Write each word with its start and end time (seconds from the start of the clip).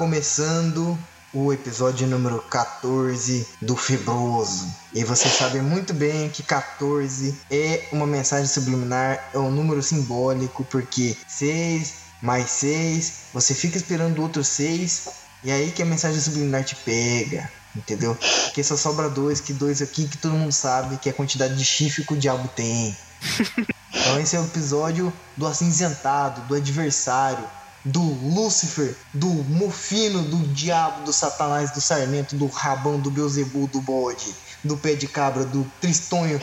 Começando 0.00 0.98
o 1.30 1.52
episódio 1.52 2.06
número 2.06 2.40
14 2.48 3.46
do 3.60 3.76
Fibroso. 3.76 4.66
E 4.94 5.04
vocês 5.04 5.34
sabem 5.34 5.60
muito 5.60 5.92
bem 5.92 6.30
que 6.30 6.42
14 6.42 7.38
é 7.50 7.86
uma 7.92 8.06
mensagem 8.06 8.46
subliminar, 8.46 9.28
é 9.34 9.36
um 9.36 9.50
número 9.50 9.82
simbólico, 9.82 10.64
porque 10.64 11.14
6 11.28 11.96
mais 12.22 12.48
6, 12.48 13.12
você 13.34 13.54
fica 13.54 13.76
esperando 13.76 14.20
o 14.20 14.22
outro 14.22 14.42
6, 14.42 15.08
e 15.44 15.52
aí 15.52 15.70
que 15.70 15.82
a 15.82 15.86
mensagem 15.86 16.18
subliminar 16.18 16.64
te 16.64 16.76
pega. 16.76 17.52
Entendeu? 17.76 18.16
Porque 18.44 18.64
só 18.64 18.78
sobra 18.78 19.10
dois, 19.10 19.38
que 19.38 19.52
dois 19.52 19.82
aqui 19.82 20.08
que 20.08 20.16
todo 20.16 20.32
mundo 20.32 20.50
sabe 20.50 20.96
que 20.96 21.10
é 21.10 21.12
a 21.12 21.14
quantidade 21.14 21.54
de 21.54 21.64
chifre 21.64 22.06
que 22.06 22.14
o 22.14 22.18
diabo 22.18 22.48
tem. 22.48 22.96
Então 23.92 24.20
esse 24.20 24.34
é 24.34 24.40
o 24.40 24.44
episódio 24.44 25.12
do 25.36 25.46
acinzentado, 25.46 26.40
do 26.42 26.54
adversário, 26.54 27.44
do 27.84 28.00
Lúcifer, 28.00 28.94
do 29.12 29.26
Mufino, 29.28 30.22
do 30.22 30.38
diabo, 30.48 31.04
do 31.04 31.12
Satanás, 31.12 31.70
do 31.70 31.80
Sarmento, 31.80 32.36
do 32.36 32.46
Rabão, 32.46 32.98
do 32.98 33.10
Beuzebu, 33.10 33.66
do 33.68 33.80
Bode, 33.80 34.34
do 34.62 34.76
Pé 34.76 34.94
de 34.94 35.06
Cabra, 35.06 35.44
do 35.44 35.64
Tristonho, 35.80 36.40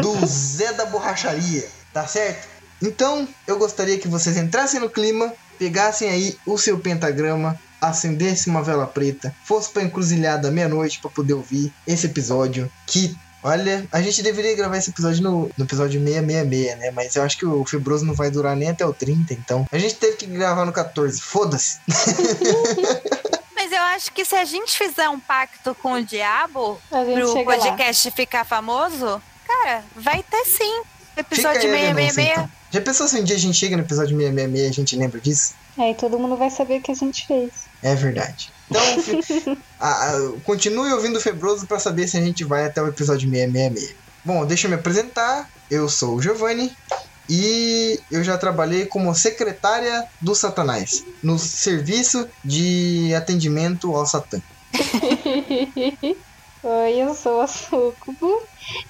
do 0.00 0.26
Zé 0.26 0.72
da 0.72 0.86
Borracharia, 0.86 1.68
tá 1.92 2.06
certo? 2.06 2.48
Então 2.82 3.28
eu 3.46 3.58
gostaria 3.58 3.98
que 3.98 4.08
vocês 4.08 4.36
entrassem 4.36 4.80
no 4.80 4.88
clima, 4.88 5.32
pegassem 5.58 6.08
aí 6.08 6.38
o 6.46 6.56
seu 6.56 6.78
pentagrama, 6.78 7.58
acendessem 7.80 8.50
uma 8.52 8.62
vela 8.62 8.86
preta, 8.86 9.34
fosse 9.44 9.70
pra 9.70 9.82
encruzilhada 9.82 10.50
meia-noite 10.50 11.00
para 11.00 11.10
poder 11.10 11.34
ouvir 11.34 11.72
esse 11.86 12.06
episódio 12.06 12.70
que 12.86 13.16
Olha, 13.42 13.86
a 13.90 14.02
gente 14.02 14.22
deveria 14.22 14.54
gravar 14.54 14.76
esse 14.76 14.90
episódio 14.90 15.22
no, 15.22 15.50
no 15.56 15.64
episódio 15.64 16.00
666, 16.00 16.78
né? 16.78 16.90
Mas 16.90 17.16
eu 17.16 17.22
acho 17.22 17.38
que 17.38 17.46
o 17.46 17.64
Fibroso 17.64 18.04
não 18.04 18.14
vai 18.14 18.30
durar 18.30 18.54
nem 18.54 18.68
até 18.68 18.84
o 18.84 18.92
30, 18.92 19.32
então. 19.34 19.66
A 19.72 19.78
gente 19.78 19.94
teve 19.94 20.16
que 20.16 20.26
gravar 20.26 20.64
no 20.64 20.72
14, 20.72 21.20
foda-se. 21.20 21.78
Mas 23.56 23.72
eu 23.72 23.82
acho 23.82 24.12
que 24.12 24.24
se 24.24 24.34
a 24.34 24.44
gente 24.44 24.76
fizer 24.76 25.08
um 25.08 25.20
pacto 25.20 25.74
com 25.74 25.94
o 25.94 26.04
diabo 26.04 26.80
pro 26.88 27.32
chega 27.32 27.50
lá. 27.50 27.56
podcast 27.56 28.10
ficar 28.10 28.44
famoso, 28.44 29.22
cara, 29.46 29.84
vai 29.96 30.22
ter 30.22 30.44
sim. 30.44 30.82
Episódio 31.16 31.70
aí 31.72 31.86
a 31.90 31.92
denúncia, 31.92 32.12
666. 32.12 32.30
então. 32.32 32.50
Já 32.70 32.80
pensou 32.80 33.08
se 33.08 33.20
um 33.20 33.24
dia 33.24 33.36
a 33.36 33.38
gente 33.38 33.58
chega 33.58 33.76
no 33.76 33.82
episódio 33.82 34.16
666 34.16 34.64
e 34.64 34.68
a 34.68 34.72
gente 34.72 34.96
lembra 34.96 35.20
disso? 35.20 35.54
Aí 35.78 35.94
todo 35.94 36.18
mundo 36.18 36.36
vai 36.36 36.50
saber 36.50 36.78
o 36.78 36.82
que 36.82 36.90
a 36.90 36.94
gente 36.94 37.26
fez. 37.26 37.50
É 37.82 37.94
verdade. 37.94 38.52
Então, 38.70 39.02
fi- 39.02 39.58
a- 39.80 40.10
a- 40.10 40.32
continue 40.44 40.92
ouvindo 40.92 41.16
o 41.16 41.20
Febroso 41.20 41.66
pra 41.66 41.78
saber 41.80 42.06
se 42.06 42.16
a 42.16 42.20
gente 42.20 42.44
vai 42.44 42.64
até 42.66 42.80
o 42.80 42.86
episódio 42.88 43.28
666. 43.28 43.96
Bom, 44.24 44.44
deixa 44.46 44.66
eu 44.66 44.70
me 44.70 44.76
apresentar. 44.76 45.48
Eu 45.70 45.88
sou 45.88 46.14
o 46.16 46.22
Giovanni 46.22 46.72
e 47.28 47.98
eu 48.10 48.22
já 48.22 48.36
trabalhei 48.38 48.86
como 48.86 49.14
secretária 49.14 50.04
do 50.20 50.34
Satanás 50.34 51.04
no 51.22 51.38
serviço 51.38 52.28
de 52.44 53.12
atendimento 53.14 53.94
ao 53.94 54.06
Satã. 54.06 54.40
Oi, 56.62 56.92
eu 56.94 57.14
sou 57.14 57.40
a 57.40 57.46
Sucubo 57.46 58.42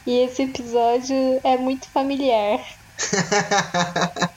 e 0.07 0.25
esse 0.25 0.43
episódio 0.43 1.41
é 1.45 1.57
muito 1.57 1.89
familiar. 1.89 2.59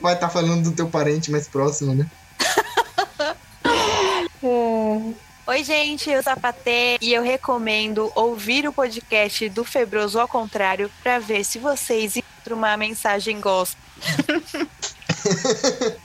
Vai 0.00 0.14
estar 0.14 0.28
falando 0.28 0.64
do 0.64 0.72
teu 0.76 0.88
parente 0.88 1.30
mais 1.30 1.48
próximo, 1.48 1.94
né? 1.94 2.06
É, 4.42 5.28
Oi, 5.48 5.64
gente, 5.64 6.10
eu 6.10 6.22
sou 6.22 6.34
a 6.34 6.36
Patê 6.36 6.98
e 7.00 7.14
eu 7.14 7.22
recomendo 7.22 8.12
ouvir 8.14 8.68
o 8.68 8.72
podcast 8.72 9.48
do 9.48 9.64
Febroso 9.64 10.20
ao 10.20 10.28
contrário 10.28 10.90
pra 11.02 11.18
ver 11.18 11.42
se 11.42 11.58
vocês 11.58 12.16
encontram 12.16 12.58
uma 12.58 12.76
mensagem 12.76 13.40
gospel. 13.40 13.80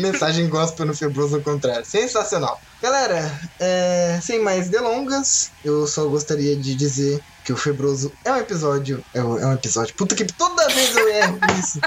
Mensagem 0.00 0.48
gospel 0.48 0.86
no 0.86 0.94
Febroso 0.94 1.36
ao 1.36 1.42
contrário. 1.42 1.84
Sensacional. 1.84 2.60
Galera, 2.82 3.30
é, 3.60 4.18
sem 4.22 4.40
mais 4.40 4.68
delongas, 4.68 5.50
eu 5.64 5.86
só 5.86 6.06
gostaria 6.06 6.56
de 6.56 6.74
dizer 6.74 7.22
que 7.44 7.52
o 7.52 7.56
Febroso 7.56 8.12
é 8.24 8.32
um 8.32 8.36
episódio. 8.36 9.04
É 9.14 9.22
um 9.22 9.38
é 9.38 9.46
um 9.46 9.52
episódio. 9.52 9.94
Puta 9.94 10.14
que 10.14 10.24
toda 10.24 10.68
vez 10.68 10.96
eu 10.96 11.08
erro 11.08 11.38
isso. 11.58 11.78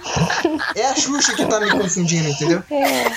É 0.76 0.88
a 0.88 0.96
Xuxa 0.96 1.36
que 1.36 1.46
tá 1.46 1.60
me 1.60 1.72
confundindo, 1.72 2.30
entendeu? 2.30 2.64
é, 2.70 3.12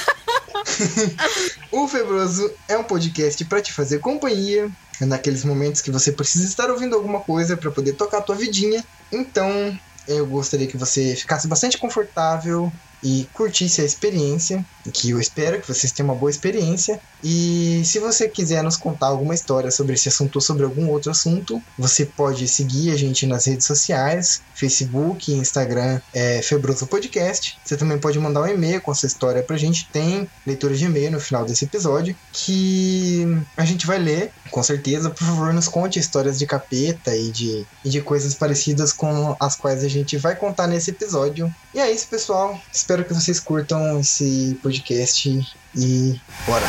O 1.72 1.86
Febroso 1.86 2.48
é 2.68 2.76
um 2.76 2.84
podcast 2.84 3.44
pra 3.44 3.62
te 3.62 3.72
fazer 3.72 4.00
companhia 4.00 4.68
naqueles 5.00 5.44
momentos 5.44 5.80
que 5.80 5.90
você 5.90 6.12
precisa 6.12 6.46
estar 6.46 6.70
ouvindo 6.70 6.94
alguma 6.96 7.22
coisa 7.22 7.56
pra 7.56 7.70
poder 7.70 7.94
tocar 7.94 8.18
a 8.18 8.22
tua 8.22 8.34
vidinha. 8.34 8.84
Então, 9.12 9.78
eu 10.06 10.26
gostaria 10.26 10.66
que 10.66 10.76
você 10.76 11.14
ficasse 11.14 11.48
bastante 11.48 11.78
confortável 11.78 12.72
e 13.02 13.28
curtisse 13.32 13.80
a 13.80 13.84
experiência, 13.84 14.64
que 14.92 15.10
eu 15.10 15.20
espero 15.20 15.60
que 15.60 15.68
vocês 15.68 15.92
tenham 15.92 16.10
uma 16.10 16.18
boa 16.18 16.30
experiência. 16.30 17.00
E 17.22 17.82
se 17.84 17.98
você 17.98 18.28
quiser 18.28 18.62
nos 18.62 18.76
contar 18.76 19.08
alguma 19.08 19.34
história 19.34 19.70
sobre 19.70 19.94
esse 19.94 20.08
assunto 20.08 20.36
ou 20.36 20.40
sobre 20.40 20.64
algum 20.64 20.88
outro 20.88 21.10
assunto, 21.10 21.62
você 21.78 22.06
pode 22.06 22.48
seguir 22.48 22.90
a 22.92 22.96
gente 22.96 23.26
nas 23.26 23.46
redes 23.46 23.66
sociais, 23.66 24.42
Facebook, 24.54 25.32
Instagram, 25.32 26.00
é 26.14 26.40
Febroso 26.42 26.86
Podcast. 26.86 27.58
Você 27.64 27.76
também 27.76 27.98
pode 27.98 28.18
mandar 28.18 28.42
um 28.42 28.46
e-mail 28.46 28.80
com 28.80 28.90
a 28.90 28.94
sua 28.94 29.06
história 29.06 29.42
pra 29.42 29.56
gente. 29.56 29.88
Tem 29.92 30.28
leitura 30.46 30.74
de 30.74 30.84
e-mail 30.84 31.12
no 31.12 31.20
final 31.20 31.44
desse 31.44 31.64
episódio 31.64 32.16
que 32.32 33.26
a 33.56 33.64
gente 33.64 33.86
vai 33.86 33.98
ler, 33.98 34.32
com 34.50 34.62
certeza. 34.62 35.10
Por 35.10 35.24
favor, 35.24 35.52
nos 35.52 35.68
conte 35.68 35.98
histórias 35.98 36.38
de 36.38 36.46
capeta 36.46 37.14
e 37.14 37.30
de, 37.30 37.66
e 37.84 37.90
de 37.90 38.00
coisas 38.00 38.34
parecidas 38.34 38.92
com 38.92 39.36
as 39.38 39.56
quais 39.56 39.84
a 39.84 39.88
gente 39.88 40.16
vai 40.16 40.34
contar 40.34 40.66
nesse 40.66 40.90
episódio. 40.90 41.52
E 41.74 41.78
é 41.78 41.90
isso, 41.90 42.08
pessoal. 42.08 42.58
Espero 42.72 43.04
que 43.04 43.14
vocês 43.14 43.38
curtam 43.38 44.00
esse 44.00 44.58
podcast 44.62 44.79
e 45.76 46.18
bora! 46.46 46.66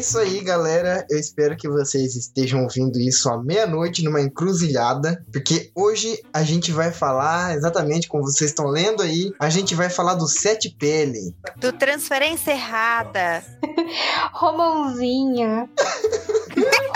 Isso 0.00 0.18
aí, 0.18 0.40
galera. 0.40 1.06
Eu 1.10 1.18
espero 1.18 1.56
que 1.56 1.68
vocês 1.68 2.14
estejam 2.16 2.62
ouvindo 2.62 2.98
isso 2.98 3.28
à 3.28 3.42
meia-noite 3.42 4.02
numa 4.02 4.20
encruzilhada, 4.20 5.24
porque 5.32 5.70
hoje 5.74 6.22
a 6.32 6.42
gente 6.42 6.72
vai 6.72 6.92
falar 6.92 7.54
exatamente 7.54 8.08
como 8.08 8.24
vocês 8.24 8.50
estão 8.50 8.66
lendo 8.66 9.02
aí. 9.02 9.32
A 9.38 9.48
gente 9.48 9.74
vai 9.74 9.90
falar 9.90 10.14
do 10.14 10.26
Sete 10.26 10.70
Pele. 10.70 11.34
Do 11.56 11.72
Transferência 11.72 12.52
Errada. 12.52 13.42
Romãozinho. 14.32 15.68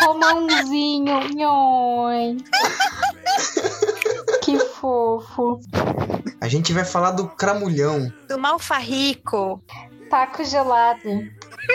Romãozinho. 0.01 1.29
Nhoi. 1.35 2.37
Que 4.43 4.59
fofo. 4.59 5.61
A 6.41 6.49
gente 6.49 6.73
vai 6.73 6.85
falar 6.85 7.13
do 7.13 7.29
Cramulhão. 7.29 8.13
Do 8.29 8.37
Malfarrico. 8.37 9.63
Taco 10.11 10.45
gelado. 10.45 11.09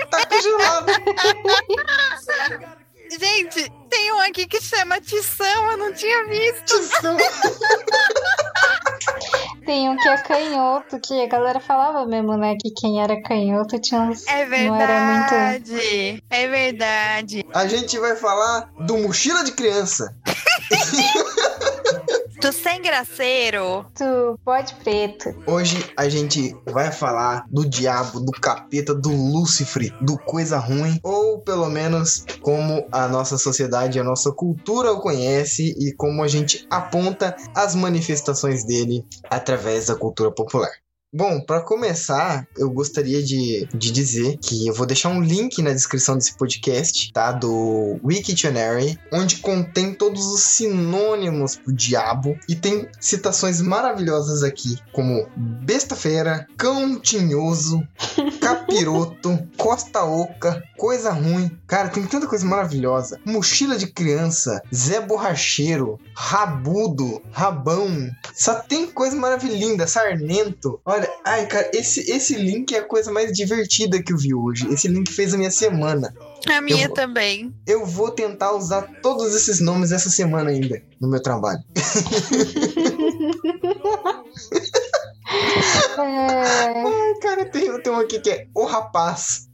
Tá 0.10 0.26
congelado. 0.26 0.92
Gente, 3.10 3.72
tem 3.90 4.12
um 4.12 4.20
aqui 4.20 4.46
que 4.46 4.62
chama 4.62 5.00
Tição, 5.00 5.72
eu 5.72 5.78
não 5.78 5.94
tinha 5.94 6.28
visto. 6.28 6.74
Tem 9.66 9.90
um 9.90 9.98
que 9.98 10.08
é 10.08 10.18
canhoto, 10.18 11.00
que 11.00 11.22
a 11.24 11.28
galera 11.28 11.60
falava 11.60 12.06
mesmo, 12.06 12.38
né? 12.38 12.56
Que 12.62 12.72
quem 12.72 13.02
era 13.02 13.22
canhoto 13.22 13.80
tinha 13.80 14.02
uns. 14.02 14.26
É 14.28 14.46
Não 14.46 14.76
era 14.76 15.00
muito. 15.00 15.30
verdade. 15.30 16.24
É 16.30 16.48
verdade. 16.48 17.46
A 17.54 17.68
gente 17.68 17.98
vai 18.00 18.16
falar 18.16 18.70
do 18.80 18.98
Mochila 18.98 19.44
de 19.44 19.52
Criança. 19.52 20.16
Do 22.40 22.54
Sem 22.54 22.82
Graceiro. 22.82 23.86
Do 23.98 24.40
bode 24.46 24.76
preto. 24.76 25.36
Hoje 25.48 25.84
a 25.98 26.08
gente 26.08 26.56
vai 26.66 26.92
falar 26.92 27.46
do 27.50 27.68
diabo, 27.68 28.20
do 28.20 28.32
capeta, 28.32 28.94
do 28.94 29.10
Lúcifer, 29.10 29.92
do 30.00 30.18
coisa 30.20 30.60
ruim, 30.60 31.00
ou 31.02 31.40
pelo 31.40 31.68
menos 31.68 32.26
como 32.42 32.88
a 32.92 33.08
nossa 33.08 33.38
sociedade, 33.38 34.00
a 34.00 34.04
nossa 34.04 34.32
cultura 34.32 34.92
o 34.92 35.02
conhece 35.02 35.76
e 35.80 35.92
como 35.96 36.22
a 36.22 36.28
gente 36.28 36.68
aponta 36.70 37.36
as 37.56 37.74
manifestações 37.74 38.64
dele 38.64 39.04
através 39.30 39.88
da 39.88 39.96
cultura 39.96 40.32
popular. 40.32 40.70
Bom, 41.18 41.42
para 41.42 41.62
começar, 41.62 42.48
eu 42.56 42.70
gostaria 42.70 43.24
de, 43.24 43.68
de 43.74 43.90
dizer 43.90 44.38
que 44.38 44.68
eu 44.68 44.74
vou 44.76 44.86
deixar 44.86 45.10
um 45.10 45.20
link 45.20 45.64
na 45.64 45.72
descrição 45.72 46.14
desse 46.14 46.38
podcast, 46.38 47.12
tá? 47.12 47.32
Do 47.32 48.00
Wiktionary, 48.04 49.00
onde 49.12 49.38
contém 49.38 49.96
todos 49.96 50.28
os 50.28 50.42
sinônimos 50.42 51.56
pro 51.56 51.74
diabo 51.74 52.38
e 52.48 52.56
tem 52.56 52.88
citações 53.00 53.60
maravilhosas 53.60 54.44
aqui, 54.44 54.78
como 54.94 55.28
besta 55.36 55.96
fera, 55.96 56.46
cão 56.56 57.00
tinhoso, 57.00 57.82
capiroto, 58.48 59.38
costa 59.58 60.04
oca, 60.04 60.64
coisa 60.78 61.12
ruim. 61.12 61.52
Cara, 61.68 61.90
tem 61.90 62.06
tanta 62.06 62.28
coisa 62.28 62.46
maravilhosa. 62.46 63.20
Mochila 63.26 63.78
de 63.78 63.88
criança, 63.88 64.62
Zé 64.74 65.02
Borracheiro, 65.02 66.00
Rabudo, 66.16 67.22
Rabão. 67.32 68.10
Só 68.34 68.56
tem 68.56 68.88
coisa 68.88 69.16
maravilhosa, 69.16 69.88
Sarnento. 69.88 70.80
Olha, 70.86 71.12
ai, 71.26 71.46
cara, 71.48 71.70
esse, 71.74 72.10
esse 72.10 72.36
link 72.36 72.74
é 72.74 72.80
a 72.80 72.84
coisa 72.84 73.12
mais 73.12 73.34
divertida 73.34 74.02
que 74.02 74.14
eu 74.14 74.18
vi 74.18 74.34
hoje. 74.34 74.68
Esse 74.72 74.88
link 74.88 75.12
fez 75.12 75.34
a 75.34 75.38
minha 75.38 75.52
semana. 75.52 76.14
A 76.50 76.62
minha 76.62 76.86
Eu 76.86 76.94
também. 76.94 77.54
Eu 77.66 77.86
vou 77.86 78.12
tentar 78.12 78.54
usar 78.54 78.84
todos 79.02 79.36
esses 79.36 79.60
nomes 79.60 79.92
essa 79.92 80.10
semana 80.10 80.52
ainda 80.52 80.82
no 81.02 81.10
meu 81.10 81.22
trabalho. 81.22 81.60
É, 85.30 86.00
Ai, 86.00 87.14
cara, 87.22 87.46
tem, 87.46 87.82
tem 87.82 87.92
um 87.94 88.00
aqui 88.00 88.20
que 88.20 88.30
é 88.30 88.48
O 88.56 88.66
Rapaz. 88.66 89.48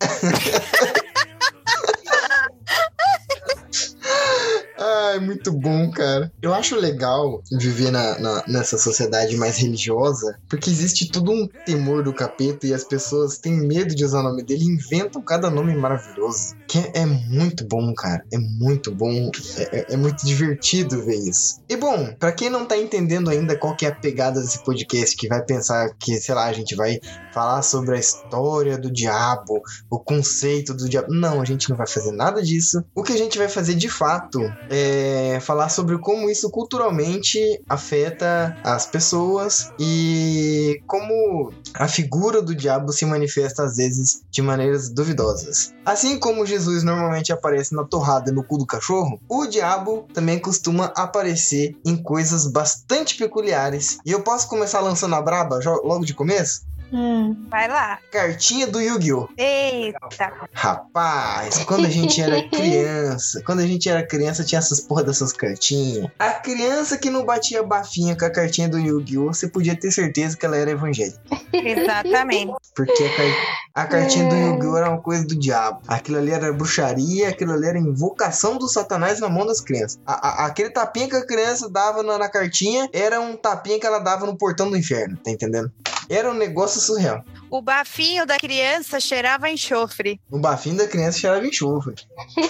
Ai, 4.77 5.19
muito 5.19 5.51
bom, 5.51 5.89
cara. 5.91 6.31
Eu 6.41 6.53
acho 6.53 6.75
legal 6.75 7.41
viver 7.51 7.91
na, 7.91 8.19
na- 8.19 8.43
nessa 8.47 8.77
sociedade 8.77 9.35
mais 9.37 9.57
religiosa, 9.57 10.37
porque 10.49 10.69
existe 10.69 11.09
todo 11.09 11.31
um 11.31 11.47
temor 11.65 12.03
do 12.03 12.13
capeta 12.13 12.67
e 12.67 12.73
as 12.73 12.83
pessoas 12.83 13.37
têm 13.37 13.53
medo 13.53 13.95
de 13.95 14.03
usar 14.03 14.19
o 14.19 14.23
nome 14.23 14.43
dele 14.43 14.63
e 14.63 14.73
inventam 14.75 15.21
cada 15.21 15.49
nome 15.49 15.75
maravilhoso. 15.75 16.55
Que 16.67 16.79
é, 16.93 17.05
muito 17.05 17.65
bom, 17.67 17.93
cara. 17.93 18.23
É 18.31 18.37
muito 18.37 18.93
bom. 18.93 19.29
É, 19.57 19.79
é- 19.79 19.93
é 19.93 19.97
muito 19.97 20.25
divertido 20.25 21.03
ver 21.03 21.15
isso. 21.17 21.59
E 21.69 21.75
bom, 21.75 22.13
pra 22.17 22.31
quem 22.31 22.49
não 22.49 22.65
tá 22.65 22.77
entendendo 22.77 23.29
ainda 23.29 23.57
qual 23.57 23.75
que 23.75 23.85
é 23.85 23.89
a 23.89 23.95
pegada 23.95 24.41
desse 24.41 24.63
podcast, 24.63 25.15
que 25.15 25.27
vai 25.27 25.43
pensar 25.43 25.89
que, 25.99 26.19
sei 26.19 26.33
lá, 26.33 26.45
a 26.45 26.53
gente 26.53 26.75
vai 26.75 26.99
falar 27.33 27.61
sobre 27.61 27.95
a 27.95 27.99
história 27.99 28.77
do 28.77 28.91
diabo, 28.91 29.61
o 29.89 29.99
conceito 29.99 30.73
do 30.73 30.87
diabo. 30.89 31.13
Não, 31.13 31.41
a 31.41 31.45
gente 31.45 31.69
não 31.69 31.75
vai 31.77 31.87
fazer 31.87 32.11
nada 32.11 32.41
disso. 32.41 32.83
O 32.95 33.03
que 33.03 33.13
a 33.13 33.17
gente 33.17 33.37
vai 33.37 33.49
fazer 33.49 33.75
de 33.75 33.89
fato 33.89 34.39
é 34.69 35.39
falar 35.41 35.69
sobre 35.69 35.97
como 35.97 36.29
isso 36.29 36.49
culturalmente 36.49 37.39
afeta 37.67 38.55
as 38.63 38.85
pessoas 38.85 39.71
e 39.79 40.81
como 40.87 41.51
a 41.73 41.87
figura 41.87 42.41
do 42.41 42.55
diabo 42.55 42.91
se 42.91 43.05
manifesta 43.05 43.63
às 43.63 43.77
vezes 43.77 44.21
de 44.31 44.41
maneiras 44.41 44.89
duvidosas. 44.89 45.73
Assim 45.85 46.17
como 46.19 46.45
Jesus 46.53 46.83
normalmente 46.83 47.33
aparece 47.33 47.75
na 47.75 47.83
torrada 47.83 48.29
e 48.29 48.33
no 48.33 48.43
cu 48.43 48.57
do 48.57 48.65
cachorro, 48.65 49.19
o 49.27 49.45
diabo 49.45 50.07
também 50.13 50.39
costuma 50.39 50.85
aparecer 50.95 51.75
em 51.85 51.95
coisas 51.95 52.47
bastante 52.47 53.17
peculiares. 53.17 53.97
E 54.05 54.11
eu 54.11 54.21
posso 54.21 54.47
começar 54.47 54.79
lançando 54.79 55.15
a 55.15 55.21
braba 55.21 55.59
logo 55.83 56.05
de 56.05 56.13
começo? 56.13 56.61
Hum, 56.93 57.45
Vai 57.49 57.67
lá. 57.67 57.99
Cartinha 58.11 58.67
do 58.67 58.79
Yu-Gi-Oh! 58.79 59.27
Eita. 59.37 60.31
Rapaz, 60.53 61.57
quando 61.65 61.85
a 61.85 61.89
gente 61.89 62.21
era 62.21 62.41
criança, 62.49 63.41
quando 63.45 63.59
a 63.59 63.67
gente 63.67 63.89
era 63.89 64.05
criança, 64.05 64.43
tinha 64.43 64.59
essas 64.59 64.79
porra 64.79 65.03
dessas 65.03 65.33
cartinhas. 65.33 66.07
A 66.19 66.31
criança 66.31 66.97
que 66.97 67.09
não 67.09 67.25
batia 67.25 67.63
bafinha 67.63 68.15
com 68.17 68.25
a 68.25 68.29
cartinha 68.29 68.69
do 68.69 68.79
Yu-Gi-Oh! 68.79 69.33
Você 69.33 69.47
podia 69.47 69.75
ter 69.77 69.91
certeza 69.91 70.37
que 70.37 70.45
ela 70.45 70.57
era 70.57 70.71
evangélica. 70.71 71.19
Exatamente. 71.51 72.53
Porque 72.75 73.03
a, 73.03 73.15
car- 73.15 73.57
a 73.75 73.85
cartinha 73.85 74.29
do 74.29 74.35
Yu-Gi-Oh! 74.35 74.77
era 74.77 74.89
uma 74.89 75.01
coisa 75.01 75.25
do 75.25 75.35
diabo. 75.37 75.81
Aquilo 75.87 76.17
ali 76.17 76.31
era 76.31 76.51
bruxaria, 76.53 77.29
aquilo 77.29 77.53
ali 77.53 77.67
era 77.67 77.77
invocação 77.77 78.57
do 78.57 78.67
satanás 78.67 79.19
na 79.19 79.29
mão 79.29 79.45
das 79.45 79.61
crianças. 79.61 79.99
A- 80.05 80.43
a- 80.43 80.45
aquele 80.47 80.69
tapinha 80.69 81.07
que 81.09 81.15
a 81.15 81.25
criança 81.25 81.69
dava 81.69 82.01
na, 82.03 82.17
na 82.17 82.29
cartinha 82.29 82.89
era 82.93 83.19
um 83.21 83.35
tapinha 83.35 83.79
que 83.79 83.85
ela 83.85 83.99
dava 83.99 84.25
no 84.25 84.37
portão 84.37 84.69
do 84.69 84.77
inferno, 84.77 85.17
tá 85.23 85.31
entendendo? 85.31 85.71
Era 86.09 86.29
um 86.29 86.33
negócio 86.33 86.79
surreal. 86.81 87.23
O 87.49 87.61
bafinho 87.61 88.25
da 88.25 88.37
criança 88.37 88.99
cheirava 88.99 89.49
enxofre. 89.49 90.19
O 90.31 90.39
bafinho 90.39 90.77
da 90.77 90.87
criança 90.87 91.19
cheirava 91.19 91.45
enxofre. 91.45 91.95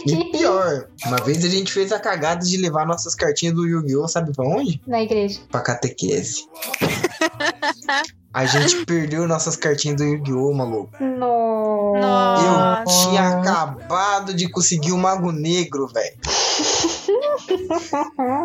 E 0.07 0.31
pior, 0.31 0.87
uma 1.05 1.17
vez 1.17 1.43
a 1.43 1.49
gente 1.49 1.71
fez 1.71 1.91
a 1.91 1.99
cagada 1.99 2.45
de 2.45 2.57
levar 2.57 2.85
nossas 2.85 3.13
cartinhas 3.13 3.53
do 3.55 3.65
Yu-Gi-Oh! 3.67 4.07
sabe 4.07 4.33
pra 4.33 4.45
onde? 4.45 4.81
na 4.87 5.01
igreja. 5.01 5.39
Pra 5.51 5.61
catequese. 5.61 6.45
A 8.33 8.45
gente 8.45 8.83
perdeu 8.87 9.27
nossas 9.27 9.55
cartinhas 9.55 9.97
do 9.97 10.03
Yu-Gi-Oh! 10.03 10.53
maluco. 10.53 10.91
No... 11.03 11.93
Eu 11.95 12.01
Nossa. 12.01 13.09
tinha 13.09 13.39
acabado 13.39 14.33
de 14.33 14.49
conseguir 14.49 14.91
o 14.91 14.97
Mago 14.97 15.31
Negro, 15.31 15.87
velho. 15.87 16.17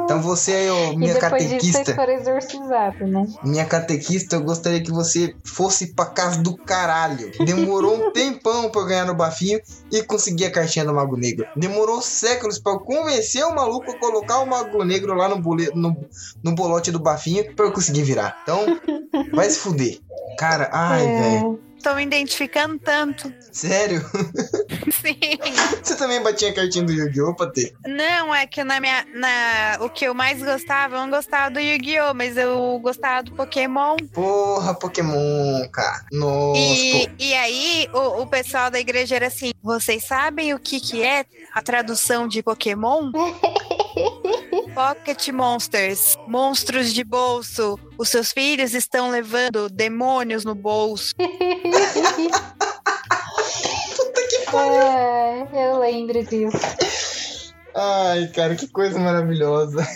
Então 0.05 0.21
você 0.23 0.53
aí, 0.53 0.71
ô, 0.71 0.93
E 0.93 0.97
minha 0.97 1.15
disso 1.15 1.29
vocês 1.29 1.49
catequista, 1.49 1.95
foram 1.95 2.13
exorcizados, 2.13 3.11
né? 3.11 3.25
minha 3.43 3.65
catequista, 3.65 4.37
eu 4.37 4.43
gostaria 4.43 4.83
que 4.83 4.91
você 4.91 5.35
fosse 5.45 5.95
pra 5.95 6.07
casa 6.07 6.43
do 6.43 6.57
caralho. 6.59 7.31
Demorou 7.45 7.95
um 7.97 8.13
tempão 8.13 8.71
pra 8.71 8.81
eu 8.81 8.87
ganhar 8.87 9.05
no 9.05 9.15
bafinho 9.15 9.61
e 9.91 10.03
conseguir 10.03 10.47
a 10.47 10.51
cartinha 10.51 10.85
do 10.85 10.95
Mago 10.95 11.17
Negro. 11.17 11.47
Demorou 11.55 12.01
séculos 12.01 12.59
pra 12.59 12.73
eu 12.73 12.81
convencer 12.81 13.45
o 13.45 13.55
maluco 13.55 13.93
a 13.93 13.99
colocar 13.99 14.41
o 14.41 14.47
Mago 14.47 14.85
Negro 14.85 15.15
lá 15.15 15.29
no, 15.29 15.37
no, 15.75 15.97
no 16.43 16.55
bolote 16.55 16.91
do 16.91 16.99
bafinho 17.01 17.45
pra 17.55 17.67
eu 17.67 17.73
conseguir 17.73 18.03
virar. 18.03 18.37
Então, 18.43 18.65
vai 19.33 19.49
se 19.51 19.59
fuder. 19.59 19.99
Cara, 20.39 20.71
ai, 20.73 21.07
É. 21.07 21.21
velho. 21.21 21.68
Tô 21.83 21.95
me 21.95 22.03
identificando 22.03 22.79
tanto. 22.79 23.33
Sério? 23.53 24.01
Sim. 24.93 25.19
Você 25.83 25.97
também 25.97 26.23
batia 26.23 26.51
a 26.51 26.55
cartinha 26.55 26.85
do 26.85 26.93
Yu-Gi-Oh! 26.93 27.35
pra 27.35 27.47
ter? 27.51 27.73
Não, 27.87 28.35
é 28.35 28.47
que 28.47 28.63
na 28.65 28.81
minha. 28.81 29.07
Na, 29.15 29.79
o 29.85 29.89
que 29.89 30.05
eu 30.05 30.15
mais 30.15 30.43
gostava, 30.43 30.97
eu 30.97 31.01
não 31.01 31.11
gostava 31.11 31.51
do 31.51 31.61
Yu-Gi-Oh! 31.61 32.15
Mas 32.15 32.37
eu 32.37 32.79
gostava 32.83 33.23
do 33.23 33.33
Pokémon. 33.33 33.97
Porra, 34.13 34.75
Pokémon, 34.75 35.69
cara. 35.73 36.05
Nossa, 36.13 36.59
E, 36.61 37.11
e 37.19 37.35
aí, 37.35 37.89
o, 37.93 38.23
o 38.23 38.27
pessoal 38.27 38.71
da 38.71 38.81
igreja 38.81 39.17
era 39.17 39.29
assim: 39.29 39.53
vocês 39.63 40.05
sabem 40.05 40.55
o 40.55 40.59
que, 40.59 40.81
que 40.81 41.03
é 41.03 41.25
a 41.55 41.63
tradução 41.63 42.27
de 42.29 42.43
Pokémon? 42.43 43.11
Pocket 44.79 45.31
Monsters, 45.31 46.17
monstros 46.29 46.95
de 46.95 47.03
bolso. 47.03 47.77
Os 47.99 48.11
seus 48.11 48.31
filhos 48.31 48.75
estão 48.75 49.11
levando 49.11 49.69
demônios 49.69 50.45
no 50.45 50.55
bolso. 50.55 51.13
É, 54.51 55.47
eu 55.53 55.79
lembro 55.79 56.25
disso. 56.25 56.57
Ai, 57.75 58.27
cara, 58.29 58.57
que 58.57 58.67
coisa 58.67 58.99
maravilhosa. 58.99 59.87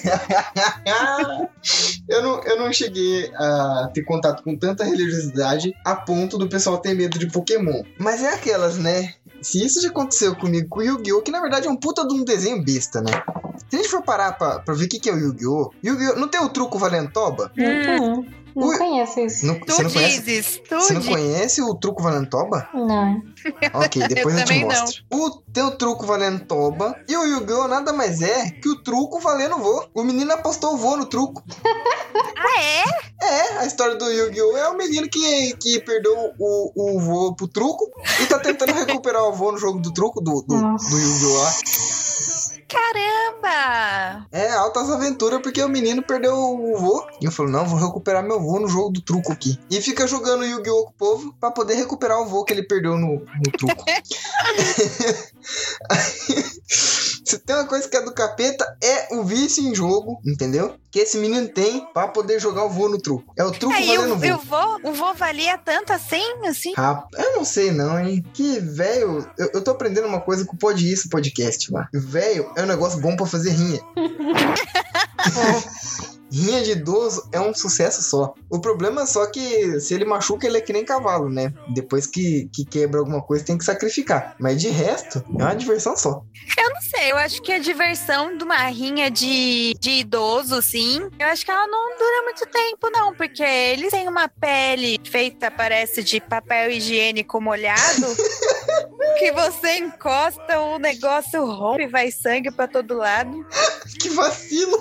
eu, 2.09 2.23
não, 2.23 2.43
eu 2.45 2.59
não 2.59 2.73
cheguei 2.73 3.33
a 3.35 3.91
ter 3.95 4.03
contato 4.05 4.43
com 4.43 4.57
tanta 4.57 4.85
religiosidade 4.85 5.73
a 5.85 5.97
ponto 5.97 6.37
do 6.37 6.49
pessoal 6.49 6.79
ter 6.79 6.95
medo 6.95 7.19
de 7.19 7.29
Pokémon. 7.29 7.83
Mas 7.99 8.23
é 8.23 8.35
aquelas, 8.35 8.79
né? 8.79 9.15
Se 9.43 9.65
isso 9.65 9.81
já 9.81 9.89
aconteceu 9.89 10.35
comigo 10.37 10.69
com 10.69 10.81
o 10.81 10.83
Yu-Gi-Oh!, 10.83 11.23
que 11.23 11.33
na 11.33 11.41
verdade 11.41 11.67
é 11.67 11.71
um 11.71 11.77
puta 11.77 12.07
de 12.07 12.15
um 12.15 12.25
desenho 12.25 12.63
besta, 12.65 13.01
né? 13.01 13.11
Se 13.69 13.77
a 13.77 13.79
gente 13.79 13.89
for 13.89 14.03
parar 14.03 14.33
pra, 14.33 14.61
pra 14.61 14.75
ver 14.75 14.85
o 14.85 14.89
que, 14.89 15.01
que 15.01 15.11
é 15.11 15.13
o 15.13 15.19
Yu-Gi-Oh! 15.19 15.73
Yu-Gi-Oh! 15.83 16.17
Não 16.19 16.29
tem 16.29 16.41
o 16.41 16.49
truco 16.49 16.79
Valentoba? 16.79 17.51
Uhum. 17.59 18.27
Não 18.55 18.69
Ui. 18.69 18.79
conheço 18.79 19.21
isso. 19.21 19.47
Não- 19.47 19.59
Tu 19.61 19.73
você 19.73 19.83
não 19.83 19.91
conhece? 19.91 20.21
dizes, 20.23 20.63
tu 20.69 20.75
Você 20.77 20.95
não 20.95 21.03
conhece 21.03 21.63
o 21.63 21.75
truco 21.75 22.03
Valentoba? 22.03 22.69
Não. 22.75 23.23
Ok, 23.75 24.03
depois 24.09 24.35
eu, 24.35 24.41
Eu 24.41 24.47
te 24.47 24.65
mostro. 24.65 25.05
O 25.13 25.31
teu 25.53 25.71
truco 25.77 26.05
valendo 26.07 26.45
toba 26.45 26.95
e 27.09 27.17
o 27.17 27.25
Yu-Gi-Oh! 27.25 27.69
nada 27.69 27.93
mais 27.93 28.21
é 28.23 28.51
que 28.51 28.69
o 28.69 28.83
truco 28.83 29.19
valendo 29.21 29.59
vô. 29.59 29.87
O 29.95 30.03
menino 30.05 30.33
apostou 30.33 30.75
o 30.75 30.77
vô 30.77 30.97
no 30.97 31.07
truco. 31.07 31.43
Ah, 32.45 32.61
é? 32.61 32.83
É, 33.25 33.59
a 33.59 33.67
história 33.67 33.95
do 33.95 34.11
Yu-Gi-Oh! 34.11 34.57
é 34.57 34.69
o 34.69 34.77
menino 34.77 35.09
que, 35.09 35.55
que 35.59 35.79
perdeu 35.81 36.33
o, 36.39 36.73
o 36.97 36.99
vô 37.01 37.35
pro 37.37 37.47
truco 37.47 37.89
e 38.21 38.27
tá 38.27 38.37
tentando 38.41 38.73
recuperar 38.85 39.23
o 39.23 39.33
vô 39.33 39.53
no 39.53 39.59
jogo 39.59 39.79
do 39.79 39.93
truco 39.93 40.21
do, 40.21 40.43
do, 40.43 40.57
Nossa. 40.57 40.91
do 40.91 40.99
Yu-Gi-Oh! 40.99 42.12
Caramba! 42.73 44.27
É, 44.33 44.51
altas 44.53 44.91
aventuras 44.91 45.43
porque 45.43 45.63
o 45.63 45.69
menino 45.69 46.03
perdeu 46.03 46.35
o 46.35 46.79
vô. 46.79 47.07
E 47.21 47.27
eu 47.27 47.33
falo, 47.33 47.51
não, 47.51 47.67
vou 47.67 47.79
recuperar 47.79 48.23
meu 48.23 48.41
vô 48.41 48.59
no 48.59 48.69
jogo 48.69 48.91
do 48.91 49.03
truco 49.03 49.31
aqui. 49.31 49.59
E 49.71 49.81
fica 49.81 50.07
jogando 50.07 50.45
Yu-Gi-Oh! 50.45 50.85
com 50.85 50.91
o 50.91 50.95
povo 50.95 51.35
pra 51.39 51.51
poder 51.51 51.75
recuperar 51.75 52.21
o 52.21 52.27
vô 52.27 52.45
que 52.45 52.53
ele 52.55 52.63
perdeu 52.63 52.97
no, 52.97 53.19
no 53.19 53.53
truco. 53.59 53.85
Se 57.25 57.39
tem 57.39 57.57
uma 57.57 57.67
coisa 57.67 57.89
que 57.89 57.97
é 57.97 58.03
do 58.03 58.13
capeta, 58.13 58.77
é 58.83 59.15
o 59.15 59.23
vício 59.25 59.63
em 59.63 59.75
jogo, 59.75 60.21
entendeu? 60.27 60.75
Que 60.91 61.01
esse 61.01 61.17
menino 61.17 61.49
tem 61.49 61.87
pra 61.95 62.09
poder 62.09 62.39
jogar 62.41 62.65
o 62.65 62.69
vô 62.69 62.89
no 62.89 62.99
truco. 62.99 63.33
É 63.39 63.45
o 63.45 63.51
truco 63.51 63.75
Aí 63.75 63.87
valendo 63.97 64.13
eu, 64.13 64.19
vô. 64.19 64.25
eu 64.27 64.39
vou, 64.39 64.91
o 64.91 64.93
vô 64.93 65.15
valia 65.15 65.57
tanto 65.59 65.93
assim, 65.93 66.23
assim? 66.47 66.73
Rap- 66.77 67.09
eu 67.15 67.37
não 67.37 67.45
sei 67.45 67.71
não, 67.71 67.99
hein? 67.99 68.23
Que 68.35 68.59
velho, 68.61 69.27
eu, 69.39 69.51
eu 69.55 69.65
tô 69.65 69.71
aprendendo 69.71 70.07
uma 70.07 70.21
coisa 70.21 70.45
com 70.45 70.55
o 70.55 70.59
Pode 70.59 70.91
Isso 70.93 71.09
podcast, 71.09 71.73
mano. 71.73 71.87
Velho 71.95 72.51
é 72.57 72.63
um 72.63 72.67
negócio 72.67 73.01
bom 73.01 73.17
pra 73.17 73.25
fazer 73.27 73.51
rinha. 73.51 73.81
rinha 76.33 76.63
de 76.63 76.73
idoso 76.73 77.29
é 77.31 77.41
um 77.41 77.55
sucesso 77.55 78.03
só. 78.03 78.35
O 78.49 78.61
problema 78.61 79.03
é 79.03 79.07
só 79.07 79.27
que 79.27 79.79
se 79.81 79.95
ele 79.95 80.05
machuca, 80.05 80.47
ele 80.47 80.59
é 80.59 80.61
que 80.61 80.73
nem 80.73 80.85
cavalo, 80.85 81.29
né? 81.29 81.53
Depois 81.75 82.07
que, 82.07 82.49
que 82.53 82.65
quebra 82.65 83.01
alguma 83.01 83.21
coisa, 83.21 83.45
tem 83.45 83.59
que 83.59 83.65
sacrificar. 83.65 84.35
Mas 84.39 84.61
de 84.61 84.69
resto, 84.69 85.25
é 85.39 85.43
uma 85.43 85.55
diversão 85.55 85.97
só. 85.97 86.23
Eu 86.59 86.71
não 86.71 86.81
sei, 86.81 87.13
eu 87.13 87.17
acho 87.17 87.43
que 87.43 87.53
a 87.53 87.59
diversão 87.59 88.37
de 88.37 88.45
uma 88.45 88.67
rinha 88.67 89.11
de, 89.11 89.75
de 89.79 89.91
idoso, 89.91 90.61
sim, 90.63 91.09
eu 91.19 91.27
acho 91.29 91.45
que 91.45 91.51
ela 91.51 91.67
não 91.67 91.97
dura 91.97 92.23
muito 92.23 92.47
tempo, 92.47 92.91
não, 92.91 93.15
porque 93.15 93.43
eles 93.43 93.91
têm 93.91 94.09
uma 94.09 94.29
pele 94.29 94.99
feita, 95.05 95.51
parece, 95.51 96.03
de 96.03 96.21
papel 96.21 96.71
higiênico 96.71 97.41
molhado. 97.41 98.07
que 99.19 99.33
você 99.33 99.79
encosta, 99.79 100.61
o 100.61 100.79
negócio 100.79 101.45
rompe, 101.45 101.87
vai 101.87 102.11
sangue 102.11 102.51
pra 102.51 102.67
todo 102.67 102.97
lado. 102.97 103.47
que 104.01 104.09
vacilo! 104.11 104.79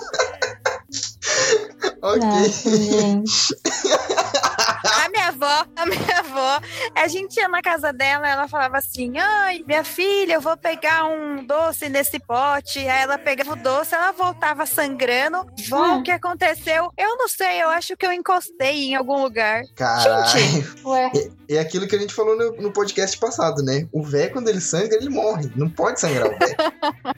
Ok. 2.02 2.18
Nossa, 2.20 2.70
gente. 2.76 3.56
A 5.02 5.08
minha 5.08 5.28
avó, 5.28 5.66
a 5.76 5.86
minha 5.86 6.18
avó, 6.18 6.60
a 6.96 7.08
gente 7.08 7.36
ia 7.36 7.48
na 7.48 7.62
casa 7.62 7.92
dela, 7.92 8.28
ela 8.28 8.48
falava 8.48 8.78
assim: 8.78 9.16
ai, 9.18 9.62
minha 9.66 9.84
filha, 9.84 10.34
eu 10.34 10.40
vou 10.40 10.56
pegar 10.56 11.04
um 11.04 11.44
doce 11.46 11.88
nesse 11.88 12.18
pote. 12.18 12.78
Aí 12.80 13.02
ela 13.02 13.16
pegava 13.18 13.52
o 13.52 13.56
doce, 13.56 13.94
ela 13.94 14.12
voltava 14.12 14.66
sangrando. 14.66 15.46
Vó, 15.68 15.82
Hum. 15.82 15.98
o 15.98 16.02
que 16.02 16.10
aconteceu? 16.10 16.90
Eu 16.96 17.16
não 17.16 17.28
sei, 17.28 17.62
eu 17.62 17.68
acho 17.68 17.96
que 17.96 18.04
eu 18.06 18.12
encostei 18.12 18.90
em 18.90 18.94
algum 18.94 19.22
lugar. 19.22 19.62
Caralho. 19.76 20.32
Ué, 20.84 21.10
É 21.48 21.58
aquilo 21.58 21.86
que 21.86 21.96
a 21.96 21.98
gente 21.98 22.14
falou 22.14 22.36
no, 22.36 22.52
no 22.60 22.72
podcast 22.72 23.16
passado, 23.18 23.62
né? 23.62 23.86
O 23.92 24.02
velho, 24.02 24.32
quando 24.32 24.48
ele 24.48 24.60
sangra, 24.60 24.96
ele 24.96 25.08
morre. 25.10 25.50
Não 25.56 25.68
pode 25.70 26.00
sangrar 26.00 26.26
o 26.26 26.38
velho. 26.38 26.56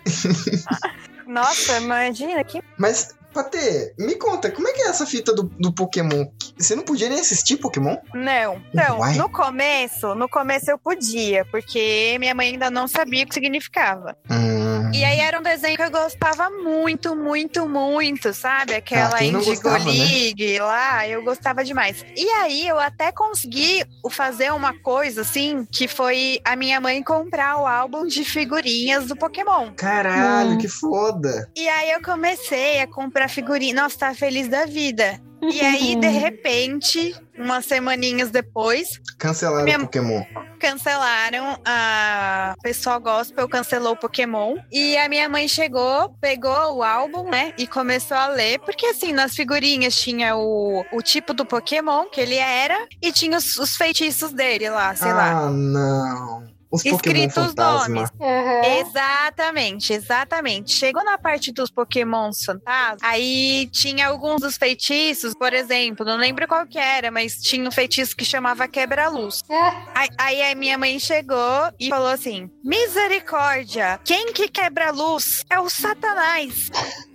Nossa, 1.26 1.79
imagina 1.79 2.43
que. 2.45 2.62
Mas, 2.79 3.14
Patê, 3.35 3.93
me 3.99 4.14
conta, 4.14 4.49
como 4.49 4.69
é 4.69 4.73
que 4.73 4.83
é 4.83 4.88
essa 4.88 5.05
fita 5.05 5.35
do, 5.35 5.43
do 5.59 5.75
Pokémon? 5.75 6.25
Você 6.57 6.76
não 6.76 6.85
podia 6.85 7.09
nem 7.09 7.19
assistir 7.19 7.57
Pokémon? 7.57 7.97
Não. 8.14 8.62
Então, 8.73 9.00
Uai. 9.00 9.17
no 9.17 9.29
começo, 9.29 10.14
no 10.14 10.29
começo 10.29 10.71
eu 10.71 10.79
podia, 10.79 11.45
porque 11.47 12.17
minha 12.21 12.33
mãe 12.33 12.50
ainda 12.50 12.71
não 12.71 12.87
sabia 12.87 13.25
o 13.25 13.26
que 13.26 13.35
significava. 13.35 14.17
Hum. 14.31 14.63
E 14.93 15.05
aí 15.05 15.19
era 15.21 15.38
um 15.38 15.43
desenho 15.43 15.76
que 15.76 15.83
eu 15.83 15.91
gostava 15.91 16.50
muito, 16.50 17.14
muito, 17.17 17.69
muito, 17.69 18.33
sabe? 18.35 18.75
Aquela 18.75 19.17
Ah, 19.17 19.25
Indigo 19.25 19.45
gostava, 19.45 19.79
né? 19.79 19.91
League 19.93 20.59
lá, 20.59 21.09
eu 21.09 21.23
gostava 21.23 21.64
demais. 21.64 22.05
E 22.17 22.29
aí 22.31 22.67
eu 22.67 22.79
até 22.79 23.12
consegui 23.12 23.85
fazer 24.11 24.53
uma 24.53 24.73
coisa 24.81 25.23
assim, 25.23 25.67
que 25.73 25.87
foi 25.88 26.41
a 26.45 26.57
minha 26.57 26.81
mãe 26.81 27.03
comprar 27.03 27.59
o 27.59 27.67
álbum 27.67 28.07
de 28.07 28.25
figurinhas 28.25 29.07
do 29.07 29.17
Pokémon. 29.17 29.73
Caralho, 29.76 30.53
Hum. 30.53 30.59
que 30.59 30.69
foda. 30.69 31.49
E 31.57 31.69
aí 31.69 31.91
eu 31.91 32.03
comecei 32.03 32.81
a 32.81 32.87
comprar 32.87 33.29
figurinha. 33.29 33.75
Nossa, 33.75 33.99
tá 33.99 34.14
feliz 34.14 34.49
da 34.49 34.67
vida. 34.67 35.21
E 35.53 35.61
aí, 35.61 35.97
de 35.97 36.09
repente, 36.09 37.15
umas 37.39 37.65
semaninhas 37.67 38.31
depois, 38.31 39.01
Cancelaram 39.19 39.65
Minha- 39.65 39.79
o 39.79 39.83
Pokémon. 39.83 40.23
cancelaram 40.59 41.59
a 41.65 42.55
pessoal 42.63 42.99
gospel 43.01 43.49
cancelou 43.49 43.93
o 43.93 43.97
Pokémon 43.97 44.57
e 44.73 44.97
a 44.97 45.09
minha 45.09 45.29
mãe 45.29 45.47
chegou 45.47 46.09
pegou 46.21 46.77
o 46.77 46.83
álbum 46.83 47.29
né 47.29 47.53
e 47.59 47.67
começou 47.67 48.17
a 48.17 48.29
ler 48.29 48.59
porque 48.61 48.87
assim 48.87 49.13
nas 49.13 49.35
figurinhas 49.35 49.95
tinha 49.95 50.35
o, 50.37 50.83
o 50.93 51.03
tipo 51.03 51.35
do 51.35 51.45
Pokémon 51.45 52.07
que 52.07 52.21
ele 52.21 52.37
era 52.37 52.79
e 53.03 53.13
tinha 53.13 53.37
os, 53.37 53.59
os 53.59 53.77
feitiços 53.77 54.33
dele 54.33 54.71
lá 54.71 54.95
sei 54.97 55.11
ah, 55.11 55.15
lá 55.15 55.51
não. 55.51 56.53
Os 56.75 56.83
Pokémon 56.83 56.97
Escritos 56.97 57.37
os 57.37 57.49
fantasma. 57.50 57.95
nomes. 57.95 58.11
aham. 58.21 58.78
Exatamente, 58.81 59.93
exatamente. 59.93 60.73
Chegou 60.75 61.04
na 61.04 61.16
parte 61.19 61.52
dos 61.52 61.71
Pokémons 61.71 62.45
fantasmas, 62.45 62.99
aí 63.02 63.69
tinha 63.73 64.09
alguns 64.09 64.40
dos 64.40 64.57
feitiços, 64.57 65.35
por 65.35 65.52
exemplo, 65.52 66.04
não 66.04 66.16
lembro 66.16 66.47
qual 66.49 66.66
que 66.66 66.78
era, 66.78 67.11
mas 67.11 67.37
tinha 67.37 67.66
um 67.66 67.71
feitiço 67.73 68.16
que 68.16 68.25
chamava 68.25 68.66
quebra-luz. 68.69 69.43
Ah, 69.50 69.85
Aí, 69.95 70.09
aí 70.19 70.52
a 70.52 70.54
minha 70.54 70.76
mãe 70.76 70.99
chegou 70.99 71.71
e 71.78 71.88
falou 71.88 72.09
assim: 72.09 72.50
Misericórdia, 72.62 74.00
quem 74.04 74.33
que 74.33 74.49
quebra 74.49 74.88
a 74.88 74.93
luz 74.93 75.45
é 75.50 75.59
o 75.61 75.69
Satanás. 75.69 76.71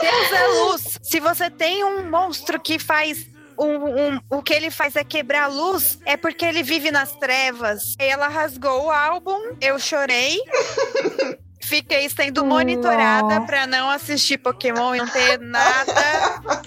Deus 0.00 0.32
é 0.32 0.46
luz. 0.60 0.98
Se 1.02 1.20
você 1.20 1.50
tem 1.50 1.84
um 1.84 2.08
monstro 2.10 2.60
que 2.60 2.78
faz. 2.78 3.26
Um, 3.58 4.14
um- 4.14 4.20
o 4.30 4.42
que 4.42 4.52
ele 4.52 4.70
faz 4.70 4.96
é 4.96 5.04
quebrar 5.04 5.44
a 5.44 5.46
luz, 5.48 5.98
é 6.04 6.16
porque 6.16 6.44
ele 6.44 6.62
vive 6.62 6.90
nas 6.90 7.12
trevas. 7.12 7.94
Ela 7.98 8.28
rasgou 8.28 8.84
o 8.86 8.90
álbum, 8.90 9.38
eu 9.60 9.78
chorei. 9.78 10.38
Fiquei 11.62 12.10
sendo 12.10 12.44
monitorada 12.44 13.40
pra 13.46 13.66
não 13.66 13.88
assistir 13.88 14.36
Pokémon 14.36 14.94
e 14.94 14.98
não 14.98 15.08
ter 15.08 15.38
nada, 15.40 15.94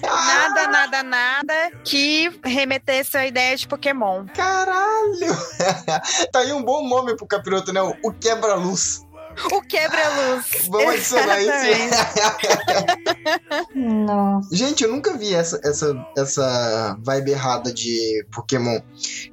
nada, 0.02 0.66
nada, 0.66 1.02
nada 1.04 1.54
que 1.84 2.28
remetesse 2.44 3.16
à 3.16 3.24
ideia 3.24 3.56
de 3.56 3.68
Pokémon. 3.68 4.26
Caralho! 4.34 5.36
tá 6.32 6.40
aí 6.40 6.52
um 6.52 6.64
bom 6.64 6.88
nome 6.88 7.16
pro 7.16 7.28
capiroto, 7.28 7.72
né? 7.72 7.80
O 8.02 8.12
quebra-luz. 8.12 9.06
O 9.52 9.62
quebra-luz. 9.62 10.68
Vamos 10.68 10.94
adicionar 10.94 11.40
Exatamente. 11.40 11.94
isso. 11.94 13.68
Nossa. 13.78 14.48
Gente, 14.54 14.84
eu 14.84 14.90
nunca 14.90 15.16
vi 15.16 15.34
essa, 15.34 15.60
essa, 15.64 15.94
essa 16.16 16.96
vibe 17.00 17.30
errada 17.30 17.72
de 17.72 18.26
Pokémon. 18.32 18.80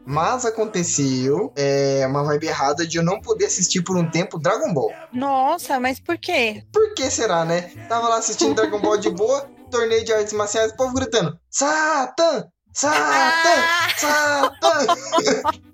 Mas 0.06 0.46
aconteceu 0.46 1.52
é, 1.56 2.06
uma 2.08 2.24
vibe 2.24 2.48
errada 2.48 2.86
de 2.86 2.98
eu 2.98 3.04
não 3.04 3.20
poder 3.20 3.46
assistir 3.46 3.82
por 3.82 3.98
um 3.98 4.10
tempo 4.10 4.40
Dragon 4.40 4.74
Ball. 4.74 4.92
Nossa, 5.14 5.80
mas 5.80 6.00
por 6.00 6.18
quê? 6.18 6.64
Por 6.72 6.94
que 6.94 7.10
será, 7.10 7.46
né? 7.46 7.72
Tava 7.90 8.08
lá 8.08 8.18
assistindo 8.18 8.54
Dragon 8.56 8.80
Ball 8.80 8.98
de 8.98 9.10
boa, 9.10 9.50
torneio 9.72 10.04
de 10.06 10.14
artes 10.14 10.34
marciais, 10.34 10.72
o 10.72 10.76
povo 10.76 10.94
gritando: 10.94 11.38
Satan! 11.50 12.48
Satan! 12.74 13.00
Ah, 13.00 13.88
Satan! 13.98 15.66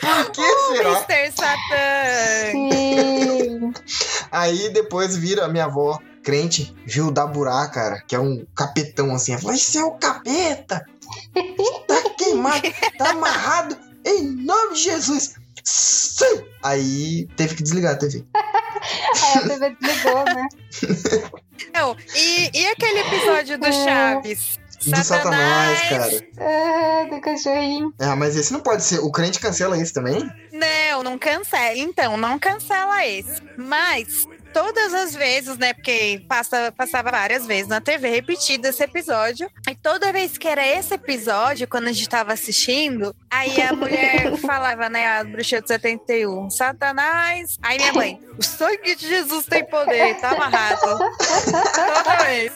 Por 0.00 0.30
que 0.32 0.42
será? 0.42 1.04
Mr. 1.08 1.32
Satan! 1.32 2.52
Sim. 2.52 3.72
Aí 4.30 4.68
depois 4.70 5.16
vira 5.16 5.44
a 5.44 5.48
minha 5.48 5.64
avó, 5.64 5.98
crente, 6.22 6.74
viu 6.86 7.08
o 7.08 7.10
Daburá, 7.10 7.66
cara, 7.68 8.00
que 8.06 8.14
é 8.14 8.20
um 8.20 8.46
capetão 8.54 9.14
assim. 9.14 9.32
ela 9.32 9.40
falou, 9.40 9.56
Vai 9.56 9.82
é 9.82 9.84
o 9.84 9.90
capeta! 9.92 10.86
Tá 11.86 12.10
queimado, 12.16 12.62
tá 12.98 13.10
amarrado, 13.10 13.76
em 14.04 14.22
nome 14.22 14.74
de 14.74 14.82
Jesus! 14.82 15.34
Sim! 15.64 16.44
Aí 16.62 17.26
teve 17.36 17.56
que 17.56 17.62
desligar 17.62 17.94
a 17.94 17.96
TV. 17.96 18.24
Aí 18.34 19.38
a 19.38 19.40
TV 19.48 19.76
desligou, 19.80 20.24
né? 20.24 20.48
Não, 21.74 21.96
e, 22.14 22.50
e 22.52 22.66
aquele 22.66 23.00
episódio 23.00 23.58
do 23.58 23.66
É. 23.66 24.20
Chaves? 24.84 25.00
Do 25.00 25.04
Satanás, 25.04 25.80
cara. 25.88 26.28
Ah, 26.38 27.06
do 27.10 27.20
cachorrinho. 27.20 27.94
Ah, 27.98 28.16
mas 28.16 28.36
esse 28.36 28.52
não 28.52 28.60
pode 28.60 28.82
ser. 28.82 28.98
O 29.00 29.10
crente 29.10 29.40
cancela 29.40 29.76
isso 29.76 29.94
também? 29.94 30.30
Não, 30.52 31.02
não 31.02 31.18
cancela. 31.18 31.76
Então, 31.76 32.16
não 32.16 32.38
cancela 32.38 33.04
esse. 33.06 33.42
Mas 33.56 34.26
todas 34.54 34.94
as 34.94 35.14
vezes, 35.14 35.58
né? 35.58 35.74
Porque 35.74 36.24
passa, 36.28 36.72
passava 36.72 37.10
várias 37.10 37.44
vezes 37.44 37.66
na 37.66 37.80
TV 37.80 38.08
repetido 38.08 38.68
esse 38.68 38.82
episódio. 38.82 39.50
E 39.68 39.74
toda 39.74 40.12
vez 40.12 40.38
que 40.38 40.46
era 40.46 40.64
esse 40.66 40.94
episódio, 40.94 41.66
quando 41.66 41.88
a 41.88 41.92
gente 41.92 42.08
tava 42.08 42.32
assistindo, 42.32 43.14
aí 43.28 43.60
a 43.60 43.72
mulher 43.72 44.36
falava, 44.40 44.88
né? 44.88 45.18
A 45.18 45.24
bruxa 45.24 45.60
de 45.60 45.68
71, 45.68 46.48
Satanás. 46.50 47.58
Aí 47.60 47.78
minha 47.78 47.92
mãe, 47.92 48.20
o 48.38 48.42
sangue 48.42 48.94
de 48.94 49.08
Jesus 49.08 49.44
tem 49.46 49.64
poder, 49.64 50.14
tá 50.20 50.30
amarrado. 50.30 50.80
Toda 51.74 52.24
vez. 52.24 52.52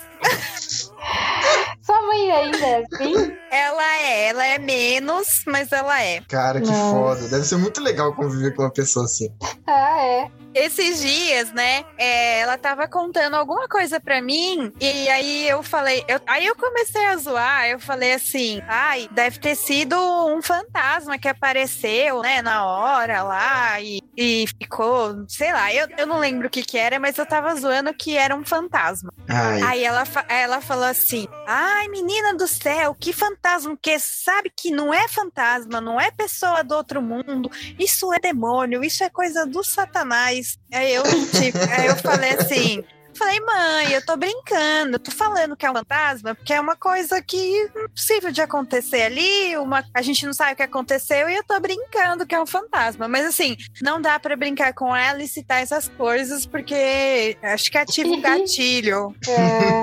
Sua 1.82 2.02
mãe 2.02 2.30
ainda 2.30 2.58
é 2.58 2.84
assim? 2.84 3.32
Ela 3.50 3.96
é, 3.96 4.28
ela 4.28 4.46
é 4.46 4.58
menos, 4.58 5.42
mas 5.46 5.72
ela 5.72 6.02
é. 6.02 6.20
Cara, 6.28 6.60
que 6.60 6.66
Nossa. 6.66 6.94
foda. 6.94 7.28
Deve 7.28 7.44
ser 7.44 7.56
muito 7.56 7.80
legal 7.80 8.14
conviver 8.14 8.54
com 8.54 8.62
uma 8.62 8.70
pessoa 8.72 9.06
assim. 9.06 9.28
Ah, 9.66 10.02
é. 10.02 10.30
Esses 10.54 11.00
dias, 11.00 11.52
né, 11.52 11.84
é, 11.96 12.40
ela 12.40 12.56
tava 12.58 12.88
contando 12.88 13.34
alguma 13.34 13.68
coisa 13.68 14.00
pra 14.00 14.20
mim, 14.20 14.72
e 14.80 15.08
aí 15.08 15.48
eu 15.48 15.62
falei, 15.62 16.02
eu- 16.08 16.20
aí 16.26 16.46
eu 16.46 16.56
comecei 16.56 17.04
a 17.06 17.16
zoar, 17.16 17.66
eu 17.68 17.78
falei 17.78 18.14
assim, 18.14 18.60
ai, 18.66 19.08
deve 19.12 19.38
ter 19.38 19.54
sido 19.54 19.94
um 20.26 20.42
fantasma 20.42 21.18
que 21.18 21.28
apareceu, 21.28 22.22
né, 22.22 22.42
na 22.42 22.64
hora 22.66 23.22
lá, 23.22 23.80
e, 23.80 24.00
e 24.16 24.46
ficou, 24.60 25.24
sei 25.28 25.52
lá, 25.52 25.72
eu, 25.72 25.86
eu 25.96 26.06
não 26.06 26.18
lembro 26.18 26.48
o 26.48 26.50
que 26.50 26.62
que 26.62 26.78
era, 26.78 26.98
mas 26.98 27.16
eu 27.18 27.26
tava 27.26 27.54
zoando 27.54 27.92
que 27.94 28.16
era 28.16 28.34
um 28.34 28.44
fantasma. 28.44 29.12
Ai, 29.28 29.62
Aí 29.62 29.84
ela, 29.84 30.04
ela 30.28 30.60
falou 30.60 30.84
assim: 30.86 31.26
Ai, 31.46 31.86
menina 31.88 32.34
do 32.34 32.48
céu, 32.48 32.94
que 32.98 33.12
fantasma, 33.12 33.76
que 33.80 33.98
sabe 33.98 34.50
que 34.56 34.70
não 34.70 34.92
é 34.92 35.06
fantasma, 35.08 35.80
não 35.80 36.00
é 36.00 36.10
pessoa 36.10 36.64
do 36.64 36.74
outro 36.74 37.02
mundo, 37.02 37.50
isso 37.78 38.12
é 38.12 38.18
demônio, 38.18 38.82
isso 38.82 39.04
é 39.04 39.10
coisa 39.10 39.44
do 39.46 39.62
satanás. 39.62 40.37
Aí 40.72 40.94
eu, 40.94 41.02
tipo, 41.02 41.58
aí 41.70 41.86
eu 41.86 41.96
falei 41.96 42.30
assim. 42.30 42.84
Falei, 43.14 43.40
mãe, 43.40 43.92
eu 43.92 44.04
tô 44.06 44.16
brincando, 44.16 44.94
eu 44.94 44.98
tô 45.00 45.10
falando 45.10 45.56
que 45.56 45.66
é 45.66 45.70
um 45.70 45.74
fantasma, 45.74 46.36
porque 46.36 46.52
é 46.52 46.60
uma 46.60 46.76
coisa 46.76 47.20
que 47.20 47.36
é 47.36 47.84
impossível 47.84 48.30
de 48.30 48.40
acontecer 48.40 49.02
ali, 49.02 49.56
uma, 49.56 49.84
a 49.92 50.02
gente 50.02 50.24
não 50.24 50.32
sabe 50.32 50.52
o 50.52 50.56
que 50.56 50.62
aconteceu 50.62 51.28
e 51.28 51.34
eu 51.34 51.42
tô 51.42 51.58
brincando 51.58 52.24
que 52.24 52.34
é 52.34 52.40
um 52.40 52.46
fantasma. 52.46 53.08
Mas 53.08 53.26
assim, 53.26 53.56
não 53.82 54.00
dá 54.00 54.20
para 54.20 54.36
brincar 54.36 54.72
com 54.72 54.94
ela 54.94 55.20
e 55.20 55.26
citar 55.26 55.60
essas 55.60 55.88
coisas, 55.88 56.46
porque 56.46 57.36
acho 57.42 57.72
que 57.72 57.78
ativa 57.78 58.08
um 58.08 58.20
gatilho. 58.22 59.12
É. 59.26 59.82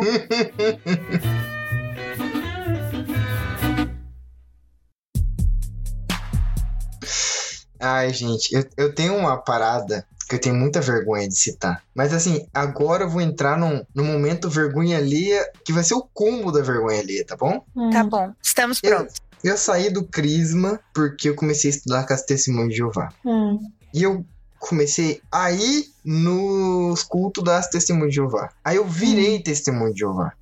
Ai, 7.79 8.13
gente, 8.13 8.53
eu, 8.53 8.63
eu 8.77 8.95
tenho 8.95 9.15
uma 9.17 9.37
parada 9.37 10.07
que 10.27 10.35
eu 10.35 10.39
tenho 10.39 10.55
muita 10.55 10.81
vergonha 10.81 11.27
de 11.27 11.37
citar. 11.37 11.83
Mas 11.93 12.13
assim, 12.13 12.47
agora 12.53 13.03
eu 13.03 13.09
vou 13.09 13.21
entrar 13.21 13.57
num, 13.57 13.85
num 13.93 14.05
momento 14.05 14.49
vergonha 14.49 14.97
alheia, 14.97 15.43
que 15.63 15.71
vai 15.73 15.83
ser 15.83 15.93
o 15.95 16.07
cúmulo 16.13 16.51
da 16.51 16.61
vergonha 16.61 16.99
alheia, 16.99 17.25
tá 17.25 17.35
bom? 17.35 17.63
Hum. 17.75 17.89
Tá 17.89 18.03
bom, 18.03 18.33
estamos 18.43 18.79
Eu, 18.83 18.95
prontos. 18.97 19.15
eu 19.43 19.57
saí 19.57 19.89
do 19.89 20.03
Crisma 20.05 20.79
porque 20.93 21.29
eu 21.29 21.35
comecei 21.35 21.69
a 21.71 21.73
estudar 21.75 22.07
com 22.07 22.13
as 22.13 22.23
testemunhas 22.23 22.69
de 22.69 22.77
Jeová. 22.77 23.09
Hum. 23.25 23.59
E 23.93 24.03
eu 24.03 24.25
comecei 24.59 25.21
a 25.31 25.51
ir 25.51 25.85
nos 26.03 27.03
cultos 27.03 27.43
das 27.43 27.67
testemunhas 27.69 28.09
de 28.09 28.15
Jeová. 28.15 28.49
Aí 28.63 28.77
eu 28.77 28.85
virei 28.85 29.39
testemunho 29.41 29.93
de 29.93 29.99
Jeová. 29.99 30.33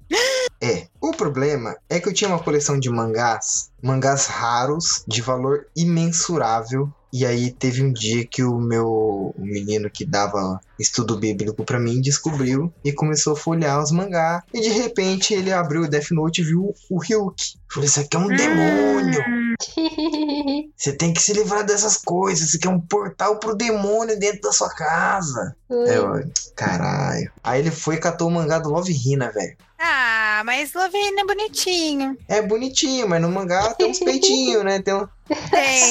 É, 0.62 0.88
o 1.02 1.12
problema 1.12 1.76
é 1.90 2.00
que 2.00 2.08
eu 2.08 2.14
tinha 2.14 2.30
uma 2.30 2.40
coleção 2.42 2.80
de 2.80 2.90
mangás, 2.90 3.70
mangás 3.82 4.28
raros, 4.28 5.04
de 5.06 5.22
valor 5.22 5.68
imensurável. 5.76 6.90
E 7.14 7.28
aí 7.28 7.52
teve 7.52 7.84
um 7.84 7.94
dia 7.94 8.26
que 8.26 8.44
o 8.44 8.58
meu 8.60 9.34
o 9.38 9.46
menino 9.46 9.88
que 9.88 10.04
dava 10.04 10.60
estudo 10.80 11.20
bíblico 11.20 11.64
pra 11.64 11.80
mim 11.80 12.02
descobriu 12.02 12.74
e 12.84 12.92
começou 12.92 13.34
a 13.34 13.36
folhear 13.36 13.80
os 13.82 13.92
mangás. 13.92 14.42
E 14.52 14.60
de 14.60 14.70
repente 14.70 15.32
ele 15.32 15.54
abriu 15.54 15.84
o 15.84 15.88
Death 15.88 16.10
Note 16.10 16.42
e 16.42 16.44
viu 16.44 16.74
o 16.90 16.98
Ryuk. 16.98 17.54
Falei, 17.72 17.88
isso 17.88 18.00
aqui 18.00 18.18
é 18.18 18.20
um 18.20 18.28
demônio. 18.28 19.43
Hum, 19.78 20.70
Você 20.76 20.94
tem 20.94 21.14
que 21.14 21.22
se 21.22 21.34
livrar 21.34 21.66
dessas 21.66 21.98
coisas. 21.98 22.48
Isso 22.48 22.58
aqui 22.58 22.68
é 22.68 22.72
um 22.72 22.80
portal 22.80 23.40
pro 23.40 23.56
demônio 23.56 24.18
dentro 24.20 24.42
da 24.42 24.52
sua 24.52 24.70
casa. 24.70 25.56
Eu, 25.70 26.24
caralho. 26.56 27.32
Aí 27.44 27.60
ele 27.60 27.72
foi 27.72 27.96
e 27.96 28.00
catou 28.00 28.28
o 28.28 28.32
mangá 28.32 28.60
do 28.60 28.70
Love 28.70 28.94
Hina, 28.94 29.32
velho. 29.32 29.56
Ah, 29.86 30.44
mas 30.46 30.74
Lovina 30.74 31.22
é 31.22 31.26
bonitinho. 31.26 32.18
É 32.30 32.42
bonitinho, 32.42 33.08
mas 33.08 33.22
no 33.22 33.30
mangá 33.30 33.74
tem 33.74 33.92
uns 33.92 34.00
peitinhos, 34.00 34.64
né? 34.64 34.82
Tem 34.82 34.94
um... 34.94 35.06
Tem. 35.52 35.90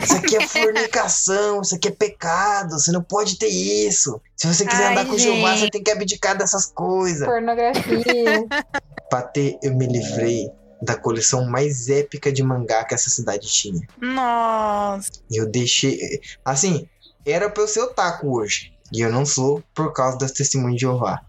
Isso 0.00 0.16
aqui 0.16 0.36
é 0.36 0.46
fornicação, 0.46 1.60
isso 1.60 1.74
aqui 1.74 1.88
é 1.88 1.90
pecado, 1.90 2.78
você 2.78 2.92
não 2.92 3.02
pode 3.02 3.36
ter 3.36 3.48
isso. 3.48 4.20
Se 4.36 4.46
você 4.46 4.64
quiser 4.64 4.86
Ai, 4.86 4.92
andar 4.92 5.06
com 5.06 5.18
gente. 5.18 5.58
você 5.58 5.68
tem 5.68 5.82
que 5.82 5.90
abdicar 5.90 6.38
dessas 6.38 6.66
coisas. 6.66 7.26
Pornografia. 7.26 8.46
Pra 9.10 9.22
ter, 9.22 9.58
eu 9.62 9.74
me 9.74 9.86
livrei 9.86 10.48
da 10.82 10.96
coleção 10.96 11.44
mais 11.46 11.88
épica 11.88 12.32
de 12.32 12.42
mangá 12.42 12.84
que 12.84 12.94
essa 12.94 13.10
cidade 13.10 13.46
tinha. 13.48 13.86
Nossa. 14.00 15.10
Eu 15.30 15.46
deixei. 15.46 15.98
Assim, 16.44 16.88
era 17.24 17.48
pra 17.48 17.62
eu 17.62 17.68
ser 17.68 17.80
otaku 17.80 18.38
hoje. 18.38 18.72
E 18.92 19.00
eu 19.00 19.10
não 19.10 19.24
sou 19.24 19.62
por 19.74 19.92
causa 19.92 20.18
das 20.18 20.32
testemunhas 20.32 20.76
de 20.76 20.82
Jeová. 20.82 21.20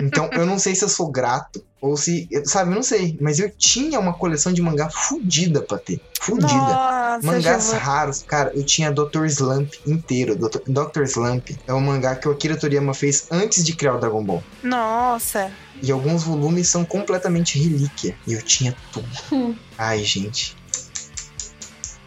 Então, 0.00 0.28
eu 0.32 0.46
não 0.46 0.58
sei 0.58 0.74
se 0.74 0.84
eu 0.84 0.88
sou 0.88 1.10
grato 1.10 1.64
ou 1.80 1.96
se. 1.96 2.28
Sabe, 2.44 2.70
eu 2.70 2.76
não 2.76 2.82
sei. 2.82 3.18
Mas 3.20 3.38
eu 3.38 3.50
tinha 3.50 3.98
uma 3.98 4.12
coleção 4.14 4.52
de 4.52 4.62
mangá 4.62 4.88
fudida 4.88 5.60
pra 5.60 5.78
ter. 5.78 6.00
Fudida. 6.20 6.52
Nossa, 6.52 7.26
Mangás 7.26 7.64
Giovana. 7.64 7.82
raros, 7.82 8.22
cara, 8.22 8.52
eu 8.54 8.64
tinha 8.64 8.92
Dr. 8.92 9.24
Slump 9.26 9.74
inteiro. 9.86 10.36
Dr. 10.36 10.60
Dr. 10.66 11.02
Slump 11.02 11.50
é 11.66 11.74
um 11.74 11.80
mangá 11.80 12.14
que 12.14 12.28
o 12.28 12.32
Akira 12.32 12.56
Toriyama 12.56 12.94
fez 12.94 13.26
antes 13.30 13.64
de 13.64 13.74
criar 13.74 13.94
o 13.94 13.98
Dragon 13.98 14.22
Ball. 14.22 14.42
Nossa. 14.62 15.50
E 15.82 15.90
alguns 15.90 16.22
volumes 16.22 16.68
são 16.68 16.84
completamente 16.84 17.58
relíquia. 17.58 18.16
E 18.26 18.34
eu 18.34 18.42
tinha 18.42 18.76
tudo. 18.92 19.08
Hum. 19.32 19.56
Ai, 19.76 20.04
gente. 20.04 20.56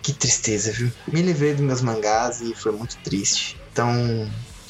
Que 0.02 0.14
tristeza, 0.14 0.72
viu? 0.72 0.92
Me 1.12 1.22
livrei 1.22 1.54
dos 1.54 1.62
meus 1.62 1.82
mangás 1.82 2.40
e 2.40 2.54
foi 2.54 2.72
muito 2.72 2.96
triste. 3.04 3.60
Então, 3.74 3.90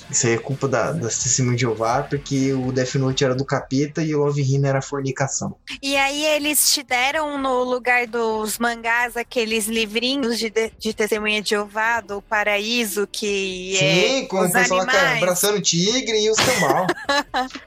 isso 0.10 0.28
aí 0.28 0.34
é 0.34 0.38
culpa 0.38 0.68
da, 0.68 0.92
das 0.92 1.18
testemunhas 1.24 1.58
de 1.58 1.62
Jeová, 1.62 2.04
porque 2.04 2.54
o 2.54 2.72
Death 2.72 2.96
Note 2.96 3.24
era 3.24 3.36
do 3.36 3.44
capeta 3.46 4.04
e 4.04 4.14
o 4.16 4.20
Love 4.20 4.42
Hina 4.42 4.68
era 4.70 4.82
fornicação. 4.82 5.56
E 5.82 5.96
aí 5.98 6.26
eles 6.26 6.72
te 6.72 6.84
deram 6.84 7.38
no 7.38 7.64
lugar 7.64 8.06
dos 8.08 8.58
mangás 8.58 9.18
aqueles 9.18 9.68
livrinhos 9.68 10.38
de, 10.38 10.52
de, 10.78 10.94
testemunha 10.94 11.42
de 11.42 11.50
Jeová 11.52 12.02
do 12.02 12.22
paraíso 12.22 13.08
que 13.12 13.76
Sim, 13.80 13.86
é 13.86 14.26
com 14.26 14.42
o 14.42 14.52
pessoal 14.52 14.82
animais. 14.82 15.18
abraçando 15.18 15.58
o 15.58 15.62
tigre 15.62 16.20
e 16.24 16.30
os 16.30 16.38
cambal. 16.38 16.88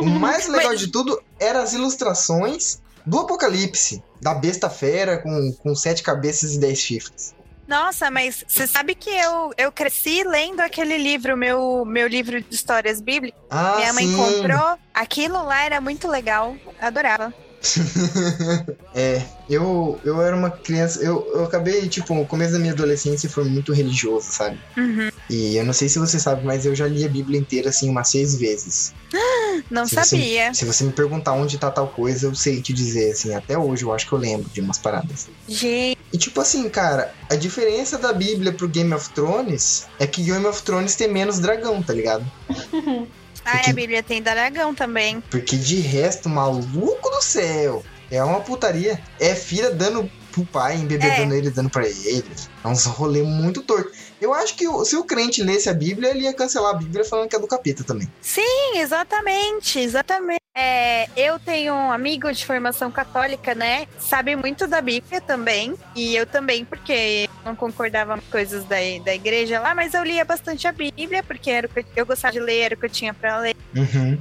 O 0.00 0.04
mais 0.04 0.48
legal 0.48 0.72
Mas- 0.72 0.80
de 0.80 0.88
tudo 0.88 1.20
eram 1.40 1.60
as 1.60 1.72
ilustrações 1.72 2.80
do 3.06 3.18
Apocalipse, 3.20 4.02
da 4.20 4.34
besta 4.34 4.68
fera 4.70 5.18
com, 5.18 5.52
com 5.54 5.74
sete 5.74 6.02
cabeças 6.02 6.54
e 6.54 6.58
dez 6.58 6.78
chifres. 6.78 7.34
Nossa, 7.72 8.10
mas 8.10 8.44
você 8.46 8.66
sabe 8.66 8.94
que 8.94 9.08
eu, 9.08 9.50
eu 9.56 9.72
cresci 9.72 10.22
lendo 10.24 10.60
aquele 10.60 10.98
livro, 10.98 11.34
meu, 11.38 11.86
meu 11.86 12.06
livro 12.06 12.38
de 12.42 12.54
histórias 12.54 13.00
bíblicas. 13.00 13.40
Ah, 13.48 13.76
Minha 13.76 13.92
mãe 13.94 14.08
sim. 14.08 14.14
comprou. 14.14 14.78
Aquilo 14.92 15.42
lá 15.42 15.64
era 15.64 15.80
muito 15.80 16.06
legal. 16.06 16.54
Adorava. 16.78 17.32
É, 18.94 19.22
eu, 19.48 19.98
eu 20.04 20.20
era 20.20 20.36
uma 20.36 20.50
criança, 20.50 21.00
eu, 21.02 21.26
eu 21.34 21.44
acabei, 21.44 21.88
tipo, 21.88 22.14
no 22.14 22.26
começo 22.26 22.52
da 22.52 22.58
minha 22.58 22.72
adolescência 22.74 23.28
foi 23.30 23.44
muito 23.44 23.72
religioso, 23.72 24.30
sabe? 24.30 24.58
Uhum. 24.76 25.08
E 25.30 25.56
eu 25.56 25.64
não 25.64 25.72
sei 25.72 25.88
se 25.88 25.98
você 25.98 26.20
sabe, 26.20 26.44
mas 26.44 26.66
eu 26.66 26.74
já 26.74 26.86
li 26.86 27.04
a 27.04 27.08
Bíblia 27.08 27.40
inteira, 27.40 27.70
assim, 27.70 27.88
umas 27.88 28.08
seis 28.08 28.34
vezes. 28.36 28.92
Não 29.70 29.86
Se 29.86 29.94
você- 29.94 30.04
sabia. 30.16 30.52
Se 30.54 30.64
você 30.64 30.82
me 30.84 30.92
perguntar 30.92 31.32
onde 31.32 31.56
tá 31.58 31.70
tal 31.70 31.88
coisa, 31.88 32.26
eu 32.26 32.34
sei 32.34 32.60
te 32.60 32.72
dizer, 32.72 33.12
assim, 33.12 33.34
até 33.34 33.56
hoje 33.56 33.84
eu 33.84 33.92
acho 33.92 34.06
que 34.08 34.12
eu 34.12 34.18
lembro 34.18 34.48
de 34.50 34.60
umas 34.60 34.78
paradas. 34.78 35.28
Gente, 35.48 35.98
E 36.12 36.18
tipo 36.18 36.40
assim, 36.40 36.68
cara, 36.68 37.14
a 37.30 37.36
diferença 37.36 37.96
da 37.98 38.12
Bíblia 38.12 38.52
pro 38.52 38.68
Game 38.68 38.92
of 38.94 39.08
Thrones 39.10 39.86
é 39.98 40.06
que 40.06 40.22
Game 40.22 40.44
of 40.46 40.62
Thrones 40.62 40.94
tem 40.96 41.08
menos 41.08 41.38
dragão, 41.38 41.82
tá 41.82 41.92
ligado? 41.92 42.24
ai, 43.44 43.56
Porque- 43.58 43.70
a 43.70 43.74
Bíblia 43.74 44.02
tem 44.02 44.22
dragão 44.22 44.74
também. 44.74 45.20
Porque 45.30 45.56
de 45.56 45.80
resto, 45.80 46.28
maluco 46.28 47.10
do 47.10 47.22
céu, 47.22 47.84
é 48.10 48.22
uma 48.22 48.40
putaria. 48.40 49.00
É 49.20 49.34
filha 49.34 49.70
dando 49.70 50.10
pro 50.30 50.44
pai, 50.46 50.76
embebedando 50.76 51.34
ele, 51.34 51.50
dando 51.50 51.68
pra 51.68 51.86
ele. 51.86 52.24
É 52.64 52.68
uns 52.68 52.84
rolê 52.86 53.22
muito 53.22 53.62
torto. 53.62 53.92
Eu 54.20 54.32
acho 54.32 54.54
que 54.54 54.64
se 54.86 54.96
o 54.96 55.04
crente 55.04 55.42
lesse 55.42 55.68
a 55.68 55.74
Bíblia, 55.74 56.10
ele 56.10 56.20
ia 56.20 56.32
cancelar 56.32 56.70
a 56.74 56.78
Bíblia 56.78 57.04
falando 57.04 57.28
que 57.28 57.36
é 57.36 57.38
do 57.38 57.46
capeta 57.46 57.84
também. 57.84 58.08
Sim, 58.20 58.78
exatamente, 58.78 59.78
exatamente. 59.80 60.40
É, 60.54 61.08
eu 61.16 61.38
tenho 61.38 61.74
um 61.74 61.90
amigo 61.90 62.30
de 62.32 62.44
formação 62.46 62.90
católica, 62.90 63.54
né? 63.54 63.86
Sabe 63.98 64.36
muito 64.36 64.66
da 64.66 64.80
Bíblia 64.80 65.20
também. 65.20 65.74
E 65.96 66.14
eu 66.14 66.26
também, 66.26 66.64
porque 66.64 67.28
não 67.44 67.54
concordava 67.56 68.14
com 68.16 68.22
coisas 68.30 68.64
da, 68.64 68.76
da 69.04 69.14
igreja 69.14 69.60
lá, 69.60 69.74
mas 69.74 69.94
eu 69.94 70.02
lia 70.04 70.24
bastante 70.24 70.66
a 70.68 70.72
Bíblia, 70.72 71.22
porque 71.22 71.50
era 71.50 71.66
o 71.66 71.70
que 71.70 71.84
eu, 71.96 72.06
gostava 72.06 72.32
de 72.32 72.40
ler, 72.40 72.60
era 72.60 72.74
o 72.74 72.78
que 72.78 72.86
eu 72.86 72.90
tinha 72.90 73.12
pra 73.12 73.38
ler. 73.38 73.56
Uhum. 73.76 74.18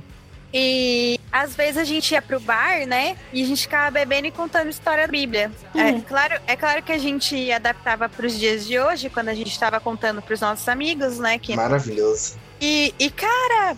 E 0.53 1.17
às 1.31 1.55
vezes 1.55 1.77
a 1.77 1.83
gente 1.85 2.11
ia 2.11 2.21
pro 2.21 2.37
bar, 2.39 2.85
né? 2.85 3.15
E 3.31 3.41
a 3.41 3.45
gente 3.45 3.61
ficava 3.61 3.89
bebendo 3.89 4.27
e 4.27 4.31
contando 4.31 4.69
história 4.69 5.07
da 5.07 5.11
Bíblia. 5.11 5.49
É, 5.73 5.91
Uhum. 5.91 6.01
claro, 6.01 6.37
é 6.45 6.55
claro 6.57 6.83
que 6.83 6.91
a 6.91 6.97
gente 6.97 7.49
adaptava 7.51 8.09
pros 8.09 8.37
dias 8.37 8.65
de 8.65 8.77
hoje, 8.77 9.09
quando 9.09 9.29
a 9.29 9.33
gente 9.33 9.49
estava 9.49 9.79
contando 9.79 10.21
pros 10.21 10.41
nossos 10.41 10.67
amigos, 10.67 11.19
né? 11.19 11.39
Que 11.39 11.55
Maravilhoso. 11.55 12.35
e, 12.59 12.93
e, 12.99 13.09
cara, 13.09 13.71
é, 13.71 13.77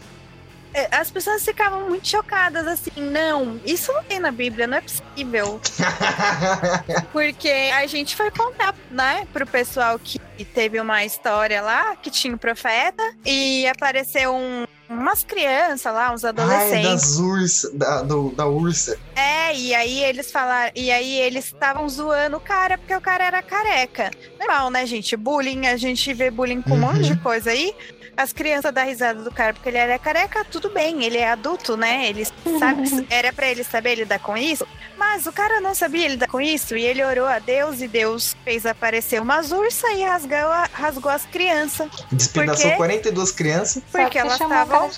as 0.92 1.12
pessoas 1.12 1.44
ficavam 1.44 1.88
muito 1.90 2.08
chocadas 2.08 2.66
assim, 2.68 2.92
não, 2.98 3.60
isso 3.66 3.92
não 3.94 4.04
tem 4.04 4.20
na 4.20 4.32
Bíblia, 4.32 4.66
não 4.68 4.78
é 4.78 4.82
possível. 4.82 5.60
Porque 7.12 7.50
a 7.74 7.86
gente 7.88 8.16
foi 8.16 8.32
contar, 8.32 8.74
né, 8.90 9.28
pro 9.32 9.46
pessoal 9.46 10.00
que 10.00 10.20
teve 10.54 10.80
uma 10.80 11.04
história 11.06 11.62
lá, 11.62 11.96
que 11.96 12.10
tinha 12.10 12.34
um 12.34 12.38
profeta, 12.38 13.04
e 13.26 13.66
apareceu 13.68 14.34
um- 14.36 14.66
umas 14.90 15.24
crianças 15.24 15.92
lá, 15.94 16.12
uns 16.12 16.24
Ai, 16.24 16.30
adolescentes. 16.30 16.84
das 17.02 17.16
ursa, 17.18 17.72
da, 17.74 18.02
do- 18.02 18.32
da 18.32 18.46
ursa. 18.46 18.98
É, 19.16 19.56
e 19.56 19.74
aí 19.74 20.04
eles 20.04 20.32
falaram, 20.32 20.72
e 20.76 20.92
aí 20.92 21.20
eles 21.22 21.46
estavam 21.46 21.88
zoando 21.88 22.38
o 22.38 22.40
cara 22.40 22.78
porque 22.78 22.94
o 22.96 23.02
cara 23.02 23.24
era 23.26 23.42
careca. 23.42 24.12
Normal, 24.40 24.70
né, 24.70 24.86
gente? 24.86 25.16
Bullying, 25.16 25.68
a 25.68 25.78
gente 25.78 26.14
vê 26.14 26.30
bullying 26.30 26.62
com 26.62 26.72
um 26.74 26.80
monte 26.80 27.04
de 27.04 27.16
coisa 27.18 27.52
aí. 27.52 27.74
As 28.16 28.32
crianças 28.32 28.72
dão 28.74 28.86
risada 28.86 29.24
do 29.24 29.32
cara 29.32 29.54
porque 29.54 29.70
ele 29.70 29.78
era 29.78 29.98
careca, 29.98 30.46
tudo 30.46 30.70
bem, 30.70 31.04
ele 31.04 31.18
é 31.18 31.30
adulto, 31.32 31.76
né? 31.76 32.08
Ele 32.08 32.26
sabe, 32.60 33.08
era 33.10 33.34
pra 33.34 33.48
ele 33.48 33.64
saber 33.64 33.96
lidar 33.96 34.20
com 34.20 34.38
isso. 34.38 34.68
Mas 34.98 35.26
o 35.26 35.32
cara 35.32 35.60
não 35.60 35.74
sabia 35.74 36.08
lidar 36.08 36.28
com 36.28 36.40
isso 36.40 36.78
e 36.78 36.84
ele 36.86 37.04
orou 37.04 37.26
a 37.26 37.40
Deus 37.40 37.82
e 37.82 37.88
Deus 37.88 38.36
fez 38.44 38.66
aparecer 38.66 39.20
umas 39.22 39.52
ursas 39.52 39.90
e 39.98 40.04
rasgou, 40.04 40.38
a- 40.38 40.70
rasgou 40.72 41.12
as 41.12 41.26
crianças. 41.26 41.90
Despedaçou 42.12 42.70
quê? 42.72 42.78
42 42.78 43.32
crianças. 43.32 43.84
Porque 43.92 44.10
que 44.12 44.18
elas 44.20 44.34
estavam. 44.40 44.90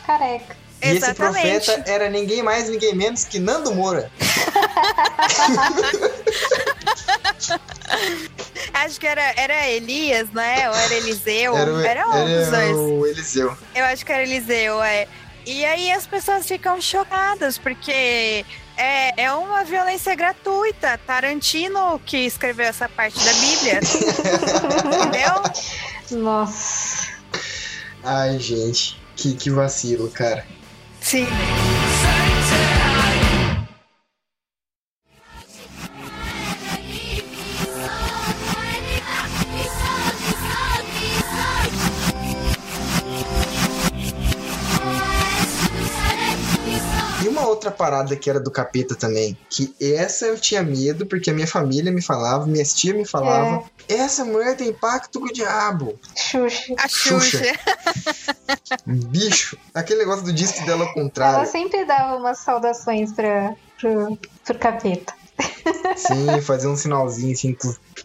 Careca. 0.80 0.94
E 0.94 0.98
esse 0.98 0.98
Exatamente. 0.98 1.66
profeta 1.66 1.90
era 1.92 2.10
ninguém 2.10 2.44
mais, 2.44 2.70
ninguém 2.70 2.94
menos 2.96 3.24
que 3.24 3.40
Nando 3.40 3.74
Moura. 3.74 4.12
Acho 8.74 9.00
que 9.00 9.08
era, 9.08 9.34
era 9.38 9.68
Elias, 9.70 10.30
né? 10.32 10.70
Ou 10.70 10.76
era 10.76 10.94
Eliseu. 10.96 11.56
Era, 11.58 11.74
o- 11.74 11.80
era 11.82 12.08
um 12.08 12.12
dos 12.12 12.48
era 12.48 12.68
dois. 12.74 12.76
o 12.78 13.06
Eliseu. 13.08 13.58
Eu 13.74 13.86
acho 13.86 14.06
que 14.06 14.12
era 14.12 14.24
Eliseu, 14.24 14.82
é. 14.84 15.08
E 15.46 15.64
aí 15.66 15.92
as 15.92 16.06
pessoas 16.08 16.46
ficam 16.48 16.82
chocadas, 16.82 17.58
porque 17.58 18.44
é, 18.78 19.24
é 19.24 19.32
uma 19.34 19.64
violência 19.64 20.14
gratuita. 20.16 21.00
Tarantino 21.06 22.00
que 22.06 22.18
escreveu 22.18 22.66
essa 22.66 22.90
parte 22.90 23.18
da 23.24 23.34
Bíblia. 23.34 23.80
Entendeu? 25.08 26.20
Nossa. 26.24 27.08
Ai, 28.04 28.38
gente, 28.40 29.00
que, 29.16 29.34
que 29.36 29.50
vacilo, 29.52 30.10
cara. 30.10 30.46
Sim. 31.06 31.28
Outra 47.66 47.72
parada 47.72 48.16
que 48.16 48.30
era 48.30 48.40
do 48.40 48.52
capeta 48.52 48.96
também, 48.96 49.38
que 49.50 49.74
essa 49.82 50.26
eu 50.28 50.40
tinha 50.40 50.62
medo, 50.62 51.06
porque 51.06 51.30
a 51.30 51.34
minha 51.34 51.48
família 51.48 51.92
me 51.92 52.02
falava, 52.02 52.46
minhas 52.46 52.74
tias 52.74 52.96
me 52.96 53.06
falavam, 53.06 53.66
essa 53.90 54.24
mulher 54.24 54.56
tem 54.56 54.72
pacto 54.72 55.20
com 55.20 55.28
o 55.28 55.34
diabo. 55.34 56.00
Xuxa. 56.16 56.74
A 56.78 56.88
Xuxa. 56.88 57.38
Xuxa. 57.40 58.78
Bicho, 58.86 59.58
aquele 59.74 60.00
negócio 60.00 60.24
do 60.26 60.34
disco 60.34 60.64
dela 60.66 60.84
ao 60.84 60.90
Ela 60.90 60.94
contrário. 60.94 61.52
sempre 61.52 61.86
dava 61.86 62.18
umas 62.18 62.38
saudações 62.40 63.12
pra, 63.14 63.56
pro, 63.80 64.18
pro 64.44 64.60
capeta. 64.60 65.14
Sim, 65.98 66.40
fazer 66.42 66.68
um 66.68 66.78
sinalzinho 66.78 67.34
assim. 67.34 67.58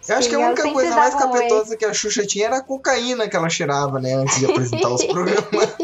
Eu 0.09 0.17
acho 0.17 0.25
Sim, 0.25 0.31
que 0.31 0.37
a 0.37 0.41
ela 0.41 0.47
única 0.49 0.73
coisa 0.73 0.97
mais 0.97 1.15
um 1.15 1.19
capetosa 1.19 1.77
que 1.77 1.85
a 1.85 1.93
Xuxa 1.95 2.27
tinha 2.27 2.47
era 2.47 2.57
a 2.57 2.63
cocaína 2.63 3.29
que 3.29 3.37
ela 3.37 3.49
cheirava, 3.49 4.01
né? 4.01 4.15
Antes 4.15 4.39
de 4.39 4.47
apresentar 4.47 4.89
os 4.89 5.05
programas. 5.07 5.77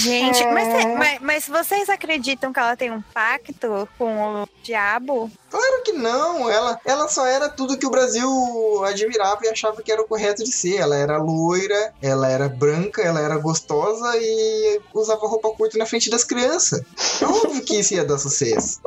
Gente, 0.00 0.42
É. 0.42 0.52
mas, 0.52 0.98
mas, 0.98 1.18
mas 1.20 1.48
vocês 1.48 1.88
acreditam 1.88 2.52
que 2.52 2.58
ela 2.58 2.76
tem 2.76 2.90
um 2.90 3.02
pacto 3.02 3.88
com 3.98 4.42
o 4.42 4.48
diabo? 4.62 5.30
Claro 5.50 5.82
que 5.84 5.92
não, 5.92 6.48
ela, 6.48 6.80
ela 6.84 7.08
só 7.08 7.26
era 7.26 7.48
tudo 7.48 7.76
que 7.76 7.86
o 7.86 7.90
Brasil 7.90 8.28
admirava 8.84 9.40
e 9.44 9.48
achava 9.48 9.82
que 9.82 9.92
era 9.92 10.00
o 10.00 10.06
correto 10.06 10.42
de 10.44 10.52
ser. 10.52 10.76
Ela 10.76 10.96
era 10.96 11.18
loira, 11.18 11.92
ela 12.00 12.28
era 12.28 12.48
branca, 12.48 13.02
ela 13.02 13.20
era 13.20 13.36
gostosa 13.36 14.16
e 14.16 14.80
usava 14.94 15.26
roupa 15.26 15.50
curta 15.50 15.76
na 15.76 15.86
frente 15.86 16.08
das 16.08 16.24
crianças. 16.24 16.82
É 17.20 17.24
óbvio 17.24 17.62
que 17.62 17.78
isso 17.78 17.94
ia 17.94 18.04
dar 18.04 18.18
sucesso. 18.18 18.80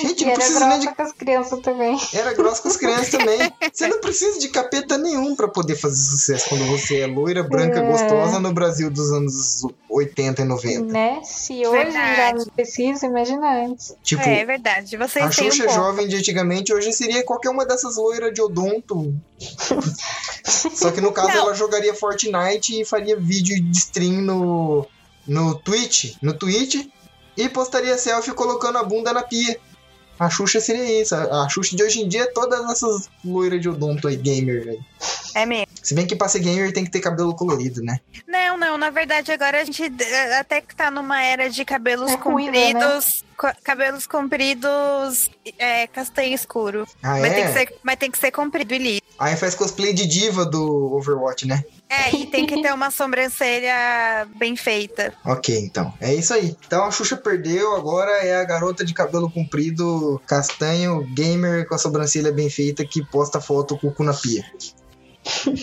Gente, 0.00 0.22
E 0.22 0.24
não 0.24 0.32
era 0.32 0.38
precisa 0.40 0.66
nem 0.66 0.78
de. 0.80 0.86
grossa 0.86 0.96
com 0.96 1.02
as 1.02 1.12
crianças 1.12 1.60
também. 1.60 2.00
Era 2.12 2.32
grossa 2.34 2.62
com 2.62 2.68
as 2.68 2.76
crianças 2.76 3.08
também. 3.10 3.38
Você 3.72 3.86
não 3.88 4.00
precisa 4.00 4.38
de 4.38 4.48
capeta 4.48 4.98
nenhum 4.98 5.34
pra 5.36 5.48
poder 5.48 5.76
fazer 5.76 5.96
sucesso 6.02 6.48
quando 6.48 6.64
você 6.66 7.00
é 7.00 7.06
loira, 7.06 7.42
branca, 7.42 7.78
É. 7.80 7.90
gostosa 7.90 8.38
no 8.40 8.52
Brasil 8.52 8.90
dos 8.90 9.10
anos 9.12 9.62
80 9.90 10.42
e 10.42 10.44
90. 10.44 10.84
Né? 10.92 11.20
Se 11.24 11.66
hoje 11.66 11.92
já 11.92 12.32
não 12.32 12.44
precisa, 12.46 13.06
imagina 13.06 13.64
antes. 13.66 13.94
Tipo, 14.02 14.22
é, 14.22 14.40
é 14.40 14.44
verdade. 14.44 14.96
Vocês 14.96 15.24
A 15.24 15.28
um 15.28 15.32
Xuxa 15.32 15.64
ponto. 15.64 15.74
jovem 15.74 16.08
de 16.08 16.16
antigamente 16.16 16.72
hoje 16.72 16.92
seria 16.92 17.22
qualquer 17.24 17.50
uma 17.50 17.64
dessas 17.66 17.96
loiras 17.96 18.32
de 18.32 18.40
odonto. 18.42 19.14
Só 20.44 20.90
que 20.90 21.00
no 21.00 21.12
caso 21.12 21.28
Não. 21.28 21.36
ela 21.38 21.54
jogaria 21.54 21.94
Fortnite 21.94 22.80
e 22.80 22.84
faria 22.84 23.16
vídeo 23.16 23.60
de 23.62 23.76
stream 23.78 24.20
no, 24.22 24.86
no 25.26 25.54
Twitch, 25.56 26.14
no 26.22 26.32
Twitch 26.34 26.86
e 27.36 27.48
postaria 27.48 27.96
selfie 27.98 28.32
colocando 28.32 28.78
a 28.78 28.82
bunda 28.84 29.12
na 29.12 29.22
pia. 29.22 29.58
A 30.18 30.30
Xuxa 30.30 30.60
seria 30.60 31.02
isso. 31.02 31.14
A 31.14 31.48
Xuxa 31.48 31.74
de 31.76 31.82
hoje 31.82 32.00
em 32.00 32.08
dia 32.08 32.22
é 32.22 32.26
todas 32.26 32.64
essas 32.70 33.08
loiras 33.24 33.60
de 33.60 33.68
odonto 33.68 34.06
aí, 34.06 34.16
gamer. 34.16 34.68
aí. 34.68 34.78
É 35.34 35.44
mesmo. 35.44 35.66
Se 35.82 35.92
bem 35.94 36.06
que 36.06 36.14
pra 36.14 36.28
ser 36.28 36.38
gamer 36.38 36.72
tem 36.72 36.84
que 36.84 36.90
ter 36.90 37.00
cabelo 37.00 37.34
colorido, 37.34 37.82
né? 37.82 37.98
Não, 38.26 38.56
não, 38.56 38.78
na 38.78 38.90
verdade 38.90 39.32
agora 39.32 39.60
a 39.60 39.64
gente 39.64 39.82
eh, 39.82 40.38
até 40.38 40.60
que 40.60 40.74
tá 40.74 40.90
numa 40.90 41.20
era 41.22 41.50
de 41.50 41.64
cabelos 41.64 42.12
É 42.12 42.16
compridos, 42.16 43.24
co- 43.36 43.52
cabelos 43.64 44.06
compridos 44.06 45.30
é, 45.58 45.86
castanho 45.88 46.32
escuro. 46.34 46.86
Ah, 47.02 47.18
Mas, 47.20 47.22
tem 47.22 47.32
que 47.34 47.40
é? 47.40 47.52
ser, 47.52 47.74
mas 47.82 47.96
tem 47.98 48.10
que 48.10 48.18
ser 48.18 48.30
comprido 48.30 48.72
e 48.74 48.78
liso. 48.78 49.02
Aí 49.18 49.36
faz 49.36 49.54
cosplay 49.54 49.92
de 49.92 50.06
diva 50.06 50.44
do 50.46 50.94
Overwatch, 50.94 51.46
né? 51.46 51.64
É, 51.88 52.14
e 52.16 52.26
tem 52.26 52.46
que 52.46 52.60
ter 52.60 52.72
uma 52.72 52.90
sobrancelha 52.90 54.26
bem 54.36 54.56
feita. 54.56 55.12
Ok, 55.24 55.56
então. 55.58 55.92
É 56.00 56.12
isso 56.14 56.32
aí. 56.34 56.56
Então 56.66 56.84
a 56.84 56.90
Xuxa 56.90 57.16
perdeu, 57.16 57.74
agora 57.74 58.10
é 58.24 58.36
a 58.36 58.44
garota 58.44 58.84
de 58.84 58.92
cabelo 58.94 59.30
comprido, 59.30 60.20
castanho, 60.26 61.02
gamer 61.14 61.66
com 61.68 61.74
a 61.74 61.78
sobrancelha 61.78 62.32
bem 62.32 62.48
feita 62.50 62.84
que 62.84 63.04
posta 63.04 63.40
foto 63.40 63.76
com 63.78 63.88
o 63.88 63.92
cu 63.92 64.02
na 64.04 64.14
pia. 64.14 64.44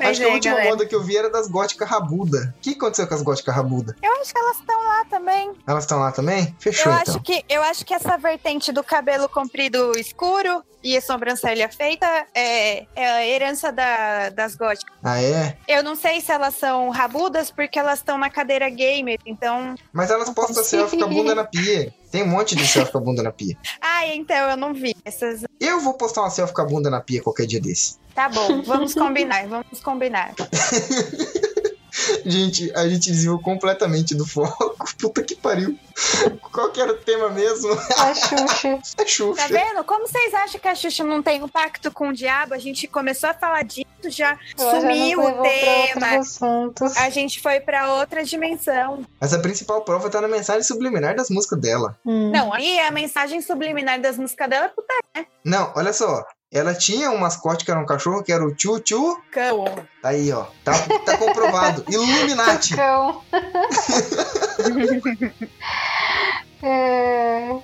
Acho 0.00 0.20
que 0.20 0.26
a 0.26 0.28
última 0.28 0.54
galera. 0.54 0.70
moda 0.70 0.86
que 0.86 0.94
eu 0.94 1.02
vi 1.02 1.16
era 1.16 1.30
das 1.30 1.48
góticas 1.48 1.88
rabuda. 1.88 2.54
O 2.58 2.60
que 2.60 2.70
aconteceu 2.72 3.06
com 3.06 3.14
as 3.14 3.22
góticas 3.22 3.54
rabuda? 3.54 3.96
Eu 4.02 4.12
acho 4.20 4.32
que 4.32 4.38
elas 4.38 4.58
estão 4.58 4.78
lá 4.78 5.04
também. 5.06 5.52
Elas 5.66 5.84
estão 5.84 5.98
lá 5.98 6.12
também? 6.12 6.54
Fechou 6.58 6.92
Eu 6.92 6.98
então. 6.98 7.14
acho, 7.14 7.22
que, 7.22 7.44
eu 7.48 7.62
acho 7.62 7.84
que 7.84 7.94
essa 7.94 8.16
vertente 8.18 8.72
do 8.72 8.84
cabelo 8.84 9.28
comprido 9.28 9.92
escuro 9.98 10.62
e 10.84 10.96
a 10.96 11.00
sobrancelha 11.00 11.68
feita 11.68 12.06
é, 12.34 12.84
é 12.94 13.06
a 13.10 13.26
herança 13.26 13.72
da- 13.72 14.28
das 14.28 14.54
góticas. 14.54 14.94
Ah, 15.02 15.20
é? 15.20 15.56
Eu 15.66 15.82
não 15.82 15.96
sei 15.96 16.20
se 16.20 16.30
elas 16.30 16.54
são 16.54 16.90
rabudas 16.90 17.50
porque 17.50 17.78
elas 17.78 18.00
estão 18.00 18.18
na 18.18 18.28
cadeira 18.30 18.68
gamer, 18.68 19.18
então. 19.24 19.74
Mas 19.92 20.10
elas 20.10 20.28
postam 20.30 20.62
selfie 20.62 20.98
com 20.98 21.04
a 21.04 21.08
bunda 21.08 21.34
na 21.34 21.44
pia. 21.44 21.92
Tem 22.12 22.22
um 22.22 22.28
monte 22.28 22.54
de 22.54 22.64
selfie 22.66 22.92
com 22.92 22.98
a 22.98 23.00
bunda 23.00 23.22
na 23.22 23.32
pia. 23.32 23.56
Ah, 23.80 24.06
então 24.08 24.50
eu 24.50 24.56
não 24.56 24.74
vi. 24.74 24.94
Essas... 25.04 25.44
Eu 25.58 25.80
vou 25.80 25.94
postar 25.94 26.20
uma 26.22 26.30
selfie 26.30 26.52
com 26.52 26.60
a 26.60 26.64
bunda 26.64 26.90
na 26.90 27.00
pia 27.00 27.22
qualquer 27.22 27.46
dia 27.46 27.60
desse. 27.60 27.96
Tá 28.14 28.28
bom, 28.28 28.60
vamos 28.62 28.92
combinar, 28.92 29.46
vamos 29.46 29.80
combinar. 29.82 30.34
Gente, 32.24 32.72
a 32.74 32.88
gente 32.88 33.10
desviou 33.10 33.38
completamente 33.38 34.14
do 34.14 34.26
foco. 34.26 34.84
Puta 34.98 35.22
que 35.22 35.34
pariu. 35.36 35.78
Qual 36.52 36.70
que 36.70 36.80
era 36.80 36.92
o 36.92 36.96
tema 36.96 37.28
mesmo? 37.30 37.70
A 37.72 38.14
Xuxa. 38.14 38.68
É 38.98 39.02
Tá 39.02 39.06
Xuxa. 39.06 39.48
vendo? 39.48 39.84
Como 39.84 40.06
vocês 40.06 40.34
acham 40.34 40.60
que 40.60 40.68
a 40.68 40.74
Xuxa 40.74 41.04
não 41.04 41.22
tem 41.22 41.42
um 41.42 41.48
pacto 41.48 41.90
com 41.90 42.08
o 42.08 42.12
diabo? 42.12 42.54
A 42.54 42.58
gente 42.58 42.86
começou 42.88 43.30
a 43.30 43.34
falar 43.34 43.62
disso, 43.62 43.84
já 44.04 44.38
já 44.56 44.80
sumiu 44.80 45.18
nos 45.20 45.38
o 45.38 45.42
tema. 45.42 46.92
A 46.96 47.10
gente 47.10 47.40
foi 47.40 47.60
pra 47.60 47.94
outra 47.94 48.24
dimensão. 48.24 49.04
Mas 49.20 49.32
a 49.32 49.38
principal 49.38 49.82
prova 49.82 50.10
tá 50.10 50.20
na 50.20 50.28
mensagem 50.28 50.62
subliminar 50.62 51.14
das 51.14 51.30
músicas 51.30 51.60
dela. 51.60 51.96
Hum. 52.04 52.30
Não, 52.30 52.52
aí 52.52 52.78
a 52.80 52.90
mensagem 52.90 53.40
subliminar 53.40 54.00
das 54.00 54.18
músicas 54.18 54.48
dela 54.48 54.66
é 54.66 54.68
puta 54.68 54.94
Não, 55.44 55.72
olha 55.76 55.92
só. 55.92 56.24
Ela 56.54 56.72
tinha 56.72 57.10
um 57.10 57.18
mascote 57.18 57.64
que 57.64 57.70
era 57.72 57.80
um 57.80 57.84
cachorro, 57.84 58.22
que 58.22 58.30
era 58.30 58.46
o 58.46 58.54
Tchu 58.54 58.78
Tchu. 58.78 59.20
cão. 59.32 59.64
Tá 60.00 60.10
aí, 60.10 60.30
ó. 60.30 60.46
Tá, 60.62 60.72
tá 61.04 61.18
comprovado. 61.18 61.84
Illuminati. 61.90 62.76
Cão. 62.76 63.24
é... 66.62 67.56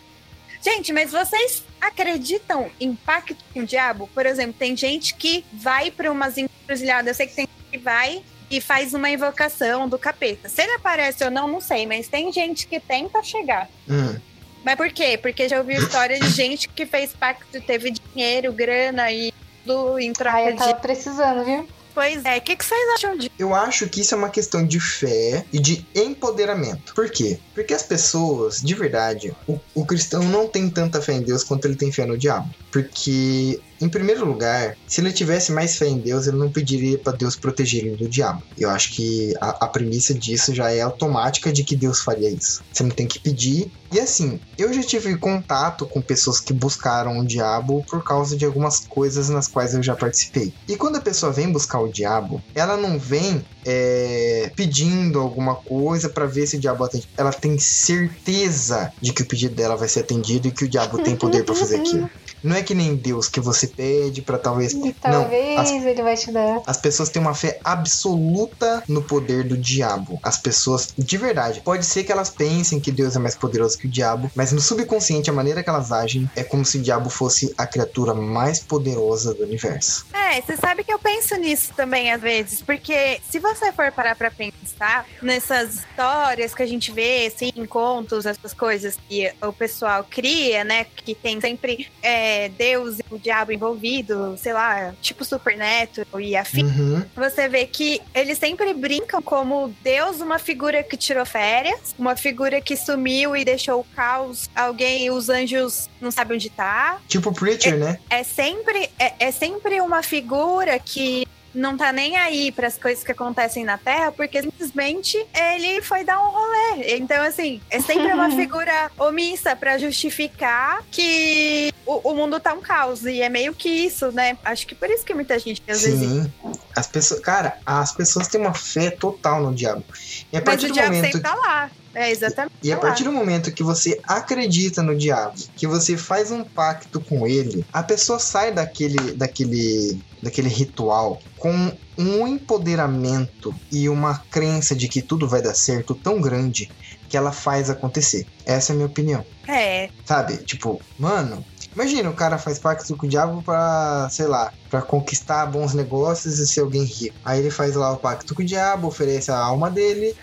Gente, 0.61 0.92
mas 0.92 1.12
vocês 1.12 1.62
acreditam 1.81 2.68
em 2.81 2.96
pacto 2.96 3.37
com 3.55 3.61
o 3.61 3.64
diabo? 3.64 4.11
Por 4.12 4.26
exemplo, 4.26 4.57
tem 4.59 4.76
gente 4.76 5.14
que 5.14 5.44
vai 5.53 5.92
pra 5.92 6.11
umas 6.11 6.37
encruzilhadas. 6.37 7.11
Eu 7.11 7.14
sei 7.14 7.29
que 7.29 7.37
tem 7.37 7.46
gente 7.46 7.70
que 7.70 7.79
vai 7.79 8.24
e 8.50 8.61
faz 8.61 8.92
uma 8.92 9.09
invocação 9.09 9.88
do 9.88 10.00
capeta. 10.00 10.48
Se 10.48 10.62
ele 10.62 10.72
aparece 10.72 11.22
ou 11.22 11.31
não, 11.31 11.46
não 11.46 11.61
sei, 11.61 11.87
mas 11.87 12.09
tem 12.09 12.33
gente 12.33 12.66
que 12.66 12.81
tenta 12.81 13.22
chegar. 13.22 13.68
Hum. 13.88 14.18
Mas 14.64 14.77
por 14.77 14.90
quê? 14.90 15.18
Porque 15.20 15.49
já 15.49 15.59
ouvi 15.59 15.75
história 15.75 16.18
de 16.18 16.29
gente 16.29 16.68
que 16.68 16.85
fez 16.87 17.12
pacto, 17.12 17.61
teve 17.61 17.92
dinheiro, 17.92 18.53
grana 18.53 19.11
e 19.11 19.33
tudo 19.64 19.99
em 19.99 20.12
troca 20.12 20.37
Ai, 20.37 20.49
eu 20.49 20.53
de. 20.53 20.59
tava 20.59 20.75
precisando, 20.75 21.44
viu? 21.44 21.68
Pois 21.94 22.25
é, 22.25 22.38
o 22.38 22.40
que, 22.40 22.57
que 22.57 22.64
vocês 22.64 22.88
acham 22.94 23.16
disso? 23.16 23.31
Eu 23.38 23.55
acho 23.55 23.88
que 23.88 24.01
isso 24.01 24.14
é 24.14 24.18
uma 24.18 24.31
questão 24.31 24.64
de 24.64 24.79
fé 24.79 25.44
e 25.53 25.59
de 25.59 25.85
empoderamento. 25.94 26.94
Por 26.94 27.11
quê? 27.11 27.38
Porque 27.55 27.75
as 27.75 27.83
pessoas, 27.83 28.61
de 28.61 28.75
verdade, 28.75 29.35
o, 29.46 29.59
o 29.75 29.85
cristão 29.85 30.23
não 30.23 30.46
tem 30.46 30.70
tanta 30.70 31.03
fé 31.03 31.14
em 31.14 31.23
Deus 31.23 31.42
quanto 31.42 31.64
ele 31.64 31.75
tem 31.75 31.90
fé 31.90 32.07
no 32.07 32.16
diabo. 32.16 32.49
Porque, 32.70 33.61
em 33.80 33.88
primeiro 33.88 34.24
lugar, 34.26 34.76
se 34.86 35.00
ele 35.00 35.12
tivesse 35.12 35.52
mais 35.52 35.76
fé 35.76 35.86
em 35.86 35.98
Deus, 35.98 36.26
ele 36.26 36.36
não 36.36 36.50
pediria 36.50 36.98
para 36.98 37.16
Deus 37.16 37.34
proteger 37.34 37.84
ele 37.84 37.96
do 37.96 38.08
diabo. 38.08 38.42
Eu 38.58 38.68
acho 38.70 38.92
que 38.92 39.34
a, 39.40 39.64
a 39.64 39.68
premissa 39.68 40.12
disso 40.12 40.54
já 40.54 40.70
é 40.70 40.80
automática 40.80 41.52
de 41.52 41.64
que 41.64 41.74
Deus 41.74 42.00
faria 42.00 42.28
isso. 42.28 42.62
Você 42.72 42.82
não 42.82 42.90
tem 42.90 43.06
que 43.06 43.18
pedir. 43.18 43.70
E 43.92 43.98
assim, 43.98 44.38
eu 44.56 44.72
já 44.72 44.82
tive 44.82 45.16
contato 45.16 45.86
com 45.86 46.00
pessoas 46.00 46.38
que 46.38 46.52
buscaram 46.52 47.18
o 47.18 47.26
diabo 47.26 47.84
por 47.88 48.04
causa 48.04 48.36
de 48.36 48.44
algumas 48.44 48.80
coisas 48.80 49.28
nas 49.28 49.48
quais 49.48 49.74
eu 49.74 49.82
já 49.82 49.96
participei. 49.96 50.52
E 50.68 50.76
quando 50.76 50.96
a 50.96 51.00
pessoa 51.00 51.32
vem 51.32 51.50
buscar 51.50 51.80
o 51.80 51.90
diabo, 51.90 52.40
ela 52.54 52.76
não 52.76 52.98
vem 52.98 53.44
é, 53.64 54.50
pedindo 54.54 55.18
alguma 55.18 55.56
coisa 55.56 56.08
para 56.08 56.26
ver 56.26 56.46
se 56.46 56.56
o 56.56 56.60
diabo 56.60 56.84
atende. 56.84 57.08
Ela 57.16 57.32
tem 57.32 57.58
certeza 57.58 58.92
de 59.00 59.12
que 59.12 59.22
o 59.22 59.26
pedido 59.26 59.54
dela 59.54 59.76
vai 59.76 59.88
ser 59.88 60.00
atendido 60.00 60.48
e 60.48 60.52
que 60.52 60.64
o 60.64 60.68
diabo 60.68 61.02
tem 61.02 61.16
poder 61.16 61.44
para 61.44 61.54
fazer 61.54 61.76
aquilo. 61.76 62.08
Não 62.42 62.56
é 62.56 62.62
que 62.62 62.74
nem 62.74 62.94
Deus 62.94 63.28
que 63.28 63.40
você 63.40 63.66
pede 63.70 64.22
pra 64.22 64.38
talvez. 64.38 64.72
E 64.72 64.76
Não, 64.78 64.92
talvez 64.92 65.59
as, 65.59 65.70
ele 65.70 66.02
vai 66.02 66.16
te 66.16 66.30
dar. 66.30 66.61
as 66.66 66.76
pessoas 66.76 67.09
têm 67.09 67.20
uma 67.22 67.35
fé 67.35 67.59
absoluta 67.64 68.83
no 68.88 69.02
poder 69.02 69.44
do 69.44 69.56
diabo. 69.56 70.18
As 70.22 70.38
pessoas, 70.38 70.92
de 70.96 71.16
verdade, 71.16 71.61
pode 71.61 71.85
ser 71.85 72.04
que 72.04 72.12
elas 72.12 72.30
pensem 72.30 72.80
que 72.80 72.90
Deus 72.92 73.16
é 73.16 73.18
mais 73.18 73.35
poderoso 73.35 73.78
que 73.78 73.87
o 73.87 73.90
diabo, 73.90 74.30
mas 74.35 74.52
no 74.52 74.61
subconsciente, 74.61 75.30
a 75.30 75.33
maneira 75.33 75.62
que 75.62 75.68
elas 75.68 75.92
agem 75.92 76.30
é 76.37 76.42
como 76.42 76.64
se 76.64 76.78
o 76.78 76.83
diabo 76.83 77.11
fosse 77.11 77.54
a 77.56 77.66
criatura 77.66 78.14
mais 78.14 78.61
poderosa 78.61 79.35
do 79.35 79.42
universo. 79.44 80.06
É, 80.12 80.40
você 80.40 80.56
sabe 80.56 80.85
que 80.85 80.92
eu 80.92 80.98
penso 80.98 81.35
nisso 81.37 81.72
também 81.76 82.12
às 82.12 82.20
vezes, 82.20 82.62
porque 82.62 83.20
se 83.28 83.38
você 83.38 83.72
for 83.72 83.90
parar 83.92 84.14
pra 84.16 84.30
pensar 84.30 85.06
nessas 85.22 85.74
histórias 85.74 86.54
que 86.54 86.62
a 86.62 86.66
gente 86.66 86.92
vê, 86.92 87.26
assim, 87.26 87.52
em 87.54 87.66
contos, 87.66 88.26
essas 88.26 88.54
coisas 88.54 88.96
que 89.09 89.33
o 89.42 89.52
pessoal 89.52 90.06
cria, 90.09 90.64
né, 90.64 90.87
que 90.96 91.14
tem 91.14 91.40
sempre 91.40 91.88
é, 92.02 92.48
Deus 92.50 92.98
e 92.98 93.04
o 93.11 93.18
diabo 93.18 93.52
envolvido, 93.61 94.35
sei 94.38 94.55
lá, 94.55 94.94
tipo 95.03 95.25
Supernatural 95.25 96.20
e 96.20 96.35
afim. 96.35 96.64
Uhum. 96.64 97.05
Você 97.14 97.46
vê 97.49 97.66
que 97.66 98.01
eles 98.14 98.38
sempre 98.38 98.73
brincam 98.73 99.20
como 99.20 99.75
Deus, 99.83 100.20
uma 100.20 100.38
figura 100.38 100.83
que 100.83 100.96
tirou 100.96 101.27
férias, 101.27 101.94
uma 101.99 102.16
figura 102.16 102.61
que 102.61 102.75
sumiu 102.77 103.37
e 103.37 103.44
deixou 103.44 103.81
o 103.81 103.85
caos, 103.85 104.49
alguém, 104.55 105.11
os 105.11 105.29
anjos 105.29 105.88
não 106.01 106.11
sabem 106.11 106.37
onde 106.37 106.49
tá. 106.49 106.99
Tipo 107.07 107.33
Preacher, 107.33 107.77
né? 107.77 107.99
É 108.09 108.23
sempre, 108.23 108.88
é, 108.99 109.12
é 109.18 109.31
sempre 109.31 109.81
uma 109.81 110.03
figura 110.03 110.79
que 110.79 111.27
não 111.54 111.76
tá 111.76 111.92
nem 111.92 112.16
aí 112.16 112.52
para 112.52 112.66
as 112.66 112.76
coisas 112.76 113.02
que 113.04 113.12
acontecem 113.12 113.64
na 113.64 113.76
Terra, 113.76 114.12
porque 114.12 114.42
simplesmente 114.42 115.16
ele 115.34 115.82
foi 115.82 116.04
dar 116.04 116.22
um 116.22 116.30
rolê. 116.30 116.96
Então, 116.96 117.22
assim, 117.22 117.60
é 117.70 117.80
sempre 117.80 118.12
uma 118.12 118.30
figura 118.36 118.90
omissa 118.98 119.56
para 119.56 119.78
justificar 119.78 120.82
que 120.90 121.72
o, 121.84 122.10
o 122.10 122.14
mundo 122.14 122.38
tá 122.38 122.54
um 122.54 122.60
caos. 122.60 123.04
E 123.04 123.20
é 123.20 123.28
meio 123.28 123.54
que 123.54 123.68
isso, 123.68 124.12
né? 124.12 124.38
Acho 124.44 124.66
que 124.66 124.74
por 124.74 124.88
isso 124.88 125.04
que 125.04 125.14
muita 125.14 125.38
gente 125.38 125.62
às 125.68 125.82
vezes. 125.82 125.98
Sim. 125.98 126.32
As 126.76 126.86
pessoas, 126.86 127.20
cara, 127.20 127.58
as 127.66 127.92
pessoas 127.92 128.28
têm 128.28 128.40
uma 128.40 128.54
fé 128.54 128.90
total 128.90 129.42
no 129.42 129.54
diabo. 129.54 129.84
E 130.32 130.36
a 130.36 130.40
Mas 130.40 130.44
partir 130.44 130.66
o 130.66 130.68
do 130.68 130.74
diabo 130.74 130.94
momento 130.94 131.12
sempre 131.12 131.20
tá 131.20 131.34
lá. 131.34 131.70
É, 131.94 132.10
exatamente. 132.10 132.54
E 132.62 132.72
a 132.72 132.76
tá 132.76 132.82
partir 132.82 133.04
do 133.04 133.12
momento 133.12 133.52
que 133.52 133.62
você 133.62 134.00
acredita 134.04 134.82
no 134.82 134.96
diabo, 134.96 135.34
que 135.56 135.66
você 135.66 135.96
faz 135.96 136.30
um 136.30 136.44
pacto 136.44 137.00
com 137.00 137.26
ele, 137.26 137.64
a 137.72 137.82
pessoa 137.82 138.18
sai 138.18 138.52
daquele, 138.52 139.12
daquele, 139.12 140.00
daquele 140.22 140.48
ritual 140.48 141.20
com 141.38 141.72
um 141.98 142.26
empoderamento 142.26 143.54
e 143.70 143.88
uma 143.88 144.18
crença 144.30 144.74
de 144.74 144.88
que 144.88 145.02
tudo 145.02 145.28
vai 145.28 145.42
dar 145.42 145.54
certo 145.54 145.94
tão 145.94 146.20
grande 146.20 146.70
que 147.09 147.16
ela 147.16 147.33
faz 147.33 147.68
acontecer. 147.68 148.26
Essa 148.46 148.72
é 148.72 148.74
a 148.74 148.76
minha 148.76 148.87
opinião. 148.87 149.24
É, 149.48 149.90
Sabe? 150.04 150.38
Tipo, 150.38 150.80
mano, 150.98 151.44
imagina 151.74 152.09
o 152.09 152.14
cara 152.14 152.38
faz 152.38 152.59
pacto 152.59 152.96
com 152.96 153.06
o 153.06 153.09
diabo 153.09 153.42
pra, 153.42 154.09
sei 154.11 154.26
lá, 154.26 154.52
pra 154.70 154.80
conquistar 154.80 155.46
bons 155.46 155.74
negócios 155.74 156.38
e 156.38 156.46
ser 156.46 156.61
alguém 156.61 156.85
rico. 156.85 157.16
Aí 157.24 157.40
ele 157.40 157.50
faz 157.50 157.74
lá 157.74 157.92
o 157.92 157.96
pacto 157.96 158.35
com 158.35 158.42
o 158.42 158.46
diabo, 158.46 158.88
oferece 158.88 159.30
a 159.30 159.38
alma 159.38 159.70
dele 159.70 160.14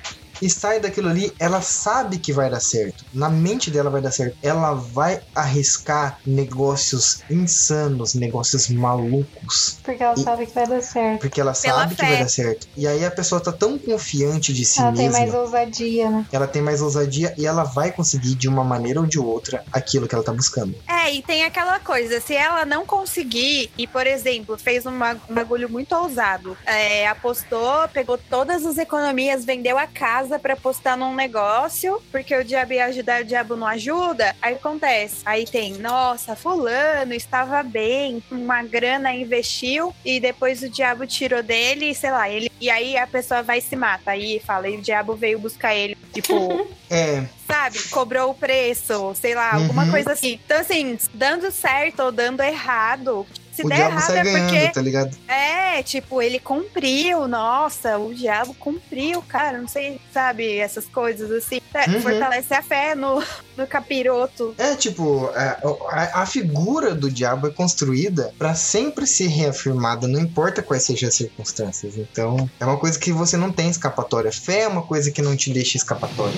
e 0.41 0.50
sai 0.50 0.80
daquilo 0.80 1.10
ali, 1.10 1.34
ela 1.39 1.62
sabe 1.62 2.17
que 2.17 2.32
vai 2.34 2.50
dar 2.50 2.60
certo. 2.60 3.06
Na 3.13 3.30
mente 3.30 3.69
dela 3.71 3.89
vai 3.89 4.02
dar 4.02 4.12
certo. 4.12 4.38
Ela 4.41 4.73
vai 4.73 5.21
arriscar 5.36 6.19
negócios 6.26 7.21
insanos, 7.30 8.13
negócios 8.13 8.67
malucos. 8.69 9.78
Porque 9.84 10.04
ela 10.04 10.13
E- 10.17 10.23
sabe 10.23 10.45
que 10.45 10.54
vai 10.54 10.67
dar 10.67 10.82
certo. 10.82 11.19
Porque 11.21 11.39
ela 11.41 11.54
Pela 11.54 11.80
sabe 11.80 11.95
que 11.95 12.02
fé. 12.02 12.08
vai 12.10 12.19
dar 12.19 12.30
certo. 12.30 12.67
E 12.76 12.88
aí 12.88 13.06
a 13.06 13.12
pessoa 13.12 13.39
tá 13.41 13.52
tão 13.52 13.78
confiante 13.78 14.54
de 14.54 14.65
si 14.65 14.80
ela 14.80 14.91
tem 14.91 15.06
mesma. 15.10 15.19
mais 15.19 15.34
ousadia, 15.34 16.10
né? 16.10 16.26
Ela 16.32 16.47
tem 16.47 16.62
mais 16.62 16.82
ousadia 16.82 17.34
e 17.38 17.45
ela 17.45 17.63
vai 17.63 17.91
conseguir, 17.91 18.36
de 18.36 18.47
uma 18.47 18.63
maneira 18.63 19.00
ou 19.00 19.06
de 19.06 19.19
outra, 19.19 19.63
aquilo 19.71 20.08
que 20.08 20.15
ela 20.15 20.23
tá 20.23 20.34
buscando. 20.34 20.76
É, 20.88 21.13
e 21.13 21.21
tem 21.21 21.43
aquela 21.45 21.80
coisa, 21.80 22.19
se 22.19 22.36
ela 22.36 22.65
não 22.65 22.86
conseguir, 22.86 23.71
e 23.78 23.88
por 23.88 24.06
exemplo, 24.06 24.58
fez 24.58 24.86
um 24.86 24.97
um 25.30 25.36
bagulho 25.36 25.69
muito 25.69 25.93
ousado, 25.95 26.58
é, 26.65 27.08
apostou, 27.08 27.88
pegou 27.93 28.17
todas 28.17 28.65
as 28.65 28.78
economias, 28.80 29.45
vendeu 29.45 29.78
a 29.78 29.86
casa 29.86 30.26
pra 30.39 30.53
apostar 30.53 30.97
num 30.97 31.13
negócio, 31.15 32.01
porque 32.11 32.35
o 32.35 32.43
diabo 32.43 32.73
ia 32.73 32.85
ajudar, 32.85 33.21
o 33.21 33.25
diabo 33.25 33.55
não 33.55 33.67
ajuda, 33.67 34.35
aí 34.41 34.55
acontece. 34.55 35.17
Aí 35.25 35.45
tem, 35.45 35.73
nossa, 35.73 36.35
fulano 36.35 37.13
estava 37.13 37.61
bem, 37.63 38.21
uma 38.31 38.63
grana 38.63 39.13
investiu, 39.13 39.93
e 40.03 40.19
depois 40.19 40.61
o 40.63 40.69
diabo 40.69 41.05
tirou 41.05 41.43
dele, 41.43 41.93
sei 41.93 42.11
lá, 42.11 42.29
ele. 42.29 42.49
E 42.59 42.69
aí 42.69 42.97
a 42.97 43.05
pessoa 43.05 43.43
vai 43.43 43.59
e 43.59 43.61
se 43.61 43.75
mata. 43.75 44.11
Aí 44.11 44.39
fala, 44.45 44.67
e 44.67 44.77
o 44.77 44.81
diabo 44.81 45.15
veio 45.15 45.37
buscar 45.39 45.75
ele, 45.75 45.95
tipo. 46.13 46.67
É, 46.89 47.25
sabe, 47.45 47.79
cobrou 47.89 48.29
o 48.31 48.33
preço, 48.33 49.13
sei 49.15 49.35
lá, 49.35 49.55
alguma 49.55 49.83
Uhum. 49.83 49.91
coisa 49.91 50.13
assim. 50.13 50.39
Então, 50.45 50.57
assim, 50.61 50.97
dando 51.13 51.51
certo 51.51 52.01
ou 52.01 52.13
dando 52.13 52.41
errado. 52.41 53.27
Se 53.57 53.65
o 53.65 53.69
der 53.69 53.75
diabo 53.75 53.91
errado 53.91 54.07
sai 54.07 54.17
é 54.19 54.23
ganhando, 54.23 54.49
porque. 54.53 54.69
tá 54.71 54.81
ligado? 54.81 55.17
É, 55.27 55.83
tipo, 55.83 56.21
ele 56.21 56.39
cumpriu, 56.39 57.27
nossa, 57.27 57.97
o 57.97 58.13
diabo 58.13 58.53
cumpriu, 58.55 59.21
cara, 59.21 59.57
não 59.59 59.67
sei, 59.67 59.99
sabe, 60.13 60.57
essas 60.57 60.85
coisas 60.85 61.29
assim. 61.31 61.59
É, 61.73 61.87
Uhum. 61.89 62.01
Fortalece 62.01 62.53
a 62.53 62.61
fé 62.63 62.95
no, 62.95 63.21
no 63.55 63.67
capiroto. 63.67 64.55
É, 64.57 64.75
tipo, 64.75 65.29
a, 65.35 65.57
a- 65.91 66.21
a 66.23 66.25
figura 66.25 66.95
do 66.95 67.11
diabo 67.11 67.47
é 67.47 67.51
construída 67.51 68.33
pra 68.37 68.55
sempre 68.55 69.05
ser 69.05 69.27
reafirmada, 69.27 70.07
não 70.07 70.19
importa 70.19 70.63
quais 70.63 70.83
sejam 70.83 71.09
as 71.09 71.15
circunstâncias. 71.15 71.97
Então, 71.97 72.49
é 72.59 72.65
uma 72.65 72.77
coisa 72.77 72.97
que 72.97 73.11
você 73.11 73.37
não 73.37 73.51
tem 73.51 73.69
escapatória. 73.69 74.31
Fé 74.31 74.61
é 74.61 74.67
uma 74.67 74.81
coisa 74.81 75.11
que 75.11 75.21
não 75.21 75.35
te 75.35 75.51
deixa 75.51 75.77
escapatória. 75.77 76.33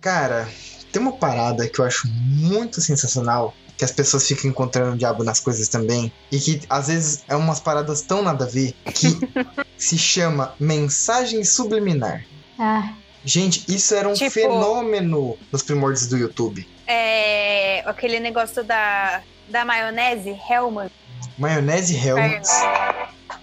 Cara, 0.00 0.48
tem 0.96 1.02
uma 1.02 1.12
parada 1.12 1.68
que 1.68 1.78
eu 1.78 1.84
acho 1.84 2.08
muito 2.08 2.80
sensacional. 2.80 3.54
Que 3.76 3.84
as 3.84 3.92
pessoas 3.92 4.26
ficam 4.26 4.50
encontrando 4.50 4.94
o 4.94 4.96
diabo 4.96 5.22
nas 5.22 5.38
coisas 5.38 5.68
também. 5.68 6.10
E 6.32 6.38
que 6.38 6.62
às 6.70 6.86
vezes 6.86 7.22
é 7.28 7.36
umas 7.36 7.60
paradas 7.60 8.00
tão 8.00 8.22
nada 8.22 8.46
a 8.46 8.48
ver 8.48 8.72
que 8.94 9.08
se 9.76 9.98
chama 9.98 10.54
mensagem 10.58 11.44
subliminar. 11.44 12.24
Ah, 12.58 12.94
Gente, 13.22 13.64
isso 13.68 13.94
era 13.94 14.08
um 14.08 14.14
Tipo- 14.14 14.30
fenômeno 14.30 15.36
nos 15.52 15.62
primórdios 15.62 16.06
do 16.06 16.16
YouTube. 16.16 16.66
É. 16.86 17.82
Aquele 17.84 18.18
negócio 18.18 18.64
da, 18.64 19.20
da 19.50 19.62
maionese, 19.64 20.30
Hellman. 20.48 20.88
Maionese 21.36 21.94
Helmets. 21.94 22.50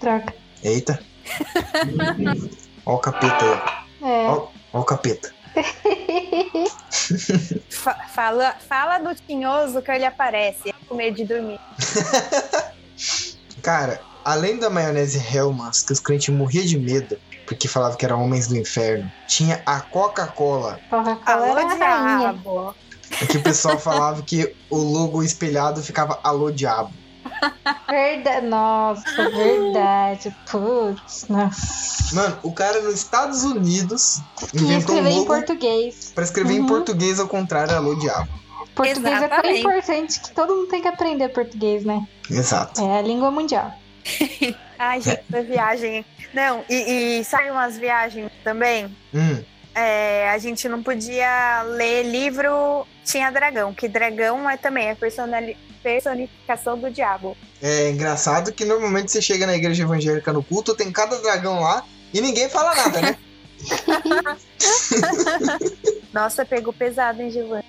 droga. 0.01 0.33
Eita. 0.63 0.99
Ó 2.85 2.95
o 2.95 2.97
capeta 2.97 3.45
aí. 4.01 4.09
É. 4.09 4.27
Ó, 4.29 4.47
ó 4.73 4.79
o 4.79 4.83
capeta. 4.83 5.31
Fa- 7.69 7.99
fala, 8.13 8.55
fala 8.67 8.99
do 8.99 9.13
tinhoso 9.15 9.81
que 9.81 9.91
ele 9.91 10.05
aparece, 10.05 10.69
é 10.69 10.73
com 10.87 10.95
medo 10.95 11.17
de 11.17 11.25
dormir. 11.25 11.59
Cara, 13.61 14.01
além 14.23 14.57
da 14.57 14.69
maionese 14.69 15.17
Hellmans, 15.19 15.83
que 15.83 15.93
os 15.93 15.99
crentes 15.99 16.33
morriam 16.33 16.65
de 16.65 16.77
medo, 16.77 17.17
porque 17.47 17.67
falavam 17.67 17.97
que 17.97 18.05
eram 18.05 18.23
homens 18.23 18.47
do 18.47 18.57
inferno, 18.57 19.11
tinha 19.27 19.61
a 19.65 19.81
Coca-Cola, 19.81 20.79
Coca-Cola 20.89 21.61
era 21.61 22.19
diabo. 22.19 22.75
que 23.29 23.37
o 23.37 23.43
pessoal 23.43 23.79
falava 23.79 24.21
que 24.21 24.55
o 24.69 24.77
logo 24.77 25.23
espelhado 25.23 25.81
ficava 25.83 26.19
Alô 26.23 26.51
Diabo. 26.51 26.93
Verdade. 27.89 28.47
Nossa, 28.47 29.29
verdade. 29.29 30.35
Putz, 30.49 31.27
nossa. 31.29 32.15
Mano, 32.15 32.37
o 32.43 32.51
cara 32.53 32.81
nos 32.81 32.95
Estados 32.95 33.43
Unidos 33.43 34.21
inventou 34.53 34.95
um 34.95 34.99
escrever 34.99 35.09
em 35.09 35.15
logo 35.19 35.25
português. 35.27 36.11
pra 36.13 36.23
escrever 36.23 36.53
em 36.53 36.59
Uhum. 36.61 36.67
português 36.67 37.19
ao 37.19 37.27
contrário, 37.27 37.75
Alô 37.75 37.95
Diabo. 37.95 38.29
Português 38.75 38.97
é 39.05 39.27
tão 39.27 39.37
Exatamente. 39.37 39.59
importante 39.59 40.19
que 40.19 40.31
todo 40.31 40.55
mundo 40.55 40.67
tem 40.67 40.81
que 40.81 40.87
aprender 40.87 41.29
português, 41.29 41.85
né? 41.85 42.05
Exato. 42.29 42.81
É 42.81 42.99
a 42.99 43.01
língua 43.01 43.29
mundial. 43.29 43.71
Ai, 44.79 44.99
gente, 45.01 45.21
essa 45.31 45.43
viagem. 45.43 46.05
Não, 46.33 46.63
e, 46.69 47.19
e 47.19 47.23
sabe 47.23 47.51
umas 47.51 47.77
viagens 47.77 48.31
também? 48.43 48.85
Hum, 49.13 49.43
É, 49.75 50.29
a 50.29 50.37
gente 50.37 50.67
não 50.69 50.83
podia 50.83 51.63
ler 51.63 52.03
livro 52.03 52.85
Tinha 53.05 53.31
Dragão, 53.31 53.73
que 53.73 53.87
dragão 53.87 54.47
é 54.49 54.55
também 54.57 54.91
a 54.91 54.95
personali- 54.95 55.57
personificação 55.83 56.79
do 56.79 56.89
diabo. 56.89 57.37
É 57.61 57.89
engraçado 57.89 58.51
que 58.53 58.65
normalmente 58.65 59.11
você 59.11 59.21
chega 59.21 59.45
na 59.45 59.55
igreja 59.55 59.83
evangélica 59.83 60.31
no 60.31 60.41
culto, 60.41 60.73
tem 60.73 60.91
cada 60.91 61.21
dragão 61.21 61.59
lá 61.59 61.83
e 62.13 62.21
ninguém 62.21 62.49
fala 62.49 62.73
nada, 62.73 63.01
né? 63.01 63.17
Nossa, 66.13 66.45
pegou 66.45 66.73
pesado, 66.73 67.21
hein, 67.21 67.29
Giovanni? 67.29 67.65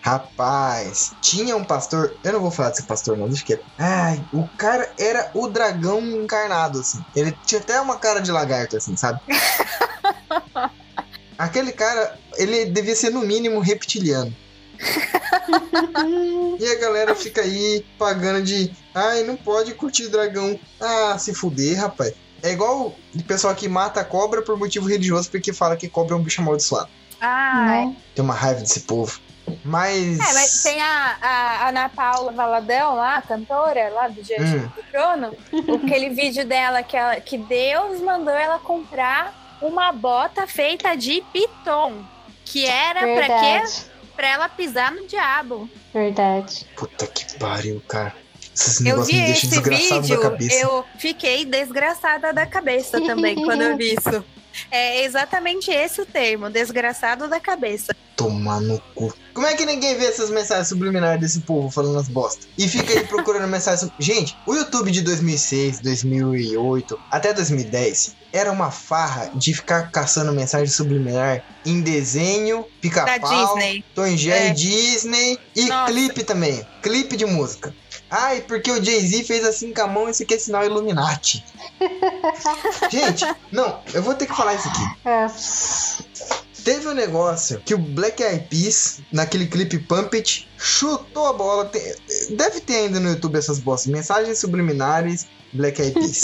Rapaz, 0.00 1.12
tinha 1.20 1.56
um 1.56 1.64
pastor. 1.64 2.16
Eu 2.24 2.32
não 2.32 2.40
vou 2.40 2.50
falar 2.50 2.70
desse 2.70 2.82
pastor, 2.82 3.16
não, 3.16 3.28
deixa 3.28 3.44
quieto. 3.44 3.64
Ai, 3.78 4.22
o 4.32 4.48
cara 4.58 4.92
era 4.98 5.30
o 5.32 5.46
dragão 5.46 6.00
encarnado, 6.00 6.80
assim. 6.80 7.04
Ele 7.14 7.32
tinha 7.46 7.60
até 7.60 7.80
uma 7.80 7.96
cara 7.96 8.20
de 8.20 8.32
lagarto, 8.32 8.76
assim, 8.76 8.96
sabe? 8.96 9.20
Aquele 11.38 11.72
cara, 11.72 12.18
ele 12.36 12.66
devia 12.66 12.94
ser 12.94 13.10
no 13.10 13.20
mínimo 13.22 13.60
reptiliano. 13.60 14.34
E 16.58 16.66
a 16.66 16.78
galera 16.80 17.14
fica 17.14 17.40
aí 17.40 17.84
pagando 17.98 18.42
de. 18.42 18.70
Ai, 18.94 19.22
não 19.22 19.36
pode 19.36 19.74
curtir 19.74 20.08
dragão. 20.08 20.58
Ah, 20.80 21.16
se 21.18 21.34
fuder, 21.34 21.80
rapaz. 21.80 22.14
É 22.42 22.52
igual 22.52 22.94
o 23.14 23.22
pessoal 23.22 23.54
que 23.54 23.68
mata 23.68 24.00
a 24.00 24.04
cobra 24.04 24.42
por 24.42 24.58
motivo 24.58 24.88
religioso 24.88 25.30
porque 25.30 25.52
fala 25.52 25.76
que 25.76 25.88
cobra 25.88 26.14
é 26.14 26.18
um 26.18 26.22
bicho 26.22 26.40
amaldiçoado. 26.40 26.88
Tem 28.14 28.24
uma 28.24 28.34
raiva 28.34 28.60
desse 28.60 28.80
povo. 28.80 29.20
Mas. 29.64 30.18
é, 30.18 30.32
mas 30.34 30.62
tem 30.62 30.80
a, 30.80 31.16
a 31.20 31.68
Ana 31.68 31.88
Paula 31.88 32.32
Valadão 32.32 32.94
lá, 32.94 33.16
a 33.16 33.22
cantora 33.22 33.90
lá 33.90 34.08
do 34.08 34.22
Diante 34.22 34.42
Hum. 34.42 34.68
do 34.68 34.82
Trono, 34.90 35.36
aquele 35.84 36.10
vídeo 36.10 36.44
dela 36.46 36.82
que, 36.82 36.96
ela, 36.96 37.20
que 37.20 37.38
Deus 37.38 38.00
mandou 38.00 38.34
ela 38.34 38.58
comprar 38.58 39.58
uma 39.60 39.92
bota 39.92 40.46
feita 40.46 40.96
de 40.96 41.22
piton, 41.32 42.04
que 42.44 42.66
era 42.66 43.00
pra 43.00 43.40
quê? 43.40 43.91
Pra 44.14 44.28
ela 44.28 44.48
pisar 44.48 44.92
no 44.92 45.06
diabo. 45.06 45.68
Verdade. 45.92 46.66
Puta 46.76 47.06
que 47.06 47.38
pariu, 47.38 47.82
cara. 47.88 48.14
Esses 48.54 48.84
Eu 48.84 49.02
vi 49.02 49.18
esse 49.18 49.46
vídeo, 49.48 50.20
eu 50.50 50.84
fiquei 50.98 51.44
desgraçada 51.44 52.32
da 52.32 52.44
cabeça 52.44 53.00
também 53.00 53.34
quando 53.34 53.62
eu 53.62 53.76
vi 53.76 53.94
isso. 53.94 54.24
É 54.70 55.04
exatamente 55.04 55.70
esse 55.70 56.00
o 56.00 56.06
termo, 56.06 56.50
desgraçado 56.50 57.28
da 57.28 57.40
cabeça. 57.40 57.94
Tomar 58.16 58.60
no 58.60 58.78
cu. 58.94 59.12
Como 59.34 59.46
é 59.46 59.54
que 59.54 59.64
ninguém 59.64 59.96
vê 59.96 60.06
essas 60.06 60.30
mensagens 60.30 60.68
subliminares 60.68 61.20
desse 61.20 61.40
povo 61.40 61.70
falando 61.70 61.98
as 61.98 62.08
bosta? 62.08 62.46
E 62.58 62.68
fica 62.68 62.92
aí 62.92 63.06
procurando 63.06 63.48
mensagens. 63.50 63.90
Gente, 63.98 64.36
o 64.46 64.54
YouTube 64.54 64.90
de 64.90 65.00
2006, 65.00 65.80
2008 65.80 66.98
até 67.10 67.32
2010 67.32 68.16
era 68.32 68.50
uma 68.50 68.70
farra 68.70 69.30
de 69.34 69.52
ficar 69.54 69.90
caçando 69.90 70.32
mensagem 70.32 70.66
subliminar 70.68 71.42
em 71.66 71.80
desenho, 71.82 72.64
pica-pau, 72.80 73.54
Disney. 73.54 73.84
Tom 73.94 74.06
e 74.06 74.16
Jerry, 74.16 74.46
É. 74.48 74.50
Disney 74.54 75.38
e 75.54 75.64
Nossa. 75.66 75.92
clipe 75.92 76.24
também. 76.24 76.66
Clipe 76.82 77.16
de 77.16 77.26
música. 77.26 77.74
Ai, 78.14 78.42
porque 78.42 78.70
o 78.70 78.84
Jay-Z 78.84 79.24
fez 79.24 79.42
assim 79.42 79.72
com 79.72 79.80
a 79.80 79.86
mão, 79.86 80.06
isso 80.06 80.22
aqui 80.22 80.34
é 80.34 80.38
sinal 80.38 80.62
Illuminati. 80.62 81.42
Gente, 82.92 83.24
não, 83.50 83.80
eu 83.94 84.02
vou 84.02 84.12
ter 84.12 84.26
que 84.26 84.36
falar 84.36 84.54
isso 84.54 84.68
aqui. 84.68 85.08
É. 85.08 85.26
Teve 86.64 86.88
um 86.88 86.94
negócio 86.94 87.60
que 87.64 87.74
o 87.74 87.78
Black 87.78 88.22
Eyed 88.22 88.46
Peas, 88.48 89.00
naquele 89.12 89.46
clipe 89.46 89.78
Pump 89.78 90.14
It, 90.16 90.48
chutou 90.56 91.26
a 91.26 91.32
bola. 91.32 91.64
Tem- 91.66 91.94
deve 92.36 92.60
ter 92.60 92.76
ainda 92.76 93.00
no 93.00 93.08
YouTube 93.10 93.36
essas 93.36 93.58
bostas. 93.58 93.90
Mensagens 93.92 94.38
subliminares, 94.38 95.26
Black 95.52 95.80
Eyed 95.82 95.94
Peas. 95.94 96.22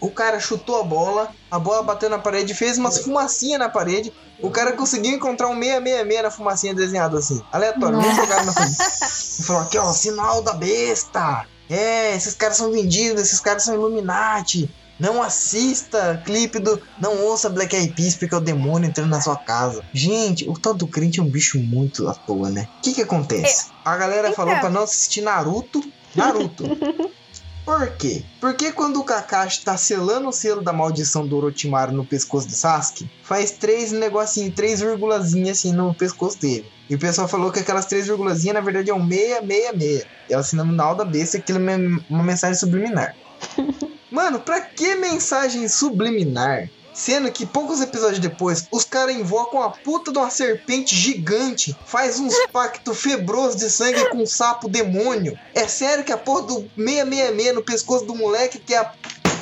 o 0.00 0.10
cara 0.10 0.40
chutou 0.40 0.80
a 0.80 0.82
bola, 0.84 1.30
a 1.50 1.58
bola 1.58 1.82
bateu 1.82 2.10
na 2.10 2.18
parede, 2.18 2.52
fez 2.54 2.78
umas 2.78 2.98
fumacinhas 2.98 3.60
na 3.60 3.68
parede. 3.68 4.12
O 4.42 4.50
cara 4.50 4.72
conseguiu 4.72 5.12
encontrar 5.12 5.48
um 5.48 5.54
666 5.54 6.22
na 6.22 6.30
fumacinha 6.30 6.74
desenhado 6.74 7.16
assim. 7.16 7.40
Aleatório, 7.52 7.96
não 7.98 8.14
jogaram 8.16 8.44
na. 8.46 8.52
E 8.52 9.42
falou 9.44 9.62
aqui, 9.62 9.78
ó, 9.78 9.92
sinal 9.92 10.42
da 10.42 10.52
besta. 10.52 11.46
É, 11.70 12.14
esses 12.14 12.34
caras 12.34 12.56
são 12.56 12.70
vendidos, 12.70 13.22
esses 13.22 13.40
caras 13.40 13.62
são 13.62 13.74
Illuminati. 13.74 14.68
Não 14.98 15.22
assista 15.22 16.22
clipe 16.24 16.58
do. 16.58 16.80
Não 17.00 17.24
ouça 17.24 17.50
Black 17.50 17.74
Eyed 17.74 17.94
Peas 17.94 18.16
porque 18.16 18.34
é 18.34 18.38
o 18.38 18.40
demônio 18.40 18.88
entrando 18.88 19.10
na 19.10 19.20
sua 19.20 19.36
casa. 19.36 19.84
Gente, 19.92 20.48
o 20.48 20.54
tal 20.54 20.74
do 20.74 20.86
crente 20.86 21.20
é 21.20 21.22
um 21.22 21.28
bicho 21.28 21.58
muito 21.58 22.08
à 22.08 22.14
toa, 22.14 22.50
né? 22.50 22.68
O 22.78 22.82
que 22.82 22.94
que 22.94 23.02
acontece? 23.02 23.70
A 23.84 23.96
galera 23.96 24.28
então. 24.28 24.36
falou 24.36 24.58
pra 24.60 24.70
não 24.70 24.82
assistir 24.82 25.22
Naruto. 25.22 25.82
Naruto. 26.14 26.64
Por 27.64 27.96
quê? 27.96 28.22
Porque 28.40 28.72
quando 28.72 29.00
o 29.00 29.04
Kakashi 29.04 29.64
tá 29.64 29.74
selando 29.74 30.28
o 30.28 30.32
selo 30.32 30.60
da 30.60 30.70
maldição 30.70 31.26
do 31.26 31.34
Orochimaru 31.38 31.92
no 31.92 32.04
pescoço 32.04 32.46
do 32.46 32.52
Sasuke, 32.52 33.10
faz 33.22 33.52
três 33.52 33.90
negocinhos, 33.90 34.54
três 34.54 34.80
virgulazinhas 34.80 35.58
assim 35.58 35.72
no 35.72 35.94
pescoço 35.94 36.38
dele. 36.38 36.70
E 36.90 36.94
o 36.94 36.98
pessoal 36.98 37.26
falou 37.26 37.50
que 37.50 37.60
aquelas 37.60 37.86
três 37.86 38.06
virgulazinhas 38.06 38.54
na 38.54 38.60
verdade 38.60 38.90
é 38.90 38.94
um 38.94 39.08
666. 39.08 40.04
É 40.28 40.38
o 40.38 40.42
sinal 40.42 40.94
da 40.94 41.06
besta, 41.06 41.38
aquilo 41.38 41.58
é 41.58 41.76
uma 42.10 42.22
mensagem 42.22 42.54
subliminar. 42.54 43.16
Mano, 44.14 44.38
pra 44.38 44.60
que 44.60 44.94
mensagem 44.94 45.66
subliminar? 45.66 46.70
Sendo 46.92 47.32
que 47.32 47.44
poucos 47.44 47.80
episódios 47.80 48.20
depois, 48.20 48.68
os 48.70 48.84
caras 48.84 49.16
invocam 49.16 49.60
a 49.60 49.70
puta 49.70 50.12
de 50.12 50.18
uma 50.18 50.30
serpente 50.30 50.94
gigante, 50.94 51.76
faz 51.84 52.20
uns 52.20 52.32
pactos 52.52 53.02
febrosos 53.02 53.56
de 53.56 53.68
sangue 53.68 54.08
com 54.10 54.18
um 54.18 54.26
sapo 54.26 54.68
demônio. 54.68 55.36
É 55.52 55.66
sério 55.66 56.04
que 56.04 56.12
a 56.12 56.16
porra 56.16 56.42
do 56.42 56.70
666 56.76 57.54
no 57.56 57.64
pescoço 57.64 58.04
do 58.04 58.14
moleque 58.14 58.60
que 58.60 58.72
é 58.72 58.78
a 58.78 58.92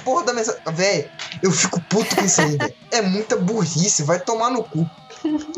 porra 0.07 0.25
da 0.25 0.33
mensagem. 0.33 0.63
Véi, 0.73 1.11
eu 1.43 1.53
fico 1.53 1.79
puto 1.91 2.17
com 2.17 2.25
isso 2.25 2.41
aí. 2.41 2.57
É 2.91 3.03
muita 3.03 3.37
burrice, 3.37 4.03
vai 4.03 4.21
tomar 4.21 4.49
no 4.49 4.65
cu. 4.65 4.89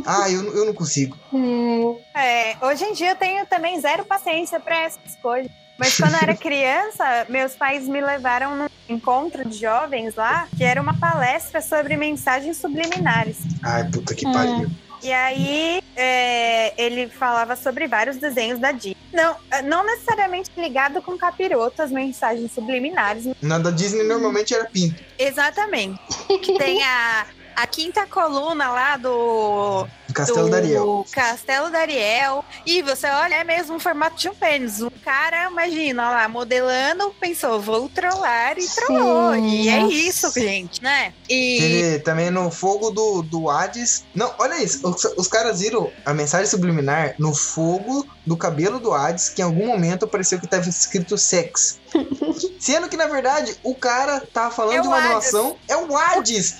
Ah, 0.05 0.29
eu, 0.29 0.43
eu 0.57 0.67
não 0.67 0.75
consigo. 0.75 1.17
É, 2.17 2.57
hoje 2.63 2.85
em 2.85 2.93
dia 2.93 3.11
eu 3.11 3.17
tenho 3.17 3.47
também 3.47 3.81
zero 3.81 4.05
paciência 4.05 4.59
pra 4.59 4.83
essas 4.83 5.15
coisas. 5.23 5.51
Mas 5.79 5.97
quando 5.97 6.13
eu 6.15 6.21
era 6.21 6.37
criança, 6.37 7.27
meus 7.29 7.55
pais 7.55 7.87
me 7.89 8.01
levaram 8.01 8.57
num 8.57 8.69
encontro 8.89 9.49
de 9.49 9.59
jovens 9.59 10.15
lá, 10.15 10.47
que 10.57 10.63
era 10.63 10.81
uma 10.81 10.95
palestra 10.99 11.61
sobre 11.61 11.97
mensagens 11.97 12.57
subliminares. 12.59 13.39
Ai, 13.63 13.85
puta 13.91 14.15
que 14.15 14.27
Hum. 14.27 14.33
pariu. 14.33 14.71
E 15.03 15.13
aí 15.13 15.83
é, 15.97 16.73
ele 16.83 17.09
falava 17.09 17.57
sobre 17.57 17.87
vários 17.87 18.17
desenhos 18.17 18.59
da 18.59 18.73
Disney. 18.73 18.97
Não, 19.13 19.37
não 19.65 19.85
necessariamente 19.85 20.51
ligado 20.57 21.03
com 21.03 21.17
capiroto, 21.19 21.83
as 21.83 21.91
mensagens 21.91 22.53
subliminares. 22.53 23.29
Na 23.43 23.59
da 23.59 23.71
Disney 23.71 24.03
normalmente 24.05 24.55
era 24.55 24.65
pinto. 24.65 25.03
Exatamente. 25.19 26.01
Que 26.41 26.57
tem 26.57 26.83
a, 26.83 27.27
a 27.55 27.67
quinta 27.67 28.07
coluna 28.07 28.71
lá 28.71 28.97
Do 28.97 29.87
Castelo 30.15 30.45
do 30.45 30.51
da 30.51 30.57
Ariel. 30.59 31.07
Castelo 31.13 31.71
da 31.71 31.79
Ariel. 31.81 32.45
E 32.65 32.83
você 32.83 33.07
olha, 33.09 33.35
é 33.37 33.45
mesmo 33.45 33.77
o 33.77 33.81
formato 33.81 34.17
de 34.17 34.29
um 34.29 34.35
pênis. 34.35 34.81
Um 34.81 34.91
cara, 34.91 35.51
imagina, 35.51 36.11
lá, 36.11 36.29
modelando, 36.29 37.15
pensou, 37.21 37.61
vou 37.61 37.89
trollar 37.89 38.59
e 38.59 38.67
trollou. 38.67 39.35
E 39.37 39.69
é 39.69 39.83
isso, 39.87 40.31
gente, 40.33 40.83
né? 40.83 41.13
E 41.29 41.59
Teve 41.59 41.99
também 42.01 42.31
no 42.31 42.51
fogo 42.51 42.91
do, 42.91 43.23
do 43.23 43.51
Hades. 43.51 44.05
Não, 44.15 44.33
olha 44.39 44.63
isso. 44.63 44.87
Os, 44.89 45.05
os 45.17 45.29
caras 45.29 45.61
viram 45.61 45.91
a 46.07 46.15
mensagem 46.15 46.47
subliminar 46.47 47.15
no 47.19 47.35
fogo 47.35 48.07
do 48.25 48.37
cabelo 48.37 48.79
do 48.79 48.93
Hades, 48.95 49.29
que 49.29 49.43
em 49.43 49.45
algum 49.45 49.67
momento 49.67 50.07
pareceu 50.07 50.41
que 50.41 50.47
tava 50.47 50.69
escrito 50.69 51.19
sex. 51.19 51.81
Sendo 52.59 52.89
que, 52.89 52.97
na 52.97 53.07
verdade, 53.07 53.57
o 53.63 53.75
cara 53.75 54.21
tava 54.33 54.51
falando 54.51 54.77
É 54.77 54.81
de 54.81 54.89
uma 54.89 54.97
animação. 54.97 55.57
É 55.69 55.77
o 55.77 55.97
Hades! 55.97 56.57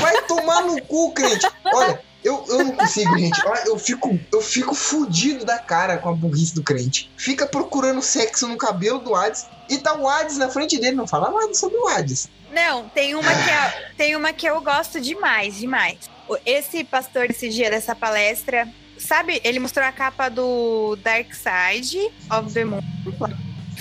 Vai 0.00 0.22
tomar 0.22 0.62
no 0.62 0.80
cu, 0.82 1.12
crente! 1.12 1.46
Olha. 1.64 2.07
Eu, 2.28 2.44
eu 2.48 2.64
não 2.64 2.72
consigo, 2.72 3.16
gente. 3.18 3.40
Eu 3.66 3.78
fico, 3.78 4.18
eu 4.30 4.40
fico 4.42 4.74
fudido 4.74 5.44
da 5.44 5.58
cara 5.58 5.96
com 5.98 6.10
a 6.10 6.12
burrice 6.12 6.54
do 6.54 6.62
crente. 6.62 7.10
Fica 7.16 7.46
procurando 7.46 8.02
sexo 8.02 8.46
no 8.46 8.56
cabelo 8.56 8.98
do 8.98 9.14
Hades 9.14 9.46
e 9.68 9.78
tá 9.78 9.94
o 9.96 10.06
Hades 10.06 10.36
na 10.36 10.48
frente 10.50 10.78
dele. 10.78 10.96
Não 10.96 11.06
fala 11.06 11.30
nada 11.30 11.54
sobre 11.54 11.78
o 11.78 11.88
Hades. 11.88 12.28
Não, 12.52 12.88
tem 12.90 13.14
uma 13.14 13.30
que 13.30 13.50
é- 13.50 13.90
tem 13.96 14.16
uma 14.16 14.32
que 14.32 14.46
eu 14.46 14.60
gosto 14.60 15.00
demais, 15.00 15.56
demais. 15.56 15.98
Esse 16.44 16.84
pastor 16.84 17.30
esse 17.30 17.48
dia 17.48 17.70
dessa 17.70 17.94
palestra, 17.94 18.68
sabe, 18.98 19.40
ele 19.44 19.58
mostrou 19.58 19.86
a 19.86 19.92
capa 19.92 20.28
do 20.28 20.96
Dark 21.02 21.28
Side 21.32 22.10
of 22.30 22.52
the 22.52 22.64
Moon, 22.64 22.80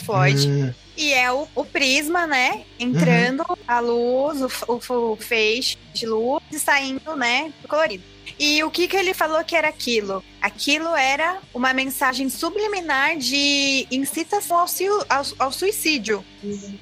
Floyd, 0.05 0.47
Hum, 0.47 0.73
e 0.95 1.13
é 1.13 1.31
o, 1.31 1.47
o 1.55 1.65
prisma, 1.65 2.25
né, 2.25 2.63
entrando 2.79 3.43
a 3.67 3.79
luz, 3.79 4.41
o, 4.41 4.49
o, 4.71 5.11
o 5.11 5.15
feixe 5.17 5.77
de 5.93 6.05
luz 6.05 6.41
e 6.51 6.59
saindo, 6.59 7.15
né, 7.15 7.51
colorido. 7.67 8.03
E 8.39 8.63
o 8.63 8.69
que 8.69 8.87
que 8.87 8.95
ele 8.95 9.13
falou 9.13 9.43
que 9.43 9.55
era 9.55 9.67
aquilo? 9.69 10.23
Aquilo 10.41 10.95
era 10.95 11.39
uma 11.53 11.73
mensagem 11.73 12.29
subliminar 12.29 13.17
de 13.17 13.87
incitação 13.89 14.57
ao, 14.59 14.67
ao- 15.09 15.25
ao 15.39 15.51
suicídio 15.51 16.23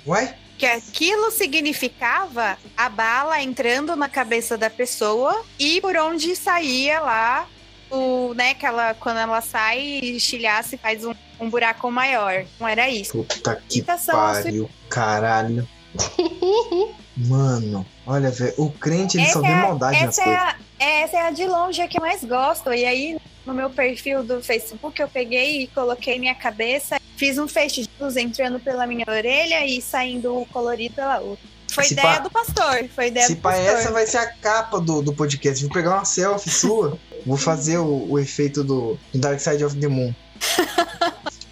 ué? 0.06 0.36
que 0.58 0.66
aquilo 0.66 1.32
significava 1.32 2.58
a 2.78 2.88
bala 2.90 3.42
entrando 3.42 3.96
na 3.96 4.08
cabeça 4.10 4.58
da 4.58 4.70
pessoa 4.70 5.44
e 5.60 5.80
por 5.82 5.96
onde 5.98 6.36
saía 6.36 7.00
lá 7.00 7.48
o, 7.92 8.34
né, 8.34 8.54
que 8.54 8.66
ela, 8.66 8.94
quando 8.94 9.18
ela 9.18 9.42
sai, 9.42 9.80
estilhaça 10.02 10.76
e 10.76 10.78
faz 10.78 11.06
um, 11.06 11.14
um 11.40 11.50
buraco 11.50 11.90
maior. 11.92 12.46
Não 12.60 12.68
era 12.68 12.90
isso. 12.90 13.24
Puta 13.24 13.56
que 13.68 13.80
Incitação 13.80 14.20
ao 14.20 14.34
pariu, 14.34 14.70
caralho. 14.90 15.68
Mano, 17.18 17.86
olha, 18.06 18.30
velho, 18.30 18.54
o 18.58 18.70
crente 18.70 19.18
ele 19.18 19.26
só 19.28 19.40
Essa 19.40 19.42
vê 19.42 19.48
é 19.48 19.54
a- 19.54 19.62
maldade 19.62 19.98
Essa 20.04 20.22
é, 20.22 20.24
coisas. 20.26 20.42
a, 20.42 20.56
essa 20.84 21.18
é 21.18 21.22
a 21.28 21.32
de 21.32 21.46
longe 21.46 21.82
a 21.82 21.88
que 21.88 21.98
eu 21.98 22.02
mais 22.02 22.24
gosto. 22.24 22.74
E 22.74 22.84
aí, 22.86 23.18
no 23.46 23.54
meu 23.54 23.70
perfil 23.70 24.24
do 24.24 24.42
Facebook, 24.44 25.02
eu 25.02 25.08
peguei 25.08 25.62
e 25.64 25.68
coloquei 25.68 26.20
minha 26.20 26.36
cabeça, 26.36 27.00
fiz 27.16 27.38
um 27.38 27.48
feixe 27.48 27.84
de 27.84 27.90
luz 28.00 28.18
entrando 28.18 28.60
pela 28.60 28.86
minha 28.86 29.06
orelha 29.08 29.66
e 29.66 29.82
saindo 29.82 30.46
colorido 30.52 30.96
pela 30.96 31.20
outra. 31.20 31.46
Foi 31.72 31.86
Se 31.86 31.94
ideia 31.94 32.18
pá- 32.18 32.20
do 32.20 32.30
pastor. 32.30 32.90
Foi 32.94 33.08
ideia 33.08 33.28
Se 33.28 33.36
do 33.36 33.42
pá, 33.42 33.52
pastor. 33.52 33.66
essa 33.70 33.92
vai 33.92 34.06
ser 34.08 34.18
a 34.18 34.28
capa 34.34 34.80
do, 34.80 35.02
do 35.02 35.14
podcast. 35.14 35.64
Vou 35.64 35.74
pegar 35.74 35.92
uma 35.96 36.06
selfie 36.06 36.50
sua, 36.50 36.98
vou 37.26 37.38
fazer 37.38 37.78
o, 37.78 38.08
o 38.12 38.20
efeito 38.20 38.64
do, 38.64 38.98
do 39.14 39.20
Dark 39.20 39.40
Side 39.40 39.64
of 39.64 39.76
the 39.78 39.88
Moon. 39.88 40.14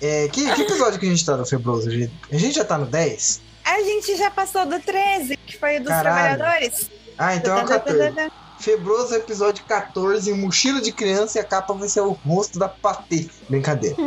É, 0.05 0.27
que, 0.27 0.53
que 0.53 0.61
episódio 0.63 0.99
que 0.99 1.05
a 1.05 1.09
gente 1.09 1.25
tá 1.25 1.37
do 1.37 1.45
Febroso? 1.45 1.89
gente? 1.89 2.11
A 2.29 2.37
gente 2.37 2.55
já 2.55 2.65
tá 2.65 2.77
no 2.77 2.85
10? 2.85 3.39
A 3.65 3.81
gente 3.81 4.15
já 4.15 4.29
passou 4.29 4.65
do 4.65 4.79
13, 4.79 5.37
que 5.37 5.57
foi 5.57 5.77
o 5.77 5.79
dos 5.79 5.89
Caralho. 5.89 6.37
trabalhadores. 6.37 6.89
Ah, 7.17 7.35
então 7.35 7.57
é 7.57 7.63
o 7.63 7.67
14. 7.67 8.31
Febroso 8.59 9.13
episódio 9.15 9.65
14, 9.65 10.31
mochila 10.33 10.79
de 10.79 10.91
criança 10.91 11.37
e 11.37 11.41
a 11.41 11.43
capa 11.43 11.73
vai 11.73 11.89
ser 11.89 12.01
o 12.01 12.11
rosto 12.11 12.57
da 12.57 12.69
Patê. 12.69 13.27
Brincadeira. 13.49 13.95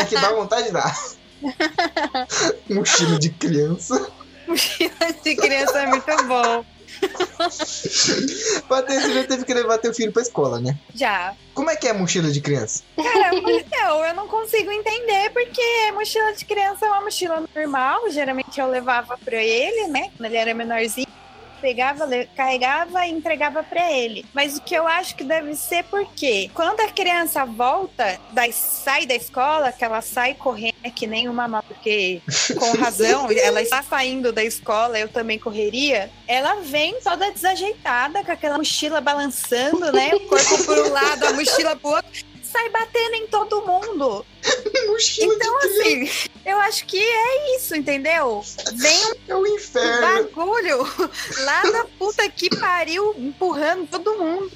É 0.00 0.04
que 0.04 0.14
dá 0.14 0.32
vontade 0.32 0.66
de 0.66 0.72
dar. 0.72 0.94
mochila 2.68 3.18
de 3.18 3.30
criança. 3.30 4.10
Mochila 4.46 5.12
de 5.24 5.36
criança 5.36 5.78
é 5.78 5.86
muito 5.86 6.24
bom. 6.26 6.64
Patrícia 8.68 9.12
já 9.12 9.24
teve 9.24 9.44
que 9.44 9.54
levar 9.54 9.78
teu 9.78 9.92
filho 9.92 10.12
pra 10.12 10.22
escola, 10.22 10.60
né? 10.60 10.76
Já. 10.94 11.34
Como 11.54 11.70
é 11.70 11.76
que 11.76 11.86
é 11.86 11.90
a 11.90 11.94
mochila 11.94 12.30
de 12.30 12.40
criança? 12.40 12.82
Cara, 12.96 13.34
então, 13.34 14.04
eu 14.04 14.14
não 14.14 14.28
consigo 14.28 14.70
entender 14.70 15.30
porque 15.30 15.92
mochila 15.92 16.32
de 16.32 16.44
criança 16.44 16.86
é 16.86 16.88
uma 16.88 17.02
mochila 17.02 17.44
normal. 17.54 18.10
Geralmente 18.10 18.58
eu 18.58 18.68
levava 18.68 19.18
pra 19.18 19.42
ele, 19.42 19.88
né? 19.88 20.10
Quando 20.16 20.26
ele 20.26 20.36
era 20.36 20.54
menorzinho. 20.54 21.06
Pegava, 21.62 22.08
carregava 22.36 23.06
e 23.06 23.12
entregava 23.12 23.62
pra 23.62 23.90
ele. 23.92 24.26
Mas 24.34 24.56
o 24.56 24.60
que 24.60 24.74
eu 24.74 24.86
acho 24.86 25.14
que 25.14 25.22
deve 25.22 25.54
ser 25.54 25.84
porque 25.84 26.50
quando 26.52 26.80
a 26.80 26.88
criança 26.88 27.44
volta, 27.44 28.18
da, 28.32 28.50
sai 28.50 29.06
da 29.06 29.14
escola, 29.14 29.70
que 29.70 29.84
ela 29.84 30.02
sai 30.02 30.34
correndo, 30.34 30.74
é 30.82 30.90
que 30.90 31.06
nem 31.06 31.28
uma 31.28 31.46
mal, 31.46 31.62
porque 31.62 32.20
com 32.58 32.76
razão, 32.78 33.28
ela 33.30 33.62
está 33.62 33.80
saindo 33.80 34.32
da 34.32 34.42
escola, 34.42 34.98
eu 34.98 35.08
também 35.08 35.38
correria. 35.38 36.10
Ela 36.26 36.56
vem 36.56 37.00
toda 37.00 37.30
desajeitada, 37.30 38.24
com 38.24 38.32
aquela 38.32 38.58
mochila 38.58 39.00
balançando, 39.00 39.92
né? 39.92 40.10
O 40.14 40.20
corpo 40.20 40.64
por 40.64 40.78
um 40.78 40.90
lado, 40.90 41.26
a 41.26 41.32
mochila 41.32 41.76
pro 41.76 41.90
outro. 41.90 42.10
Sai 42.42 42.68
batendo 42.70 43.14
em 43.14 43.26
todo 43.28 43.64
mundo. 43.64 44.26
Mochila 44.88 45.34
Então, 45.34 45.58
de 45.60 45.68
criança 45.68 45.80
assim, 45.80 46.30
eu 46.44 46.58
acho 46.60 46.84
que 46.86 46.98
é 46.98 47.56
isso, 47.56 47.74
entendeu? 47.76 48.44
Vem 48.74 49.04
um 49.06 49.14
é 49.28 49.34
o 49.36 49.46
inferno. 49.46 50.00
bagulho 50.00 50.78
lá 51.38 51.62
da 51.62 51.84
puta 51.98 52.28
que 52.28 52.50
pariu, 52.56 53.14
empurrando 53.16 53.86
todo 53.88 54.18
mundo. 54.18 54.50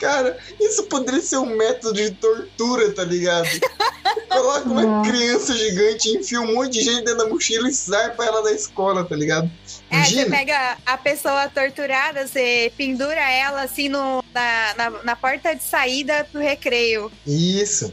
Cara, 0.00 0.38
isso 0.60 0.84
poderia 0.84 1.20
ser 1.20 1.36
um 1.36 1.56
método 1.56 1.94
de 1.94 2.10
tortura, 2.12 2.92
tá 2.92 3.04
ligado? 3.04 3.48
Coloca 4.28 4.68
uma 4.68 4.82
Não. 4.82 5.02
criança 5.02 5.54
gigante, 5.54 6.10
enfia 6.10 6.40
um 6.40 6.54
monte 6.54 6.72
de 6.72 6.80
gente 6.82 7.04
dentro 7.04 7.18
da 7.18 7.26
mochila 7.28 7.68
e 7.68 7.72
zarpa 7.72 8.24
ela 8.24 8.42
da 8.42 8.52
escola, 8.52 9.04
tá 9.04 9.14
ligado? 9.14 9.50
É, 9.90 10.02
você 10.02 10.12
Imagina. 10.14 10.36
pega 10.36 10.78
a 10.84 10.96
pessoa 10.98 11.48
torturada, 11.48 12.26
você 12.26 12.72
pendura 12.76 13.20
ela 13.20 13.62
assim 13.62 13.88
no, 13.88 14.24
na, 14.34 14.74
na, 14.76 14.90
na 15.02 15.16
porta 15.16 15.54
de 15.54 15.62
saída 15.62 16.26
do 16.32 16.38
recreio. 16.38 17.12
Isso. 17.26 17.92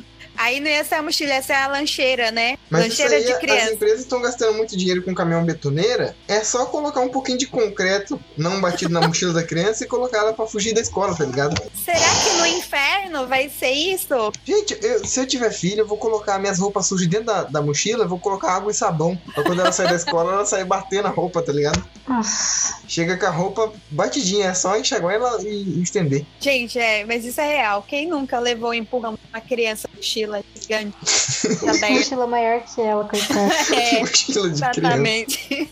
Aí 0.41 0.59
não 0.59 0.67
ia 0.69 0.83
ser 0.83 0.95
a 0.95 1.01
mochila, 1.03 1.33
ia 1.35 1.41
ser 1.41 1.53
a 1.53 1.67
lancheira, 1.67 2.31
né? 2.31 2.57
Mas 2.69 2.87
isso 2.87 3.01
lancheira 3.03 3.15
aí, 3.17 3.25
de 3.25 3.31
as 3.33 3.39
criança. 3.39 3.73
empresas 3.73 3.99
estão 3.99 4.21
gastando 4.21 4.53
muito 4.57 4.75
dinheiro 4.75 5.03
com 5.03 5.13
caminhão 5.13 5.43
betoneira. 5.45 6.15
É 6.27 6.43
só 6.43 6.65
colocar 6.65 6.99
um 7.01 7.09
pouquinho 7.09 7.37
de 7.37 7.45
concreto 7.47 8.19
não 8.37 8.59
batido 8.59 8.91
na 8.91 9.01
mochila 9.07 9.33
da 9.33 9.43
criança 9.43 9.83
e 9.83 9.87
colocar 9.87 10.17
ela 10.19 10.33
pra 10.33 10.47
fugir 10.47 10.73
da 10.73 10.81
escola, 10.81 11.15
tá 11.15 11.25
ligado? 11.25 11.61
Será 11.85 11.97
que 11.99 12.37
no 12.39 12.45
inferno 12.47 13.27
vai 13.27 13.49
ser 13.49 13.71
isso? 13.71 14.31
Gente, 14.43 14.77
eu- 14.81 15.05
se 15.05 15.19
eu 15.19 15.27
tiver 15.27 15.51
filho, 15.51 15.81
eu 15.81 15.87
vou 15.87 15.97
colocar 15.97 16.39
minhas 16.39 16.57
roupas 16.59 16.87
sujas 16.87 17.07
dentro 17.07 17.27
da, 17.27 17.43
da 17.43 17.61
mochila, 17.61 18.05
eu 18.05 18.09
vou 18.09 18.19
colocar 18.19 18.51
água 18.53 18.71
e 18.71 18.73
sabão. 18.75 19.15
Pra 19.35 19.43
quando 19.43 19.59
ela 19.61 19.71
sair 19.71 19.89
da 19.89 19.95
escola, 19.95 20.33
ela 20.33 20.45
sair 20.45 20.65
batendo 20.65 21.07
a 21.07 21.11
roupa, 21.11 21.41
tá 21.41 21.51
ligado? 21.51 21.83
Nossa. 22.07 22.75
Chega 22.87 23.15
com 23.15 23.25
a 23.25 23.29
roupa 23.29 23.71
batidinha, 23.89 24.47
é 24.47 24.53
só 24.53 24.77
enxaguar 24.77 25.15
ela 25.15 25.41
e 25.43 25.61
e 25.61 25.83
estender. 25.83 26.25
Gente, 26.39 26.79
é, 26.79 27.05
mas 27.05 27.23
isso 27.23 27.39
é 27.39 27.45
real. 27.57 27.83
Quem 27.87 28.07
nunca 28.07 28.39
levou 28.39 28.73
empurrão 28.73 29.17
uma 29.31 29.41
criança 29.41 29.87
mochila 29.95 30.30
gigante? 30.55 30.95
Aberta. 31.67 31.89
Mochila 31.89 32.27
maior 32.27 32.61
que 32.63 32.81
ela, 32.81 33.03
coitada. 33.05 33.53
É, 33.75 33.99
mochila 33.99 34.49
de 34.49 34.61
criança. 34.61 34.71
exatamente. 34.79 35.69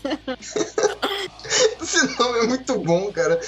Esse 1.82 2.18
nome 2.18 2.38
é 2.40 2.46
muito 2.46 2.78
bom, 2.78 3.10
cara. 3.12 3.40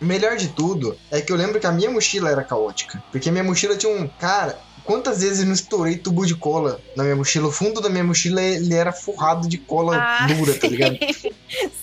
O 0.00 0.04
melhor 0.04 0.36
de 0.36 0.48
tudo 0.48 0.96
é 1.10 1.20
que 1.20 1.30
eu 1.32 1.36
lembro 1.36 1.60
que 1.60 1.66
a 1.66 1.72
minha 1.72 1.90
mochila 1.90 2.30
era 2.30 2.42
caótica. 2.42 3.02
Porque 3.12 3.30
minha 3.30 3.44
mochila 3.44 3.76
tinha 3.76 3.92
um. 3.92 4.08
Cara, 4.08 4.58
quantas 4.84 5.20
vezes 5.22 5.40
eu 5.40 5.46
não 5.46 5.52
estourei 5.54 5.96
tubo 5.96 6.26
de 6.26 6.34
cola 6.34 6.80
na 6.96 7.04
minha 7.04 7.16
mochila? 7.16 7.48
O 7.48 7.52
fundo 7.52 7.80
da 7.80 7.88
minha 7.88 8.04
mochila 8.04 8.42
ele 8.42 8.74
era 8.74 8.92
forrado 8.92 9.48
de 9.48 9.58
cola 9.58 9.96
Ah. 9.96 10.26
dura, 10.26 10.54
tá 10.54 10.66
ligado? 10.66 10.98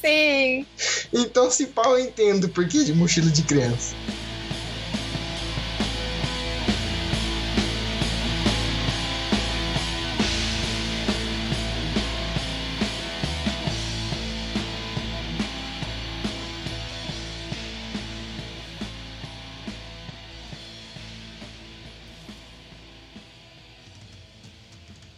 Sim. 0.02 0.66
Então, 1.14 1.50
se 1.50 1.68
pau, 1.68 1.98
eu 1.98 2.06
entendo 2.06 2.50
por 2.50 2.68
que 2.68 2.84
de 2.84 2.94
mochila 2.94 3.30
de 3.32 3.42
criança. 3.44 3.96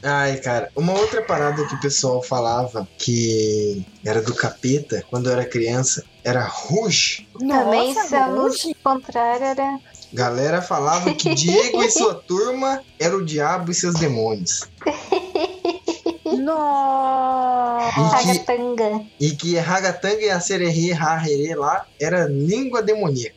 Ai, 0.03 0.35
cara, 0.37 0.69
uma 0.75 0.91
outra 0.93 1.21
parada 1.21 1.65
que 1.65 1.75
o 1.75 1.79
pessoal 1.79 2.21
falava 2.21 2.85
que 2.97 3.85
era 4.03 4.21
do 4.21 4.35
capeta 4.35 5.01
quando 5.09 5.27
eu 5.27 5.33
era 5.33 5.45
criança 5.45 6.03
era 6.23 6.43
Rouge. 6.43 7.25
Também, 7.39 7.95
a 7.97 8.27
luz 8.27 8.65
hoje? 8.65 8.75
contrária 8.83 9.45
era. 9.45 9.79
Galera 10.11 10.61
falava 10.61 11.13
que 11.13 11.33
Diego 11.33 11.81
e 11.81 11.89
sua 11.89 12.15
turma 12.15 12.83
era 12.99 13.15
o 13.15 13.23
diabo 13.23 13.71
e 13.71 13.73
seus 13.73 13.95
demônios. 13.95 14.67
Nossa. 16.25 17.89
E 17.89 17.93
que, 17.93 18.27
Ragatanga. 18.27 19.05
e 19.19 19.31
que 19.31 19.57
Ragatanga 19.57 20.21
e 20.21 20.29
a 20.29 20.39
Sererê 20.39 20.91
Raherê 20.91 21.55
lá 21.55 21.85
era 21.99 22.25
língua 22.25 22.81
demoníaca. 22.81 23.35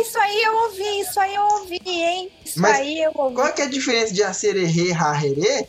Isso 0.00 0.18
aí 0.18 0.42
eu 0.42 0.56
ouvi, 0.64 1.00
isso 1.00 1.18
aí 1.18 1.34
eu 1.34 1.42
ouvi, 1.42 1.80
hein? 1.84 2.30
Isso 2.44 2.60
Mas 2.60 2.76
aí 2.76 3.02
eu 3.02 3.10
ouvi. 3.14 3.34
Qual 3.34 3.52
que 3.52 3.62
é 3.62 3.64
a 3.64 3.68
diferença 3.68 4.12
de 4.14 4.22
Acererê 4.22 4.92
Raherê 4.92 5.66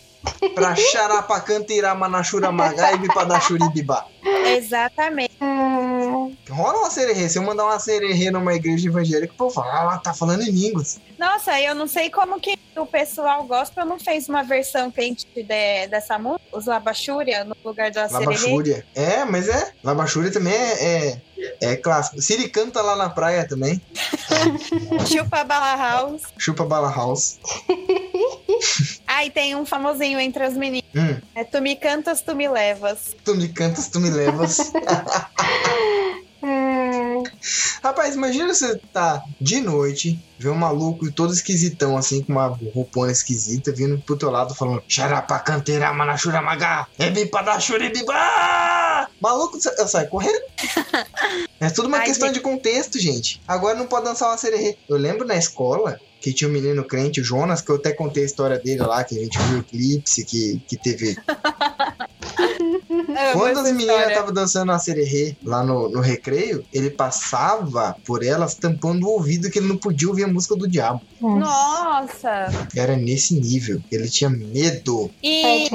pra 0.54 0.76
Xarapacanta 0.76 1.96
Manachura 1.96 2.52
Magá 2.52 2.94
e 2.94 2.98
Bipadachuribibá? 2.98 4.06
Exatamente. 4.24 5.36
Hum, 5.42 6.36
Rola 6.50 6.80
uma 6.80 6.90
sererê. 6.90 7.30
Se 7.30 7.38
eu 7.38 7.44
mandar 7.44 7.66
uma 7.66 7.80
sererê 7.80 8.32
numa 8.32 8.54
igreja 8.54 8.88
evangélica, 8.88 9.34
o 9.34 9.38
povo 9.38 9.54
fala, 9.54 9.74
ah, 9.74 9.82
ela 9.82 9.98
tá 9.98 10.14
falando 10.14 10.42
em 10.42 10.52
línguas. 10.52 11.00
Nossa, 11.18 11.60
eu 11.62 11.76
não 11.76 11.88
sei 11.88 12.10
como 12.10 12.40
que 12.40 12.58
o 12.76 12.86
pessoal 12.86 13.44
gospel 13.44 13.86
não 13.86 14.00
fez 14.00 14.30
uma 14.30 14.44
versão 14.44 14.90
quente 14.90 15.28
de, 15.36 15.44
dessa 15.44 16.18
música, 16.18 16.44
os 16.52 16.66
Labachúria, 16.66 17.44
no 17.44 17.56
lugar 17.64 17.92
do 17.92 18.00
Acererê. 18.00 18.26
Labachúria. 18.26 18.86
É, 18.96 19.26
mas 19.26 19.48
é. 19.48 19.74
Labachúria 19.84 20.32
também 20.32 20.54
é, 20.54 21.22
é, 21.22 21.22
é 21.62 21.76
clássico. 21.76 22.22
Siri 22.22 22.50
canta 22.50 22.82
lá 22.82 22.96
na 22.96 23.10
praia 23.10 23.48
também. 23.48 23.82
Chupa 25.12 25.44
Bala 25.44 25.76
House. 25.76 26.24
Chupa 26.38 26.66
Bala 26.66 26.92
House. 26.92 27.40
Ah, 29.08 29.26
e 29.26 29.32
tem 29.32 29.56
um 29.56 29.66
famosinho 29.66 30.20
entre 30.20 30.44
as 30.44 30.54
meninas. 30.54 30.89
Hum, 30.96 31.18
É 31.36 31.44
Tu 31.44 31.62
me 31.62 31.76
cantas, 31.76 32.22
tu 32.22 32.36
me 32.36 32.48
levas. 32.48 33.16
tu 33.24 33.36
me 33.36 33.48
cantas, 33.50 33.88
tu 33.90 34.00
me 34.00 34.10
levas. 34.10 34.72
hum, 36.44 37.24
Rapaz, 37.84 38.16
imagina 38.16 38.54
você 38.54 38.78
tá 38.94 39.22
de 39.40 39.62
noite, 39.62 40.20
vê 40.38 40.50
um 40.50 40.56
maluco 40.56 41.12
todo 41.12 41.34
esquisitão, 41.34 41.98
assim, 41.98 42.22
com 42.24 42.34
uma 42.34 42.48
roupona 42.74 43.12
esquisita, 43.12 43.72
vindo 43.72 43.98
pro 44.00 44.18
teu 44.18 44.30
lado 44.30 44.54
falando 44.56 44.84
Xarapa 44.88 45.40
canteira 45.40 45.92
manachura 45.94 46.42
magá, 46.42 46.88
é 46.98 47.10
bipadachuribibá! 47.10 48.79
Maluco, 49.22 49.58
eu 49.78 49.88
saio 49.88 50.10
correndo. 50.10 50.42
É 51.62 51.70
tudo 51.70 51.90
uma 51.90 51.98
Ai, 51.98 52.06
questão 52.06 52.30
gente. 52.30 52.38
de 52.38 52.42
contexto, 52.42 52.98
gente. 52.98 53.42
Agora 53.46 53.78
não 53.78 53.86
pode 53.86 54.06
dançar 54.06 54.30
uma 54.30 54.38
sererê. 54.38 54.78
Eu 54.88 54.96
lembro 54.96 55.28
na 55.28 55.36
escola 55.36 56.00
que 56.22 56.32
tinha 56.32 56.50
um 56.50 56.54
menino 56.54 56.86
crente, 56.86 57.20
o 57.20 57.24
Jonas, 57.24 57.62
que 57.62 57.70
eu 57.70 57.76
até 57.76 57.92
contei 57.92 58.24
a 58.24 58.26
história 58.26 58.58
dele 58.58 58.82
lá, 58.82 59.04
que 59.04 59.18
a 59.18 59.22
gente 59.22 59.38
viu 59.38 59.58
o 59.58 59.60
eclipse, 59.60 60.24
que, 60.24 60.62
que 60.68 60.78
teve 60.78 61.18
Quando 63.34 63.60
as 63.60 63.72
meninas 63.72 64.10
estavam 64.10 64.34
dançando 64.34 64.72
a 64.72 64.80
sererê 64.80 65.36
lá 65.44 65.64
no, 65.64 65.90
no 65.90 66.00
recreio, 66.00 66.66
ele 66.74 66.90
passava 66.90 67.96
por 68.06 68.24
elas 68.24 68.56
tampando 68.56 69.06
o 69.06 69.12
ouvido 69.12 69.50
que 69.50 69.60
ele 69.60 69.68
não 69.68 69.78
podia 69.78 70.08
ouvir 70.08 70.24
a 70.24 70.28
música 70.28 70.56
do 70.56 70.68
diabo. 70.68 71.02
Nossa! 71.22 72.48
Era 72.76 72.96
nesse 72.96 73.36
nível. 73.36 73.82
Ele 73.92 74.10
tinha 74.10 74.30
medo. 74.30 75.10
E. 75.24 75.70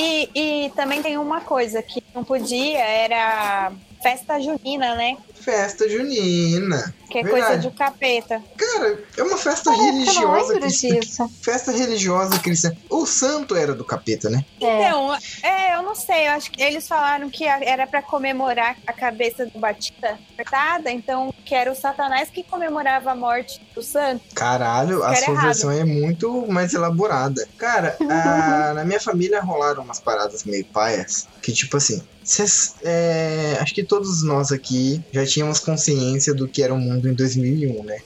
e, 0.00 0.70
também 0.76 1.02
tem 1.02 1.18
uma 1.18 1.40
coisa 1.40 1.82
que 1.82 2.02
não 2.14 2.22
podia, 2.22 2.78
era 2.78 3.72
festa 4.02 4.40
junina, 4.40 4.94
né? 4.94 5.16
Festa 5.34 5.88
junina. 5.88 6.94
Que 7.10 7.20
é 7.20 7.22
Verdade. 7.22 7.46
coisa 7.46 7.58
de 7.58 7.70
capeta. 7.70 8.42
Cara, 8.56 9.02
é 9.16 9.22
uma 9.22 9.38
festa 9.38 9.70
Parece 9.70 9.80
que 9.82 9.88
eu 9.88 9.92
não 9.92 10.34
religiosa 10.34 10.52
lembro 10.52 10.60
cristã. 10.60 10.88
disso. 11.00 11.30
Festa 11.40 11.72
religiosa 11.72 12.38
cristã. 12.38 12.72
O 12.90 13.06
santo 13.06 13.56
era 13.56 13.74
do 13.74 13.82
capeta, 13.84 14.28
né? 14.28 14.44
É. 14.60 14.88
Então, 14.88 15.14
é, 15.42 15.74
eu 15.74 15.82
não 15.82 15.94
sei, 15.94 16.26
eu 16.28 16.32
acho 16.32 16.50
que 16.50 16.62
eles 16.62 16.86
falaram 16.86 17.30
que 17.30 17.44
era 17.46 17.86
pra 17.86 18.02
comemorar 18.02 18.76
a 18.86 18.92
cabeça 18.92 19.46
do 19.46 19.58
Batista 19.58 20.18
cortada, 20.36 20.90
então 20.90 21.32
que 21.46 21.54
era 21.54 21.72
o 21.72 21.74
Satanás 21.74 22.28
que 22.28 22.42
comemorava 22.42 23.10
a 23.12 23.14
morte 23.14 23.58
do 23.74 23.82
santo. 23.82 24.22
Caralho, 24.34 25.02
a 25.02 25.14
sua 25.16 25.32
errado. 25.32 25.44
versão 25.46 25.70
é 25.70 25.84
muito 25.84 26.46
mais 26.46 26.74
elaborada. 26.74 27.48
Cara, 27.56 27.96
a- 28.06 28.74
na 28.74 28.84
minha 28.84 29.00
família 29.00 29.40
rolaram 29.40 29.82
umas 29.82 29.98
paradas 29.98 30.44
meio 30.44 30.64
paias. 30.66 31.26
Que 31.40 31.52
tipo 31.52 31.78
assim, 31.78 32.02
cês- 32.22 32.74
é, 32.82 33.56
acho 33.62 33.74
que 33.74 33.82
todos 33.88 34.22
nós 34.22 34.52
aqui 34.52 35.02
já 35.12 35.24
tínhamos 35.26 35.58
consciência 35.58 36.34
do 36.34 36.46
que 36.46 36.62
era 36.62 36.72
o 36.74 36.78
mundo 36.78 37.08
em 37.08 37.14
2001, 37.14 37.82
né? 37.84 37.98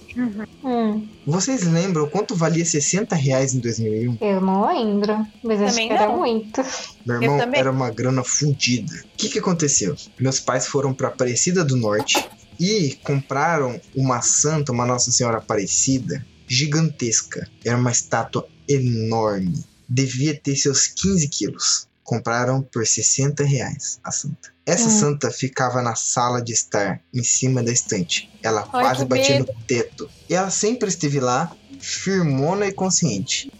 Hum, 0.64 1.06
Vocês 1.26 1.64
lembram 1.64 2.08
quanto 2.08 2.34
valia 2.34 2.64
60 2.64 3.14
reais 3.16 3.52
em 3.54 3.58
2001? 3.58 4.16
eu 4.20 4.40
não 4.40 4.66
lembro, 4.72 5.26
mas 5.42 5.60
acho 5.60 5.70
Também 5.72 5.88
que 5.88 5.94
era 5.94 6.06
não. 6.06 6.16
muito. 6.18 6.62
Meu 7.04 7.16
Eu 7.16 7.22
irmão, 7.22 7.50
era 7.54 7.70
uma 7.70 7.90
grana 7.90 8.22
fodida. 8.24 8.92
O 9.14 9.16
que 9.16 9.28
que 9.28 9.38
aconteceu? 9.38 9.96
Meus 10.18 10.38
pais 10.40 10.66
foram 10.66 10.94
pra 10.94 11.08
Aparecida 11.08 11.64
do 11.64 11.76
Norte 11.76 12.24
e 12.60 12.96
compraram 13.02 13.80
uma 13.94 14.22
santa, 14.22 14.72
uma 14.72 14.86
Nossa 14.86 15.10
Senhora 15.10 15.38
Aparecida, 15.38 16.24
gigantesca. 16.46 17.48
Era 17.64 17.76
uma 17.76 17.90
estátua 17.90 18.46
enorme. 18.68 19.64
Devia 19.88 20.34
ter 20.34 20.56
seus 20.56 20.86
15 20.86 21.28
quilos. 21.28 21.86
Compraram 22.04 22.62
por 22.62 22.86
60 22.86 23.44
reais 23.44 24.00
a 24.02 24.10
santa. 24.10 24.50
Essa 24.66 24.86
Hum. 24.88 24.90
santa 25.00 25.30
ficava 25.30 25.80
na 25.82 25.94
sala 25.94 26.40
de 26.42 26.52
estar, 26.52 27.00
em 27.12 27.22
cima 27.22 27.62
da 27.62 27.72
estante. 27.72 28.30
Ela 28.42 28.60
Ai, 28.72 28.82
quase 28.84 29.04
batia 29.04 29.36
medo. 29.36 29.52
no 29.52 29.64
teto. 29.66 30.08
E 30.28 30.34
ela 30.34 30.50
sempre 30.50 30.88
esteve 30.88 31.20
lá, 31.20 31.52
firmona 31.80 32.66
e 32.66 32.72
consciente. 32.72 33.52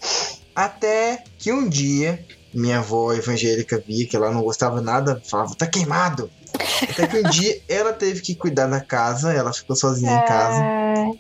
Até 0.55 1.25
que 1.39 1.53
um 1.53 1.69
dia, 1.69 2.25
minha 2.53 2.79
avó 2.79 3.13
evangélica 3.13 3.83
via 3.87 4.07
que 4.07 4.15
ela 4.17 4.31
não 4.31 4.43
gostava 4.43 4.81
nada, 4.81 5.21
falava, 5.25 5.55
tá 5.55 5.67
queimado. 5.67 6.31
Até 6.83 7.07
que 7.07 7.19
um 7.19 7.23
dia 7.31 7.61
ela 7.69 7.93
teve 7.93 8.21
que 8.21 8.35
cuidar 8.35 8.67
da 8.67 8.81
casa, 8.81 9.33
ela 9.33 9.53
ficou 9.53 9.75
sozinha 9.75 10.13
em 10.13 10.25
casa. 10.27 10.63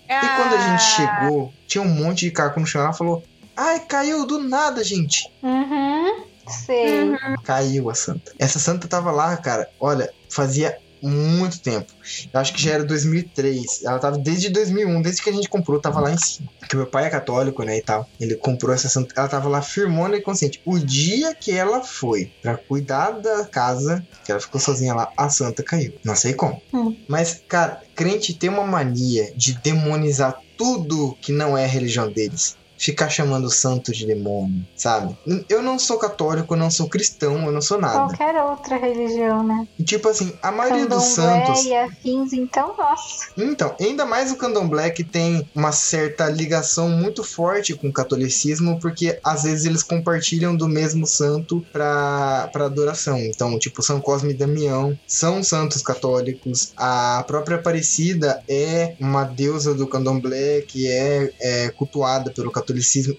E 0.08 0.28
quando 0.36 0.54
a 0.54 0.58
gente 0.58 0.74
Ah, 0.74 0.78
chegou, 0.78 1.52
tinha 1.66 1.82
um 1.82 1.88
monte 1.88 2.26
de 2.26 2.30
caco 2.30 2.60
no 2.60 2.66
chão. 2.66 2.82
Ela 2.82 2.92
falou: 2.92 3.22
Ai, 3.56 3.80
caiu 3.80 4.26
do 4.26 4.38
nada, 4.38 4.84
gente. 4.84 5.24
uhum, 5.42 6.24
sei. 6.48 7.10
Uhum. 7.10 7.36
Caiu 7.44 7.90
a 7.90 7.94
santa. 7.94 8.32
Essa 8.38 8.58
santa 8.58 8.88
tava 8.88 9.10
lá, 9.10 9.36
cara, 9.36 9.68
olha, 9.80 10.12
fazia 10.28 10.78
muito 11.02 11.60
tempo. 11.60 11.92
Eu 12.32 12.40
acho 12.40 12.54
que 12.54 12.62
já 12.62 12.74
era 12.74 12.84
2003. 12.84 13.82
Ela 13.84 13.98
tava 13.98 14.16
desde 14.16 14.48
2001, 14.50 15.02
desde 15.02 15.22
que 15.22 15.30
a 15.30 15.32
gente 15.32 15.48
comprou, 15.48 15.80
tava 15.80 16.00
lá 16.00 16.12
em 16.12 16.16
cima. 16.16 16.48
Porque 16.60 16.76
meu 16.76 16.86
pai 16.86 17.06
é 17.06 17.10
católico, 17.10 17.64
né, 17.64 17.78
e 17.78 17.82
tal. 17.82 18.08
Ele 18.20 18.36
comprou 18.36 18.72
essa 18.72 18.88
santa. 18.88 19.12
Ela 19.16 19.28
tava 19.28 19.48
lá 19.48 19.60
firmona 19.60 20.16
e 20.16 20.22
consciente. 20.22 20.62
O 20.64 20.78
dia 20.78 21.34
que 21.34 21.50
ela 21.50 21.82
foi 21.82 22.32
pra 22.40 22.56
cuidar 22.56 23.10
da 23.12 23.44
casa, 23.44 24.06
que 24.24 24.30
ela 24.30 24.40
ficou 24.40 24.60
sozinha 24.60 24.94
lá, 24.94 25.12
a 25.16 25.28
santa 25.28 25.62
caiu. 25.62 25.92
Não 26.04 26.14
sei 26.14 26.34
como. 26.34 26.62
Hum. 26.72 26.96
Mas, 27.08 27.42
cara, 27.48 27.82
crente 27.96 28.34
tem 28.34 28.48
uma 28.48 28.64
mania 28.64 29.32
de 29.34 29.54
demonizar 29.54 30.40
tudo 30.56 31.16
que 31.20 31.32
não 31.32 31.58
é 31.58 31.64
a 31.64 31.68
religião 31.68 32.10
deles. 32.10 32.56
Ficar 32.82 33.08
chamando 33.08 33.44
o 33.44 33.50
santo 33.50 33.92
de 33.92 34.04
demônio, 34.04 34.66
sabe? 34.74 35.16
Eu 35.48 35.62
não 35.62 35.78
sou 35.78 35.98
católico, 35.98 36.54
eu 36.54 36.58
não 36.58 36.68
sou 36.68 36.88
cristão, 36.88 37.46
eu 37.46 37.52
não 37.52 37.62
sou 37.62 37.80
nada. 37.80 37.94
Qualquer 37.94 38.42
outra 38.42 38.76
religião, 38.76 39.44
né? 39.44 39.68
E, 39.78 39.84
tipo 39.84 40.08
assim, 40.08 40.32
a 40.42 40.50
maioria 40.50 40.86
dos 40.86 41.14
Candomblé 41.14 41.46
santos. 41.46 41.64
e 41.64 41.74
afins, 41.76 42.32
então, 42.32 42.74
nossa. 42.76 43.28
Então, 43.38 43.76
ainda 43.80 44.04
mais 44.04 44.32
o 44.32 44.36
candomblé 44.36 44.90
que 44.90 45.04
tem 45.04 45.48
uma 45.54 45.70
certa 45.70 46.28
ligação 46.28 46.88
muito 46.88 47.22
forte 47.22 47.74
com 47.74 47.88
o 47.88 47.92
catolicismo, 47.92 48.80
porque 48.80 49.18
às 49.22 49.44
vezes 49.44 49.64
eles 49.64 49.82
compartilham 49.82 50.56
do 50.56 50.68
mesmo 50.68 51.06
santo 51.06 51.64
pra, 51.72 52.48
pra 52.52 52.66
adoração. 52.66 53.18
Então, 53.18 53.56
tipo, 53.58 53.82
São 53.82 54.00
Cosme 54.00 54.32
e 54.32 54.36
Damião 54.36 54.98
são 55.06 55.42
santos 55.42 55.82
católicos. 55.82 56.72
A 56.76 57.22
própria 57.26 57.58
Aparecida 57.58 58.42
é 58.48 58.96
uma 58.98 59.24
deusa 59.24 59.74
do 59.74 59.86
candomblé 59.86 60.62
que 60.62 60.88
é, 60.88 61.32
é 61.40 61.68
cultuada 61.70 62.30
pelo 62.30 62.50
catolicismo, 62.50 62.71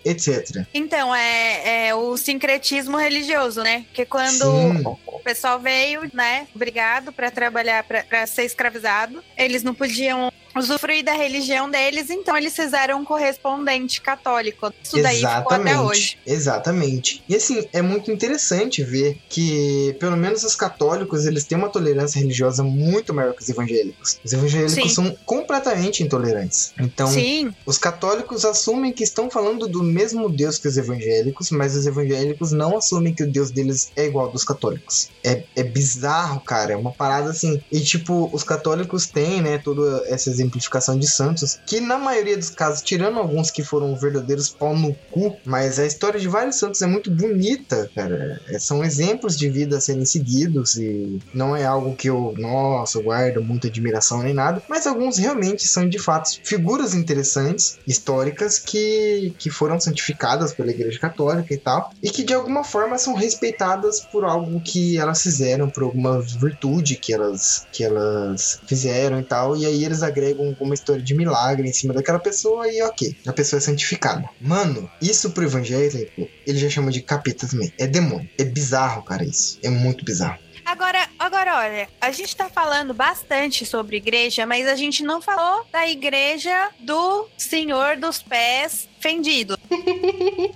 etc. 0.03 0.65
Então, 0.73 1.13
é, 1.13 1.87
é 1.87 1.95
o 1.95 2.15
sincretismo 2.17 2.97
religioso, 2.97 3.61
né? 3.61 3.85
Porque 3.87 4.05
quando 4.05 4.45
Sim. 4.45 4.83
o 5.05 5.19
pessoal 5.19 5.59
veio, 5.59 6.09
né, 6.13 6.47
obrigado 6.53 7.11
para 7.11 7.31
trabalhar, 7.31 7.83
para 7.83 8.27
ser 8.27 8.43
escravizado, 8.43 9.23
eles 9.37 9.63
não 9.63 9.73
podiam 9.73 10.31
usufruir 10.55 11.03
da 11.03 11.13
religião 11.13 11.69
deles, 11.69 12.09
então 12.09 12.37
eles 12.37 12.55
fizeram 12.55 12.99
um 13.01 13.05
correspondente 13.05 14.01
católico. 14.01 14.71
Isso 14.83 15.01
daí 15.01 15.17
ficou 15.17 15.53
até 15.53 15.79
hoje. 15.79 16.17
Exatamente. 16.25 17.23
E 17.27 17.35
assim, 17.35 17.67
é 17.73 17.81
muito 17.81 18.11
interessante 18.11 18.83
ver 18.83 19.17
que, 19.29 19.95
pelo 19.99 20.17
menos 20.17 20.43
os 20.43 20.55
católicos, 20.55 21.25
eles 21.25 21.43
têm 21.43 21.57
uma 21.57 21.69
tolerância 21.69 22.19
religiosa 22.19 22.63
muito 22.63 23.13
maior 23.13 23.33
que 23.33 23.41
os 23.41 23.49
evangélicos. 23.49 24.19
Os 24.23 24.33
evangélicos 24.33 24.73
Sim. 24.73 24.89
são 24.89 25.17
completamente 25.25 26.03
intolerantes. 26.03 26.73
Então, 26.79 27.07
Sim, 27.07 27.53
os 27.65 27.77
católicos 27.77 28.45
assumem 28.45 28.91
que 28.91 29.03
estão 29.03 29.29
falando 29.29 29.67
do 29.67 29.83
mesmo 29.83 30.29
Deus 30.29 30.57
que 30.57 30.67
os 30.67 30.77
evangélicos, 30.77 31.49
mas 31.51 31.75
os 31.75 31.85
evangélicos 31.85 32.51
não 32.51 32.77
assumem 32.77 33.13
que 33.13 33.23
o 33.23 33.31
Deus 33.31 33.51
deles 33.51 33.91
é 33.95 34.05
igual 34.05 34.25
ao 34.25 34.31
dos 34.31 34.43
católicos. 34.43 35.09
É, 35.23 35.43
é 35.55 35.63
bizarro, 35.63 36.39
cara. 36.41 36.73
É 36.73 36.75
uma 36.75 36.91
parada 36.91 37.29
assim. 37.29 37.61
E 37.71 37.79
tipo, 37.79 38.29
os 38.33 38.43
católicos 38.43 39.07
têm, 39.07 39.41
né, 39.41 39.57
toda 39.57 40.03
essa 40.07 40.29
exemplificação 40.43 40.97
de 40.97 41.07
santos, 41.07 41.59
que 41.65 41.79
na 41.79 41.97
maioria 41.97 42.37
dos 42.37 42.49
casos, 42.49 42.81
tirando 42.81 43.19
alguns 43.19 43.49
que 43.49 43.63
foram 43.63 43.95
verdadeiros 43.95 44.49
pau 44.49 44.75
no 44.75 44.93
cu, 45.11 45.35
mas 45.45 45.79
a 45.79 45.85
história 45.85 46.19
de 46.19 46.27
vários 46.27 46.57
santos 46.57 46.81
é 46.81 46.87
muito 46.87 47.09
bonita, 47.09 47.89
cara. 47.95 48.41
É, 48.47 48.59
são 48.59 48.83
exemplos 48.83 49.37
de 49.37 49.49
vida 49.49 49.77
a 49.77 49.81
serem 49.81 50.05
seguidos 50.05 50.75
e 50.75 51.19
não 51.33 51.55
é 51.55 51.65
algo 51.65 51.95
que 51.95 52.09
eu, 52.09 52.33
nossa, 52.37 53.01
guardo 53.01 53.43
muita 53.43 53.67
admiração 53.67 54.21
nem 54.21 54.33
nada, 54.33 54.61
mas 54.69 54.85
alguns 54.85 55.17
realmente 55.17 55.67
são 55.67 55.87
de 55.87 55.99
fato 55.99 56.39
figuras 56.43 56.93
interessantes, 56.93 57.77
históricas, 57.87 58.59
que, 58.59 59.33
que 59.37 59.49
foram 59.49 59.79
santificadas 59.79 60.53
pela 60.53 60.71
Igreja 60.71 60.99
Católica 60.99 61.53
e 61.53 61.57
tal, 61.57 61.91
e 62.01 62.09
que 62.09 62.23
de 62.23 62.33
alguma 62.33 62.63
forma 62.63 62.97
são 62.97 63.13
respeitadas 63.13 63.99
por 63.99 64.23
algo 64.23 64.61
que 64.61 64.97
elas 64.97 65.21
fizeram, 65.21 65.69
por 65.69 65.83
alguma 65.83 66.21
virtude 66.21 66.95
que 66.95 67.13
elas, 67.13 67.65
que 67.71 67.83
elas 67.83 68.59
fizeram 68.65 69.19
e 69.19 69.23
tal, 69.23 69.55
e 69.55 69.65
aí 69.65 69.83
eles 69.83 70.03
agregam 70.03 70.32
uma 70.33 70.73
história 70.73 71.01
de 71.01 71.13
milagre 71.13 71.67
em 71.67 71.73
cima 71.73 71.93
daquela 71.93 72.19
pessoa 72.19 72.67
e 72.71 72.81
ok, 72.81 73.15
a 73.25 73.33
pessoa 73.33 73.57
é 73.57 73.61
santificada. 73.61 74.29
Mano, 74.39 74.89
isso 75.01 75.31
pro 75.31 75.43
evangélico, 75.43 76.27
ele 76.45 76.59
já 76.59 76.69
chama 76.69 76.91
de 76.91 77.01
capeta 77.01 77.47
também. 77.47 77.71
É 77.77 77.87
demônio. 77.87 78.29
É 78.37 78.43
bizarro, 78.43 79.03
cara, 79.03 79.23
isso. 79.23 79.59
É 79.63 79.69
muito 79.69 80.03
bizarro. 80.03 80.39
Agora, 80.65 81.09
agora, 81.19 81.57
olha, 81.57 81.89
a 81.99 82.09
gente 82.11 82.35
tá 82.35 82.49
falando 82.49 82.93
bastante 82.93 83.65
sobre 83.65 83.97
igreja, 83.97 84.45
mas 84.45 84.65
a 84.67 84.75
gente 84.75 85.03
não 85.03 85.21
falou 85.21 85.65
da 85.71 85.87
igreja 85.87 86.69
do 86.79 87.27
Senhor 87.37 87.97
dos 87.97 88.21
Pés 88.21 88.87
Fendido. 89.03 89.59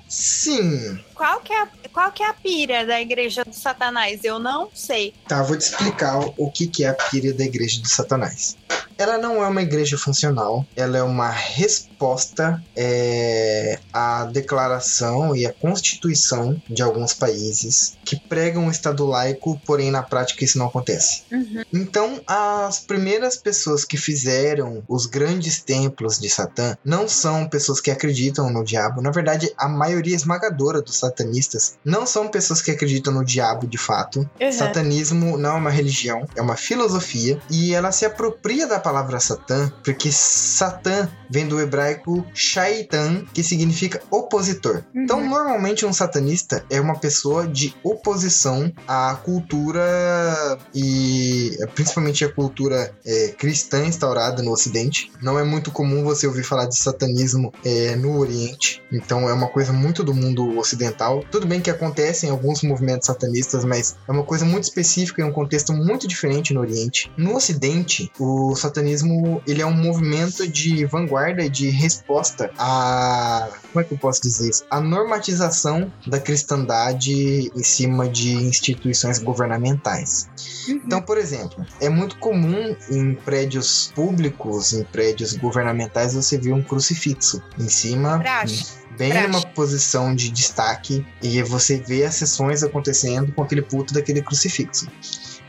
Sim. 0.08 0.98
Qual 1.14 1.42
que, 1.42 1.52
é 1.52 1.64
a, 1.64 1.68
qual 1.92 2.12
que 2.14 2.24
é 2.24 2.30
a 2.30 2.34
pira 2.34 2.86
da 2.86 3.02
igreja 3.02 3.44
do 3.44 3.54
Satanás? 3.54 4.24
Eu 4.24 4.40
não 4.40 4.70
sei. 4.74 5.14
Tá, 5.28 5.44
vou 5.44 5.58
te 5.58 5.64
explicar 5.64 6.18
o 6.38 6.50
que, 6.50 6.68
que 6.68 6.86
é 6.86 6.88
a 6.88 6.94
pira 6.94 7.34
da 7.34 7.44
igreja 7.44 7.82
de 7.82 7.90
Satanás. 7.90 8.56
Ela 8.98 9.18
não 9.18 9.44
é 9.44 9.48
uma 9.48 9.62
igreja 9.62 9.98
funcional, 9.98 10.66
ela 10.76 10.98
é 10.98 11.04
uma 11.04 11.30
resposta 11.30 12.64
é, 12.76 13.80
à 13.94 14.26
declaração 14.26 15.36
e 15.36 15.46
à 15.46 15.54
constituição 15.54 16.60
de 16.68 16.82
alguns 16.82 17.14
países 17.14 17.96
que 18.04 18.16
pregam 18.16 18.68
o 18.68 18.72
Estado 18.72 19.06
laico, 19.06 19.60
porém 19.66 19.92
na 19.92 20.02
prática 20.02 20.44
isso 20.44 20.58
não 20.58 20.68
acontece. 20.68 21.24
Uhum. 21.32 21.64
Então, 21.72 22.22
as 22.26 22.80
primeiras 22.80 23.38
pessoas 23.38 23.86
que 23.86 23.98
fizeram 23.98 24.84
os 24.88 25.06
grandes 25.06 25.62
templos 25.62 26.18
de 26.18 26.30
Satã 26.30 26.76
não 26.84 27.08
são 27.08 27.48
pessoas 27.48 27.80
que 27.80 27.92
acreditam 27.92 28.37
no 28.44 28.64
diabo. 28.64 29.02
Na 29.02 29.12
verdade, 29.12 29.52
a 29.58 29.68
maioria 29.68 30.16
esmagadora 30.16 30.82
dos 30.82 30.98
satanistas 30.98 31.78
não 31.84 32.06
são 32.06 32.28
pessoas 32.28 32.62
que 32.62 32.72
acreditam 32.72 33.14
no 33.14 33.26
diabo 33.26 33.68
de 33.68 33.78
fato. 33.78 34.30
Uhum. 34.40 34.52
Satanismo 34.52 35.38
não 35.38 35.52
é 35.52 35.60
uma 35.60 35.70
religião, 35.70 36.26
é 36.36 36.42
uma 36.42 36.56
filosofia 36.56 37.40
e 37.50 37.74
ela 37.74 37.92
se 37.92 38.06
apropria 38.06 38.68
da 38.68 38.80
palavra 38.80 39.20
Satã, 39.20 39.72
porque 39.84 40.12
Satã 40.12 41.10
vem 41.30 41.48
do 41.48 41.60
hebraico 41.60 42.26
Shaitan, 42.34 43.26
que 43.34 43.44
significa 43.44 44.02
opositor. 44.10 44.84
Uhum. 44.94 45.04
Então, 45.04 45.26
normalmente 45.28 45.86
um 45.86 45.94
satanista 45.94 46.64
é 46.70 46.80
uma 46.80 46.98
pessoa 47.00 47.48
de 47.48 47.76
oposição 47.84 48.72
à 48.88 49.16
cultura 49.24 50.58
e 50.74 51.58
principalmente 51.76 52.24
a 52.24 52.32
cultura 52.32 52.94
é, 53.06 53.30
cristã 53.38 53.86
instaurada 53.86 54.42
no 54.42 54.52
Ocidente. 54.52 55.12
Não 55.22 55.38
é 55.38 55.44
muito 55.44 55.72
comum 55.72 56.04
você 56.04 56.28
ouvir 56.28 56.44
falar 56.44 56.66
de 56.66 56.78
satanismo 56.78 57.54
é, 57.64 57.96
no 57.96 58.18
Oriente, 58.28 58.84
então 58.92 59.30
é 59.30 59.34
uma 59.34 59.48
coisa 59.48 59.72
muito 59.72 60.04
do 60.04 60.14
mundo 60.14 60.58
ocidental. 60.58 61.24
Tudo 61.32 61.48
bem 61.48 61.62
que 61.62 61.70
acontecem 61.70 62.30
alguns 62.30 62.62
movimentos 62.62 63.08
satanistas, 63.08 63.64
mas 63.64 63.96
é 64.08 64.12
uma 64.12 64.24
coisa 64.24 64.46
muito 64.46 64.66
específica 64.66 65.22
em 65.22 65.26
um 65.26 65.32
contexto 65.32 65.74
muito 65.74 66.08
diferente 66.08 66.54
no 66.54 66.62
Oriente. 66.62 67.12
No 67.18 67.36
Ocidente, 67.36 68.12
o 68.20 68.56
satanismo 68.56 69.42
ele 69.48 69.62
é 69.62 69.66
um 69.66 69.74
movimento 69.74 70.48
de 70.48 70.86
vanguarda 70.86 71.44
e 71.44 71.50
de 71.50 71.70
resposta 71.70 72.52
a 72.58 73.50
como 73.78 73.86
é 73.86 73.88
que 73.88 73.94
eu 73.94 73.98
posso 74.00 74.22
dizer 74.22 74.50
isso? 74.50 74.66
A 74.72 74.80
normatização 74.80 75.92
da 76.08 76.20
cristandade 76.20 77.52
em 77.56 77.64
cima 77.64 78.10
de 78.10 78.34
instituições 78.34 79.20
governamentais. 79.20 80.28
Uhum. 80.68 80.82
Então, 80.84 81.02
por 81.02 81.18
exemplo, 81.18 81.64
é 81.80 81.88
muito 81.88 82.18
comum 82.18 82.76
em 82.90 83.14
prédios 83.14 83.92
públicos, 83.94 84.74
em 84.74 84.84
prédios 84.84 85.34
governamentais, 85.34 86.16
você 86.16 86.40
ver 86.40 86.54
um 86.54 86.64
crucifixo 86.64 87.42
em 87.60 87.70
cima, 87.70 88.07
Praxe. 88.20 88.74
bem 88.98 89.12
Praxe. 89.12 89.28
numa 89.28 89.42
posição 89.48 90.16
de 90.16 90.30
destaque, 90.30 91.06
e 91.22 91.42
você 91.44 91.78
vê 91.78 92.06
as 92.06 92.16
sessões 92.16 92.64
acontecendo 92.64 93.32
com 93.32 93.44
aquele 93.44 93.62
puto 93.62 93.94
daquele 93.94 94.22
crucifixo. 94.22 94.88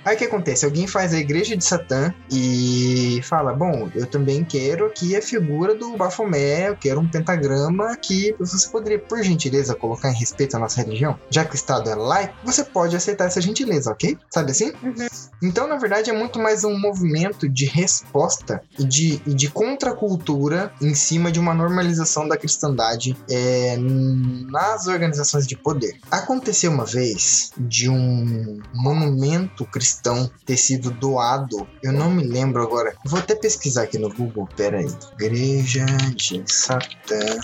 Aí 0.08 0.14
o 0.14 0.18
que 0.18 0.24
acontece? 0.24 0.64
Alguém 0.64 0.86
faz 0.86 1.12
a 1.12 1.18
igreja 1.18 1.54
de 1.54 1.62
Satã 1.62 2.14
e 2.30 3.20
fala: 3.24 3.52
Bom, 3.52 3.90
eu 3.94 4.06
também 4.06 4.42
quero 4.42 4.86
aqui 4.86 5.14
a 5.14 5.20
figura 5.20 5.74
do 5.74 5.98
Bafomé, 5.98 6.70
eu 6.70 6.76
quero 6.76 6.98
um 6.98 7.06
pentagrama 7.06 7.94
que 7.94 8.34
você 8.38 8.66
poderia, 8.70 8.98
por 8.98 9.22
gentileza, 9.22 9.74
colocar 9.74 10.10
em 10.10 10.14
respeito 10.14 10.56
à 10.56 10.58
nossa 10.58 10.80
religião? 10.80 11.18
Já 11.28 11.44
que 11.44 11.52
o 11.52 11.56
Estado 11.56 11.90
é 11.90 11.94
laico, 11.94 12.34
você 12.42 12.64
pode 12.64 12.96
aceitar 12.96 13.26
essa 13.26 13.38
gentileza, 13.38 13.90
ok? 13.90 14.16
Sabe 14.30 14.52
assim? 14.52 14.72
Uhum. 14.82 15.08
Então, 15.42 15.68
na 15.68 15.76
verdade, 15.76 16.08
é 16.08 16.14
muito 16.14 16.38
mais 16.38 16.64
um 16.64 16.78
movimento 16.78 17.46
de 17.46 17.66
resposta 17.66 18.62
e 18.78 18.84
de, 18.84 19.20
e 19.26 19.34
de 19.34 19.50
contracultura 19.50 20.72
em 20.80 20.94
cima 20.94 21.30
de 21.30 21.38
uma 21.38 21.52
normalização 21.52 22.26
da 22.26 22.38
cristandade 22.38 23.14
é, 23.30 23.76
nas 23.76 24.86
organizações 24.86 25.46
de 25.46 25.54
poder. 25.54 25.98
Aconteceu 26.10 26.70
uma 26.70 26.86
vez 26.86 27.52
de 27.58 27.90
um 27.90 28.58
monumento 28.72 29.66
cristão 29.66 29.97
ter 30.44 30.56
sido 30.56 30.90
doado, 30.90 31.66
eu 31.82 31.92
não 31.92 32.10
me 32.10 32.24
lembro 32.24 32.62
agora, 32.62 32.94
vou 33.04 33.18
até 33.18 33.34
pesquisar 33.34 33.82
aqui 33.82 33.98
no 33.98 34.12
Google, 34.12 34.48
peraí. 34.56 34.88
Igreja 35.14 35.86
de 36.14 36.42
Satã 36.46 37.40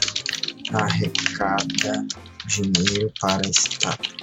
arrecada 0.72 2.06
dinheiro 2.46 3.12
para 3.20 3.48
estátua. 3.48 4.14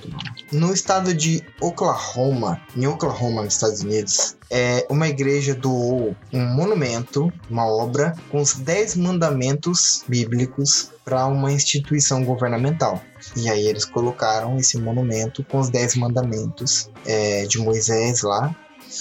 No 0.52 0.74
estado 0.74 1.14
de 1.14 1.44
Oklahoma, 1.60 2.62
em 2.76 2.86
Oklahoma, 2.88 3.44
nos 3.44 3.54
Estados 3.54 3.82
Unidos, 3.82 4.36
é, 4.50 4.86
uma 4.90 5.08
igreja 5.08 5.56
doou 5.56 6.16
um 6.34 6.46
monumento, 6.46 7.32
uma 7.50 7.66
obra, 7.66 8.14
com 8.30 8.42
os 8.42 8.56
10 8.56 8.98
mandamentos 8.98 10.04
bíblicos 10.08 10.92
para 11.06 11.26
uma 11.26 11.52
instituição 11.52 12.24
governamental. 12.24 13.02
E 13.36 13.50
aí 13.50 13.66
eles 13.68 13.86
colocaram 13.86 14.58
esse 14.58 14.78
monumento 14.78 15.44
com 15.44 15.60
os 15.60 15.70
10 15.70 15.96
mandamentos 15.96 16.90
é, 17.06 17.46
de 17.46 17.60
Moisés 17.60 18.24
lá 18.24 18.54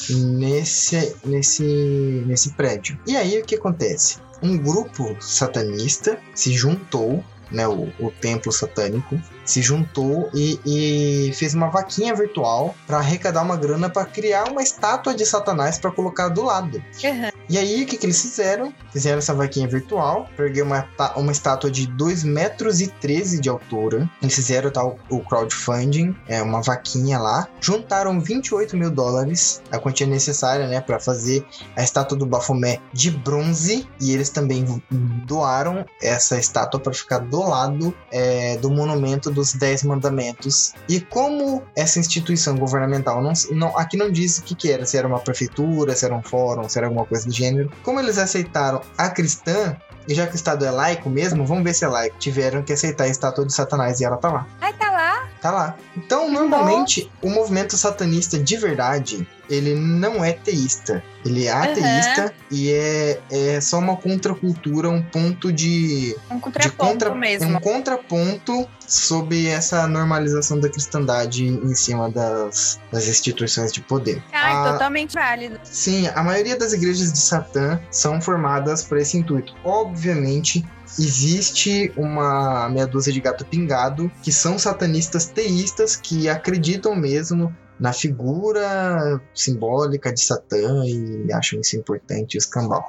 nesse, 0.09 1.17
nesse, 1.25 2.25
nesse 2.27 2.51
prédio. 2.51 2.99
E 3.07 3.17
aí 3.17 3.41
o 3.41 3.45
que 3.45 3.57
acontece? 3.57 4.19
Um 4.43 4.57
grupo 4.57 5.17
satanista 5.21 6.19
se 6.35 6.53
juntou 6.53 7.23
né, 7.51 7.67
o, 7.67 7.93
o 7.99 8.11
templo 8.11 8.53
satânico, 8.53 9.21
se 9.45 9.61
juntou 9.61 10.31
e, 10.33 10.61
e 10.65 11.33
fez 11.35 11.55
uma 11.55 11.69
vaquinha 11.69 12.15
virtual 12.15 12.75
para 12.87 12.99
arrecadar 12.99 13.43
uma 13.43 13.57
grana 13.57 13.89
para 13.89 14.05
criar 14.05 14.45
uma 14.45 14.63
estátua 14.63 15.15
de 15.15 15.27
Satanás 15.27 15.79
para 15.79 15.91
colocar 15.91 16.29
do 16.29 16.43
lado. 16.45 16.83
Uhum. 17.03 17.30
E 17.51 17.59
aí, 17.59 17.83
o 17.83 17.87
que, 17.87 17.97
que 17.97 18.07
eles 18.07 18.23
fizeram? 18.23 18.73
Fizeram 18.93 19.19
essa 19.19 19.35
vaquinha 19.35 19.67
virtual, 19.67 20.29
peguei 20.37 20.63
uma, 20.63 20.87
uma 21.17 21.33
estátua 21.33 21.69
de 21.69 21.85
2 21.85 22.23
metros 22.23 22.81
e 22.81 22.87
13 22.87 23.41
de 23.41 23.49
altura. 23.49 24.09
Eles 24.23 24.37
fizeram 24.37 24.71
tal, 24.71 24.97
o 25.11 25.19
crowdfunding, 25.19 26.15
é 26.29 26.41
uma 26.41 26.63
vaquinha 26.63 27.19
lá. 27.19 27.49
Juntaram 27.61 28.21
28 28.21 28.77
mil 28.77 28.89
dólares, 28.89 29.61
a 29.69 29.81
quantia 29.81 30.07
necessária, 30.07 30.69
né, 30.69 30.81
para 30.81 31.01
fazer 31.01 31.45
a 31.75 31.83
estátua 31.83 32.17
do 32.17 32.25
Bafomé 32.25 32.79
de 32.93 33.11
bronze. 33.11 33.85
E 34.01 34.15
eles 34.15 34.31
também 34.31 34.81
doaram 35.27 35.85
essa 36.01 36.39
estátua 36.39 36.79
para 36.79 36.93
ficar 36.93 37.19
do 37.19 37.43
lado 37.43 37.93
é, 38.13 38.59
do 38.59 38.71
monumento 38.71 39.29
dos 39.29 39.55
10 39.55 39.83
mandamentos. 39.83 40.73
E 40.89 41.01
como 41.01 41.65
essa 41.75 41.99
instituição 41.99 42.57
governamental 42.57 43.21
não, 43.21 43.33
não 43.51 43.77
aqui 43.77 43.97
não 43.97 44.09
diz 44.09 44.39
o 44.39 44.45
que, 44.45 44.55
que 44.55 44.71
era, 44.71 44.87
se 44.87 44.97
era 44.97 45.09
uma 45.09 45.19
prefeitura, 45.19 45.97
se 45.97 46.05
era 46.05 46.15
um 46.15 46.23
fórum, 46.23 46.69
se 46.69 46.79
era 46.79 46.87
alguma 46.87 47.05
coisa 47.05 47.27
do 47.27 47.40
gênero. 47.41 47.73
Como 47.83 47.99
eles 47.99 48.19
aceitaram 48.19 48.81
a 48.97 49.09
cristã, 49.09 49.77
e 50.07 50.15
já 50.15 50.27
que 50.27 50.35
o 50.35 50.37
Estado 50.37 50.65
é 50.65 50.71
laico 50.71 51.09
mesmo, 51.09 51.45
vamos 51.47 51.65
ver 51.65 51.75
se 51.75 51.85
é 51.85 51.89
laico. 51.89 52.17
Tiveram 52.19 52.63
que 52.63 52.73
aceitar 52.73 53.05
a 53.05 53.09
estátua 53.09 53.45
de 53.47 53.53
Satanás 53.53 54.01
e 54.01 54.05
ela 54.05 54.17
tá 54.17 54.31
lá. 54.31 54.47
Ai, 54.61 54.73
tá 54.73 54.91
lá. 54.91 55.29
Tá 55.41 55.51
lá. 55.51 55.77
Então, 55.97 56.31
normalmente, 56.31 57.11
o 57.23 57.31
movimento 57.31 57.77
satanista 57.77 58.39
de 58.39 58.57
verdade, 58.57 59.27
ele 59.51 59.75
não 59.75 60.25
é 60.25 60.33
teísta. 60.33 61.03
Ele 61.23 61.47
é 61.47 61.53
ateísta 61.53 62.33
e 62.51 62.71
é, 62.71 63.21
é 63.31 63.61
só 63.61 63.79
uma 63.79 63.95
contracultura, 63.97 64.89
um 64.89 65.03
ponto 65.03 65.53
de, 65.53 66.17
Um 66.31 66.37
de 66.37 66.41
contraponto 66.41 66.77
contra, 66.77 67.15
mesmo. 67.15 67.57
um 67.59 67.61
contraponto 67.61 68.67
sobre 68.89 69.47
essa 69.49 69.87
normalização 69.87 70.59
da 70.59 70.69
cristandade 70.71 71.45
em 71.47 71.75
cima 71.75 72.11
das, 72.11 72.81
das 72.91 73.07
instituições 73.07 73.71
de 73.71 73.83
poder. 73.83 74.23
Ai, 74.33 74.53
A- 74.69 74.73
totalmente 74.73 75.13
válido. 75.15 75.61
Sim, 75.63 76.07
a 76.15 76.23
maioria 76.23 76.57
das 76.57 76.73
igrejas 76.73 77.13
de 77.13 77.19
Satã 77.19 77.79
são 77.91 78.19
formadas 78.19 78.83
por 78.83 78.97
esse 78.97 79.19
intuito. 79.19 79.55
Obviamente, 79.63 80.65
existe 80.99 81.93
uma 81.97 82.69
meia 82.71 82.87
dúzia 82.87 83.13
de 83.13 83.21
gato 83.21 83.45
pingado 83.45 84.11
que 84.23 84.33
são 84.33 84.59
satanistas 84.59 85.27
teístas 85.27 85.97
que 85.97 86.29
acreditam 86.29 86.95
mesmo 86.97 87.55
na 87.81 87.93
figura 87.93 89.21
simbólica 89.35 90.13
de 90.13 90.21
Satã 90.21 90.85
e 90.85 91.33
acham 91.33 91.61
isso 91.61 91.77
importante, 91.77 92.37
o 92.37 92.39
escambau. 92.39 92.85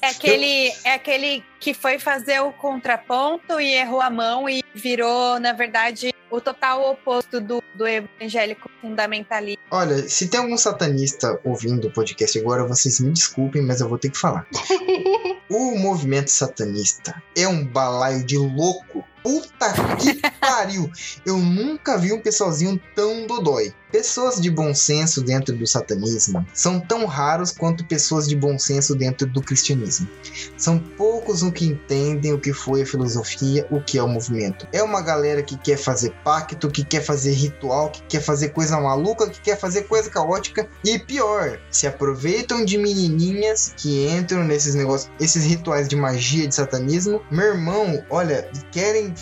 É 0.00 0.08
aquele, 0.08 0.72
é 0.84 0.94
aquele 0.94 1.42
que 1.62 1.72
foi 1.72 1.96
fazer 1.96 2.40
o 2.40 2.52
contraponto 2.52 3.60
e 3.60 3.72
errou 3.76 4.00
a 4.00 4.10
mão 4.10 4.48
e 4.48 4.64
virou, 4.74 5.38
na 5.38 5.52
verdade, 5.52 6.12
o 6.28 6.40
total 6.40 6.90
oposto 6.90 7.40
do, 7.40 7.62
do 7.72 7.86
evangélico 7.86 8.68
fundamentalista. 8.80 9.62
Olha, 9.70 10.08
se 10.08 10.26
tem 10.26 10.40
algum 10.40 10.58
satanista 10.58 11.38
ouvindo 11.44 11.86
o 11.86 11.92
podcast 11.92 12.36
agora, 12.36 12.66
vocês 12.66 12.98
me 12.98 13.12
desculpem, 13.12 13.62
mas 13.62 13.80
eu 13.80 13.88
vou 13.88 13.96
ter 13.96 14.10
que 14.10 14.18
falar. 14.18 14.44
O 15.54 15.76
movimento 15.76 16.30
satanista 16.30 17.22
é 17.36 17.46
um 17.46 17.62
balaio 17.62 18.24
de 18.24 18.38
louco. 18.38 19.04
Puta 19.22 19.72
que 19.98 20.14
pariu! 20.40 20.90
Eu 21.26 21.36
nunca 21.36 21.98
vi 21.98 22.10
um 22.10 22.22
pessoalzinho 22.22 22.80
tão 22.96 23.26
dodói. 23.26 23.74
Pessoas 23.90 24.40
de 24.40 24.50
bom 24.50 24.74
senso 24.74 25.22
dentro 25.22 25.54
do 25.54 25.66
satanismo 25.66 26.46
são 26.54 26.80
tão 26.80 27.04
raros 27.04 27.52
quanto 27.52 27.84
pessoas 27.84 28.26
de 28.26 28.34
bom 28.34 28.58
senso 28.58 28.94
dentro 28.94 29.26
do 29.26 29.42
cristianismo. 29.42 30.08
São 30.56 30.78
poucos 30.78 31.42
os 31.42 31.51
que 31.52 31.66
entendem 31.66 32.32
o 32.32 32.38
que 32.40 32.52
foi 32.52 32.82
a 32.82 32.86
filosofia, 32.86 33.66
o 33.70 33.80
que 33.80 33.98
é 33.98 34.02
o 34.02 34.08
movimento. 34.08 34.66
É 34.72 34.82
uma 34.82 35.00
galera 35.02 35.42
que 35.42 35.56
quer 35.56 35.76
fazer 35.76 36.10
pacto, 36.24 36.70
que 36.70 36.84
quer 36.84 37.02
fazer 37.02 37.32
ritual, 37.32 37.90
que 37.90 38.02
quer 38.02 38.20
fazer 38.20 38.50
coisa 38.50 38.80
maluca, 38.80 39.28
que 39.28 39.40
quer 39.40 39.58
fazer 39.58 39.82
coisa 39.82 40.08
caótica 40.10 40.68
e 40.84 40.98
pior, 40.98 41.58
se 41.70 41.86
aproveitam 41.86 42.64
de 42.64 42.78
menininhas 42.78 43.72
que 43.76 44.08
entram 44.08 44.44
nesses 44.44 44.74
negócios, 44.74 45.10
esses 45.20 45.44
rituais 45.44 45.88
de 45.88 45.96
magia 45.96 46.46
de 46.48 46.54
satanismo. 46.54 47.22
Meu 47.30 47.46
irmão, 47.48 48.02
olha, 48.10 48.48
querem 48.70 49.14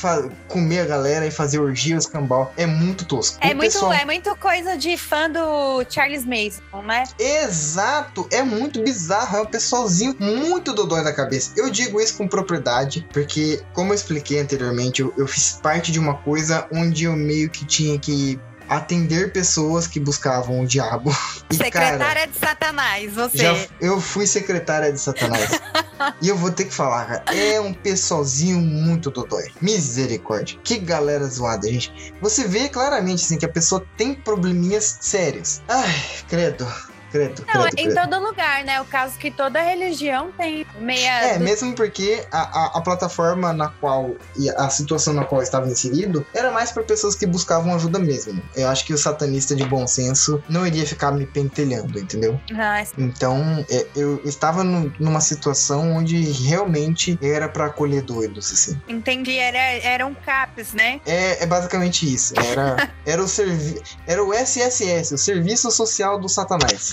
comer 0.48 0.80
a 0.80 0.86
galera 0.86 1.26
e 1.26 1.30
fazer 1.30 1.58
orgias 1.60 2.06
cambal. 2.06 2.52
É 2.56 2.66
muito 2.66 3.04
tosco. 3.04 3.38
É 3.40 3.52
O 3.52 3.56
muito, 3.56 3.72
pessoal- 3.72 3.92
é 3.92 4.04
muito 4.04 4.34
coisa 4.36 4.76
de 4.76 4.96
fã 4.96 5.28
do 5.30 5.84
Charles 5.88 6.24
Mason, 6.24 6.82
né? 6.84 7.04
Exato, 7.18 8.28
é 8.30 8.42
muito 8.42 8.82
bizarro, 8.82 9.36
é 9.38 9.40
um 9.42 9.46
pessoalzinho 9.46 10.14
muito 10.18 10.72
dodói 10.72 11.02
da 11.02 11.12
cabeça. 11.12 11.52
Eu 11.56 11.70
digo 11.70 12.00
isso 12.00 12.16
com 12.20 12.28
propriedade, 12.28 13.08
porque, 13.14 13.62
como 13.72 13.92
eu 13.92 13.94
expliquei 13.94 14.40
anteriormente, 14.40 15.00
eu, 15.00 15.14
eu 15.16 15.26
fiz 15.26 15.58
parte 15.62 15.90
de 15.90 15.98
uma 15.98 16.14
coisa 16.18 16.68
onde 16.70 17.04
eu 17.04 17.16
meio 17.16 17.48
que 17.48 17.64
tinha 17.64 17.98
que 17.98 18.38
atender 18.68 19.32
pessoas 19.32 19.86
que 19.86 19.98
buscavam 19.98 20.60
o 20.60 20.66
diabo. 20.66 21.10
E, 21.50 21.56
Secretária 21.56 21.98
cara, 21.98 22.26
de 22.26 22.38
Satanás, 22.38 23.12
você. 23.12 23.38
já, 23.38 23.66
eu 23.80 24.00
fui 24.00 24.24
secretária 24.24 24.92
de 24.92 25.00
Satanás. 25.00 25.50
e 26.22 26.28
eu 26.28 26.36
vou 26.36 26.52
ter 26.52 26.66
que 26.66 26.72
falar, 26.72 27.06
cara, 27.06 27.36
é 27.36 27.60
um 27.60 27.74
pessoalzinho 27.74 28.60
muito 28.60 29.10
dodói. 29.10 29.50
Misericórdia. 29.60 30.56
Que 30.62 30.78
galera 30.78 31.26
zoada, 31.26 31.66
gente. 31.66 32.14
Você 32.20 32.46
vê 32.46 32.68
claramente, 32.68 33.24
assim, 33.24 33.36
que 33.36 33.44
a 33.44 33.48
pessoa 33.48 33.84
tem 33.96 34.14
probleminhas 34.14 34.98
sérios. 35.00 35.60
Ai, 35.68 35.92
credo. 36.28 36.64
Credo, 37.10 37.44
Não, 37.52 37.62
credo, 37.68 37.78
em 37.78 37.94
todo 37.94 38.20
lugar, 38.24 38.64
né? 38.64 38.80
O 38.80 38.84
caso 38.84 39.18
que 39.18 39.30
toda 39.30 39.60
religião 39.60 40.30
tem 40.32 40.66
meia. 40.78 41.20
É, 41.22 41.38
do- 41.38 41.44
mesmo 41.44 41.74
porque 41.74 42.24
a, 42.30 42.40
a, 42.40 42.78
a 42.78 42.80
plataforma 42.80 43.52
na 43.52 43.68
qual 43.68 44.14
e 44.36 44.48
a 44.50 44.68
situação 44.70 45.12
na 45.14 45.24
qual 45.24 45.42
estava 45.42 45.68
inserido 45.68 46.24
era 46.34 46.50
mais 46.52 46.70
para 46.72 46.82
pessoas 46.82 47.14
que 47.14 47.26
buscavam 47.26 47.74
ajuda 47.74 47.98
mesmo. 47.98 48.40
Eu 48.54 48.68
acho 48.68 48.84
que 48.84 48.92
o 48.94 48.98
satanista 48.98 49.54
de 49.56 49.64
bom 49.64 49.86
senso 49.86 50.42
não 50.48 50.66
iria 50.66 50.86
ficar 50.86 51.10
me 51.12 51.26
pentelhando, 51.26 51.98
entendeu? 51.98 52.40
Ah, 52.56 52.82
Então 52.96 53.64
é, 53.68 53.86
eu 53.96 54.20
estava 54.24 54.62
nu- 54.62 54.92
numa 54.98 55.20
situação 55.20 55.92
onde 55.96 56.20
realmente 56.32 57.18
era 57.22 57.48
para 57.48 57.66
acolher 57.66 58.02
doidos, 58.02 58.52
assim. 58.52 58.80
entendi, 58.88 59.36
era, 59.38 59.58
era 59.58 60.06
um 60.06 60.14
CAPS, 60.14 60.72
né? 60.74 61.00
É, 61.06 61.42
é 61.42 61.46
basicamente 61.46 62.12
isso. 62.12 62.34
Era, 62.38 62.88
era 63.04 63.22
o 63.22 63.28
servi 63.28 63.80
era 64.06 64.22
o 64.22 64.32
SSS, 64.32 65.14
o 65.14 65.18
Serviço 65.18 65.70
Social 65.70 66.18
do 66.18 66.28
Satanás. 66.28 66.92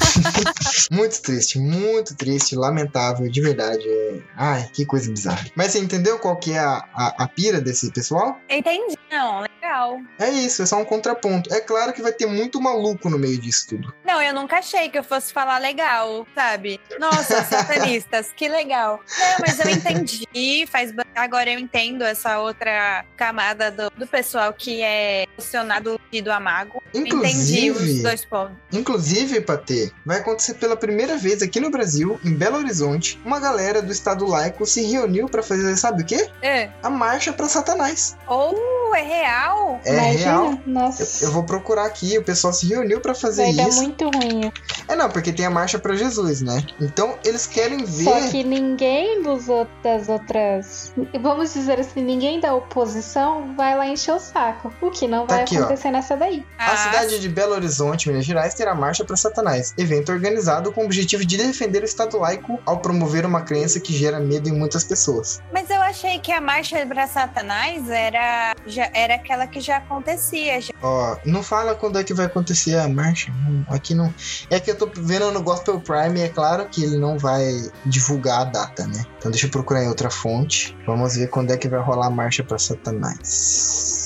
Muito 0.91 1.21
triste, 1.21 1.57
muito 1.57 2.15
triste, 2.15 2.55
lamentável, 2.55 3.29
de 3.29 3.41
verdade. 3.41 3.87
É... 3.87 4.19
Ai, 4.35 4.69
que 4.73 4.85
coisa 4.85 5.09
bizarra. 5.09 5.45
Mas 5.55 5.71
você 5.71 5.79
entendeu 5.79 6.19
qual 6.19 6.35
que 6.35 6.51
é 6.51 6.59
a, 6.59 6.85
a, 6.93 7.23
a 7.23 7.27
pira 7.27 7.61
desse 7.61 7.91
pessoal? 7.91 8.37
Entendi. 8.49 8.97
Não, 9.09 9.41
legal. 9.41 9.99
É 10.19 10.29
isso, 10.29 10.61
é 10.61 10.65
só 10.65 10.77
um 10.77 10.85
contraponto. 10.85 11.53
É 11.53 11.61
claro 11.61 11.93
que 11.93 12.01
vai 12.01 12.11
ter 12.11 12.25
muito 12.25 12.59
maluco 12.59 13.09
no 13.09 13.17
meio 13.17 13.37
disso 13.37 13.67
tudo. 13.69 13.93
Não, 14.05 14.21
eu 14.21 14.33
nunca 14.33 14.57
achei 14.57 14.89
que 14.89 14.97
eu 14.97 15.03
fosse 15.03 15.31
falar 15.31 15.59
legal, 15.59 16.27
sabe? 16.35 16.79
Nossa, 16.99 17.43
satanistas, 17.45 18.31
que 18.35 18.47
legal. 18.49 19.01
Não, 19.19 19.37
mas 19.39 19.59
eu 19.59 19.69
entendi, 19.69 20.65
faz 20.67 20.93
agora 21.15 21.51
eu 21.51 21.59
entendo 21.59 22.03
essa 22.03 22.39
outra 22.39 23.05
camada 23.15 23.71
do, 23.71 23.89
do 23.91 24.07
pessoal 24.07 24.53
que 24.53 24.81
é 24.81 25.25
posicionado 25.35 25.99
do 26.21 26.31
amago. 26.31 26.81
Entendi 26.93 27.71
os 27.71 27.81
Inclusive, 27.81 28.03
dois 28.03 28.25
pontos. 28.25 28.57
inclusive, 28.71 29.41
Patê, 29.41 29.91
vai 30.11 30.19
acontecer 30.19 30.55
pela 30.55 30.75
primeira 30.75 31.17
vez 31.17 31.41
aqui 31.41 31.59
no 31.59 31.69
Brasil, 31.71 32.19
em 32.25 32.33
Belo 32.33 32.57
Horizonte, 32.57 33.19
uma 33.23 33.39
galera 33.39 33.81
do 33.81 33.91
Estado 33.91 34.25
laico 34.25 34.65
se 34.65 34.81
reuniu 34.83 35.27
pra 35.29 35.41
fazer, 35.41 35.75
sabe 35.77 36.03
o 36.03 36.05
quê? 36.05 36.29
É. 36.41 36.69
A 36.83 36.89
marcha 36.89 37.31
pra 37.31 37.47
Satanás. 37.47 38.17
Ou 38.27 38.93
é 38.95 39.01
real? 39.01 39.79
É 39.85 39.93
Imagina? 39.93 40.17
real. 40.23 40.59
Nossa. 40.65 41.23
Eu, 41.23 41.29
eu 41.29 41.33
vou 41.33 41.43
procurar 41.43 41.85
aqui, 41.85 42.17
o 42.17 42.23
pessoal 42.23 42.51
se 42.51 42.65
reuniu 42.67 42.99
pra 42.99 43.15
fazer 43.15 43.43
Vai 43.43 43.53
dar 43.53 43.69
isso. 43.69 43.81
muito 43.81 44.03
ruim. 44.09 44.51
É 44.87 44.95
não, 44.95 45.09
porque 45.09 45.31
tem 45.31 45.45
a 45.45 45.49
marcha 45.49 45.79
pra 45.79 45.95
Jesus, 45.95 46.41
né? 46.41 46.61
Então 46.81 47.15
eles 47.23 47.47
querem 47.47 47.83
ver. 47.85 48.03
Só 48.03 48.19
que 48.29 48.43
ninguém 48.43 49.21
dos 49.23 49.45
das 49.83 50.09
outras. 50.09 50.93
Vamos 51.21 51.53
dizer 51.53 51.79
assim, 51.79 52.01
ninguém 52.03 52.39
da 52.39 52.53
oposição 52.53 53.53
vai 53.55 53.77
lá 53.77 53.87
encher 53.87 54.13
o 54.13 54.19
saco. 54.19 54.73
O 54.81 54.89
que 54.91 55.07
não 55.07 55.25
Tá 55.25 55.35
vai 55.35 55.43
aqui, 55.43 55.57
ó. 55.57 55.61
acontecer 55.63 55.91
nessa 55.91 56.15
daí. 56.17 56.45
A 56.57 56.71
Ah, 56.73 56.77
cidade 56.77 57.19
de 57.19 57.29
Belo 57.29 57.53
Horizonte, 57.53 58.09
Minas 58.09 58.25
Gerais, 58.25 58.53
terá 58.53 58.73
Marcha 58.75 59.03
para 59.05 59.15
Satanás, 59.15 59.73
evento 59.77 60.00
organizado 60.09 60.71
com 60.71 60.81
o 60.81 60.85
objetivo 60.85 61.25
de 61.25 61.37
defender 61.37 61.81
o 61.81 61.85
Estado 61.85 62.17
laico 62.17 62.59
ao 62.65 62.79
promover 62.79 63.25
uma 63.25 63.41
crença 63.41 63.79
que 63.79 63.93
gera 63.93 64.19
medo 64.19 64.47
em 64.47 64.53
muitas 64.53 64.83
pessoas. 64.83 65.41
Mas 65.51 65.69
eu 65.69 65.81
achei 65.81 66.19
que 66.19 66.31
a 66.31 66.39
marcha 66.39 66.85
para 66.85 67.07
Satanás 67.07 67.89
era, 67.89 68.55
já, 68.65 68.89
era 68.93 69.15
aquela 69.15 69.47
que 69.47 69.59
já 69.59 69.77
acontecia. 69.77 70.59
Ó, 70.81 71.17
não 71.25 71.43
fala 71.43 71.75
quando 71.75 71.99
é 71.99 72.03
que 72.03 72.13
vai 72.13 72.25
acontecer 72.25 72.77
a 72.77 72.87
marcha. 72.87 73.31
Aqui 73.67 73.93
não. 73.93 74.13
É 74.49 74.59
que 74.59 74.71
eu 74.71 74.75
tô 74.75 74.89
vendo 74.93 75.31
no 75.31 75.41
Gospel 75.41 75.79
Prime 75.79 76.19
e 76.19 76.23
é 76.23 76.29
claro 76.29 76.65
que 76.65 76.83
ele 76.83 76.97
não 76.97 77.17
vai 77.17 77.43
divulgar 77.85 78.41
a 78.41 78.45
data, 78.45 78.87
né? 78.87 79.03
Então 79.17 79.29
deixa 79.29 79.47
eu 79.47 79.51
procurar 79.51 79.83
em 79.83 79.87
outra 79.87 80.09
fonte. 80.09 80.75
Vamos 80.85 81.15
ver 81.15 81.27
quando 81.27 81.51
é 81.51 81.57
que 81.57 81.67
vai 81.67 81.81
rolar 81.81 82.07
a 82.07 82.11
marcha 82.11 82.43
para 82.43 82.57
Satanás. 82.57 84.00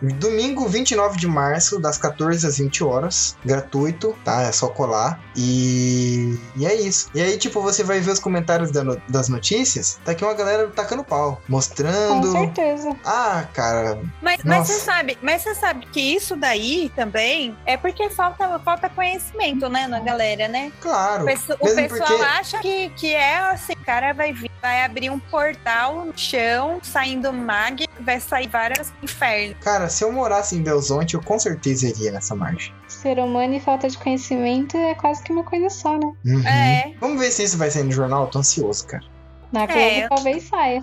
Domingo 0.00 0.68
29 0.68 1.16
de 1.18 1.26
março, 1.26 1.78
das 1.80 1.98
14 1.98 2.46
às 2.46 2.58
20 2.58 2.84
horas. 2.84 3.36
Gratuito, 3.44 4.16
tá? 4.24 4.42
É 4.42 4.52
só 4.52 4.68
colar. 4.68 5.20
E, 5.36 6.38
e 6.56 6.66
é 6.66 6.74
isso. 6.74 7.08
E 7.14 7.20
aí, 7.20 7.36
tipo, 7.36 7.60
você 7.60 7.82
vai 7.82 8.00
ver 8.00 8.10
os 8.12 8.18
comentários 8.18 8.70
da 8.70 8.84
no- 8.84 9.00
das 9.08 9.28
notícias. 9.28 9.98
Tá 10.04 10.12
aqui 10.12 10.24
uma 10.24 10.34
galera 10.34 10.68
tacando 10.68 11.02
pau, 11.04 11.36
Com 11.46 11.52
mostrando. 11.52 12.30
certeza. 12.32 12.94
Ah, 13.04 13.44
cara, 13.52 13.98
Mas, 14.22 14.42
mas 14.44 14.66
você 14.68 14.74
sabe, 14.80 15.18
mas 15.22 15.42
você 15.42 15.54
sabe 15.54 15.86
que 15.86 16.00
isso 16.00 16.36
daí 16.36 16.90
também 16.94 17.56
é 17.66 17.76
porque 17.76 18.08
falta, 18.10 18.58
falta 18.60 18.88
conhecimento, 18.88 19.68
né, 19.68 19.86
na 19.86 20.00
galera, 20.00 20.48
né? 20.48 20.70
claro. 20.80 21.22
O, 21.22 21.26
pesso- 21.26 21.54
o 21.54 21.74
pessoal 21.74 22.08
porque- 22.08 22.22
acha 22.24 22.58
que, 22.58 22.88
que 22.90 23.14
é 23.14 23.38
assim, 23.38 23.72
o 23.72 23.84
cara 23.84 24.12
vai 24.12 24.32
vir, 24.32 24.50
vai 24.60 24.84
abrir 24.84 25.10
um 25.10 25.18
portal 25.18 26.04
no 26.06 26.16
chão, 26.16 26.78
saindo 26.82 27.32
mag, 27.32 27.87
vai 28.00 28.20
sair 28.20 28.48
vários 28.48 28.92
infernos. 29.02 29.56
Cara, 29.62 29.88
se 29.88 30.04
eu 30.04 30.12
morasse 30.12 30.56
em 30.56 30.62
Belzonte, 30.62 31.14
eu 31.14 31.22
com 31.22 31.38
certeza 31.38 31.88
iria 31.88 32.12
nessa 32.12 32.34
marcha. 32.34 32.72
Ser 32.86 33.18
humano 33.18 33.54
e 33.54 33.60
falta 33.60 33.88
de 33.88 33.96
conhecimento 33.98 34.76
é 34.76 34.94
quase 34.94 35.22
que 35.22 35.32
uma 35.32 35.44
coisa 35.44 35.68
só, 35.70 35.96
né? 35.98 36.12
Uhum. 36.24 36.46
É. 36.46 36.92
Vamos 37.00 37.18
ver 37.20 37.30
se 37.30 37.42
isso 37.44 37.58
vai 37.58 37.70
sair 37.70 37.84
no 37.84 37.92
jornal. 37.92 38.24
Eu 38.24 38.28
tô 38.30 38.38
ansioso, 38.38 38.86
cara. 38.86 39.04
Na 39.52 39.66
Globo 39.66 39.80
É. 39.80 40.08
talvez 40.08 40.48
saia. 40.48 40.82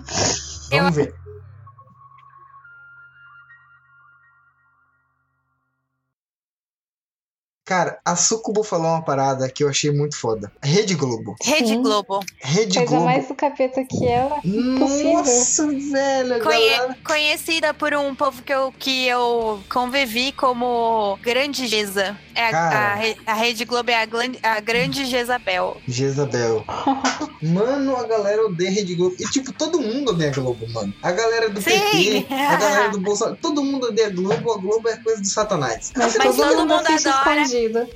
Vamos 0.70 0.94
ver. 0.96 1.14
Cara, 7.66 7.98
a 8.04 8.14
Sucubo 8.14 8.62
falou 8.62 8.86
uma 8.86 9.02
parada 9.02 9.48
que 9.50 9.64
eu 9.64 9.68
achei 9.68 9.90
muito 9.90 10.16
foda. 10.16 10.52
Rede 10.62 10.94
Globo. 10.94 11.34
Rede 11.42 11.70
Sim. 11.70 11.82
Globo. 11.82 12.20
Rede 12.40 12.78
Coisa 12.78 12.90
Globo. 12.92 13.04
mais 13.06 13.26
do 13.26 13.34
capeta 13.34 13.84
que 13.84 14.06
ela. 14.06 14.38
Nossa, 14.44 15.66
velho. 15.66 16.42
Conhe- 16.44 16.70
galera- 16.76 16.96
conhecida 17.04 17.74
por 17.74 17.92
um 17.92 18.14
povo 18.14 18.40
que 18.42 18.52
eu, 18.52 18.72
que 18.78 19.08
eu 19.08 19.60
convivi 19.68 20.30
como 20.30 21.18
Grande 21.20 21.66
Geza. 21.66 22.16
É 22.36 22.50
a, 22.54 22.94
a, 22.94 23.32
a 23.32 23.34
Rede 23.34 23.64
Globo 23.64 23.90
é 23.90 23.94
a, 23.96 24.06
a 24.56 24.60
Grande 24.60 25.04
Jezabel. 25.04 25.78
Jezabel. 25.88 26.64
Mano, 27.42 27.96
a 27.96 28.06
galera 28.06 28.46
odeia 28.46 28.70
Rede 28.70 28.94
Globo. 28.94 29.16
E, 29.18 29.24
tipo, 29.30 29.52
todo 29.52 29.80
mundo 29.80 30.10
odeia 30.12 30.30
a 30.30 30.34
Globo, 30.34 30.68
mano. 30.70 30.92
A 31.02 31.10
galera 31.12 31.48
do 31.50 31.60
Sim. 31.60 31.70
PT, 31.70 32.26
a 32.32 32.56
galera 32.56 32.88
do 32.90 33.00
Bolsonaro. 33.00 33.36
Todo 33.42 33.62
mundo 33.64 33.88
odeia 33.88 34.06
a 34.08 34.10
Globo. 34.10 34.52
A 34.52 34.58
Globo 34.58 34.88
é 34.88 34.96
coisa 34.98 35.20
do 35.20 35.26
Satanás. 35.28 35.92
Mas, 35.96 36.16
Mas 36.16 36.36
todo, 36.36 36.48
todo 36.48 36.58
mundo 36.60 36.74
mundo 36.76 36.86
adora. 36.86 36.94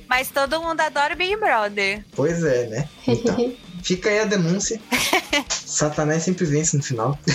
Mas 0.07 0.29
todo 0.29 0.61
mundo 0.61 0.79
adora 0.81 1.13
o 1.13 1.17
Big 1.17 1.35
Brother. 1.37 2.03
Pois 2.15 2.43
é, 2.43 2.67
né? 2.67 2.89
Então, 3.07 3.53
fica 3.83 4.09
aí 4.09 4.19
a 4.19 4.25
denúncia. 4.25 4.79
Satanás 5.65 6.23
sempre 6.23 6.45
vence 6.45 6.75
no 6.75 6.83
final. 6.83 7.17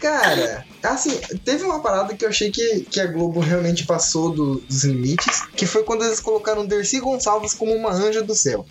Cara, 0.00 0.64
assim, 0.82 1.18
teve 1.44 1.64
uma 1.64 1.80
parada 1.80 2.14
que 2.14 2.24
eu 2.24 2.28
achei 2.28 2.50
que, 2.50 2.80
que 2.82 3.00
a 3.00 3.06
Globo 3.06 3.40
realmente 3.40 3.84
passou 3.84 4.30
do- 4.30 4.60
dos 4.60 4.84
limites, 4.84 5.42
que 5.56 5.66
foi 5.66 5.82
quando 5.82 6.04
eles 6.04 6.20
colocaram 6.20 6.66
Dercy 6.66 7.00
Gonçalves 7.00 7.54
como 7.54 7.74
uma 7.74 7.90
anja 7.92 8.22
do 8.22 8.34
céu. 8.34 8.64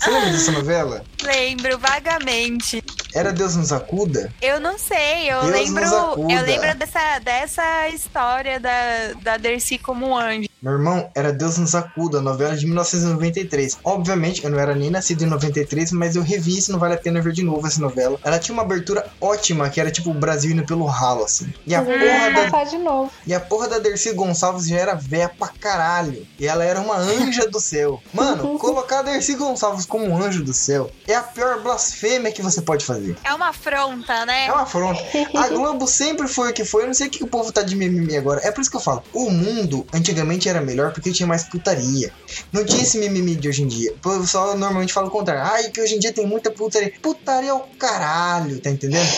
Você 0.00 0.10
lembra 0.10 0.30
dessa 0.30 0.52
novela? 0.52 1.04
Lembro 1.22 1.78
vagamente. 1.78 2.82
Era 3.14 3.32
Deus 3.32 3.56
nos 3.56 3.72
acuda? 3.72 4.32
Eu 4.40 4.60
não 4.60 4.78
sei, 4.78 5.30
eu 5.30 5.42
Deus 5.42 5.52
lembro. 5.52 5.82
nos 5.84 5.92
acuda. 5.92 6.32
Eu 6.32 6.42
lembro 6.42 6.74
dessa, 6.76 7.18
dessa 7.18 7.88
história 7.88 8.60
da, 8.60 9.12
da 9.22 9.36
Dercy 9.36 9.78
como 9.78 10.16
anjo. 10.16 10.48
Meu 10.62 10.74
irmão, 10.74 11.10
era 11.14 11.32
Deus 11.32 11.56
nos 11.56 11.74
acuda, 11.74 12.20
novela 12.20 12.54
de 12.54 12.66
1993. 12.66 13.78
Obviamente, 13.82 14.44
eu 14.44 14.50
não 14.50 14.58
era 14.58 14.74
nem 14.74 14.90
nascido 14.90 15.24
em 15.24 15.26
93, 15.26 15.90
mas 15.92 16.16
eu 16.16 16.22
revi 16.22 16.58
isso, 16.58 16.70
não 16.70 16.78
vale 16.78 16.94
a 16.94 16.98
pena 16.98 17.22
ver 17.22 17.32
de 17.32 17.42
novo 17.42 17.66
essa 17.66 17.80
novela. 17.80 18.18
Ela 18.22 18.38
tinha 18.38 18.52
uma 18.52 18.62
abertura 18.62 19.06
ótima, 19.18 19.70
que 19.70 19.80
era 19.80 19.90
tipo 19.90 20.10
o 20.10 20.14
Brasil 20.14 20.50
indo 20.50 20.66
pelo 20.66 20.84
ralo, 20.84 21.24
assim. 21.24 21.50
E 21.66 21.74
a 21.74 21.80
ele 21.80 21.98
porra 21.98 22.30
vai 22.30 22.50
da 22.50 22.64
de 22.64 22.76
novo. 22.76 23.10
E 23.26 23.32
a 23.32 23.40
porra 23.40 23.68
da 23.68 23.78
Dercy 23.78 24.12
Gonçalves 24.12 24.68
já 24.68 24.76
era 24.76 24.94
véia 24.94 25.30
pra 25.30 25.48
caralho. 25.48 26.26
E 26.38 26.46
ela 26.46 26.62
era 26.62 26.78
uma 26.78 26.96
anja 26.96 27.48
do 27.48 27.58
céu. 27.58 28.02
Mano, 28.12 28.56
colocar 28.60 28.98
a 28.98 29.02
Dercy 29.02 29.36
Gonçalves 29.36 29.86
como 29.86 30.04
um 30.04 30.22
anjo 30.22 30.44
do 30.44 30.52
céu 30.52 30.90
é 31.08 31.14
a 31.14 31.22
pior 31.22 31.62
blasfêmia 31.62 32.32
que 32.32 32.42
você 32.42 32.60
pode 32.60 32.84
fazer. 32.84 32.99
É 33.24 33.34
uma 33.34 33.48
afronta, 33.48 34.26
né? 34.26 34.46
É 34.46 34.52
uma 34.52 34.62
afronta. 34.62 35.00
A 35.34 35.48
Globo 35.48 35.86
sempre 35.86 36.28
foi 36.28 36.50
o 36.50 36.52
que 36.52 36.64
foi. 36.64 36.82
Eu 36.82 36.86
não 36.88 36.94
sei 36.94 37.08
o 37.08 37.10
que 37.10 37.24
o 37.24 37.26
povo 37.26 37.52
tá 37.52 37.62
de 37.62 37.76
mimimi 37.76 38.16
agora. 38.16 38.40
É 38.44 38.50
por 38.50 38.60
isso 38.60 38.70
que 38.70 38.76
eu 38.76 38.80
falo. 38.80 39.02
O 39.12 39.30
mundo 39.30 39.86
antigamente 39.92 40.48
era 40.48 40.60
melhor 40.60 40.92
porque 40.92 41.12
tinha 41.12 41.26
mais 41.26 41.44
putaria. 41.44 42.12
Não 42.52 42.64
tinha 42.64 42.82
esse 42.82 42.98
mimimi 42.98 43.36
de 43.36 43.48
hoje 43.48 43.62
em 43.62 43.68
dia. 43.68 43.92
O 44.04 44.20
pessoal 44.20 44.56
normalmente 44.56 44.92
fala 44.92 45.08
o 45.08 45.10
contrário. 45.10 45.42
Ai, 45.52 45.70
que 45.70 45.80
hoje 45.80 45.96
em 45.96 45.98
dia 45.98 46.12
tem 46.12 46.26
muita 46.26 46.50
putaria. 46.50 46.92
Putaria 47.00 47.50
é 47.50 47.54
o 47.54 47.60
caralho, 47.78 48.60
tá 48.60 48.70
entendendo? 48.70 49.08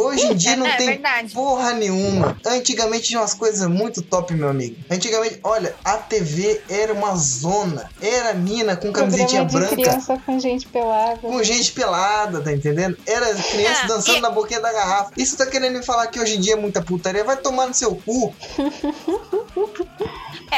Hoje 0.00 0.26
em 0.26 0.34
dia 0.34 0.56
não 0.56 0.66
é 0.66 0.76
tem 0.76 0.86
verdade. 0.86 1.34
Porra 1.34 1.72
nenhuma. 1.72 2.36
Antigamente 2.46 3.08
tinha 3.08 3.20
umas 3.20 3.34
coisas 3.34 3.66
muito 3.68 4.02
top, 4.02 4.32
meu 4.34 4.48
amigo. 4.48 4.76
Antigamente, 4.90 5.38
olha, 5.42 5.74
a 5.84 5.96
TV 5.96 6.60
era 6.68 6.92
uma 6.92 7.14
zona. 7.16 7.90
Era 8.00 8.32
mina 8.34 8.76
com 8.76 8.92
camisetinha 8.92 9.44
branca. 9.44 9.76
criança 9.76 10.20
com 10.24 10.38
gente 10.38 10.66
pelada. 10.66 11.18
Com 11.18 11.42
gente 11.42 11.72
pelada, 11.72 12.40
tá 12.40 12.52
entendendo? 12.52 12.96
Era 13.06 13.34
criança 13.34 13.82
Ah, 13.84 13.86
dançando 13.86 14.20
na 14.20 14.30
boquinha 14.30 14.60
da 14.60 14.72
garrafa. 14.72 15.12
Isso 15.16 15.36
tá 15.36 15.46
querendo 15.46 15.78
me 15.78 15.84
falar 15.84 16.06
que 16.08 16.20
hoje 16.20 16.36
em 16.36 16.40
dia 16.40 16.54
é 16.54 16.56
muita 16.56 16.82
putaria? 16.82 17.24
Vai 17.24 17.36
tomar 17.36 17.66
no 17.66 17.74
seu 17.74 17.94
cu. 17.96 18.34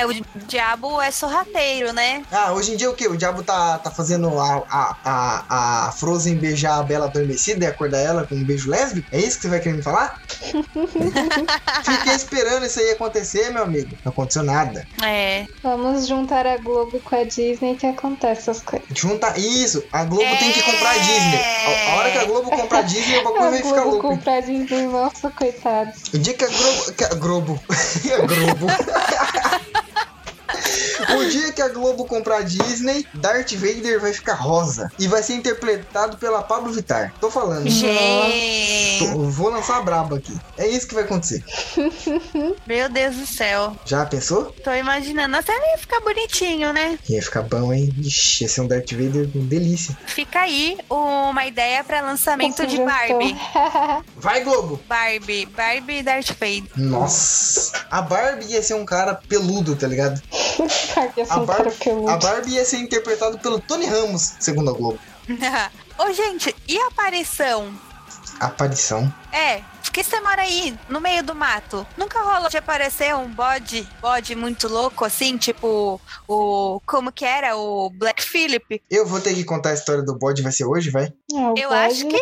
É, 0.03 0.07
o 0.07 0.13
diabo 0.49 1.01
é 1.01 1.11
sorrateiro, 1.11 1.93
né? 1.93 2.23
Ah, 2.33 2.53
hoje 2.53 2.73
em 2.73 2.77
dia 2.77 2.91
o 2.91 2.95
que? 2.95 3.07
O 3.07 3.17
diabo 3.17 3.43
tá, 3.43 3.79
tá 3.79 3.91
fazendo 3.91 4.39
a, 4.39 4.63
a, 4.69 4.97
a, 5.05 5.87
a 5.89 5.93
Frozen 5.93 6.35
beijar 6.37 6.79
a 6.79 6.83
Bela 6.83 7.07
Adormecida 7.07 7.65
e 7.65 7.69
acordar 7.69 7.99
ela 8.01 8.27
com 8.27 8.35
um 8.35 8.45
beijo 8.45 8.69
lésbico? 8.69 9.07
É 9.13 9.19
isso 9.19 9.37
que 9.37 9.43
você 9.43 9.49
vai 9.49 9.61
querer 9.61 9.77
me 9.77 9.83
falar? 9.83 10.21
Fiquei 11.85 12.15
esperando 12.15 12.67
isso 12.67 12.81
aí 12.81 12.91
acontecer, 12.91 13.51
meu 13.51 13.63
amigo. 13.63 13.97
Não 14.05 14.11
aconteceu 14.11 14.43
nada. 14.43 14.87
É. 15.05 15.47
Vamos 15.63 16.07
juntar 16.07 16.47
a 16.47 16.57
Globo 16.57 16.99
com 17.01 17.15
a 17.17 17.25
Disney 17.25 17.77
que 17.77 17.87
acontece 17.87 18.51
essas 18.51 18.61
coisas. 18.63 18.89
Junta 18.95 19.39
isso. 19.39 19.85
A 19.93 20.05
Globo 20.05 20.37
tem 20.39 20.53
que 20.53 20.63
comprar 20.63 20.91
a 20.91 20.99
Disney. 20.99 21.41
A, 21.41 21.93
a 21.93 21.97
hora 21.97 22.11
que 22.11 22.19
a 22.19 22.25
Globo 22.25 22.51
comprar 22.51 22.79
a 22.79 22.83
Disney, 22.83 23.19
o 23.19 23.25
bagulho 23.25 23.43
vai 23.43 23.57
ficar 23.59 23.71
Globo 23.71 23.91
louco. 23.91 24.09
comprar 24.09 24.35
a 24.39 24.41
Disney, 24.41 24.87
nossa, 24.87 25.31
coitados. 25.31 26.03
O 26.13 26.19
dia 26.19 26.35
que 26.35 26.45
a 26.45 26.49
Globo. 26.49 26.93
Que 26.93 27.05
a 27.05 27.15
Globo. 27.15 27.61
a 28.13 28.27
Globo. 28.27 28.67
O 31.17 31.25
dia 31.29 31.53
que 31.53 31.61
a 31.63 31.69
Globo 31.69 32.05
comprar 32.05 32.39
a 32.39 32.43
Disney, 32.43 33.07
Darth 33.15 33.53
Vader 33.55 34.01
vai 34.01 34.13
ficar 34.13 34.35
rosa. 34.35 34.91
E 34.99 35.07
vai 35.09 35.23
ser 35.23 35.35
interpretado 35.35 36.17
pela 36.17 36.43
Pablo 36.43 36.73
Vittar. 36.73 37.13
Tô 37.21 37.31
falando. 37.31 37.69
Gente, 37.69 38.99
Tô- 39.13 39.19
vou 39.31 39.49
lançar 39.51 39.79
a 39.79 39.83
braba 39.83 40.17
aqui. 40.17 40.37
É 40.57 40.67
isso 40.69 40.87
que 40.87 40.95
vai 40.95 41.05
acontecer. 41.05 41.45
meu 42.67 42.89
Deus 42.89 43.17
do 43.17 43.27
céu. 43.27 43.77
Já 43.85 44.05
pensou? 44.07 44.55
Tô 44.65 44.73
imaginando. 44.73 45.37
Até 45.37 45.53
ia 45.53 45.79
ficar 45.79 46.01
bonitinho, 46.01 46.73
né? 46.73 46.99
Ia 47.09 47.23
ficar 47.23 47.43
bom, 47.43 47.73
hein? 47.73 47.93
Ixi, 47.99 48.45
ia 48.45 48.49
ser 48.49 48.61
um 48.63 48.67
Darth 48.69 48.93
Vader 48.93 49.29
com 49.33 49.45
delícia. 49.47 49.97
Fica 50.07 50.41
aí 50.41 50.79
uma 50.91 51.47
ideia 51.47 51.83
pra 51.85 52.01
lançamento 52.01 52.67
de. 52.67 52.79
Barbie. 52.83 53.37
Vai, 54.17 54.43
Globo! 54.43 54.81
Barbie. 54.89 55.47
Barbie 55.47 55.99
e 55.99 56.03
Darth 56.03 56.31
Vader. 56.33 56.65
Nossa. 56.77 57.87
A 57.91 58.03
Barbie 58.03 58.47
ia 58.47 58.63
ser 58.63 58.75
um 58.75 58.85
cara 58.85 59.15
peludo, 59.15 59.77
tá 59.77 59.87
ligado? 59.87 60.21
A 61.31 61.71
peludo. 61.79 62.09
a 62.11 62.17
Barbie 62.17 62.53
ia 62.55 62.65
ser 62.65 62.79
interpretado 62.79 63.39
pelo 63.39 63.61
Tony 63.61 63.87
Ramos, 63.87 64.35
segundo 64.41 64.71
a 64.71 64.73
Globo. 64.75 64.99
Ô, 65.99 66.13
gente, 66.13 66.55
e 66.69 66.79
a 66.79 66.87
aparição? 66.89 67.73
Aparição. 68.41 69.13
É, 69.33 69.63
que 69.93 70.03
você 70.03 70.19
mora 70.21 70.43
aí, 70.43 70.77
no 70.89 71.01
meio 71.01 71.23
do 71.23 71.35
mato. 71.35 71.87
Nunca 71.99 72.21
rolou 72.23 72.49
de 72.49 72.57
aparecer 72.57 73.15
um 73.15 73.29
bode, 73.29 73.87
bode 74.01 74.35
muito 74.35 74.67
louco, 74.67 75.05
assim, 75.05 75.37
tipo 75.37 76.01
o. 76.27 76.81
Como 76.87 77.13
que 77.13 77.25
era? 77.27 77.57
O 77.57 77.91
Black 77.91 78.23
Phillip? 78.23 78.83
Eu 78.91 79.07
vou 79.07 79.21
ter 79.21 79.35
que 79.35 79.45
contar 79.45 79.71
a 79.71 79.75
história 79.75 80.03
do 80.03 80.17
bode, 80.19 80.41
vai 80.43 80.51
ser 80.51 80.65
hoje, 80.65 80.91
vai? 80.91 81.05
É, 81.05 81.37
Eu 81.63 81.69
bode- 81.69 81.75
acho 81.93 82.07
que 82.09 82.21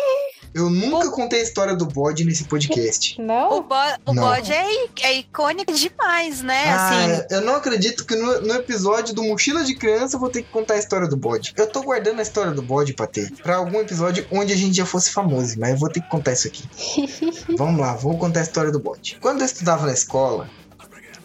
Eu 0.53 0.69
nunca 0.69 1.09
contei 1.11 1.39
a 1.39 1.43
história 1.43 1.75
do 1.75 1.85
bode 1.85 2.25
nesse 2.25 2.43
podcast. 2.43 3.19
o, 3.19 3.23
Não? 3.23 3.61
bo 3.63 3.75
o 4.05 4.13
Não. 4.13 4.23
bode 4.23 4.51
é, 4.51 4.65
é 5.01 5.19
icônico 5.19 5.71
demais, 5.73 6.41
né? 6.41 6.73
Assim. 6.73 6.95
Ah, 6.95 7.27
eu 7.31 7.41
não 7.41 7.55
acredito 7.55 8.05
que 8.05 8.15
no, 8.15 8.41
no 8.41 8.53
episódio 8.55 9.13
do 9.15 9.23
Mochila 9.23 9.63
de 9.63 9.75
Criança 9.75 10.15
eu 10.15 10.19
vou 10.19 10.29
ter 10.29 10.43
que 10.43 10.49
contar 10.49 10.73
a 10.75 10.77
história 10.77 11.07
do 11.07 11.15
bode. 11.15 11.53
Eu 11.55 11.67
tô 11.67 11.81
guardando 11.81 12.19
a 12.19 12.23
história 12.23 12.51
do 12.51 12.61
bode 12.61 12.93
pra 12.93 13.07
ter. 13.07 13.31
Pra 13.41 13.55
algum 13.57 13.79
episódio 13.79 14.25
onde 14.31 14.51
a 14.51 14.57
gente 14.57 14.75
já 14.75 14.85
fosse 14.85 15.11
famoso, 15.11 15.57
mas 15.59 15.71
eu 15.71 15.77
vou 15.77 15.89
ter 15.89 16.01
que 16.01 16.09
contar 16.09 16.33
isso 16.33 16.47
aqui. 16.47 16.63
Vamos 17.57 17.79
lá, 17.79 17.93
vou 17.93 18.17
contar 18.17 18.41
a 18.41 18.43
história 18.43 18.71
do 18.71 18.79
bode. 18.79 19.17
Quando 19.21 19.39
eu 19.41 19.45
estudava 19.45 19.85
na 19.85 19.93
escola, 19.93 20.49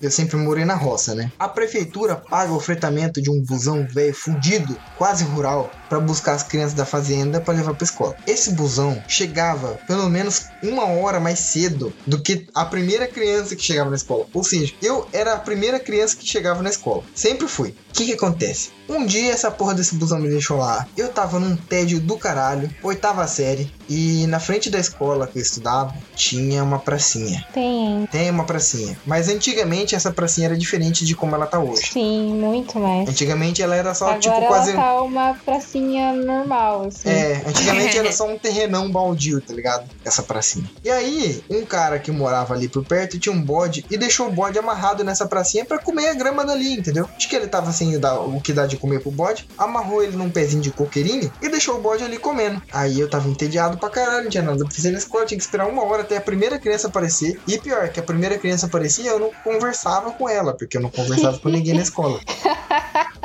eu 0.01 0.11
sempre 0.11 0.37
morei 0.37 0.65
na 0.65 0.75
roça, 0.75 1.15
né? 1.15 1.31
A 1.39 1.49
prefeitura 1.49 2.17
paga 2.17 2.53
o 2.53 2.61
fretamento 2.61 3.21
de 3.21 3.31
um 3.31 3.41
busão 3.41 3.87
velho 3.87 4.15
fudido, 4.15 4.77
quase 4.97 5.25
rural, 5.25 5.71
pra 5.89 6.01
buscar 6.01 6.35
as 6.35 6.43
crianças 6.43 6.75
da 6.75 6.85
fazenda 6.85 7.41
pra 7.41 7.55
levar 7.55 7.75
pra 7.75 7.85
escola. 7.85 8.17
Esse 8.27 8.53
busão 8.53 9.03
chegava 9.09 9.79
pelo 9.87 10.09
menos 10.09 10.47
uma 10.63 10.85
hora 10.87 11.21
mais 11.21 11.39
cedo 11.39 11.93
do 12.07 12.21
que 12.21 12.47
a 12.55 12.65
primeira 12.65 13.07
criança 13.07 13.57
que 13.57 13.63
chegava 13.63 13.91
na 13.91 13.97
escola. 13.97 14.27
Ou 14.33 14.43
seja, 14.43 14.75
eu 14.83 15.07
era 15.13 15.35
a 15.35 15.39
primeira 15.39 15.79
criança 15.79 16.17
que 16.17 16.27
chegava 16.27 16.63
na 16.63 16.71
escola. 16.71 17.03
Sempre 17.15 17.49
fui. 17.49 17.71
O 17.71 17.93
que 17.93 18.07
que 18.07 18.13
acontece? 18.13 18.71
Um 18.89 19.05
dia 19.05 19.33
essa 19.33 19.51
porra 19.51 19.75
desse 19.75 19.97
busão 19.97 20.19
me 20.19 20.29
deixou 20.29 20.59
lá. 20.59 20.87
Eu 20.97 21.09
tava 21.09 21.41
num 21.41 21.57
tédio 21.57 21.99
do 21.99 22.17
caralho, 22.17 22.71
oitava 22.83 23.27
série, 23.27 23.73
e 23.89 24.27
na 24.27 24.41
frente 24.41 24.71
da 24.71 24.79
escola 24.79 25.27
que 25.27 25.39
eu 25.39 25.43
estudava 25.43 25.95
tinha 26.15 26.63
uma 26.63 26.79
pracinha. 26.79 27.45
Tem. 27.53 28.07
Tem 28.11 28.31
uma 28.31 28.45
pracinha. 28.45 28.97
Mas 29.07 29.29
antigamente 29.29 29.95
essa 29.95 30.11
pracinha 30.11 30.49
era 30.49 30.57
diferente 30.57 31.05
de 31.05 31.15
como 31.15 31.35
ela 31.35 31.47
tá 31.47 31.59
hoje. 31.59 31.91
Sim, 31.93 32.35
muito 32.35 32.79
mais. 32.79 33.09
Antigamente 33.09 33.63
ela 33.63 33.77
era 33.77 33.95
só 33.95 34.07
Agora 34.07 34.21
tipo 34.21 34.35
ela 34.35 34.47
quase. 34.47 34.73
tá 34.73 35.03
uma 35.03 35.35
pracinha 35.35 36.13
normal, 36.13 36.87
assim. 36.87 37.09
É, 37.09 37.43
antigamente 37.47 37.99
era 37.99 38.11
só 38.13 38.27
um 38.29 38.39
terrenão 38.39 38.91
baldio, 38.91 39.41
tá 39.41 39.53
ligado? 39.53 39.89
Essa 40.05 40.23
pracinha. 40.23 40.69
E 40.85 40.91
aí, 40.91 41.43
um 41.51 41.65
cara 41.65 41.99
que 41.99 42.11
morava 42.11 42.55
ali 42.55 42.69
por 42.69 42.85
perto 42.85 43.19
tinha 43.19 43.35
um 43.35 43.41
bode 43.41 43.85
e 43.91 43.97
deixou 43.97 44.29
o 44.29 44.33
bode 44.33 44.59
amarrado 44.59 45.05
nessa 45.05 45.27
pracinha 45.27 45.65
pra 45.65 45.79
comer 45.79 46.09
a 46.09 46.15
grama 46.15 46.45
dali, 46.45 46.75
entendeu? 46.75 47.09
Acho 47.17 47.29
que 47.29 47.37
ele 47.37 47.47
tava 47.47 47.73
sem 47.73 47.99
dar 47.99 48.21
o 48.21 48.41
que 48.41 48.53
dá 48.53 48.67
de 48.67 48.77
comer 48.77 49.01
pro 49.01 49.11
bode, 49.11 49.49
amarrou 49.57 50.03
ele 50.03 50.17
num 50.17 50.31
pezinho 50.31 50.63
de 50.63 50.71
coqueirinho 50.71 51.31
e 51.41 51.49
deixou 51.49 51.77
o 51.77 51.81
bode 51.81 52.03
ali 52.03 52.19
comendo. 52.19 52.63
Aí 52.73 52.99
eu 52.99 53.09
tava 53.09 53.29
entediado 53.29 53.76
pra 53.77 53.91
caralho, 53.91 54.29
tinha 54.29 54.43
nada 54.43 54.65
fazer 54.71 54.91
na 54.91 54.99
escola, 54.99 55.27
tinha 55.27 55.39
que 55.39 55.45
esperar 55.45 55.67
uma 55.69 55.85
hora 55.85 56.03
até 56.03 56.17
a 56.17 56.21
primeira 56.21 56.59
criança 56.59 56.89
aparecer. 56.89 57.41
E 57.47 57.59
pior, 57.59 57.89
que 57.89 58.01
a 58.01 58.03
primeira 58.03 58.39
criança 58.39 58.67
aparecia, 58.67 59.11
eu 59.11 59.19
não 59.19 59.31
conversava 59.45 60.13
com 60.13 60.29
ela, 60.29 60.55
porque 60.55 60.77
eu 60.77 60.81
não 60.81 60.91
conversava 60.91 61.39
com 61.39 61.49
ninguém 61.49 61.75
na 61.75 61.83
escola. 61.83 62.21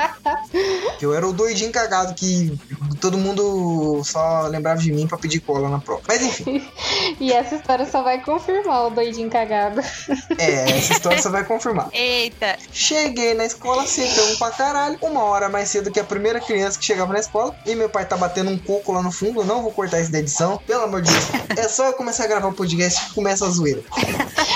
Que 0.97 1.05
eu 1.05 1.13
era 1.13 1.27
o 1.27 1.33
doidinho 1.33 1.71
cagado 1.71 2.13
que 2.13 2.57
todo 2.99 3.17
mundo 3.17 4.01
só 4.03 4.47
lembrava 4.47 4.79
de 4.79 4.91
mim 4.91 5.07
pra 5.07 5.17
pedir 5.17 5.39
cola 5.39 5.69
na 5.69 5.79
prova. 5.79 6.01
Mas 6.07 6.21
enfim, 6.21 6.67
E 7.19 7.31
essa 7.31 7.55
história 7.55 7.85
só 7.85 8.01
vai 8.01 8.21
confirmar 8.23 8.87
o 8.87 8.89
doidinho 8.89 9.29
cagado. 9.29 9.81
é, 10.37 10.77
essa 10.77 10.93
história 10.93 11.21
só 11.21 11.29
vai 11.29 11.43
confirmar. 11.43 11.89
Eita, 11.93 12.57
Cheguei 12.71 13.33
na 13.33 13.45
escola 13.45 13.85
cedão 13.85 14.35
pra 14.37 14.51
caralho, 14.51 14.97
uma 15.01 15.23
hora 15.23 15.49
mais 15.49 15.69
cedo 15.69 15.91
que 15.91 15.99
a 15.99 16.03
primeira 16.03 16.39
criança 16.39 16.79
que 16.79 16.85
chegava 16.85 17.13
na 17.13 17.19
escola. 17.19 17.55
E 17.65 17.75
meu 17.75 17.89
pai 17.89 18.05
tá 18.05 18.17
batendo 18.17 18.51
um 18.51 18.57
coco 18.57 18.91
lá 18.91 19.01
no 19.01 19.11
fundo. 19.11 19.41
Eu 19.41 19.45
não 19.45 19.61
vou 19.61 19.71
cortar 19.71 19.99
isso 20.01 20.11
da 20.11 20.19
edição, 20.19 20.59
pelo 20.65 20.83
amor 20.83 21.01
de 21.01 21.11
Deus. 21.11 21.25
É 21.57 21.67
só 21.67 21.87
eu 21.87 21.93
começar 21.93 22.25
a 22.25 22.27
gravar 22.27 22.47
o 22.47 22.53
podcast 22.53 23.07
que 23.07 23.13
começa 23.15 23.45
a 23.45 23.49
zoeira. 23.49 23.81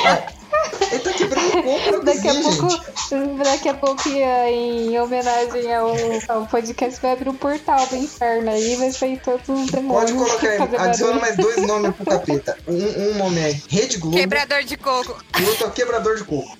É. 0.07 0.44
Ele 0.91 0.99
tá 0.99 1.13
quebrando 1.13 1.47
o 1.47 1.63
coco 1.63 1.91
na 1.91 1.99
Daqui 1.99 2.27
a 2.27 2.33
pouco, 2.33 2.69
gente. 2.69 3.43
daqui 3.43 3.69
a 3.69 3.73
pouco, 3.73 4.09
em 4.09 4.99
homenagem 4.99 5.73
ao, 5.73 5.91
ao 6.29 6.45
podcast, 6.47 7.01
vai 7.01 7.13
abrir 7.13 7.29
o 7.29 7.33
portal 7.33 7.85
do 7.87 7.95
inferno 7.95 8.49
aí, 8.51 8.75
vai 8.75 8.91
sair 8.91 9.19
todos 9.21 9.47
os 9.47 9.71
demônios. 9.71 10.11
Pode 10.11 10.13
colocar 10.13 10.49
aí, 10.49 10.75
adiciona 10.77 11.19
mais 11.19 11.35
dois 11.37 11.57
nomes 11.57 11.95
pro 11.95 12.05
capeta. 12.05 12.57
Um, 12.67 13.09
um 13.09 13.13
nome 13.15 13.39
é 13.39 13.59
Rede 13.69 13.97
Globo 13.97 14.15
quebrador 14.17 14.63
de 14.63 14.77
coco. 14.77 15.23
e 15.39 15.43
o 15.43 15.47
outro 15.47 15.67
é 15.67 15.71
Quebrador 15.71 16.15
de 16.17 16.23
Coco. 16.23 16.57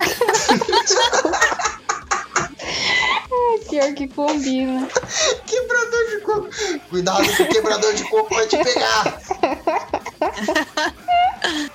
Pior 3.70 3.94
que 3.94 4.08
combina. 4.08 4.88
Quebrador 5.46 6.10
de 6.10 6.18
coco. 6.22 6.50
Cuidado 6.90 7.24
que 7.36 7.44
o 7.44 7.50
quebrador 7.50 7.94
de 7.94 8.04
coco 8.04 8.34
vai 8.36 8.48
te 8.48 8.58
pegar. 8.58 9.20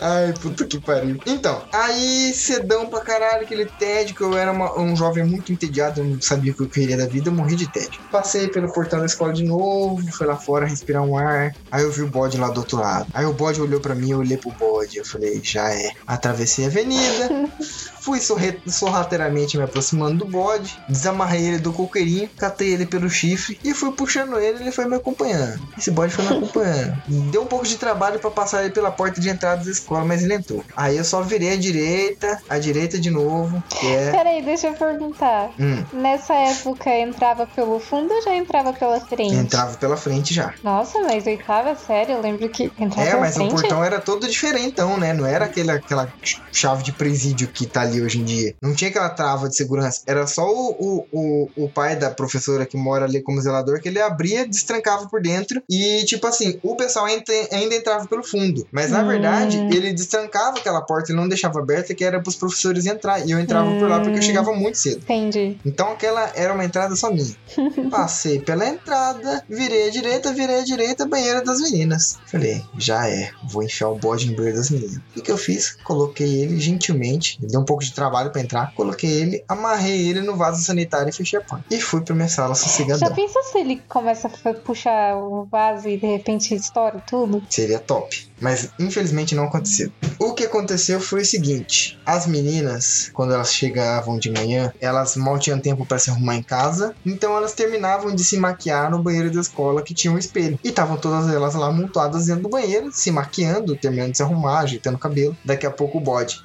Ai, 0.00 0.32
puta 0.40 0.64
que 0.66 0.80
pariu. 0.80 1.18
Então, 1.26 1.62
aí 1.72 2.32
cedão 2.34 2.86
pra 2.86 3.00
caralho, 3.00 3.42
aquele 3.42 3.66
tédio, 3.66 4.14
que 4.14 4.22
eu 4.22 4.36
era 4.36 4.52
uma- 4.52 4.78
um 4.80 4.96
jovem 4.96 5.24
muito 5.24 5.52
entediado, 5.52 6.00
eu 6.00 6.04
não 6.04 6.20
sabia 6.20 6.52
o 6.52 6.54
que 6.54 6.62
eu 6.62 6.68
queria 6.68 6.96
da 6.96 7.06
vida, 7.06 7.28
eu 7.28 7.34
morri 7.34 7.56
de 7.56 7.68
tédio. 7.70 8.00
Passei 8.10 8.48
pelo 8.48 8.72
portão 8.72 9.00
da 9.00 9.06
escola 9.06 9.32
de 9.32 9.44
novo, 9.44 10.00
fui 10.12 10.26
lá 10.26 10.36
fora 10.36 10.66
respirar 10.66 11.02
um 11.02 11.16
ar, 11.18 11.54
aí 11.70 11.82
eu 11.82 11.92
vi 11.92 12.02
o 12.02 12.08
bode 12.08 12.38
lá 12.38 12.48
do 12.48 12.60
outro 12.60 12.78
lado. 12.78 13.06
Aí 13.12 13.24
o 13.26 13.32
bode 13.34 13.60
olhou 13.60 13.80
pra 13.80 13.94
mim, 13.94 14.10
eu 14.12 14.18
olhei 14.18 14.36
pro 14.36 14.50
bode, 14.50 14.96
eu 14.96 15.04
falei, 15.04 15.40
já 15.42 15.70
é. 15.72 15.90
Atravessei 16.06 16.64
a 16.64 16.68
avenida, 16.68 17.28
fui 18.00 18.20
sorrateiramente 18.66 19.56
me 19.56 19.62
aproximando 19.64 20.18
do 20.24 20.26
bode, 20.30 20.82
desamarrei 20.88 21.46
ele 21.46 21.58
do 21.58 21.72
coqueirinho, 21.72 22.28
catei 22.38 22.72
ele 22.72 22.86
pelo 22.86 23.08
chifre 23.10 23.58
e 23.62 23.74
fui 23.74 23.92
puxando 23.92 24.38
ele, 24.38 24.60
ele 24.62 24.72
foi 24.72 24.86
me 24.86 24.96
acompanhando. 24.96 25.60
Esse 25.76 25.90
bode 25.90 26.12
foi 26.12 26.24
me 26.24 26.36
acompanhando. 26.36 27.02
Deu 27.30 27.42
um 27.42 27.46
pouco 27.46 27.66
de 27.66 27.76
trabalho 27.76 28.18
pra 28.18 28.30
passar 28.30 28.62
ele 28.64 28.72
pela 28.72 28.90
porta 28.90 29.17
de 29.18 29.28
entrada 29.28 29.64
da 29.64 29.70
escola, 29.70 30.04
mas 30.04 30.22
ele 30.22 30.34
entrou. 30.34 30.64
Aí 30.76 30.96
eu 30.96 31.04
só 31.04 31.22
virei 31.22 31.52
a 31.52 31.56
direita, 31.56 32.40
a 32.48 32.58
direita 32.58 32.98
de 32.98 33.10
novo, 33.10 33.62
que 33.68 33.86
é. 33.86 34.10
Peraí, 34.10 34.42
deixa 34.42 34.68
eu 34.68 34.74
perguntar. 34.74 35.50
Hum, 35.58 35.84
Nessa 35.92 36.34
época 36.34 36.90
entrava 36.90 37.46
pelo 37.46 37.78
fundo 37.80 38.12
ou 38.12 38.22
já 38.22 38.34
entrava 38.36 38.72
pela 38.72 39.00
frente? 39.00 39.34
entrava 39.34 39.76
pela 39.76 39.96
frente 39.96 40.34
já. 40.34 40.52
Nossa, 40.62 40.98
mas 41.00 41.26
oitava 41.26 41.74
série, 41.74 42.12
eu 42.12 42.20
lembro 42.20 42.48
que 42.48 42.70
entrava 42.78 43.08
É, 43.08 43.16
mas 43.16 43.34
o 43.34 43.38
frente. 43.38 43.50
portão 43.50 43.82
era 43.84 44.00
todo 44.00 44.28
diferentão, 44.28 44.96
né? 44.98 45.12
Não 45.12 45.26
era 45.26 45.44
aquela, 45.46 45.74
aquela 45.74 46.12
chave 46.52 46.82
de 46.82 46.92
presídio 46.92 47.48
que 47.48 47.66
tá 47.66 47.82
ali 47.82 48.02
hoje 48.02 48.20
em 48.20 48.24
dia. 48.24 48.54
Não 48.62 48.74
tinha 48.74 48.90
aquela 48.90 49.10
trava 49.10 49.48
de 49.48 49.56
segurança. 49.56 50.02
Era 50.06 50.26
só 50.26 50.46
o, 50.48 50.76
o, 50.78 51.06
o, 51.12 51.64
o 51.64 51.68
pai 51.68 51.96
da 51.96 52.10
professora 52.10 52.66
que 52.66 52.76
mora 52.76 53.04
ali 53.04 53.22
como 53.22 53.40
zelador 53.40 53.80
que 53.80 53.88
ele 53.88 54.00
abria, 54.00 54.46
destrancava 54.46 55.08
por 55.08 55.20
dentro 55.20 55.62
e, 55.68 56.04
tipo 56.04 56.26
assim, 56.26 56.58
o 56.62 56.76
pessoal 56.76 57.06
ainda, 57.06 57.24
ainda 57.52 57.74
entrava 57.74 58.06
pelo 58.06 58.22
fundo. 58.22 58.66
Mas 58.72 58.90
na 58.90 59.02
Hum. 59.02 59.07
Verdade, 59.08 59.56
ele 59.74 59.92
destrancava 59.92 60.58
aquela 60.58 60.80
porta, 60.82 61.10
ele 61.12 61.20
não 61.20 61.28
deixava 61.28 61.58
aberta, 61.60 61.94
que 61.94 62.04
era 62.04 62.20
pros 62.20 62.36
professores 62.36 62.86
entrar. 62.86 63.26
E 63.26 63.30
eu 63.30 63.38
entrava 63.40 63.70
por 63.78 63.88
lá 63.88 64.00
porque 64.00 64.16
eu 64.16 64.18
Hum. 64.18 64.22
chegava 64.22 64.52
muito 64.52 64.78
cedo. 64.78 64.98
Entendi. 65.02 65.58
Então 65.64 65.92
aquela 65.92 66.30
era 66.34 66.52
uma 66.54 66.64
entrada 66.64 66.94
só 66.96 67.10
minha. 67.12 67.34
Passei 67.90 68.40
pela 68.40 68.66
entrada, 68.68 69.42
virei 69.48 69.88
à 69.88 69.90
direita, 69.90 70.32
virei 70.32 70.60
à 70.60 70.64
direita, 70.64 71.06
banheiro 71.06 71.44
das 71.44 71.60
meninas. 71.60 72.18
Falei, 72.26 72.62
já 72.76 73.08
é, 73.08 73.30
vou 73.48 73.62
enfiar 73.62 73.88
o 73.88 73.96
bode 73.96 74.30
no 74.30 74.36
banheiro 74.36 74.58
das 74.58 74.70
meninas. 74.70 74.96
O 75.16 75.20
que, 75.22 75.30
eu 75.30 75.38
fiz? 75.38 75.76
Coloquei 75.84 76.42
ele 76.42 76.58
gentilmente, 76.60 77.38
me 77.40 77.48
deu 77.48 77.60
um 77.60 77.64
pouco 77.64 77.82
de 77.82 77.92
trabalho 77.92 78.30
pra 78.30 78.40
entrar. 78.40 78.72
Coloquei 78.74 79.10
ele, 79.10 79.44
amarrei 79.48 80.08
ele 80.08 80.20
no 80.20 80.36
vaso 80.36 80.62
sanitário 80.62 81.08
e 81.08 81.12
fechei 81.12 81.38
a 81.38 81.42
porta. 81.42 81.64
E 81.70 81.80
fui 81.80 82.00
pra 82.00 82.14
minha 82.14 82.28
sala 82.28 82.48
Já 82.54 82.54
sossegadão. 82.54 83.14
pensou 83.14 83.42
se 83.44 83.58
ele 83.58 83.82
começa 83.88 84.28
a 84.44 84.54
puxar 84.54 85.16
o 85.16 85.44
vaso 85.44 85.88
e 85.88 85.96
de 85.96 86.06
repente 86.06 86.54
estoura 86.54 87.02
tudo? 87.08 87.42
Seria 87.48 87.78
top. 87.78 88.28
Mas 88.40 88.70
infelizmente 88.78 89.34
não 89.34 89.44
aconteceu. 89.44 89.90
O 90.18 90.32
que 90.32 90.44
aconteceu 90.44 91.00
foi 91.00 91.22
o 91.22 91.26
seguinte: 91.26 91.98
as 92.04 92.26
meninas, 92.26 93.10
quando 93.12 93.34
elas 93.34 93.52
chegavam 93.52 94.18
de 94.18 94.30
manhã, 94.30 94.72
elas 94.80 95.16
mal 95.16 95.38
tinham 95.38 95.58
tempo 95.58 95.86
para 95.86 95.98
se 95.98 96.10
arrumar 96.10 96.36
em 96.36 96.42
casa, 96.42 96.94
então 97.04 97.36
elas 97.36 97.52
terminavam 97.52 98.14
de 98.14 98.24
se 98.24 98.36
maquiar 98.36 98.90
no 98.90 99.02
banheiro 99.02 99.30
da 99.30 99.40
escola 99.40 99.82
que 99.82 99.94
tinha 99.94 100.12
um 100.12 100.18
espelho. 100.18 100.58
E 100.62 100.68
estavam 100.68 100.96
todas 100.96 101.32
elas 101.32 101.54
lá 101.54 101.70
montadas 101.70 102.26
dentro 102.26 102.42
do 102.42 102.48
banheiro, 102.48 102.90
se 102.92 103.10
maquiando, 103.10 103.76
terminando 103.76 104.12
de 104.12 104.16
se 104.16 104.22
arrumar, 104.22 104.60
ajeitando 104.60 104.96
o 104.96 105.00
cabelo. 105.00 105.36
Daqui 105.44 105.66
a 105.66 105.70
pouco 105.70 105.98
o 105.98 106.00
bode. 106.00 106.42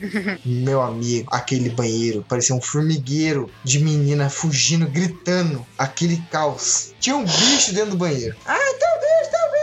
Meu 0.44 0.82
amigo, 0.82 1.28
aquele 1.32 1.70
banheiro 1.70 2.24
parecia 2.28 2.54
um 2.54 2.60
formigueiro 2.60 3.50
de 3.62 3.78
menina 3.78 4.28
fugindo, 4.30 4.86
gritando. 4.86 5.64
Aquele 5.78 6.22
caos. 6.30 6.94
Tinha 7.00 7.16
um 7.16 7.24
bicho 7.24 7.74
dentro 7.74 7.92
do 7.92 7.96
banheiro. 7.96 8.36
Ah, 8.46 8.58
tem 8.78 9.03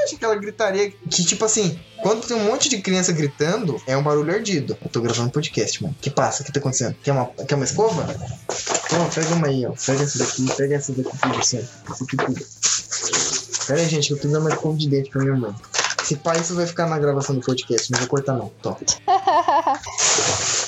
um 0.02 0.04
um 0.04 0.06
bicho. 0.06 0.16
Aquela 0.16 0.36
gritaria 0.36 0.91
que, 0.91 1.24
tipo 1.24 1.45
assim, 1.45 1.80
quando 2.02 2.26
tem 2.26 2.36
um 2.36 2.45
monte 2.45 2.70
de 2.70 2.82
criança 2.82 3.12
gritando, 3.12 3.82
é 3.88 3.95
um 3.95 4.04
barulho 4.04 4.34
ardido. 4.34 4.78
Eu 4.84 4.89
tô 4.89 5.02
gravando 5.02 5.32
podcast, 5.32 5.82
mano. 5.82 5.95
que 6.02 6.10
passa? 6.10 6.43
O 6.43 6.45
que 6.45 6.52
tá 6.52 6.60
acontecendo? 6.60 6.95
Quer 7.04 7.12
uma, 7.12 7.28
quer 7.28 7.56
uma 7.56 7.66
escova? 7.66 8.06
Toma, 8.89 9.06
pega 9.14 9.36
uma 9.36 9.47
aí, 9.47 9.66
ó. 9.66 9.72
Pega 9.72 10.04
essa 10.04 10.20
daqui, 10.20 10.45
pega 10.56 10.76
essa 10.76 10.93
daqui 10.93 11.18
pra 11.18 11.34
você. 11.34 11.66
Essa 11.89 12.04
aqui 12.04 12.18
tudo. 12.18 12.45
Pera 13.68 13.80
aí, 13.80 13.88
gente, 13.88 14.08
que 14.08 14.14
eu 14.14 14.18
preciso 14.18 14.34
dar 14.34 14.39
uma 14.39 14.49
escova 14.49 14.78
de 14.78 14.89
dente 14.89 15.10
pra 15.10 15.22
minha 15.24 15.36
mãe. 15.36 15.56
Esse 16.04 16.16
pai, 16.16 16.39
isso 16.39 16.56
vai 16.56 16.66
ficar 16.66 16.88
na 16.88 16.99
gravação 16.99 17.36
do 17.36 17.41
podcast, 17.41 17.91
não 17.91 17.99
vou 17.99 18.08
cortar 18.08 18.34
não. 18.34 18.52
Tó. 18.62 18.78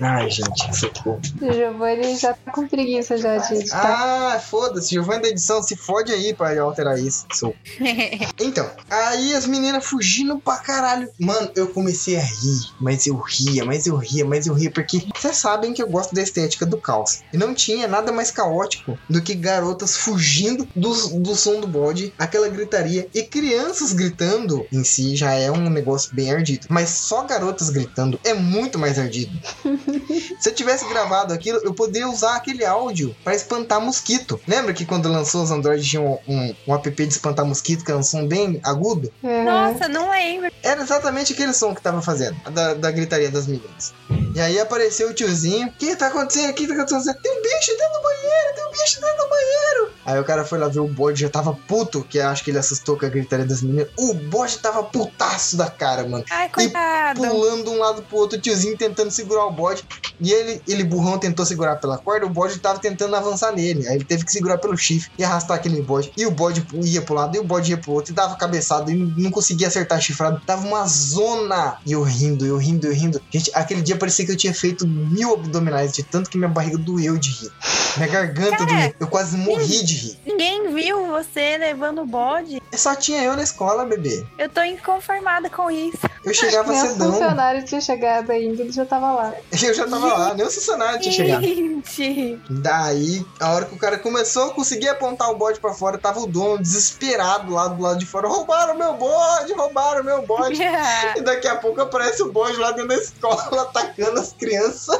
Ai, 0.00 0.30
gente, 0.30 0.76
socorro. 0.76 1.20
O 1.42 1.52
Giovanni 1.52 2.16
já 2.16 2.32
tá 2.32 2.52
com 2.52 2.66
preguiça 2.66 3.18
já 3.18 3.36
de 3.36 3.54
editar. 3.54 4.34
Ah, 4.34 4.40
foda-se, 4.40 4.90
Giovanni 4.90 5.22
da 5.22 5.28
edição, 5.28 5.62
se 5.62 5.76
fode 5.76 6.10
aí 6.12 6.32
pra 6.32 6.58
alterar 6.60 6.98
isso. 6.98 7.26
Sou. 7.32 7.54
Então, 8.42 8.68
aí 8.88 9.34
as 9.34 9.46
meninas 9.46 9.84
fugindo 9.84 10.38
pra 10.38 10.56
caralho. 10.56 11.08
Mano, 11.18 11.50
eu 11.54 11.68
comecei 11.68 12.16
a 12.16 12.20
rir, 12.20 12.72
mas 12.80 13.06
eu 13.06 13.16
ria, 13.16 13.64
mas 13.64 13.86
eu 13.86 13.96
ria, 13.96 14.24
mas 14.24 14.46
eu 14.46 14.54
ria, 14.54 14.70
porque 14.70 15.02
vocês 15.14 15.36
sabem 15.36 15.74
que 15.74 15.82
eu 15.82 15.88
gosto 15.88 16.14
da 16.14 16.22
estética 16.22 16.64
do 16.64 16.78
caos. 16.78 17.20
E 17.32 17.36
não 17.36 17.54
tinha 17.54 17.86
nada 17.86 18.10
mais 18.12 18.30
caótico 18.30 18.98
do 19.08 19.20
que 19.20 19.34
garotas 19.34 19.96
fugindo 19.96 20.66
do, 20.74 20.90
do 21.18 21.34
som 21.36 21.60
do 21.60 21.66
bode, 21.66 22.14
aquela 22.18 22.48
gritaria, 22.48 23.06
e 23.14 23.22
crianças 23.22 23.92
gritando 23.92 24.66
em 24.72 24.82
si 24.82 25.14
já 25.16 25.32
é 25.32 25.50
um 25.50 25.68
negócio 25.68 26.14
bem 26.14 26.32
ardido. 26.32 26.66
Mas 26.70 26.88
só 26.90 27.24
garotas 27.24 27.68
gritando 27.70 28.18
é 28.24 28.32
muito 28.32 28.78
mais 28.78 28.98
ardido. 28.98 29.32
Se 30.38 30.48
eu 30.48 30.54
tivesse 30.54 30.88
gravado 30.88 31.32
aquilo, 31.32 31.58
eu 31.62 31.74
poderia 31.74 32.08
usar 32.08 32.36
aquele 32.36 32.64
áudio 32.64 33.14
pra 33.24 33.34
espantar 33.34 33.80
mosquito. 33.80 34.40
Lembra 34.46 34.72
que 34.72 34.84
quando 34.84 35.10
lançou 35.10 35.42
os 35.42 35.50
Android 35.50 35.82
tinha 35.86 36.02
um, 36.02 36.18
um, 36.26 36.54
um 36.66 36.74
app 36.74 36.90
de 36.90 37.12
espantar 37.12 37.44
mosquito, 37.44 37.84
que 37.84 37.90
era 37.90 37.98
um 37.98 38.02
som 38.02 38.26
bem 38.26 38.60
agudo? 38.62 39.12
Uhum. 39.22 39.44
Nossa, 39.44 39.88
não 39.88 40.10
lembro. 40.10 40.50
Era 40.62 40.82
exatamente 40.82 41.32
aquele 41.32 41.52
som 41.52 41.74
que 41.74 41.82
tava 41.82 42.02
fazendo, 42.02 42.36
da, 42.50 42.74
da 42.74 42.90
gritaria 42.90 43.30
das 43.30 43.46
meninas. 43.46 43.92
E 44.34 44.40
aí 44.40 44.60
apareceu 44.60 45.10
o 45.10 45.14
tiozinho. 45.14 45.68
O 45.68 45.72
que 45.72 45.96
tá 45.96 46.06
acontecendo? 46.06 46.50
O 46.50 46.54
que 46.54 46.66
tá 46.66 46.74
acontecendo? 46.74 47.16
Tem 47.20 47.32
um 47.32 47.42
bicho 47.42 47.72
dentro 47.76 47.92
do 47.94 48.02
banheiro, 48.02 48.54
tem 48.54 48.64
um 48.64 48.70
bicho 48.70 49.00
dentro 49.00 49.16
do 49.16 49.28
banheiro. 49.28 49.92
Aí 50.06 50.20
o 50.20 50.24
cara 50.24 50.44
foi 50.44 50.58
lá 50.58 50.68
ver 50.68 50.80
o 50.80 50.88
bode, 50.88 51.20
já 51.20 51.28
tava 51.28 51.52
puto, 51.52 52.02
que 52.02 52.20
acho 52.20 52.44
que 52.44 52.50
ele 52.50 52.58
assustou 52.58 52.96
com 52.96 53.06
a 53.06 53.08
gritaria 53.08 53.44
das 53.44 53.62
meninas. 53.62 53.88
O 53.96 54.14
bode 54.14 54.58
tava 54.58 54.82
putaço 54.82 55.56
da 55.56 55.68
cara, 55.68 56.06
mano. 56.06 56.24
Ai, 56.30 56.48
coitado. 56.48 57.20
Pulando 57.20 57.64
de 57.64 57.70
um 57.70 57.78
lado 57.78 58.02
pro 58.02 58.18
outro, 58.18 58.38
o 58.38 58.40
tiozinho 58.40 58.76
tentando 58.76 59.10
segurar 59.10 59.46
o 59.46 59.50
bode. 59.50 59.79
E 60.20 60.32
ele, 60.32 60.62
ele 60.68 60.84
burrão, 60.84 61.18
tentou 61.18 61.46
segurar 61.46 61.76
pela 61.76 61.96
corda, 61.96 62.26
o 62.26 62.28
bode 62.28 62.58
tava 62.58 62.78
tentando 62.78 63.16
avançar 63.16 63.52
nele. 63.52 63.88
Aí 63.88 63.96
ele 63.96 64.04
teve 64.04 64.24
que 64.24 64.30
segurar 64.30 64.58
pelo 64.58 64.76
chifre 64.76 65.10
e 65.18 65.24
arrastar 65.24 65.56
aquele 65.56 65.80
bode. 65.80 66.12
E 66.16 66.26
o 66.26 66.30
bode 66.30 66.64
ia 66.74 67.00
pro 67.00 67.14
lado, 67.14 67.36
e 67.36 67.40
o 67.40 67.44
bode 67.44 67.70
ia 67.70 67.78
pro 67.78 67.92
outro, 67.92 68.12
e 68.12 68.14
dava 68.14 68.36
cabeçada, 68.36 68.92
e 68.92 68.94
não 68.94 69.30
conseguia 69.30 69.68
acertar 69.68 69.98
a 69.98 70.00
chifrada. 70.00 70.40
Tava 70.46 70.66
uma 70.66 70.86
zona. 70.86 71.78
E 71.86 71.92
eu 71.92 72.02
rindo, 72.02 72.46
eu 72.46 72.56
rindo, 72.58 72.86
eu 72.86 72.92
rindo. 72.92 73.20
Gente, 73.30 73.50
aquele 73.54 73.80
dia 73.80 73.96
parecia 73.96 74.26
que 74.26 74.32
eu 74.32 74.36
tinha 74.36 74.52
feito 74.52 74.86
mil 74.86 75.32
abdominais, 75.34 75.92
de 75.92 76.02
tanto 76.02 76.28
que 76.28 76.36
minha 76.36 76.50
barriga 76.50 76.76
doeu 76.76 77.16
de 77.16 77.30
rir. 77.30 77.52
Minha 77.96 78.08
garganta 78.08 78.58
Cara, 78.58 78.66
doeu. 78.66 78.94
Eu 79.00 79.06
quase 79.06 79.36
morri 79.36 79.82
de 79.82 79.94
rir. 79.94 80.18
Ninguém 80.26 80.74
viu 80.74 81.06
você 81.06 81.56
levando 81.56 82.02
o 82.02 82.06
bode. 82.06 82.60
Só 82.72 82.94
tinha 82.94 83.22
eu 83.22 83.34
na 83.36 83.42
escola, 83.42 83.84
bebê. 83.84 84.24
Eu 84.38 84.48
tô 84.48 84.62
inconformada 84.62 85.48
com 85.48 85.70
isso. 85.70 85.98
Eu 86.24 86.34
chegava 86.34 86.70
o 86.70 86.76
cedão. 86.76 87.12
funcionário 87.12 87.64
tinha 87.64 87.80
chegado 87.80 88.30
ainda, 88.30 88.62
ele 88.62 88.72
já 88.72 88.84
tava 88.84 89.12
lá. 89.12 89.34
Eu 89.66 89.74
já 89.74 89.86
tava 89.86 90.06
lá, 90.06 90.34
nem 90.34 90.46
o 90.46 90.50
funcionário 90.50 91.00
tinha 91.00 91.12
chegado. 91.12 91.42
Gente. 91.42 92.40
Daí, 92.48 93.24
a 93.38 93.52
hora 93.52 93.64
que 93.66 93.74
o 93.74 93.78
cara 93.78 93.98
começou 93.98 94.50
a 94.50 94.54
conseguir 94.54 94.88
apontar 94.88 95.30
o 95.30 95.36
bode 95.36 95.60
pra 95.60 95.72
fora, 95.72 95.98
tava 95.98 96.20
o 96.20 96.26
dono 96.26 96.58
desesperado 96.58 97.52
lá 97.52 97.68
do 97.68 97.82
lado 97.82 97.98
de 97.98 98.06
fora. 98.06 98.28
Roubaram 98.28 98.76
meu 98.76 98.94
bode, 98.94 99.52
roubaram 99.52 100.04
meu 100.04 100.22
bode. 100.22 100.60
E 101.16 101.22
daqui 101.22 101.48
a 101.48 101.56
pouco 101.56 101.80
aparece 101.80 102.22
o 102.22 102.30
bode 102.32 102.56
lá 102.56 102.70
dentro 102.70 102.88
da 102.88 102.94
escola 102.94 103.62
atacando 103.62 104.20
as 104.20 104.32
crianças. 104.32 104.98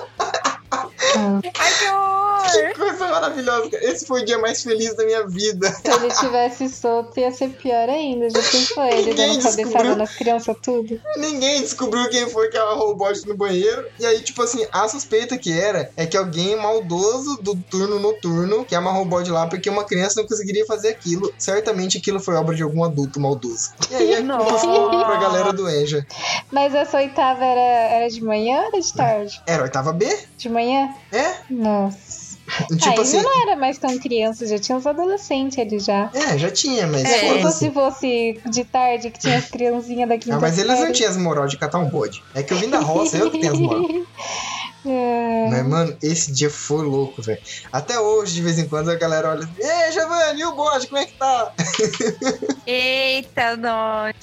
Ai, 0.71 1.73
que 1.79 1.89
horror. 1.89 2.20
Que 2.51 2.75
coisa 2.75 3.09
maravilhosa. 3.09 3.71
Esse 3.83 4.07
foi 4.07 4.23
o 4.23 4.25
dia 4.25 4.39
mais 4.39 4.63
feliz 4.63 4.95
da 4.95 5.05
minha 5.05 5.27
vida. 5.27 5.71
Se 5.73 5.91
ele 5.91 6.11
tivesse 6.15 6.69
solto, 6.69 7.19
ia 7.19 7.31
ser 7.33 7.51
pior 7.51 7.89
ainda. 7.89 8.29
Já 8.31 8.41
pensou 8.43 8.85
ele 8.85 9.11
Ninguém 9.11 9.29
dando 9.33 9.43
cabeçada 9.43 9.65
descobriu. 9.65 9.97
nas 9.97 10.15
crianças 10.17 10.57
tudo? 10.63 11.01
Ninguém 11.17 11.61
descobriu 11.63 12.09
quem 12.11 12.29
foi 12.29 12.49
que 12.49 12.57
amarrou 12.57 12.91
o 12.91 12.95
bode 12.95 13.27
no 13.27 13.37
banheiro. 13.37 13.87
E 13.99 14.07
aí, 14.07 14.21
tipo 14.21 14.43
assim, 14.43 14.67
a 14.73 14.89
suspeita 14.89 15.37
que 15.39 15.53
era 15.59 15.91
é 15.97 16.07
que 16.07 16.17
alguém 16.17 16.57
maldoso 16.57 17.37
do 17.43 17.55
turno 17.57 17.99
noturno 17.99 18.65
que 18.65 18.75
amarrou 18.75 19.03
o 19.03 19.07
bode 19.07 19.31
lá 19.31 19.47
porque 19.47 19.69
uma 19.69 19.85
criança 19.85 20.21
não 20.21 20.29
conseguiria 20.29 20.65
fazer 20.67 20.89
aquilo. 20.89 21.33
Certamente 21.39 21.99
aquilo 21.99 22.21
foi 22.21 22.35
obra 22.35 22.55
de 22.55 22.63
algum 22.63 22.85
adulto 22.85 23.21
maldoso. 23.21 23.71
E 23.91 23.95
aí 23.95 24.17
ficou 24.61 24.91
pra 24.91 25.17
galera 25.21 25.53
do 25.53 25.69
Enja. 25.69 26.07
Mas 26.51 26.75
essa 26.75 26.97
oitava 26.99 27.45
era, 27.45 27.95
era 27.95 28.09
de 28.11 28.23
manhã 28.23 28.61
ou 28.61 28.67
era 28.69 28.81
de 28.81 28.93
tarde? 28.93 29.43
Era 29.47 29.63
a 29.63 29.65
oitava 29.65 29.93
B? 29.93 30.07
De 30.37 30.49
manhã? 30.49 30.95
É? 31.13 31.35
Nossa. 31.51 32.30
Tipo 32.79 32.89
Aí 32.91 32.99
assim. 33.01 33.23
não 33.23 33.43
era 33.43 33.57
mais 33.57 33.79
tão 33.79 33.99
criança, 33.99 34.47
já 34.47 34.59
tinha 34.59 34.77
os 34.77 34.87
adolescentes 34.87 35.59
ali 35.59 35.79
já. 35.79 36.11
É, 36.15 36.37
já 36.39 36.51
tinha, 36.51 36.87
mas 36.87 37.05
É. 37.05 37.33
Ou 37.33 37.37
foda-se. 37.39 37.59
se 37.59 37.71
fosse 37.71 38.41
de 38.47 38.65
tarde, 38.65 39.11
que 39.11 39.19
tinha 39.19 39.39
as 39.39 39.47
criancinhas 39.47 40.09
da 40.09 40.19
quinta 40.19 40.37
Ah, 40.37 40.41
mas 40.41 40.59
eles 40.59 40.79
não 40.79 40.93
tinham 40.93 41.11
as 41.11 41.17
moral 41.17 41.47
de 41.47 41.57
catar 41.57 41.79
um 41.79 41.89
bode. 41.89 42.23
É 42.35 42.43
que 42.43 42.53
eu 42.53 42.59
vim 42.59 42.69
da 42.69 42.81
roça, 42.81 43.17
eu 43.17 43.31
que 43.31 43.39
tenho 43.39 43.53
as 43.53 43.59
moral. 43.59 43.83
É. 44.85 45.49
Mas, 45.51 45.67
mano, 45.67 45.97
esse 46.03 46.33
dia 46.33 46.51
foi 46.51 46.85
louco, 46.85 47.21
velho. 47.23 47.41
Até 47.73 47.99
hoje, 47.99 48.35
de 48.35 48.43
vez 48.43 48.59
em 48.59 48.67
quando, 48.69 48.91
a 48.91 48.95
galera 48.95 49.31
olha. 49.31 49.49
Ei, 49.59 49.93
Giovanni, 49.93 50.41
e 50.41 50.45
o 50.45 50.55
bode, 50.55 50.87
como 50.87 50.99
é 51.01 51.07
que 51.07 51.15
tá? 51.15 51.53
Eita, 52.67 53.57
nós. 53.57 54.15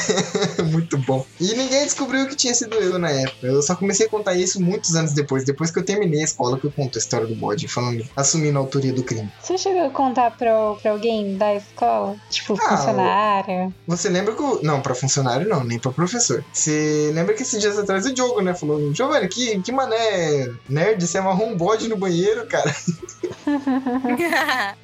Muito 0.70 0.98
bom. 0.98 1.24
E 1.40 1.54
ninguém 1.54 1.84
descobriu 1.84 2.26
que 2.26 2.34
tinha 2.36 2.54
sido 2.54 2.74
eu 2.76 2.98
na 2.98 3.10
época. 3.10 3.46
Eu 3.46 3.62
só 3.62 3.74
comecei 3.74 4.06
a 4.06 4.10
contar 4.10 4.34
isso 4.34 4.60
muitos 4.60 4.94
anos 4.96 5.12
depois. 5.12 5.44
Depois 5.44 5.70
que 5.70 5.78
eu 5.78 5.84
terminei 5.84 6.20
a 6.20 6.24
escola, 6.24 6.58
que 6.58 6.66
eu 6.66 6.72
conto 6.72 6.96
a 6.96 7.00
história 7.00 7.26
do 7.26 7.34
bode, 7.34 7.68
falando, 7.68 8.04
assumindo 8.16 8.58
a 8.58 8.60
autoria 8.60 8.92
do 8.92 9.02
crime. 9.02 9.30
Você 9.42 9.56
chegou 9.58 9.86
a 9.86 9.90
contar 9.90 10.30
pra, 10.36 10.74
pra 10.82 10.90
alguém 10.90 11.36
da 11.36 11.54
escola? 11.54 12.16
Tipo, 12.30 12.54
Ah, 12.62 12.76
funcionária? 12.76 13.72
Você 13.86 14.08
lembra 14.08 14.34
que 14.34 14.42
o. 14.42 14.60
Não, 14.62 14.80
pra 14.80 14.94
funcionário 14.94 15.48
não, 15.48 15.62
nem 15.64 15.78
pra 15.78 15.92
professor. 15.92 16.44
Você 16.52 17.10
lembra 17.14 17.34
que 17.34 17.42
esses 17.42 17.60
dias 17.60 17.78
atrás 17.78 18.06
o 18.06 18.12
Diogo, 18.12 18.40
né? 18.40 18.54
Falou, 18.54 18.92
Giovanni, 18.94 19.28
que, 19.28 19.60
que 19.60 19.72
mané 19.88 20.52
nerd, 20.68 21.06
você 21.06 21.18
amarrou 21.18 21.48
um 21.48 21.56
bode 21.56 21.88
no 21.88 21.96
banheiro, 21.96 22.46
cara. 22.46 22.74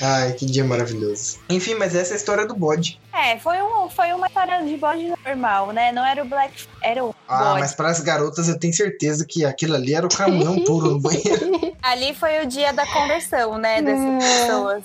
Ai, 0.00 0.32
que 0.32 0.46
dia 0.46 0.64
maravilhoso. 0.64 1.38
Enfim, 1.50 1.74
mas 1.74 1.94
essa 1.94 2.12
é 2.12 2.14
a 2.14 2.16
história 2.16 2.46
do 2.46 2.54
bode. 2.54 3.00
é, 3.12 3.38
foi, 3.38 3.60
um, 3.62 3.88
foi 3.90 4.12
uma 4.12 4.26
história 4.26 4.62
de 4.64 4.76
bode 4.76 5.12
normal, 5.26 5.72
né? 5.72 5.92
Não 5.92 6.04
era 6.04 6.22
o 6.22 6.26
Black. 6.28 6.66
Era 6.82 7.04
o 7.04 7.14
Ah, 7.26 7.44
bode. 7.50 7.60
mas 7.60 7.74
para 7.74 7.88
as 7.88 8.00
garotas 8.00 8.48
eu 8.48 8.58
tenho 8.58 8.72
certeza 8.72 9.24
que 9.28 9.44
aquilo 9.44 9.74
ali 9.74 9.94
era 9.94 10.06
o 10.06 10.10
caminhão 10.10 10.62
puro 10.64 10.90
no 10.92 11.00
banheiro. 11.00 11.58
Ali 11.82 12.12
foi 12.14 12.42
o 12.44 12.46
dia 12.46 12.72
da 12.72 12.84
conversão, 12.86 13.56
né? 13.56 13.80
Dessas 13.80 14.04
Hum. 14.04 14.18
pessoas. 14.18 14.84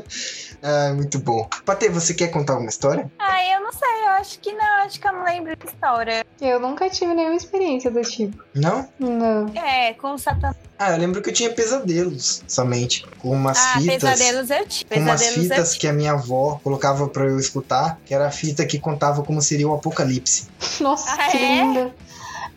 ah, 0.62 0.92
muito 0.94 1.18
bom. 1.18 1.48
Patê, 1.64 1.88
você 1.88 2.12
quer 2.14 2.28
contar 2.28 2.56
uma 2.58 2.68
história? 2.68 3.10
Ah, 3.18 3.44
eu 3.52 3.60
não 3.60 3.72
sei, 3.72 3.88
eu 4.04 4.08
acho 4.10 4.38
que 4.40 4.52
não, 4.52 4.76
acho 4.84 5.00
que 5.00 5.06
eu 5.08 5.12
não 5.12 5.24
lembro 5.24 5.56
da 5.56 5.64
história. 5.64 6.26
Eu 6.40 6.60
nunca 6.60 6.88
tive 6.90 7.14
nenhuma 7.14 7.36
experiência 7.36 7.90
do 7.90 8.00
tipo. 8.02 8.42
Não? 8.54 8.88
Não. 8.98 9.48
É, 9.54 9.94
com 9.94 10.12
o 10.14 10.18
Satanás. 10.18 10.56
Ah, 10.78 10.92
eu 10.92 10.98
lembro 10.98 11.20
que 11.20 11.28
eu 11.28 11.34
tinha 11.34 11.50
pesadelos 11.50 12.42
somente. 12.48 13.04
Com 13.18 13.30
umas 13.32 13.58
Ah, 13.58 13.78
fitas. 13.80 13.96
pesadelos 14.02 14.50
eu 14.50 14.66
tive. 14.66 14.84
Com 14.94 15.00
umas 15.00 15.26
fitas 15.26 15.76
que 15.76 15.86
a 15.86 15.92
minha 15.92 16.12
avó 16.12 16.58
colocava 16.64 17.06
pra 17.08 17.24
eu 17.24 17.38
escutar, 17.38 17.98
que 18.06 18.14
era 18.14 18.26
a 18.26 18.30
fita 18.30 18.64
que 18.64 18.78
contava 18.78 19.22
como 19.22 19.42
seria 19.42 19.68
o 19.68 19.74
apocalipse. 19.74 20.48
Nossa, 20.80 21.12
Ah, 21.12 21.28
que 21.30 21.36
é? 21.36 21.40
lindo. 21.40 21.92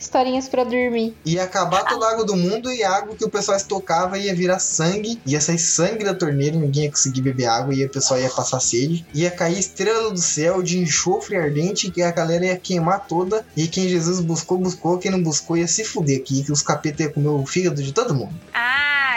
Historinhas 0.03 0.49
pra 0.49 0.65
dormir. 0.65 1.15
Ia 1.23 1.45
acabar 1.45 1.85
toda 1.85 2.05
a 2.05 2.11
água 2.11 2.25
do 2.25 2.35
mundo 2.35 2.69
e 2.69 2.83
a 2.83 2.91
água 2.91 3.15
que 3.15 3.23
o 3.23 3.29
pessoal 3.29 3.55
estocava 3.55 4.17
ia 4.17 4.35
virar 4.35 4.59
sangue. 4.59 5.17
Ia 5.25 5.39
sair 5.39 5.57
sangue 5.57 6.03
da 6.03 6.13
torneira, 6.13 6.57
ninguém 6.57 6.83
ia 6.83 6.91
conseguir 6.91 7.21
beber 7.21 7.45
água 7.45 7.73
e 7.73 7.85
o 7.85 7.89
pessoal 7.89 8.19
ia 8.19 8.29
passar 8.29 8.59
sede. 8.59 9.05
Ia 9.13 9.31
cair 9.31 9.57
estrela 9.57 10.11
do 10.11 10.19
céu 10.19 10.61
de 10.61 10.77
enxofre 10.77 11.37
ardente 11.37 11.89
que 11.89 12.01
a 12.01 12.11
galera 12.11 12.47
ia 12.47 12.57
queimar 12.57 13.07
toda. 13.07 13.45
E 13.55 13.65
quem 13.65 13.87
Jesus 13.87 14.19
buscou, 14.19 14.57
buscou. 14.57 14.97
Quem 14.97 15.09
não 15.09 15.23
buscou 15.23 15.55
ia 15.55 15.69
se 15.69 15.85
fuder 15.85 16.19
aqui, 16.19 16.43
que 16.43 16.51
os 16.51 16.61
capeta 16.61 17.03
ia 17.03 17.09
comer 17.09 17.29
o 17.29 17.45
fígado 17.45 17.81
de 17.81 17.93
todo 17.93 18.13
mundo. 18.13 18.33
Ah, 18.53 18.72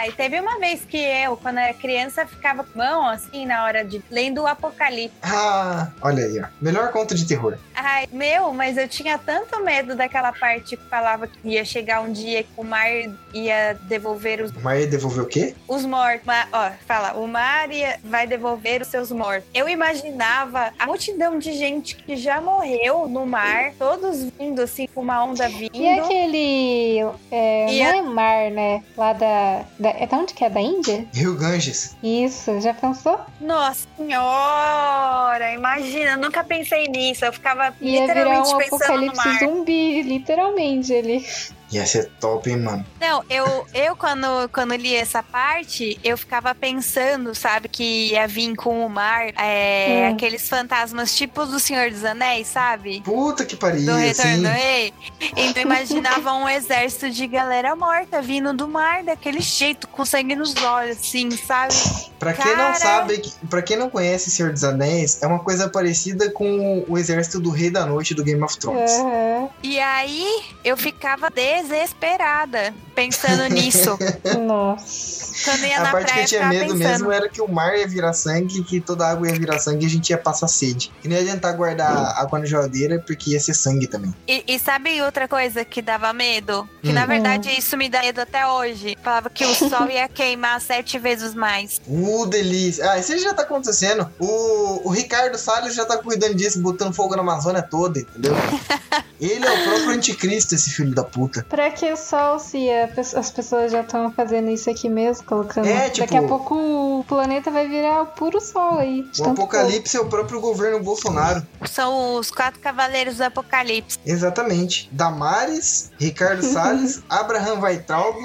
e 0.07 0.11
teve 0.11 0.39
uma 0.39 0.59
vez 0.59 0.81
que 0.85 0.97
eu, 0.97 1.35
quando 1.37 1.59
era 1.59 1.73
criança, 1.73 2.25
ficava 2.25 2.63
com 2.63 2.77
mão 2.77 3.05
assim 3.07 3.45
na 3.45 3.63
hora 3.63 3.83
de 3.83 4.01
lendo 4.09 4.41
o 4.43 4.47
Apocalipse. 4.47 5.15
Ah, 5.21 5.89
olha 6.01 6.23
aí, 6.25 6.39
ó. 6.39 6.45
Melhor 6.61 6.91
conto 6.91 7.13
de 7.15 7.25
terror. 7.27 7.57
Ai, 7.75 8.07
meu, 8.11 8.53
mas 8.53 8.77
eu 8.77 8.87
tinha 8.87 9.17
tanto 9.17 9.63
medo 9.63 9.95
daquela 9.95 10.31
parte 10.31 10.75
que 10.77 10.83
falava 10.89 11.27
que 11.27 11.37
ia 11.47 11.63
chegar 11.65 12.01
um 12.01 12.11
dia 12.11 12.43
que 12.43 12.49
o 12.57 12.63
mar 12.63 12.87
ia 13.33 13.77
devolver 13.83 14.41
os, 14.41 14.51
O 14.51 14.59
mar 14.61 14.79
ia 14.79 14.87
devolver 14.87 15.23
o 15.23 15.27
quê? 15.27 15.55
os 15.67 15.85
mortos. 15.85 16.25
Ma- 16.25 16.47
ó, 16.51 16.71
fala, 16.87 17.13
o 17.13 17.27
mar 17.27 17.71
ia, 17.71 17.99
vai 18.03 18.25
devolver 18.27 18.81
os 18.81 18.87
seus 18.87 19.11
mortos. 19.11 19.43
Eu 19.53 19.67
imaginava 19.69 20.71
a 20.79 20.85
multidão 20.85 21.37
de 21.39 21.53
gente 21.53 21.95
que 21.95 22.15
já 22.15 22.39
morreu 22.41 23.07
no 23.07 23.25
mar, 23.25 23.73
todos 23.77 24.23
vindo 24.39 24.61
assim 24.61 24.87
com 24.93 25.01
uma 25.01 25.23
onda 25.23 25.47
vindo. 25.49 25.71
E 25.75 25.87
aquele. 25.99 26.99
É, 27.31 27.67
E 27.71 27.83
não 27.83 27.91
a- 27.91 27.97
é 27.97 28.01
mar, 28.01 28.51
né? 28.51 28.83
Lá 28.97 29.13
da, 29.13 29.63
da. 29.77 29.89
É 29.99 30.05
da 30.05 30.17
onde 30.17 30.33
que 30.33 30.43
é? 30.45 30.49
Da 30.49 30.61
Índia? 30.61 31.05
Rio 31.13 31.35
Ganges. 31.35 31.95
Isso, 32.03 32.59
já 32.61 32.73
pensou? 32.73 33.19
Nossa 33.41 33.87
senhora, 33.97 35.51
imagina, 35.53 36.11
eu 36.11 36.17
nunca 36.17 36.43
pensei 36.43 36.87
nisso. 36.87 37.25
Eu 37.25 37.33
ficava 37.33 37.73
Ia 37.81 38.01
virar 38.05 38.07
literalmente 38.07 38.53
um 38.53 38.57
pensando 38.57 38.79
no 38.79 38.85
apocalipse 39.11 39.27
mar. 39.27 39.39
zumbi, 39.39 40.01
literalmente 40.03 40.93
ali. 40.95 41.25
Ia 41.71 41.85
ser 41.85 42.09
top, 42.19 42.49
hein, 42.49 42.57
mano. 42.57 42.85
Não, 42.99 43.23
eu, 43.29 43.67
eu 43.73 43.95
quando, 43.95 44.47
quando 44.53 44.73
li 44.75 44.95
essa 44.95 45.21
parte, 45.21 45.99
eu 46.03 46.17
ficava 46.17 46.55
pensando, 46.55 47.35
sabe, 47.35 47.67
que 47.67 48.11
ia 48.11 48.25
vir 48.27 48.55
com 48.55 48.85
o 48.85 48.89
mar 48.89 49.27
é, 49.37 50.07
Hum. 50.09 50.13
aqueles 50.13 50.47
fantasmas 50.47 51.13
tipo 51.15 51.45
do 51.45 51.59
Senhor 51.59 51.91
dos 51.91 52.05
Anéis, 52.05 52.47
sabe? 52.47 53.01
Puta 53.01 53.45
que 53.45 53.55
pariu, 53.55 53.85
Do 53.85 53.95
Retorno 53.95 54.43
do 54.43 54.47
Rei. 54.47 54.93
Então 55.35 55.53
eu 55.57 55.61
imaginava 55.63 56.33
um 56.33 56.47
exército 56.47 57.09
de 57.09 57.27
galera 57.27 57.75
morta 57.75 58.21
vindo 58.21 58.53
do 58.53 58.67
mar 58.67 59.03
daquele 59.03 59.41
jeito, 59.41 59.87
com 59.89 60.05
sangue 60.05 60.35
nos 60.35 60.55
olhos, 60.55 60.97
assim, 60.97 61.29
sabe? 61.31 61.73
Pra 62.19 62.33
quem 62.33 62.51
não 62.55 62.55
Cara. 62.71 62.75
sabe, 62.75 63.21
para 63.49 63.61
quem 63.61 63.77
não 63.77 63.89
conhece 63.89 64.31
Senhor 64.31 64.51
dos 64.51 64.63
Anéis, 64.63 65.21
é 65.21 65.27
uma 65.27 65.39
coisa 65.39 65.67
parecida 65.69 66.31
com 66.31 66.83
o 66.87 66.97
exército 66.97 67.39
do 67.39 67.49
Rei 67.49 67.69
da 67.69 67.85
Noite 67.85 68.13
do 68.13 68.23
Game 68.23 68.41
of 68.41 68.57
Thrones. 68.57 68.91
Aham. 68.91 69.49
E 69.61 69.79
aí 69.79 70.43
eu 70.63 70.75
ficava 70.77 71.29
desesperada 71.63 72.73
pensando 72.95 73.45
nisso. 73.53 73.97
Nossa. 74.45 75.27
Quando 75.43 75.65
ia 75.65 75.77
A 75.77 75.83
na 75.83 75.91
parte 75.91 76.05
que 76.07 76.11
praia, 76.13 76.19
eu 76.19 76.23
eu 76.23 76.27
tinha 76.27 76.45
medo 76.47 76.73
pensando. 76.73 76.79
mesmo 76.79 77.11
era 77.11 77.29
que 77.29 77.41
o 77.41 77.47
mar 77.47 77.77
ia 77.77 77.87
virar 77.87 78.13
sangue, 78.13 78.63
que 78.63 78.81
toda 78.81 79.05
a 79.05 79.11
água 79.11 79.27
ia 79.29 79.35
virar 79.37 79.59
sangue 79.59 79.83
e 79.83 79.87
a 79.87 79.89
gente 79.89 80.09
ia 80.09 80.17
passar 80.17 80.47
sede. 80.47 80.91
E 81.03 81.07
não 81.07 81.15
ia 81.15 81.21
adiantar 81.21 81.55
guardar 81.55 81.91
água 82.17 82.39
na 82.39 82.45
geladeira, 82.45 82.99
porque 83.05 83.31
ia 83.31 83.39
ser 83.39 83.53
sangue 83.53 83.85
também. 83.87 84.13
E, 84.27 84.43
e 84.47 84.57
sabe 84.59 84.99
outra 85.01 85.27
coisa 85.27 85.63
que 85.63 85.81
dava 85.81 86.11
medo? 86.11 86.67
Que 86.81 86.89
Hum. 86.89 86.93
na 86.93 87.05
verdade 87.05 87.49
isso 87.57 87.77
me 87.77 87.87
dá 87.87 88.01
medo 88.01 88.19
até 88.21 88.47
hoje. 88.47 88.97
Falava 89.03 89.29
que 89.29 89.45
o 89.45 89.53
sol 89.55 89.87
ia 89.89 90.07
queimar 90.07 90.59
sete 90.59 90.97
vezes 90.97 91.33
mais. 91.35 91.79
Uh, 91.87 92.25
delícia. 92.25 92.89
Ah, 92.91 92.97
isso 92.97 93.17
já 93.19 93.33
tá 93.33 93.43
acontecendo. 93.43 94.09
O, 94.19 94.87
o 94.87 94.91
Ricardo 94.91 95.37
Salles 95.37 95.75
já 95.75 95.85
tá 95.85 95.97
cuidando 95.97 96.33
disso, 96.35 96.59
botando 96.61 96.93
fogo 96.93 97.15
na 97.15 97.21
Amazônia 97.21 97.61
toda, 97.61 97.99
entendeu? 97.99 98.33
Ele 99.19 99.45
é 99.45 99.51
o 99.51 99.63
próprio 99.63 99.89
anticristo, 99.91 100.53
esse 100.55 100.69
filho 100.71 100.93
da 100.93 101.03
puta. 101.03 101.45
Pra 101.49 101.71
que 101.71 101.89
o 101.91 101.95
sol 101.95 102.39
se 102.39 102.69
a 102.69 102.89
as 103.17 103.31
pessoas 103.31 103.71
já 103.71 103.81
estão 103.81 104.11
fazendo 104.11 104.49
isso 104.49 104.69
aqui 104.69 104.89
mesmo, 104.89 105.25
colocando. 105.25 105.65
É, 105.67 105.89
tipo- 105.89 105.99
Daqui 106.05 106.17
a 106.17 106.27
pouco 106.27 106.55
o 106.55 107.05
planeta 107.07 107.49
vai 107.49 107.67
virar 107.67 108.01
o 108.01 108.05
puro 108.07 108.41
sol 108.41 108.79
aí. 108.79 109.05
O 109.19 109.29
apocalipse 109.29 109.95
é 109.95 109.99
o 110.01 110.05
próprio 110.07 110.41
governo 110.41 110.81
Bolsonaro. 110.83 111.45
São 111.65 112.15
os 112.15 112.29
quatro 112.31 112.59
cavaleiros 112.59 113.17
do 113.17 113.23
apocalipse. 113.23 113.97
Exatamente. 114.05 114.89
Damares, 114.91 115.91
Ricardo 115.99 116.41
Salles, 116.43 117.01
Abraham 117.09 117.61
Weitraub 117.61 118.15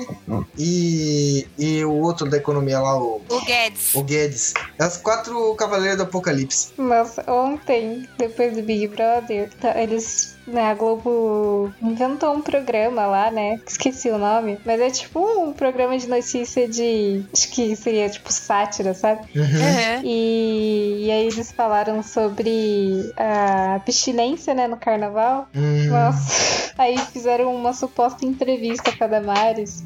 e, 0.58 1.46
e 1.58 1.84
o 1.84 1.92
outro 1.92 2.28
da 2.28 2.36
economia 2.36 2.80
lá, 2.80 2.96
o, 2.98 3.20
O 3.28 3.40
Guedes. 3.44 3.94
o 3.94 4.02
Guedes. 4.02 4.54
Os 4.80 4.96
quatro 4.96 5.54
cavaleiros 5.54 5.96
do 5.98 6.02
apocalipse. 6.04 6.72
Nossa, 6.76 7.24
ontem, 7.30 8.08
depois 8.18 8.54
do 8.56 8.62
Big 8.62 8.88
Brother, 8.88 9.50
tá, 9.60 9.80
eles. 9.80 10.31
Né, 10.46 10.70
a 10.70 10.74
Globo 10.74 11.72
inventou 11.80 12.34
um 12.34 12.42
programa 12.42 13.06
lá, 13.06 13.30
né? 13.30 13.60
Esqueci 13.66 14.10
o 14.10 14.18
nome. 14.18 14.58
Mas 14.64 14.80
é 14.80 14.90
tipo 14.90 15.20
um 15.20 15.52
programa 15.52 15.96
de 15.96 16.08
notícia 16.08 16.66
de. 16.68 17.24
Acho 17.32 17.48
que 17.50 17.76
seria 17.76 18.08
tipo 18.08 18.32
sátira, 18.32 18.92
sabe? 18.92 19.22
Uhum. 19.36 19.42
Uhum. 19.44 20.00
E, 20.02 21.06
e 21.06 21.10
aí 21.10 21.26
eles 21.26 21.52
falaram 21.52 22.02
sobre 22.02 23.12
a 23.16 23.76
abstinência, 23.76 24.52
né, 24.52 24.66
no 24.66 24.76
carnaval. 24.76 25.48
Hum. 25.54 25.88
Nossa. 25.88 26.72
Aí 26.78 26.96
fizeram 26.98 27.54
uma 27.54 27.74
suposta 27.74 28.24
entrevista 28.24 28.90
com 28.96 29.04
a 29.04 29.06
Damares 29.06 29.84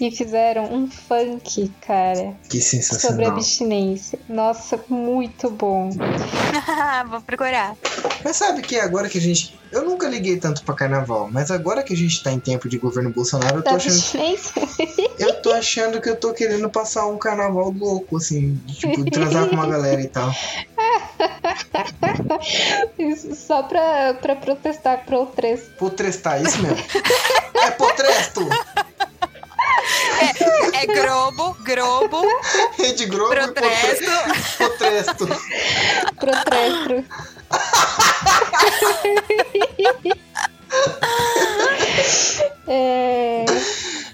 e 0.00 0.10
fizeram 0.10 0.72
um 0.72 0.90
funk, 0.90 1.72
cara, 1.80 2.34
Que 2.48 2.60
sobre 2.60 2.82
sensacional. 2.82 3.30
abstinência. 3.32 4.18
Nossa, 4.28 4.78
muito 4.88 5.50
bom. 5.50 5.90
Vou 7.08 7.20
procurar. 7.22 7.74
Mas 8.24 8.36
sabe 8.36 8.62
que 8.62 8.78
agora 8.78 9.08
que 9.08 9.18
a 9.18 9.20
gente. 9.20 9.58
Eu 9.72 9.84
nunca 9.84 10.08
liguei 10.08 10.36
tanto 10.36 10.62
pra 10.62 10.74
carnaval, 10.74 11.28
mas 11.30 11.50
agora 11.50 11.82
que 11.82 11.92
a 11.92 11.96
gente 11.96 12.22
tá 12.22 12.30
em 12.32 12.38
tempo 12.38 12.68
de 12.68 12.78
governo 12.78 13.10
Bolsonaro, 13.10 13.58
eu 13.58 13.62
tô 13.62 13.70
achando. 13.70 14.02
Eu 15.18 15.42
tô 15.42 15.52
achando 15.52 16.00
que 16.00 16.08
eu 16.08 16.16
tô 16.16 16.32
querendo 16.32 16.68
passar 16.70 17.06
um 17.06 17.18
carnaval 17.18 17.70
louco, 17.70 18.16
assim. 18.16 18.60
Tipo, 18.66 19.04
transar 19.10 19.48
com 19.48 19.56
uma 19.56 19.66
galera 19.66 20.00
e 20.00 20.08
tal. 20.08 20.32
Isso 22.98 23.34
Só 23.34 23.62
pra, 23.62 24.14
pra 24.14 24.36
protestar 24.36 25.04
pro 25.04 25.26
três. 25.26 25.62
Potrestar, 25.78 26.42
isso 26.42 26.60
mesmo. 26.62 26.78
É 27.54 27.70
potresto! 27.72 28.48
É 30.72 30.86
Globo, 30.86 31.56
Globo, 31.64 32.22
Rede 32.78 33.06
Globo 33.06 33.32
e 33.34 33.36
Protesto. 33.36 34.04
potresto. 34.58 35.26
Protestro. 36.16 37.04
é, 42.66 43.44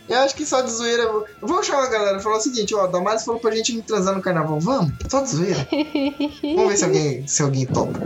Eu 0.09 0.19
acho 0.21 0.35
que 0.35 0.45
só 0.45 0.61
de 0.61 0.71
zoeira. 0.71 1.09
Vamos 1.41 1.67
chamar 1.67 1.85
a 1.85 1.91
galera. 1.91 2.21
Falar 2.21 2.37
o 2.37 2.41
seguinte, 2.41 2.75
ó, 2.75 2.87
Damares 2.87 3.25
falou 3.25 3.41
pra 3.41 3.51
gente 3.55 3.73
não 3.75 3.83
transar 3.83 4.15
no 4.15 4.23
carnaval. 4.23 4.59
Vamos? 4.61 4.93
Só 5.09 5.21
de 5.23 5.29
zoeira. 5.31 5.69
Vamos 6.57 6.71
ver 6.71 6.77
se 6.77 6.85
alguém, 6.85 7.27
se 7.27 7.43
alguém 7.43 7.67
topa. 7.67 7.99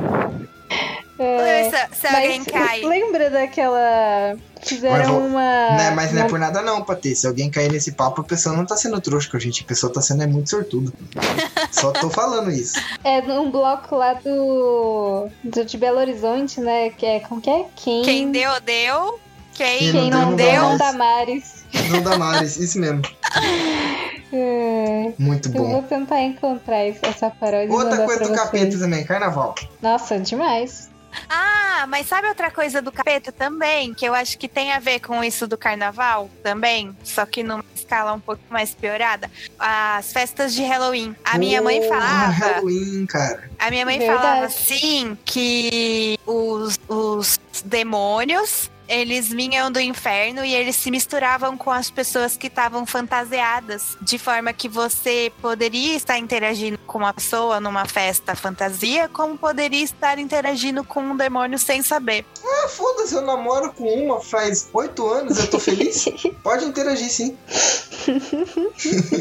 É, 1.19 1.71
se, 1.71 2.01
se 2.01 2.07
alguém 2.07 2.45
cai. 2.45 2.83
lembra 2.83 3.31
daquela. 3.31 4.37
Fizeram 4.63 5.27
uma. 5.27 5.41
Né, 5.77 5.91
mas 5.95 6.13
não 6.13 6.23
é 6.23 6.29
por 6.29 6.39
nada 6.39 6.61
não, 6.63 6.83
Patê. 6.83 7.15
Se 7.15 7.27
alguém 7.27 7.51
cair 7.51 7.71
nesse 7.71 7.93
papo, 7.93 8.21
a 8.21 8.25
pessoa 8.25 8.57
não 8.57 8.67
tá 8.67 8.77
sendo 8.77 9.01
trouxa 9.01 9.31
com 9.31 9.37
a 9.37 9.41
gente. 9.41 9.63
A 9.63 9.67
pessoa 9.67 9.93
tá 9.93 10.01
sendo 10.01 10.23
é 10.23 10.27
muito 10.27 10.51
sortuda. 10.51 10.93
Só 11.71 11.93
tô 11.93 12.11
falando 12.11 12.51
isso. 12.51 12.79
É 13.05 13.23
num 13.23 13.51
bloco 13.51 13.97
lá 13.97 14.15
do, 14.15 15.29
do. 15.45 15.65
de 15.65 15.79
Belo 15.79 15.99
Horizonte, 15.99 16.61
né? 16.61 16.91
Que 16.91 17.07
é. 17.07 17.21
Como 17.21 17.41
que 17.41 17.51
é? 17.51 17.65
Quem, 17.77 18.03
Quem 18.03 18.33
deu, 18.33 18.61
deu. 18.61 19.21
Quem, 19.55 19.91
quem 19.91 20.11
não 20.11 20.31
não 20.31 20.37
deu, 20.37 20.51
deu, 20.51 20.63
não 20.63 20.77
dá 20.77 20.91
dá 20.91 20.99
mares. 20.99 21.65
Não 21.91 22.03
Damares, 22.03 22.57
isso 22.57 22.79
mesmo. 22.79 23.03
É, 24.33 25.13
Muito 25.19 25.49
eu 25.49 25.55
vou 25.55 25.69
bom. 25.69 25.83
tentar 25.83 26.21
encontrar 26.21 26.85
essa 26.85 27.31
paródia 27.31 27.73
Outra 27.73 28.05
coisa 28.05 28.25
do 28.25 28.27
vocês. 28.27 28.41
capeta 28.41 28.79
também, 28.79 29.05
carnaval. 29.05 29.55
Nossa, 29.81 30.19
demais. 30.19 30.91
Ah, 31.29 31.87
mas 31.89 32.07
sabe 32.07 32.29
outra 32.29 32.51
coisa 32.51 32.81
do 32.81 32.93
capeta 32.93 33.33
também? 33.33 33.95
Que 33.95 34.07
eu 34.07 34.15
acho 34.15 34.39
que 34.39 34.49
tem 34.49 34.73
a 34.73 34.79
ver 34.79 35.01
com 35.01 35.23
isso 35.23 35.47
do 35.47 35.57
carnaval 35.57 36.31
também, 36.43 36.97
só 37.05 37.25
que 37.27 37.43
numa 37.43 37.65
escala 37.75 38.13
um 38.13 38.21
pouco 38.21 38.43
mais 38.51 38.75
piorada. 38.75 39.31
As 39.59 40.13
festas 40.13 40.55
de 40.55 40.63
Halloween. 40.63 41.15
A 41.25 41.39
minha 41.39 41.63
mãe 41.63 41.81
Porra, 41.81 42.01
falava. 42.01 42.33
Halloween, 42.33 43.07
cara. 43.07 43.51
A 43.59 43.71
minha 43.71 43.85
mãe 43.85 43.99
Verdade. 43.99 44.21
falava 44.21 44.47
assim 44.47 45.17
que 45.25 46.19
os, 46.27 46.79
os 46.89 47.39
demônios 47.65 48.71
eles 48.89 49.29
vinham 49.29 49.71
do 49.71 49.81
inferno 49.81 50.45
e 50.45 50.55
eles 50.55 50.77
se 50.77 50.91
misturavam 50.91 51.57
com 51.57 51.71
as 51.71 51.91
pessoas 51.91 52.37
que 52.37 52.47
estavam 52.47 52.87
fantasiadas, 52.87 53.97
de 54.01 54.19
forma 54.19 54.53
que 54.53 54.69
você 54.69 55.33
poderia 55.41 55.97
estar 55.97 56.19
interagindo 56.19 56.79
com 56.87 56.99
uma 56.99 57.13
pessoa 57.13 57.61
numa 57.61 57.87
festa 57.87 58.35
fantasia, 58.35 59.09
como 59.09 59.37
poderia 59.37 59.83
estar 59.83 60.19
interagindo 60.19 60.85
com 60.85 61.01
um 61.01 61.17
demônio 61.17 61.59
sem 61.59 61.83
saber. 61.83 62.25
Ah, 62.45 62.69
foda-se, 62.69 63.15
eu 63.15 63.23
namoro 63.23 63.73
com 63.73 63.85
uma 64.05 64.21
faz 64.21 64.69
oito 64.73 65.07
anos, 65.07 65.39
eu 65.39 65.51
tô 65.51 65.59
feliz. 65.59 66.05
Pode 66.43 66.65
interagir 66.65 67.11
sim. 67.11 67.37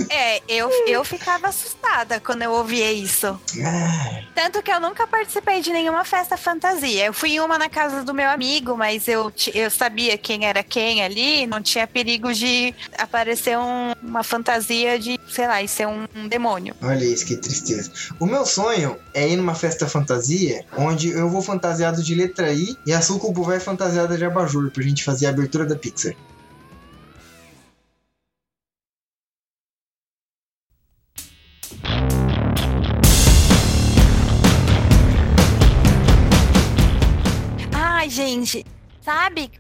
É, 0.09 0.41
eu, 0.47 0.70
eu 0.88 1.03
ficava 1.03 1.47
assustada 1.47 2.20
quando 2.20 2.43
eu 2.43 2.51
ouvia 2.51 2.91
isso. 2.91 3.39
Ah, 3.63 4.22
Tanto 4.34 4.61
que 4.61 4.72
eu 4.72 4.80
nunca 4.80 5.07
participei 5.07 5.61
de 5.61 5.72
nenhuma 5.72 6.03
festa 6.03 6.38
fantasia. 6.38 7.05
Eu 7.05 7.13
fui 7.13 7.32
em 7.32 7.39
uma 7.39 7.57
na 7.57 7.70
casa 7.70 8.03
do 8.03 8.13
meu 8.13 8.30
amigo, 8.30 8.76
mas 8.78 9.07
eu, 9.07 9.32
eu 9.60 9.70
sabia 9.72 10.18
quem 10.18 10.45
era 10.45 10.62
quem 10.64 11.03
ali, 11.03 11.45
não 11.47 11.62
tinha 11.62 11.88
perigo 11.88 12.34
de 12.34 12.74
aparecer 12.97 13.58
um- 13.58 13.93
uma 14.03 14.24
fantasia 14.24 14.99
de, 14.99 15.20
sei 15.30 15.47
lá, 15.47 15.62
e 15.62 15.68
ser 15.68 15.88
um, 15.88 16.06
um 16.16 16.28
demônio. 16.28 16.76
olha 16.82 17.03
isso, 17.06 17.26
que 17.26 17.36
tristeza. 17.38 17.91
O 18.20 18.26
meu 18.26 18.45
sonho 18.45 18.97
é 19.14 19.28
ir 19.28 19.36
numa 19.36 19.56
festa 19.56 19.88
fantasia, 19.88 20.66
onde 20.78 21.10
eu 21.10 21.30
vou 21.30 21.41
fantasiado 21.41 22.03
de 22.03 22.14
letra 22.16 22.51
I 22.53 22.78
e 22.86 22.93
a 22.93 23.01
Sucubo 23.01 23.43
vai 23.43 23.60
fantasiada 23.60 24.18
de 24.18 24.26
abajur, 24.26 24.70
pra 24.72 24.84
gente 24.84 25.03
fazer 25.03 25.26
a 25.28 25.30
abertura 25.30 25.66
da 25.66 25.76
Pixar. 25.76 26.14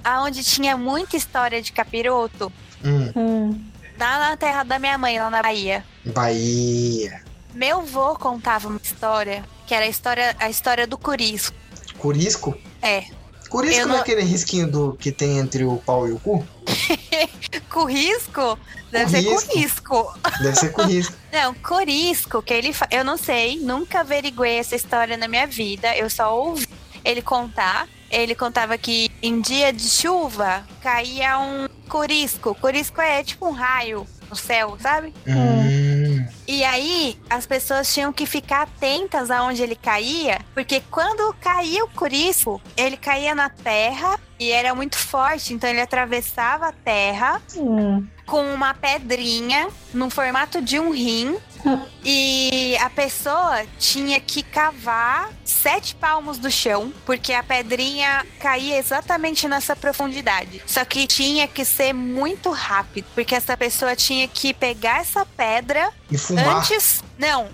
Aonde 0.05 0.43
tinha 0.43 0.77
muita 0.77 1.17
história 1.17 1.61
de 1.61 1.71
capiroto? 1.73 2.51
Hum, 2.83 3.11
Hum. 3.15 3.61
Lá 3.99 4.19
na 4.19 4.37
terra 4.37 4.63
da 4.63 4.77
minha 4.77 4.97
mãe, 4.97 5.17
lá 5.19 5.29
na 5.29 5.41
Bahia. 5.41 5.83
Bahia. 6.05 7.23
Meu 7.53 7.81
vô 7.83 8.13
contava 8.15 8.67
uma 8.67 8.79
história, 8.83 9.43
que 9.65 9.73
era 9.73 9.85
a 9.85 9.87
história, 9.87 10.35
a 10.39 10.49
história 10.49 10.85
do 10.85 10.97
Curisco. 10.97 11.55
Curisco? 11.97 12.57
É. 12.81 13.05
Curisco 13.49 13.79
Eu 13.79 13.87
não 13.87 13.95
é 13.95 13.99
aquele 14.01 14.21
risquinho 14.21 14.69
do, 14.69 14.93
que 14.99 15.11
tem 15.13 15.37
entre 15.39 15.63
o 15.63 15.77
pau 15.77 16.07
e 16.07 16.11
o 16.11 16.19
cu? 16.19 16.45
Currisco? 17.69 18.57
Deve 18.91 19.09
ser 19.11 19.23
Currisco. 19.23 19.51
Currisco. 19.53 20.19
Deve 20.41 20.55
ser 20.57 20.69
curisco. 20.71 21.13
Não, 21.31 21.53
Corisco, 21.55 22.41
que 22.41 22.53
ele. 22.53 22.73
fa- 22.73 22.87
Eu 22.91 23.03
não 23.03 23.17
sei, 23.17 23.57
nunca 23.59 24.01
averiguei 24.01 24.57
essa 24.57 24.75
história 24.75 25.17
na 25.17 25.27
minha 25.27 25.45
vida. 25.47 25.95
Eu 25.95 26.09
só 26.09 26.35
ouvi 26.37 26.67
ele 27.03 27.21
contar. 27.21 27.87
Ele 28.15 28.33
contava 28.33 28.77
que 28.77 29.11
em 29.21 29.41
dia 29.41 29.73
de 29.73 29.89
chuva 29.89 30.65
caía 30.81 31.37
um 31.37 31.67
corisco. 31.89 32.55
Corisco 32.55 33.01
é 33.01 33.21
tipo 33.21 33.45
um 33.45 33.51
raio 33.51 34.07
no 34.29 34.35
céu, 34.37 34.77
sabe? 34.79 35.13
Hum. 35.27 36.25
E 36.47 36.63
aí 36.63 37.19
as 37.29 37.45
pessoas 37.45 37.93
tinham 37.93 38.13
que 38.13 38.25
ficar 38.25 38.61
atentas 38.61 39.29
aonde 39.29 39.61
ele 39.61 39.75
caía, 39.75 40.39
porque 40.53 40.81
quando 40.89 41.35
caía 41.41 41.83
o 41.83 41.89
corisco, 41.89 42.61
ele 42.77 42.95
caía 42.95 43.35
na 43.35 43.49
terra 43.49 44.17
e 44.39 44.49
era 44.49 44.73
muito 44.73 44.97
forte, 44.97 45.53
então 45.53 45.69
ele 45.69 45.81
atravessava 45.81 46.67
a 46.67 46.71
terra 46.71 47.41
Hum. 47.57 48.07
com 48.25 48.41
uma 48.53 48.73
pedrinha 48.73 49.67
no 49.93 50.09
formato 50.09 50.61
de 50.61 50.79
um 50.79 50.91
rim. 50.91 51.35
E 52.07 52.77
a 52.81 52.89
pessoa 52.91 53.65
tinha 53.79 54.19
que 54.19 54.43
cavar 54.43 55.31
sete 55.43 55.95
palmos 55.95 56.37
do 56.37 56.51
chão, 56.51 56.93
porque 57.03 57.33
a 57.33 57.41
pedrinha 57.41 58.23
caía 58.39 58.77
exatamente 58.77 59.47
nessa 59.47 59.75
profundidade. 59.75 60.61
Só 60.67 60.85
que 60.85 61.07
tinha 61.07 61.47
que 61.47 61.65
ser 61.65 61.93
muito 61.93 62.51
rápido, 62.51 63.07
porque 63.15 63.33
essa 63.33 63.57
pessoa 63.57 63.95
tinha 63.95 64.27
que 64.27 64.53
pegar 64.53 64.99
essa 65.01 65.25
pedra 65.25 65.91
E 66.11 66.15
fumar. 66.15 66.57
antes. 66.57 67.03
Não. 67.17 67.47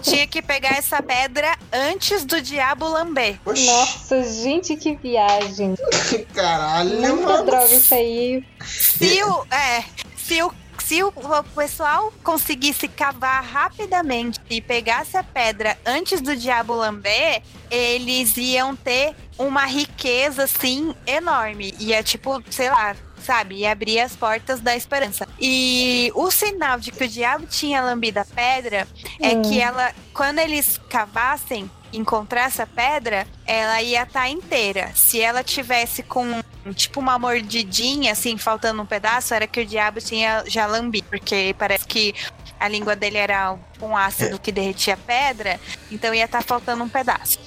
tinha 0.00 0.28
que 0.28 0.40
pegar 0.40 0.76
essa 0.76 1.02
pedra 1.02 1.58
antes 1.72 2.24
do 2.24 2.40
diabo 2.40 2.86
lamber. 2.86 3.40
Oxi, 3.44 3.66
Nossa, 3.66 4.22
gente, 4.22 4.76
que 4.76 4.94
viagem. 4.94 5.74
caralho, 6.32 7.00
Muita 7.00 7.16
mano. 7.16 7.46
droga 7.46 7.74
isso 7.74 7.94
aí. 7.94 8.44
Se 8.64 9.24
o, 9.24 9.44
é, 9.50 9.82
se 10.16 10.40
o, 10.42 10.52
se 10.92 11.02
o, 11.02 11.10
pessoal 11.54 12.12
conseguisse 12.22 12.86
cavar 12.86 13.42
rapidamente 13.42 14.38
e 14.50 14.60
pegasse 14.60 15.16
a 15.16 15.24
pedra 15.24 15.78
antes 15.86 16.20
do 16.20 16.36
diabo 16.36 16.74
lamber, 16.74 17.42
eles 17.70 18.36
iam 18.36 18.76
ter 18.76 19.16
uma 19.38 19.64
riqueza 19.64 20.42
assim 20.44 20.94
enorme. 21.06 21.74
Ia 21.78 22.02
tipo, 22.02 22.42
sei 22.50 22.68
lá, 22.68 22.94
sabe, 23.24 23.60
ia 23.60 23.72
abrir 23.72 24.00
as 24.00 24.14
portas 24.14 24.60
da 24.60 24.76
esperança. 24.76 25.26
E 25.40 26.12
o 26.14 26.30
sinal 26.30 26.78
de 26.78 26.92
que 26.92 27.04
o 27.04 27.08
diabo 27.08 27.46
tinha 27.46 27.80
lambido 27.80 28.20
a 28.20 28.26
pedra 28.26 28.86
é 29.18 29.30
Hum. 29.30 29.40
que 29.40 29.58
ela, 29.58 29.94
quando 30.12 30.40
eles 30.40 30.78
cavassem, 30.90 31.70
encontrasse 31.92 32.62
a 32.62 32.66
pedra, 32.66 33.26
ela 33.46 33.82
ia 33.82 34.02
estar 34.02 34.28
inteira. 34.28 34.90
Se 34.94 35.20
ela 35.20 35.42
tivesse 35.42 36.02
com 36.02 36.42
tipo 36.74 37.00
uma 37.00 37.18
mordidinha, 37.18 38.12
assim, 38.12 38.36
faltando 38.38 38.82
um 38.82 38.86
pedaço, 38.86 39.34
era 39.34 39.46
que 39.46 39.60
o 39.60 39.66
diabo 39.66 40.00
tinha 40.00 40.44
já 40.46 40.66
lambido, 40.66 41.08
porque 41.08 41.54
parece 41.58 41.84
que 41.86 42.14
a 42.58 42.68
língua 42.68 42.94
dele 42.94 43.18
era 43.18 43.56
um 43.80 43.96
ácido 43.96 44.38
que 44.38 44.52
derretia 44.52 44.94
a 44.94 44.96
pedra, 44.96 45.60
então 45.90 46.14
ia 46.14 46.24
estar 46.24 46.42
faltando 46.42 46.84
um 46.84 46.88
pedaço. 46.88 47.40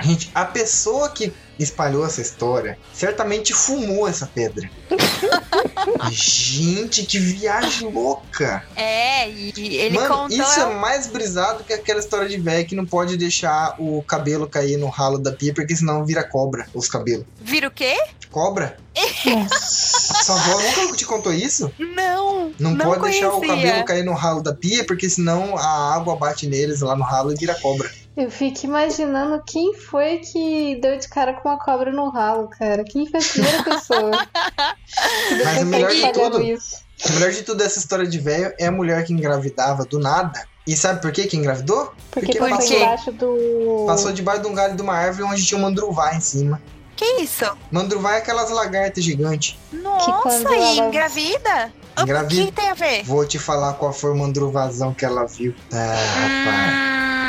Gente, 0.00 0.30
a 0.34 0.44
pessoa 0.44 1.08
que 1.10 1.32
espalhou 1.58 2.06
essa 2.06 2.20
história 2.22 2.78
certamente 2.92 3.52
fumou 3.52 4.08
essa 4.08 4.26
pedra. 4.26 4.70
Gente, 6.10 7.04
que 7.04 7.18
viagem 7.18 7.92
louca! 7.92 8.64
É, 8.74 9.28
e 9.28 9.52
ele 9.76 9.96
Mano, 9.96 10.08
contou. 10.08 10.28
isso 10.38 10.60
é 10.60 10.74
mais 10.74 11.06
brisado 11.06 11.64
que 11.64 11.72
aquela 11.72 12.00
história 12.00 12.28
de 12.28 12.38
velho 12.38 12.66
que 12.66 12.74
não 12.74 12.86
pode 12.86 13.16
deixar 13.16 13.74
o 13.78 14.02
cabelo 14.02 14.48
cair 14.48 14.76
no 14.76 14.88
ralo 14.88 15.18
da 15.18 15.32
pia, 15.32 15.52
porque 15.52 15.76
senão 15.76 16.04
vira 16.04 16.24
cobra 16.24 16.66
os 16.74 16.88
cabelos. 16.88 17.26
Vira 17.40 17.68
o 17.68 17.70
quê? 17.70 17.96
Cobra? 18.30 18.76
Sua 19.60 20.34
avó 20.36 20.60
nunca 20.82 20.96
te 20.96 21.04
contou 21.04 21.32
isso? 21.32 21.72
Não! 21.78 22.52
Não, 22.58 22.76
pode 22.76 23.02
deixar 23.02 23.28
o 23.28 23.40
conhecia. 23.40 23.56
cabelo 23.56 23.84
cair 23.84 24.04
no 24.04 24.12
ralo 24.14 24.42
da 24.42 24.54
pia, 24.54 24.84
porque 24.84 25.08
senão 25.08 25.56
a 25.56 25.94
água 25.94 26.16
bate 26.16 26.46
neles 26.46 26.80
lá 26.80 26.94
no 26.96 27.02
ralo 27.04 27.32
e 27.32 27.36
vira 27.36 27.54
cobra. 27.54 27.90
Eu 28.16 28.30
fico 28.30 28.66
imaginando 28.66 29.42
quem 29.46 29.74
foi 29.74 30.18
que 30.18 30.78
deu 30.82 30.98
de 30.98 31.08
cara 31.08 31.32
com 31.34 31.48
uma 31.48 31.58
cobra 31.58 31.92
no 31.92 32.10
ralo, 32.10 32.48
cara. 32.48 32.84
Quem 32.84 33.06
foi 33.08 33.20
a 33.20 33.22
primeira 33.22 33.62
pessoa? 33.62 34.10
Mas 35.44 35.62
o 35.62 35.66
melhor 35.66 35.90
de 35.90 36.12
tudo- 36.12 36.42
isso. 36.42 36.76
O 37.08 37.12
melhor 37.14 37.30
de 37.30 37.42
tudo 37.42 37.58
dessa 37.58 37.78
história 37.78 38.06
de 38.06 38.18
velho 38.18 38.52
é 38.58 38.66
a 38.66 38.72
mulher 38.72 39.04
que 39.06 39.12
engravidava 39.12 39.84
do 39.86 39.98
nada. 39.98 40.44
E 40.66 40.76
sabe 40.76 41.00
por 41.00 41.10
que 41.12 41.26
que 41.26 41.36
engravidou? 41.36 41.94
Porque, 42.10 42.32
Porque 42.36 42.38
passou 42.38 42.76
embaixo 42.76 43.12
do. 43.12 43.84
Passou 43.86 44.12
debaixo 44.12 44.42
de 44.42 44.48
um 44.48 44.54
galho 44.54 44.76
de 44.76 44.82
uma 44.82 44.94
árvore 44.94 45.22
onde 45.24 45.44
tinha 45.46 45.56
um 45.58 45.62
mandruvá 45.62 46.14
em 46.14 46.20
cima. 46.20 46.60
Que 46.94 47.22
isso? 47.22 47.46
Mandruvá 47.70 48.16
é 48.16 48.18
aquelas 48.18 48.50
lagartas 48.50 49.02
gigantes. 49.02 49.56
Nossa, 49.72 50.42
e 50.50 50.76
ela- 50.76 50.88
engravida? 50.88 51.72
O 51.98 52.02
Engravida. 52.02 52.44
que 52.46 52.52
tem 52.52 52.68
a 52.68 52.74
ver? 52.74 53.02
Vou 53.04 53.24
te 53.26 53.38
falar 53.38 53.72
qual 53.74 53.92
foi 53.94 54.10
o 54.10 54.16
mandruvazão 54.16 54.92
que 54.92 55.04
ela 55.06 55.26
viu. 55.26 55.54
Ah, 55.72 55.94
rapaz. 56.20 57.19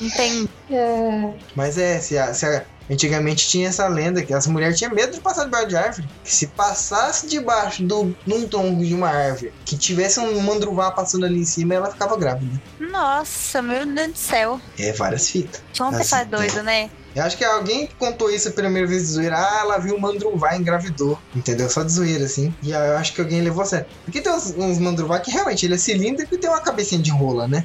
Entendi. 0.00 0.48
É, 0.70 1.30
Mas 1.54 1.76
é, 1.78 1.98
se 2.00 2.16
a- 2.18 2.32
se 2.34 2.46
a- 2.46 2.64
antigamente 2.90 3.48
tinha 3.48 3.68
essa 3.68 3.86
lenda 3.88 4.22
que 4.22 4.32
as 4.32 4.46
mulheres 4.46 4.78
tinham 4.78 4.94
medo 4.94 5.12
de 5.12 5.20
passar 5.20 5.44
debaixo 5.44 5.68
de 5.68 5.76
árvore. 5.76 6.08
Que 6.24 6.34
se 6.34 6.46
passasse 6.48 7.26
debaixo 7.26 7.82
do, 7.82 8.14
num 8.26 8.46
tronco 8.48 8.82
de 8.84 8.94
uma 8.94 9.08
árvore, 9.10 9.52
que 9.64 9.76
tivesse 9.76 10.18
um 10.20 10.40
mandruvá 10.40 10.90
passando 10.90 11.26
ali 11.26 11.40
em 11.40 11.44
cima, 11.44 11.74
ela 11.74 11.90
ficava 11.90 12.16
grávida. 12.16 12.60
Nossa, 12.80 13.60
meu 13.60 13.84
Deus 13.84 14.12
do 14.12 14.16
céu. 14.18 14.60
É, 14.78 14.92
várias 14.92 15.28
fitas. 15.28 15.62
Só 15.72 15.84
uma 15.84 15.92
Nossa, 15.92 16.02
pessoa 16.04 16.24
doida, 16.24 16.62
né? 16.62 16.90
Eu 17.14 17.24
acho 17.24 17.36
que 17.36 17.44
alguém 17.44 17.88
contou 17.98 18.30
isso 18.30 18.48
a 18.48 18.52
primeira 18.52 18.86
vez 18.86 19.02
de 19.02 19.08
zoeira. 19.08 19.36
Ah, 19.36 19.60
ela 19.62 19.78
viu 19.78 19.96
o 19.96 20.00
mandruvá 20.00 20.54
e 20.54 20.60
engravidou. 20.60 21.18
Entendeu? 21.34 21.68
Só 21.68 21.82
de 21.82 21.90
zoeira, 21.90 22.24
assim. 22.24 22.54
E 22.62 22.72
aí 22.72 22.88
eu 22.90 22.96
acho 22.96 23.12
que 23.12 23.20
alguém 23.20 23.40
levou 23.40 23.62
a 23.62 23.66
sério. 23.66 23.86
Porque 24.04 24.20
tem 24.20 24.32
uns, 24.32 24.54
uns 24.56 24.78
mandruvá 24.78 25.18
que 25.18 25.30
realmente 25.30 25.66
ele 25.66 25.74
é 25.74 25.78
cilíndrico 25.78 26.34
e 26.34 26.38
tem 26.38 26.48
uma 26.48 26.60
cabecinha 26.60 27.02
de 27.02 27.10
rola, 27.10 27.48
né? 27.48 27.64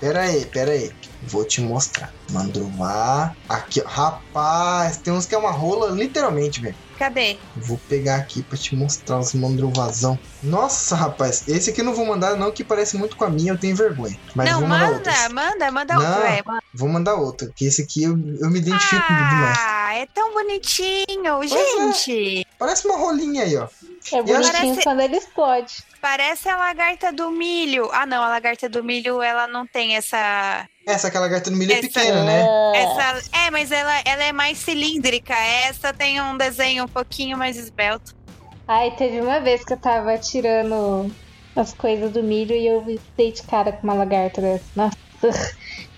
Pera 0.00 0.22
aí, 0.22 0.46
pera 0.50 0.72
aí. 0.72 0.90
Vou 1.20 1.46
te 1.46 1.60
mostrar. 1.60 2.12
Mandruvá. 2.30 3.34
Aqui, 3.48 3.80
ó. 3.84 3.88
Rapaz, 3.88 5.00
tem 5.02 5.12
uns 5.12 5.26
que 5.26 5.34
é 5.34 5.38
uma 5.38 5.50
rola, 5.52 5.90
literalmente, 5.90 6.60
velho. 6.60 6.76
Cadê? 6.98 7.36
Vou 7.56 7.78
pegar 7.88 8.16
aqui 8.16 8.42
pra 8.42 8.58
te 8.58 8.74
mostrar 8.74 9.20
os 9.20 9.32
mandruvazão. 9.32 10.18
Nossa, 10.42 10.96
rapaz. 10.96 11.46
Esse 11.46 11.70
aqui 11.70 11.80
eu 11.80 11.84
não 11.84 11.94
vou 11.94 12.04
mandar, 12.04 12.36
não, 12.36 12.50
que 12.50 12.64
parece 12.64 12.96
muito 12.96 13.16
com 13.16 13.24
a 13.24 13.30
minha. 13.30 13.52
Eu 13.52 13.58
tenho 13.58 13.76
vergonha. 13.76 14.18
Mas 14.34 14.50
não, 14.50 14.60
vou 14.60 14.68
mandar 14.68 14.88
manda, 14.90 15.30
manda, 15.30 15.70
manda 15.70 15.94
Não. 15.94 16.08
outro, 16.10 16.26
é. 16.26 16.42
manda. 16.44 16.62
Vou 16.74 16.88
mandar 16.88 17.14
outro. 17.14 17.52
Que 17.54 17.66
esse 17.66 17.82
aqui 17.82 18.02
eu, 18.02 18.12
eu 18.40 18.50
me 18.50 18.58
identifico 18.58 19.06
demais. 19.06 19.58
Ah, 19.60 19.94
é 19.94 20.06
tão 20.06 20.32
bonitinho, 20.34 21.42
é. 21.42 21.46
gente. 21.46 22.46
Parece 22.58 22.86
uma 22.88 22.96
rolinha 22.98 23.44
aí, 23.44 23.56
ó. 23.56 23.68
é 24.12 24.22
bonitinho 24.22 24.52
Parece- 24.52 24.82
quando 24.82 25.00
ele 25.00 25.16
explode. 25.16 25.74
Parece 26.00 26.48
a 26.48 26.56
lagarta 26.56 27.12
do 27.12 27.30
milho. 27.30 27.88
Ah, 27.92 28.06
não, 28.06 28.22
a 28.22 28.28
lagarta 28.28 28.68
do 28.68 28.82
milho, 28.84 29.22
ela 29.22 29.46
não 29.46 29.66
tem 29.66 29.96
essa. 29.96 30.66
Essa 30.88 31.08
aquela 31.08 31.28
gata 31.28 31.50
no 31.50 31.56
milho 31.56 31.70
é 31.72 31.78
Essa- 31.78 31.86
pequena, 31.88 32.24
né? 32.24 32.46
É. 32.74 32.82
essa 32.82 33.28
é, 33.46 33.50
mas 33.50 33.70
ela, 33.70 34.00
ela 34.06 34.24
é 34.24 34.32
mais 34.32 34.56
cilíndrica. 34.58 35.34
Essa 35.34 35.92
tem 35.92 36.20
um 36.20 36.36
desenho 36.36 36.84
um 36.84 36.88
pouquinho 36.88 37.36
mais 37.36 37.56
esbelto. 37.58 38.16
Ai, 38.66 38.90
teve 38.96 39.20
uma 39.20 39.38
vez 39.40 39.64
que 39.64 39.72
eu 39.72 39.76
tava 39.76 40.16
tirando 40.18 41.10
as 41.54 41.74
coisas 41.74 42.10
do 42.12 42.22
milho 42.22 42.54
e 42.54 42.66
eu 42.66 42.98
dei 43.16 43.32
de 43.32 43.42
cara 43.42 43.72
com 43.72 43.82
uma 43.84 43.94
lagarta 43.94 44.40
dessa. 44.40 44.64
Nossa, 44.74 44.96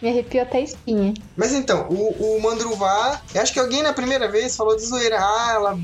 me 0.02 0.08
arrepiou 0.08 0.42
até 0.42 0.58
a 0.58 0.60
espinha. 0.62 1.14
Mas 1.36 1.52
então, 1.52 1.86
o, 1.90 2.36
o 2.36 2.42
mandruvá. 2.42 3.20
Eu 3.34 3.42
acho 3.42 3.52
que 3.52 3.58
alguém 3.60 3.82
na 3.82 3.92
primeira 3.92 4.28
vez 4.30 4.56
falou 4.56 4.76
de 4.76 4.84
zoeira. 4.84 5.18
Ah, 5.20 5.52
ela 5.54 5.78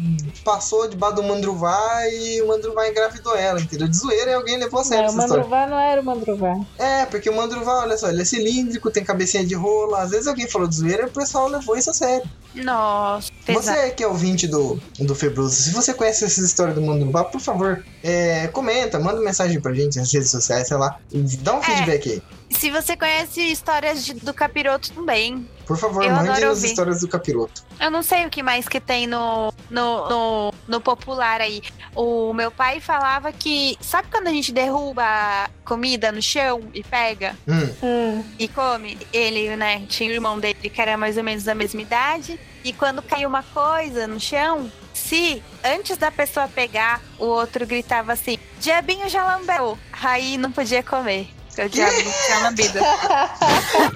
passou 0.45 0.89
debaixo 0.89 1.17
do 1.17 1.23
mandruvá 1.23 1.79
e 2.09 2.41
o 2.43 2.49
mandruvá 2.49 2.89
engravidou 2.89 3.37
ela, 3.37 3.61
entendeu? 3.61 3.89
De 3.89 3.97
zoeira 3.97 4.31
e 4.31 4.35
alguém 4.35 4.57
levou 4.59 4.81
a 4.81 4.85
sério 4.85 5.05
Não, 5.07 5.15
o 5.15 5.17
essa 5.17 5.25
história. 5.25 5.43
mandruvá 5.45 5.67
não 5.67 5.79
era 5.79 6.01
o 6.01 6.05
mandruvá. 6.05 6.55
É, 6.79 7.05
porque 7.07 7.29
o 7.29 7.37
mandruvá, 7.37 7.81
olha 7.83 7.97
só, 7.99 8.09
ele 8.09 8.23
é 8.23 8.25
cilíndrico, 8.25 8.91
tem 8.91 9.05
cabecinha 9.05 9.45
de 9.45 9.55
rola. 9.55 10.03
Às 10.03 10.11
vezes 10.11 10.27
alguém 10.27 10.49
falou 10.49 10.67
de 10.69 10.77
zoeira 10.77 11.03
e 11.03 11.07
o 11.07 11.11
pessoal 11.11 11.49
levou 11.49 11.77
isso 11.77 11.91
a 11.91 11.95
sério. 11.95 12.29
Nossa, 12.55 13.31
pesado. 13.45 13.77
Você 13.79 13.91
que 13.91 14.03
é 14.03 14.07
ouvinte 14.07 14.47
do, 14.49 14.81
do 14.99 15.15
Febroso, 15.15 15.55
se 15.55 15.71
você 15.73 15.93
conhece 15.93 16.25
essa 16.25 16.41
história 16.41 16.73
do 16.73 16.81
Mandruvá, 16.81 17.23
por 17.25 17.41
favor, 17.41 17.85
é, 18.03 18.47
comenta, 18.49 18.99
manda 18.99 19.21
mensagem 19.21 19.61
pra 19.61 19.75
gente 19.75 19.99
nas 19.99 20.11
redes 20.13 20.31
sociais, 20.31 20.67
sei 20.69 20.77
lá. 20.79 20.99
Dá 21.43 21.55
um 21.55 21.59
É. 21.59 21.63
feedback 21.63 22.11
aí. 22.13 22.23
Se 22.51 22.71
você 22.71 22.97
conhece 22.97 23.41
histórias 23.41 24.05
de- 24.05 24.15
do 24.15 24.33
capiroto 24.33 24.93
também. 24.93 25.49
Por 25.67 25.77
favor, 25.77 26.05
Eu 26.05 26.13
mande 26.13 26.31
as 26.31 26.43
ouvir. 26.45 26.67
histórias 26.69 27.01
do 27.01 27.09
capiroto. 27.09 27.65
Eu 27.81 27.91
não 27.91 28.03
sei 28.03 28.25
o 28.25 28.31
que 28.31 28.41
mais 28.43 28.69
que 28.69 28.81
tem 28.81 29.07
no, 29.07 29.53
no, 29.69 30.09
no, 30.09 30.55
no 30.69 30.81
popular 30.81 31.41
aí. 31.41 31.61
O 31.95 32.33
meu 32.33 32.51
pai 32.53 32.81
falava 32.81 33.33
que. 33.33 33.77
Sabe 33.81 34.09
quando 34.11 34.29
a 34.29 34.31
gente 34.31 34.53
derruba 34.53 35.51
comida 35.65 36.13
no 36.13 36.23
chão 36.23 36.61
e 36.73 36.85
pega 36.85 37.37
Hum, 37.49 37.75
Hum, 37.83 38.25
e 38.39 38.47
come? 38.47 38.97
Ele, 39.13 39.57
né, 39.57 39.85
tinha 39.89 40.09
o 40.09 40.13
irmão 40.13 40.39
dele 40.39 40.71
que 40.71 40.81
era 40.81 40.97
mais 40.97 41.17
ou 41.17 41.25
menos 41.25 41.43
da 41.45 41.55
mesma 41.55 41.83
idade. 41.83 42.39
E 42.63 42.73
quando 42.73 43.03
caiu 43.03 43.29
uma 43.29 43.43
coisa 43.43 44.07
no 44.07 44.21
chão, 44.21 44.71
se 44.95 45.43
antes 45.65 45.97
da 45.97 46.11
pessoa 46.13 46.47
pegar, 46.49 47.01
o 47.19 47.25
outro 47.25 47.67
gritava 47.67 48.13
assim: 48.13 48.39
Diabinho 48.61 49.09
já 49.09 49.25
lambeu. 49.37 49.77
Aí 50.01 50.39
não 50.39 50.53
podia 50.53 50.83
comer. 50.83 51.29
Porque 51.57 51.63
o 51.63 51.69
diabo 51.71 51.97
tinha 52.27 52.39
lambido. 52.41 52.79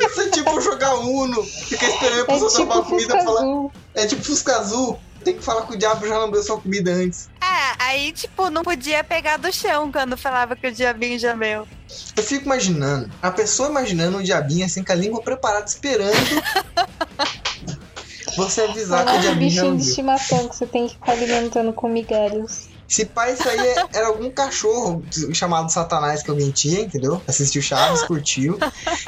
Isso 0.01 0.21
é 0.23 0.31
tipo 0.31 0.59
jogar 0.63 0.95
Uno. 0.95 1.45
Fica 1.45 1.87
esperando 1.87 2.21
a 2.21 2.23
é 2.23 2.25
pessoa 2.25 2.51
tomar 2.51 2.77
tipo 2.77 2.89
comida 2.89 3.13
Fusca 3.13 3.19
e 3.19 3.25
falar. 3.25 3.41
Azul. 3.41 3.73
É 3.95 4.07
tipo 4.07 4.25
Fusca 4.25 4.57
Azul. 4.57 4.99
Tem 5.23 5.37
que 5.37 5.45
falar 5.45 5.67
que 5.67 5.75
o 5.75 5.77
diabo 5.77 6.09
já 6.09 6.17
lambeu 6.17 6.43
sua 6.43 6.59
comida 6.59 6.91
antes. 6.91 7.29
É, 7.43 7.85
aí, 7.85 8.13
tipo, 8.13 8.49
não 8.49 8.63
podia 8.63 9.05
pegar 9.05 9.37
do 9.37 9.53
chão 9.53 9.93
quando 9.93 10.17
falava 10.17 10.57
que 10.57 10.67
o 10.67 10.73
diabinho 10.73 11.19
já 11.19 11.33
lambeu. 11.33 11.69
Eu 12.17 12.23
fico 12.23 12.47
imaginando, 12.47 13.11
a 13.21 13.31
pessoa 13.31 13.69
imaginando 13.69 14.17
o 14.17 14.23
diabinho 14.23 14.65
assim 14.65 14.83
com 14.83 14.93
a 14.93 14.95
língua 14.95 15.21
preparada, 15.21 15.67
esperando 15.67 16.17
você 18.35 18.63
avisar 18.63 19.05
que 19.05 19.13
o 19.13 19.21
diabinho 19.21 19.51
já 19.51 19.55
bichinho 19.61 19.65
de 19.65 19.69
lambeu. 19.69 19.87
estimação 19.87 20.49
que 20.49 20.57
você 20.57 20.67
tem 20.67 20.89
que 20.89 20.95
ficar 20.95 21.13
alimentando 21.13 21.75
com 21.75 21.91
migalhos. 21.91 22.70
Se 22.91 23.05
pai, 23.05 23.35
isso 23.35 23.49
aí 23.49 23.57
é- 23.61 23.87
era 23.93 24.09
algum 24.09 24.29
cachorro 24.33 25.01
chamado 25.33 25.71
Satanás 25.71 26.25
que 26.25 26.31
alguém 26.31 26.51
tinha, 26.51 26.81
entendeu? 26.81 27.23
Assistiu 27.29 27.63
Chaves, 27.63 28.03
curtiu. 28.03 28.59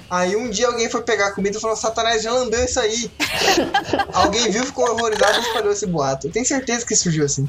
Aí 0.09 0.37
um 0.37 0.49
dia 0.49 0.69
alguém 0.69 0.89
foi 0.89 1.03
pegar 1.03 1.27
a 1.27 1.33
comida 1.33 1.59
e 1.59 1.61
falou: 1.61 1.75
Satanás 1.77 2.23
já 2.23 2.31
lambeu 2.33 2.65
isso 2.65 2.79
aí. 2.79 3.11
alguém 4.15 4.49
viu, 4.53 4.65
ficou 4.65 4.89
horrorizado 4.89 5.37
e 5.37 5.41
espalhou 5.43 5.73
esse 5.73 5.87
boato. 5.87 6.29
Eu 6.29 6.33
tenho 6.33 6.47
certeza 6.47 6.87
que 6.87 6.95
surgiu 6.95 7.25
assim. 7.25 7.49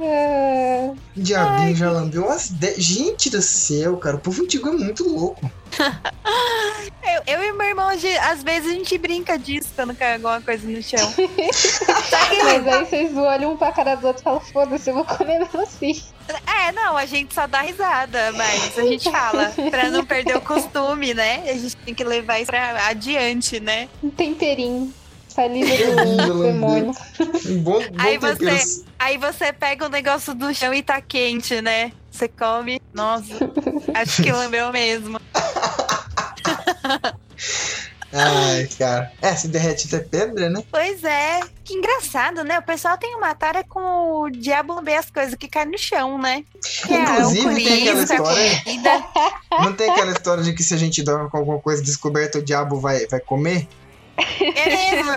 É, 0.00 0.90
diabinho 1.14 1.76
já 1.76 1.90
lambeu 1.90 2.24
umas 2.24 2.48
10. 2.48 2.82
Gente 2.82 3.28
do 3.28 3.42
céu, 3.42 3.98
cara. 3.98 4.16
O 4.16 4.20
povo 4.20 4.42
antigo 4.42 4.68
é 4.68 4.72
muito 4.72 5.06
louco. 5.06 5.50
Eu, 7.02 7.22
eu 7.38 7.42
e 7.44 7.52
meu 7.52 7.66
irmão, 7.68 7.88
às 7.88 8.42
vezes 8.42 8.70
a 8.70 8.74
gente 8.74 8.96
brinca 8.98 9.38
disso 9.38 9.70
quando 9.74 9.94
cai 9.96 10.14
alguma 10.14 10.40
coisa 10.40 10.66
no 10.68 10.80
chão. 10.82 11.12
Mas 12.44 12.68
aí 12.68 12.84
vocês 12.84 13.16
olham 13.16 13.52
um 13.52 13.56
pra 13.56 13.72
cara 13.72 13.96
do 13.96 14.06
outro 14.06 14.20
e 14.20 14.24
falam, 14.24 14.40
foda-se, 14.40 14.90
eu 14.90 14.94
vou 14.94 15.04
comer 15.04 15.40
mesmo 15.40 15.60
assim. 15.62 16.00
É, 16.46 16.70
não, 16.72 16.96
a 16.96 17.06
gente 17.06 17.34
só 17.34 17.46
dá 17.46 17.62
risada, 17.62 18.30
mas 18.32 18.78
a 18.78 18.82
gente 18.82 19.10
fala, 19.10 19.52
pra 19.70 19.90
não 19.90 20.04
perder 20.04 20.36
o 20.36 20.40
costume, 20.40 21.12
né? 21.12 21.42
A 21.50 21.54
gente 21.54 21.76
tem 21.78 21.92
que 21.94 22.04
levar 22.04 22.38
isso 22.38 22.50
pra 22.50 22.86
adiante, 22.86 23.58
né? 23.58 23.88
Um 24.02 24.10
temperinho. 24.10 24.92
Saliva 25.28 25.74
do 26.26 26.42
demônio. 26.42 26.92
Um 27.46 27.58
bom, 27.62 27.80
bom 27.80 27.84
Aí 27.98 28.18
tempero. 28.18 28.36
você- 28.58 28.84
Aí 28.98 29.16
você 29.16 29.52
pega 29.52 29.86
o 29.86 29.88
negócio 29.88 30.34
do 30.34 30.52
chão 30.54 30.72
e 30.74 30.82
tá 30.82 31.00
quente, 31.00 31.60
né? 31.60 31.90
Você 32.10 32.28
come, 32.28 32.80
nossa, 32.92 33.34
acho 33.94 34.22
que 34.22 34.30
lambeu 34.30 34.70
mesmo. 34.72 35.18
Ai, 38.12 38.68
cara. 38.76 39.12
É, 39.22 39.36
se 39.36 39.46
derrete 39.46 39.86
até 39.86 40.04
pedra, 40.04 40.50
né? 40.50 40.62
Pois 40.70 41.04
é, 41.04 41.40
que 41.64 41.74
engraçado, 41.74 42.42
né? 42.42 42.58
O 42.58 42.62
pessoal 42.62 42.98
tem 42.98 43.14
uma 43.14 43.34
tara 43.34 43.62
com 43.62 44.22
o 44.22 44.30
diabo 44.30 44.74
lamber 44.74 44.98
as 44.98 45.10
coisas 45.10 45.34
que 45.36 45.46
caem 45.46 45.70
no 45.70 45.78
chão, 45.78 46.18
né? 46.18 46.44
Que 46.86 46.92
é 46.92 47.02
Inclusive, 47.02 47.46
o 47.46 47.54
tem 47.54 47.88
aquela 47.88 48.02
história-. 48.02 48.62
Não 49.62 49.72
tem 49.72 49.90
aquela 49.90 50.10
história 50.10 50.42
de 50.42 50.52
que 50.52 50.64
se 50.64 50.74
a 50.74 50.76
gente 50.76 51.02
dorme 51.02 51.30
com 51.30 51.38
alguma 51.38 51.60
coisa 51.60 51.82
descoberta, 51.82 52.38
o 52.38 52.42
diabo 52.42 52.80
vai, 52.80 53.06
vai 53.06 53.20
comer? 53.20 53.68
É 54.56 54.92
mesmo. 54.92 55.12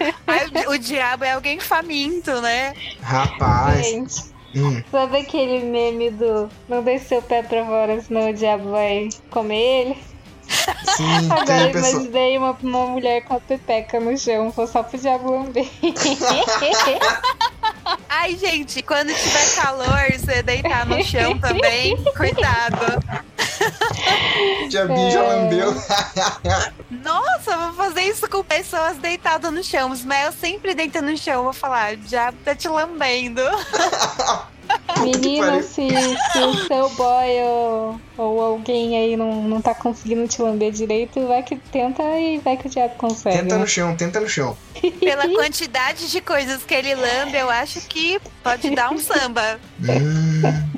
O, 0.70 0.74
o 0.74 0.78
diabo 0.78 1.24
é 1.24 1.32
alguém 1.32 1.60
faminto, 1.60 2.40
né? 2.42 2.74
Rapaz. 3.02 3.88
Gente, 3.88 4.34
Hum, 4.56 4.84
sabe 4.92 5.18
aquele 5.18 5.66
meme 5.66 6.12
do 6.12 6.48
não 6.70 6.84
deixe 6.84 7.06
seu 7.06 7.24
pé 7.24 7.42
pra 7.42 7.66
fora, 7.66 8.00
senão 8.02 8.30
o 8.30 8.34
diabo 8.34 8.70
vai 8.70 9.10
comer 9.32 9.56
ele? 9.58 9.98
Sim, 10.96 11.06
tem 11.28 11.32
Agora 11.32 11.66
a 11.66 11.70
pessoa. 11.70 11.92
imaginei 11.94 12.38
uma, 12.38 12.52
uma 12.62 12.86
mulher 12.88 13.22
com 13.24 13.36
a 13.36 13.40
pepeca 13.40 14.00
no 14.00 14.18
chão, 14.18 14.52
foi 14.52 14.68
só 14.68 14.84
pro 14.84 14.98
diabo 14.98 15.32
lamber. 15.32 15.68
Ai, 18.10 18.36
gente, 18.38 18.82
quando 18.84 19.14
tiver 19.14 19.56
calor, 19.56 20.12
você 20.18 20.42
deitar 20.44 20.86
no 20.86 21.04
chão 21.04 21.38
também, 21.40 21.98
cuidado. 22.16 23.04
O 24.66 24.70
diabinho 24.70 25.12
já 25.12 25.24
É. 25.24 25.28
lambeu. 25.28 25.74
Nossa, 26.90 27.58
vou 27.58 27.74
fazer 27.74 28.02
isso 28.04 28.30
com 28.30 28.44
pessoas 28.44 28.98
deitadas 28.98 29.52
no 29.52 29.64
chão. 29.64 29.90
Mas 30.06 30.26
eu 30.26 30.32
sempre 30.34 30.76
deito 30.76 31.02
no 31.02 31.18
chão, 31.18 31.44
vou 31.44 31.54
falar, 31.54 31.94
o 31.94 31.98
diabo 31.98 32.38
tá 32.46 32.56
te 32.56 32.68
lambendo. 32.68 33.42
Menina, 35.02 35.48
pariu. 35.48 35.64
se, 35.64 35.88
se 36.32 36.40
o 36.40 36.68
seu 36.68 36.90
boy 36.92 37.42
ou, 37.44 38.02
ou 38.18 38.42
alguém 38.42 38.98
aí 38.98 39.16
não, 39.18 39.44
não 39.44 39.62
tá 39.62 39.74
conseguindo 39.76 40.28
te 40.28 40.42
lamber 40.42 40.72
direito, 40.72 41.26
vai 41.28 41.42
que 41.44 41.56
tenta 41.58 42.04
e 42.20 42.38
vai 42.40 42.56
que 42.58 42.68
o 42.68 42.70
diabo 42.70 42.96
consegue. 42.96 43.38
Tenta 43.38 43.56
né? 43.56 43.62
no 43.62 43.68
chão, 43.68 43.96
tenta 43.96 44.20
no 44.20 44.30
chão. 44.30 44.56
Pela 45.00 45.28
quantidade 45.30 46.10
de 46.12 46.22
coisas 46.22 46.64
que 46.64 46.74
ele 46.74 46.94
lambe, 46.96 47.38
eu 47.38 47.50
acho 47.50 47.82
que 47.88 48.20
pode 48.44 48.70
dar 48.72 48.92
um 48.92 48.98
samba. 48.98 49.60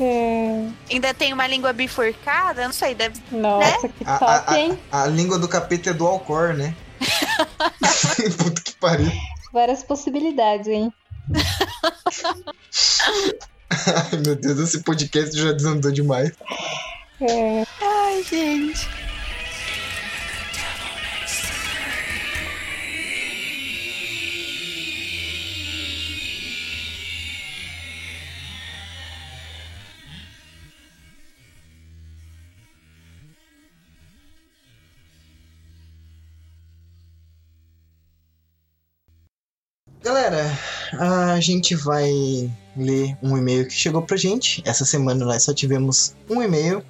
É, 0.00 0.66
Ainda 0.90 1.14
tem 1.14 1.32
uma 1.32 1.46
língua 1.46 1.72
bifurcada, 1.72 2.64
não 2.64 2.72
sei, 2.72 2.96
deve. 2.96 3.20
Nossa, 3.30 3.88
que 3.88 4.04
A- 4.04 4.18
top, 4.18 4.44
a- 4.52 4.58
hein? 4.58 4.78
a 4.90 5.06
língua 5.06 5.38
do 5.38 5.46
capeta 5.46 5.90
é 5.90 5.92
do 5.92 6.04
Alcor, 6.04 6.52
né? 6.54 6.74
Puta 8.38 8.60
que 8.60 8.72
pariu. 8.72 9.10
Várias 9.52 9.84
possibilidades, 9.84 10.66
hein? 10.66 10.92
Ai, 13.70 14.18
meu 14.24 14.36
Deus, 14.36 14.58
esse 14.58 14.82
podcast 14.82 15.36
já 15.36 15.52
desandou 15.52 15.90
demais. 15.90 16.32
É, 17.20 17.64
Ai, 17.80 18.22
gente. 18.22 18.88
A 41.34 41.40
gente 41.40 41.74
vai 41.74 42.10
ler 42.76 43.16
um 43.22 43.36
e-mail 43.36 43.66
que 43.66 43.74
chegou 43.74 44.02
pra 44.02 44.16
gente. 44.16 44.62
Essa 44.64 44.84
semana 44.84 45.24
nós 45.24 45.42
só 45.42 45.52
tivemos 45.52 46.14
um 46.28 46.42
e-mail 46.42 46.82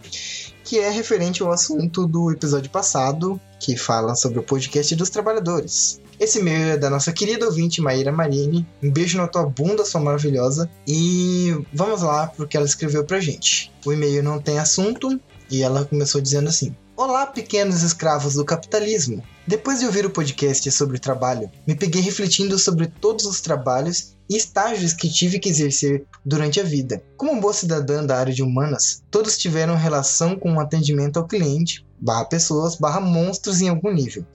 que 0.62 0.78
é 0.78 0.88
referente 0.88 1.42
ao 1.42 1.52
assunto 1.52 2.06
do 2.06 2.30
episódio 2.30 2.70
passado, 2.70 3.38
que 3.60 3.76
fala 3.76 4.14
sobre 4.14 4.38
o 4.38 4.42
podcast 4.42 4.94
dos 4.96 5.10
trabalhadores. 5.10 6.00
Esse 6.18 6.38
e-mail 6.38 6.68
é 6.68 6.76
da 6.76 6.88
nossa 6.88 7.12
querida 7.12 7.44
ouvinte 7.44 7.80
Maíra 7.80 8.12
Marini. 8.12 8.66
Um 8.82 8.90
beijo 8.90 9.18
na 9.18 9.26
tua 9.26 9.44
bunda, 9.44 9.84
sua 9.84 10.00
maravilhosa. 10.00 10.70
E 10.86 11.54
vamos 11.72 12.02
lá 12.02 12.28
pro 12.28 12.46
que 12.46 12.56
ela 12.56 12.66
escreveu 12.66 13.04
pra 13.04 13.20
gente. 13.20 13.72
O 13.84 13.92
e-mail 13.92 14.22
não 14.22 14.40
tem 14.40 14.58
assunto 14.58 15.20
e 15.50 15.62
ela 15.62 15.84
começou 15.84 16.20
dizendo 16.20 16.48
assim: 16.48 16.74
Olá, 16.96 17.26
pequenos 17.26 17.82
escravos 17.82 18.34
do 18.34 18.44
capitalismo. 18.44 19.22
Depois 19.46 19.80
de 19.80 19.86
ouvir 19.86 20.06
o 20.06 20.10
podcast 20.10 20.70
sobre 20.70 20.98
trabalho, 20.98 21.50
me 21.66 21.74
peguei 21.74 22.00
refletindo 22.00 22.58
sobre 22.58 22.86
todos 22.86 23.26
os 23.26 23.40
trabalhos 23.40 24.13
e 24.28 24.36
estágios 24.36 24.92
que 24.92 25.08
tive 25.08 25.38
que 25.38 25.48
exercer 25.48 26.04
durante 26.24 26.60
a 26.60 26.64
vida. 26.64 27.02
Como 27.16 27.40
boa 27.40 27.52
cidadã 27.52 28.04
da 28.04 28.18
área 28.18 28.32
de 28.32 28.42
humanas, 28.42 29.02
todos 29.10 29.36
tiveram 29.36 29.76
relação 29.76 30.36
com 30.36 30.54
o 30.54 30.60
atendimento 30.60 31.18
ao 31.18 31.26
cliente, 31.26 31.84
barra 32.00 32.24
pessoas, 32.26 32.76
barra 32.76 33.00
monstros 33.00 33.60
em 33.60 33.68
algum 33.68 33.90
nível. 33.90 34.26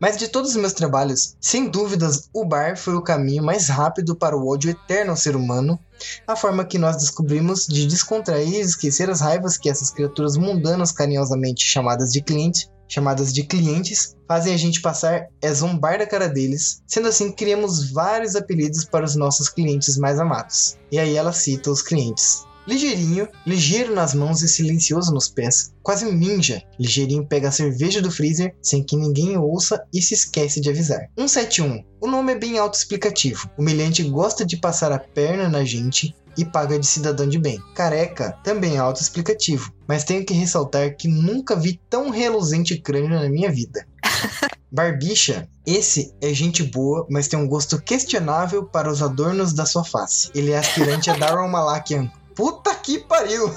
Mas 0.00 0.16
de 0.16 0.28
todos 0.28 0.52
os 0.52 0.56
meus 0.56 0.72
trabalhos, 0.72 1.36
sem 1.40 1.68
dúvidas, 1.68 2.28
o 2.32 2.44
bar 2.44 2.76
foi 2.76 2.94
o 2.94 3.02
caminho 3.02 3.42
mais 3.42 3.68
rápido 3.68 4.16
para 4.16 4.36
o 4.36 4.48
ódio 4.48 4.70
eterno 4.70 5.10
ao 5.10 5.16
ser 5.16 5.36
humano, 5.36 5.78
a 6.26 6.36
forma 6.36 6.64
que 6.64 6.78
nós 6.78 6.96
descobrimos 6.96 7.66
de 7.66 7.86
descontrair 7.86 8.54
e 8.54 8.60
esquecer 8.60 9.10
as 9.10 9.20
raivas 9.20 9.58
que 9.58 9.68
essas 9.68 9.90
criaturas 9.90 10.36
mundanas 10.36 10.92
carinhosamente 10.92 11.64
chamadas 11.64 12.12
de 12.12 12.22
cliente 12.22 12.70
chamadas 12.88 13.32
de 13.32 13.44
clientes, 13.44 14.16
fazem 14.26 14.54
a 14.54 14.56
gente 14.56 14.80
passar 14.80 15.28
é 15.40 15.52
zombar 15.52 15.98
da 15.98 16.06
cara 16.06 16.28
deles. 16.28 16.82
Sendo 16.86 17.08
assim, 17.08 17.30
criamos 17.30 17.92
vários 17.92 18.34
apelidos 18.34 18.84
para 18.84 19.04
os 19.04 19.14
nossos 19.14 19.48
clientes 19.48 19.96
mais 19.96 20.18
amados. 20.18 20.76
E 20.90 20.98
aí 20.98 21.16
ela 21.16 21.32
cita 21.32 21.70
os 21.70 21.82
clientes. 21.82 22.48
Ligeirinho, 22.68 23.26
ligeiro 23.46 23.94
nas 23.94 24.12
mãos 24.12 24.42
e 24.42 24.48
silencioso 24.48 25.10
nos 25.10 25.26
pés, 25.26 25.72
quase 25.82 26.04
um 26.04 26.12
ninja. 26.12 26.62
Ligeirinho 26.78 27.26
pega 27.26 27.48
a 27.48 27.52
cerveja 27.52 28.02
do 28.02 28.10
freezer 28.10 28.54
sem 28.60 28.82
que 28.82 28.94
ninguém 28.94 29.38
ouça 29.38 29.82
e 29.90 30.02
se 30.02 30.12
esquece 30.12 30.60
de 30.60 30.68
avisar. 30.68 31.08
171. 31.18 31.82
O 31.98 32.06
nome 32.06 32.32
é 32.32 32.38
bem 32.38 32.58
autoexplicativo. 32.58 33.48
Humilhante 33.56 34.02
gosta 34.02 34.44
de 34.44 34.58
passar 34.58 34.92
a 34.92 34.98
perna 34.98 35.48
na 35.48 35.64
gente 35.64 36.14
e 36.38 36.44
paga 36.44 36.78
de 36.78 36.86
cidadão 36.86 37.28
de 37.28 37.38
bem. 37.38 37.60
Careca 37.74 38.38
também 38.44 38.76
é 38.76 38.78
autoexplicativo, 38.78 39.72
mas 39.86 40.04
tenho 40.04 40.24
que 40.24 40.32
ressaltar 40.32 40.96
que 40.96 41.08
nunca 41.08 41.56
vi 41.56 41.80
tão 41.90 42.08
reluzente 42.08 42.78
crânio 42.78 43.20
na 43.20 43.28
minha 43.28 43.50
vida. 43.50 43.86
Barbicha, 44.70 45.48
esse 45.66 46.14
é 46.20 46.32
gente 46.32 46.62
boa, 46.62 47.06
mas 47.10 47.26
tem 47.26 47.38
um 47.38 47.48
gosto 47.48 47.80
questionável 47.80 48.64
para 48.64 48.90
os 48.90 49.02
adornos 49.02 49.52
da 49.52 49.66
sua 49.66 49.82
face. 49.82 50.30
Ele 50.34 50.52
é 50.52 50.58
aspirante 50.58 51.10
a 51.10 51.16
Darwin 51.18 51.50
Malakian. 51.50 52.10
Puta 52.34 52.74
que 52.76 52.98
pariu! 53.00 53.52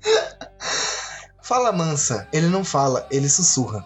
fala 1.42 1.70
mansa, 1.70 2.26
ele 2.32 2.48
não 2.48 2.64
fala, 2.64 3.06
ele 3.10 3.28
sussurra. 3.28 3.84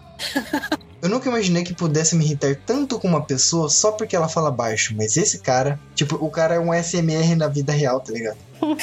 Eu 1.01 1.09
nunca 1.09 1.29
imaginei 1.29 1.63
que 1.63 1.73
pudesse 1.73 2.15
me 2.15 2.25
irritar 2.25 2.55
tanto 2.65 2.99
com 2.99 3.07
uma 3.07 3.23
pessoa 3.23 3.69
só 3.69 3.91
porque 3.91 4.15
ela 4.15 4.27
fala 4.27 4.51
baixo, 4.51 4.93
mas 4.97 5.15
esse 5.15 5.39
cara, 5.39 5.79
tipo, 5.95 6.15
o 6.15 6.29
cara 6.29 6.55
é 6.55 6.59
um 6.59 6.73
SMR 6.73 7.35
na 7.35 7.47
vida 7.47 7.71
real, 7.71 8.01
tá 8.01 8.11
ligado? 8.11 8.37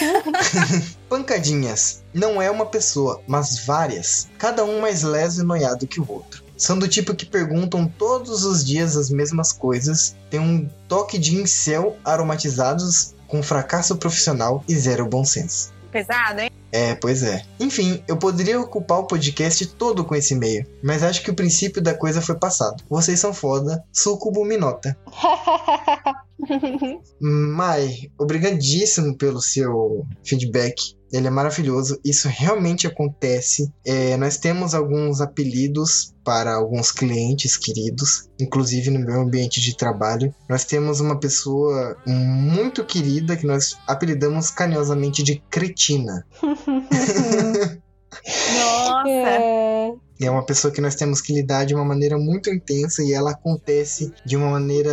Pancadinhas. 1.09 2.03
Não 2.15 2.41
é 2.41 2.51
uma 2.51 2.67
pessoa, 2.67 3.21
mas 3.27 3.65
várias. 3.67 4.29
Cada 4.39 4.65
um 4.65 4.81
mais 4.81 5.03
leso 5.03 5.43
e 5.43 5.45
noiado 5.45 5.87
que 5.87 6.01
o 6.01 6.11
outro. 6.11 6.43
São 6.57 6.79
do 6.79 6.89
tipo 6.89 7.15
que 7.15 7.27
perguntam 7.27 7.87
todos 7.87 8.45
os 8.45 8.65
dias 8.65 8.97
as 8.97 9.11
mesmas 9.11 9.53
coisas, 9.53 10.17
tem 10.31 10.41
um 10.41 10.67
toque 10.89 11.19
de 11.19 11.37
incel 11.37 11.99
aromatizados 12.03 13.15
com 13.29 13.43
fracasso 13.43 13.97
profissional 13.97 14.65
e 14.67 14.75
zero 14.75 15.07
bom 15.07 15.25
senso. 15.25 15.71
Pesado, 15.93 16.41
hein? 16.41 16.51
É, 16.77 16.95
pois 16.95 17.23
é. 17.23 17.43
Enfim, 17.59 18.05
eu 18.07 18.19
poderia 18.19 18.61
ocupar 18.61 18.99
o 18.99 19.07
podcast 19.07 19.65
todo 19.67 20.05
com 20.05 20.15
esse 20.15 20.35
e-mail, 20.35 20.67
mas 20.83 21.03
acho 21.03 21.23
que 21.23 21.31
o 21.31 21.35
princípio 21.35 21.81
da 21.81 21.95
coisa 21.95 22.21
foi 22.21 22.39
passado. 22.39 22.85
Vocês 22.91 23.19
são 23.19 23.33
foda, 23.33 23.83
sucubo 23.91 24.45
minota. 24.45 24.95
Mai, 27.19 28.11
obrigadíssimo 28.19 29.17
pelo 29.17 29.41
seu 29.41 30.05
feedback. 30.23 30.95
Ele 31.17 31.27
é 31.27 31.31
maravilhoso. 31.31 31.99
Isso 32.05 32.29
realmente 32.29 32.87
acontece. 32.87 33.73
É, 33.85 34.17
nós 34.17 34.37
temos 34.37 34.75
alguns 34.75 35.21
apelidos 35.21 36.15
para 36.25 36.55
alguns 36.55 36.91
clientes 36.91 37.57
queridos, 37.57 38.29
inclusive 38.41 38.91
no 38.91 39.01
meu 39.01 39.21
ambiente 39.21 39.61
de 39.61 39.77
trabalho. 39.77 40.35
Nós 40.49 40.65
temos 40.65 41.01
uma 41.01 41.19
pessoa 41.19 41.97
muito 42.07 42.85
querida 42.85 43.37
que 43.37 43.47
nós 43.47 43.79
apelidamos 43.87 44.51
carinhosamente 44.51 45.23
de 45.23 45.43
cretina. 45.51 46.27
Nossa! 48.59 49.09
É. 49.09 50.06
É 50.21 50.31
uma 50.31 50.45
pessoa 50.45 50.73
que 50.73 50.81
nós 50.81 50.95
temos 50.95 51.21
que 51.21 51.33
lidar 51.33 51.65
de 51.65 51.75
uma 51.75 51.85
maneira 51.85 52.17
muito 52.19 52.49
intensa 52.51 53.03
e 53.03 53.13
ela 53.13 53.33
acontece 53.33 54.13
de 54.25 54.37
uma 54.37 54.51
maneira 54.51 54.93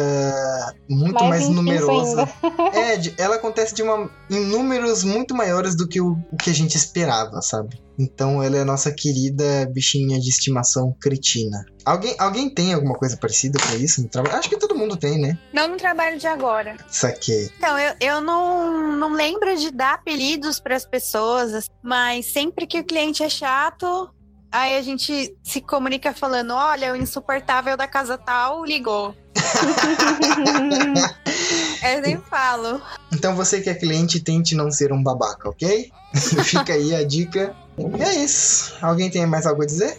muito 0.89 1.13
Mais 1.25 1.43
mais, 1.43 1.49
numerosa. 1.49 2.29
É, 2.73 2.97
de- 2.97 3.13
ela 3.17 3.35
acontece 3.35 3.73
de 3.75 3.83
uma, 3.83 4.09
em 4.29 4.39
números 4.39 5.03
muito 5.03 5.33
maiores 5.35 5.75
do 5.75 5.87
que 5.87 6.01
o, 6.01 6.17
o 6.31 6.37
que 6.37 6.49
a 6.49 6.53
gente 6.53 6.75
esperava, 6.75 7.41
sabe? 7.41 7.81
Então 7.99 8.41
ela 8.41 8.57
é 8.57 8.61
a 8.61 8.65
nossa 8.65 8.91
querida 8.91 9.69
bichinha 9.71 10.19
de 10.19 10.27
estimação 10.27 10.95
cretina. 10.99 11.63
Alguém, 11.85 12.15
alguém 12.17 12.49
tem 12.51 12.73
alguma 12.73 12.95
coisa 12.95 13.15
parecida 13.15 13.59
com 13.59 13.75
isso 13.77 14.01
no 14.01 14.09
trabalho? 14.09 14.35
Acho 14.37 14.49
que 14.49 14.57
todo 14.57 14.75
mundo 14.75 14.97
tem, 14.97 15.19
né? 15.19 15.37
Não 15.53 15.67
no 15.67 15.77
trabalho 15.77 16.17
de 16.17 16.25
agora. 16.25 16.75
Saquei. 16.89 17.49
Então, 17.57 17.77
eu, 17.77 17.93
eu 17.99 18.21
não, 18.21 18.97
não 18.97 19.13
lembro 19.13 19.55
de 19.55 19.69
dar 19.71 19.93
apelidos 19.95 20.59
para 20.59 20.75
as 20.75 20.85
pessoas, 20.85 21.69
mas 21.83 22.25
sempre 22.25 22.65
que 22.65 22.79
o 22.79 22.83
cliente 22.83 23.21
é 23.21 23.29
chato, 23.29 24.09
aí 24.53 24.77
a 24.77 24.81
gente 24.81 25.35
se 25.43 25.59
comunica 25.59 26.13
falando: 26.13 26.53
olha, 26.53 26.93
o 26.93 26.95
insuportável 26.95 27.75
da 27.75 27.88
casa 27.88 28.17
tal 28.17 28.63
ligou. 28.63 29.13
Eu 31.84 32.01
nem 32.01 32.17
falo. 32.17 32.81
Então 33.11 33.35
você 33.35 33.59
que 33.59 33.69
é 33.69 33.73
cliente, 33.73 34.21
tente 34.21 34.55
não 34.55 34.71
ser 34.71 34.93
um 34.93 35.03
babaca, 35.03 35.49
ok? 35.49 35.91
Fica 36.45 36.73
aí 36.73 36.95
a 36.95 37.03
dica. 37.03 37.53
E 37.97 38.01
é 38.01 38.23
isso. 38.23 38.75
Alguém 38.81 39.09
tem 39.09 39.25
mais 39.25 39.45
algo 39.45 39.63
a 39.63 39.65
dizer? 39.65 39.97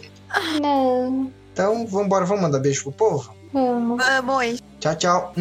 Não, 0.61 1.31
Então 1.53 1.85
vambora, 1.85 2.25
vamos 2.25 2.43
mandar 2.43 2.59
beijo 2.59 2.83
pro 2.83 2.91
povo? 2.91 3.35
vamos. 3.53 4.03
Vamos. 4.03 4.61
Tchau, 4.79 4.95
tchau. 4.95 5.33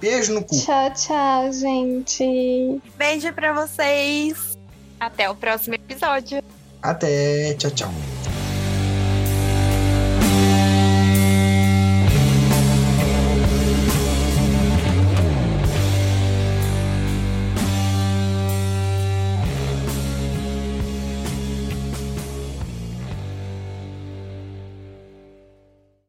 Beijo 0.00 0.34
no 0.34 0.44
cu. 0.44 0.58
Tchau, 0.58 0.92
tchau, 0.94 1.52
gente. 1.52 2.80
Beijo 2.96 3.32
para 3.32 3.52
vocês. 3.52 4.58
Até 5.00 5.30
o 5.30 5.34
próximo 5.34 5.74
episódio. 5.74 6.42
Até. 6.82 7.54
Tchau, 7.54 7.70
tchau. 7.70 8.21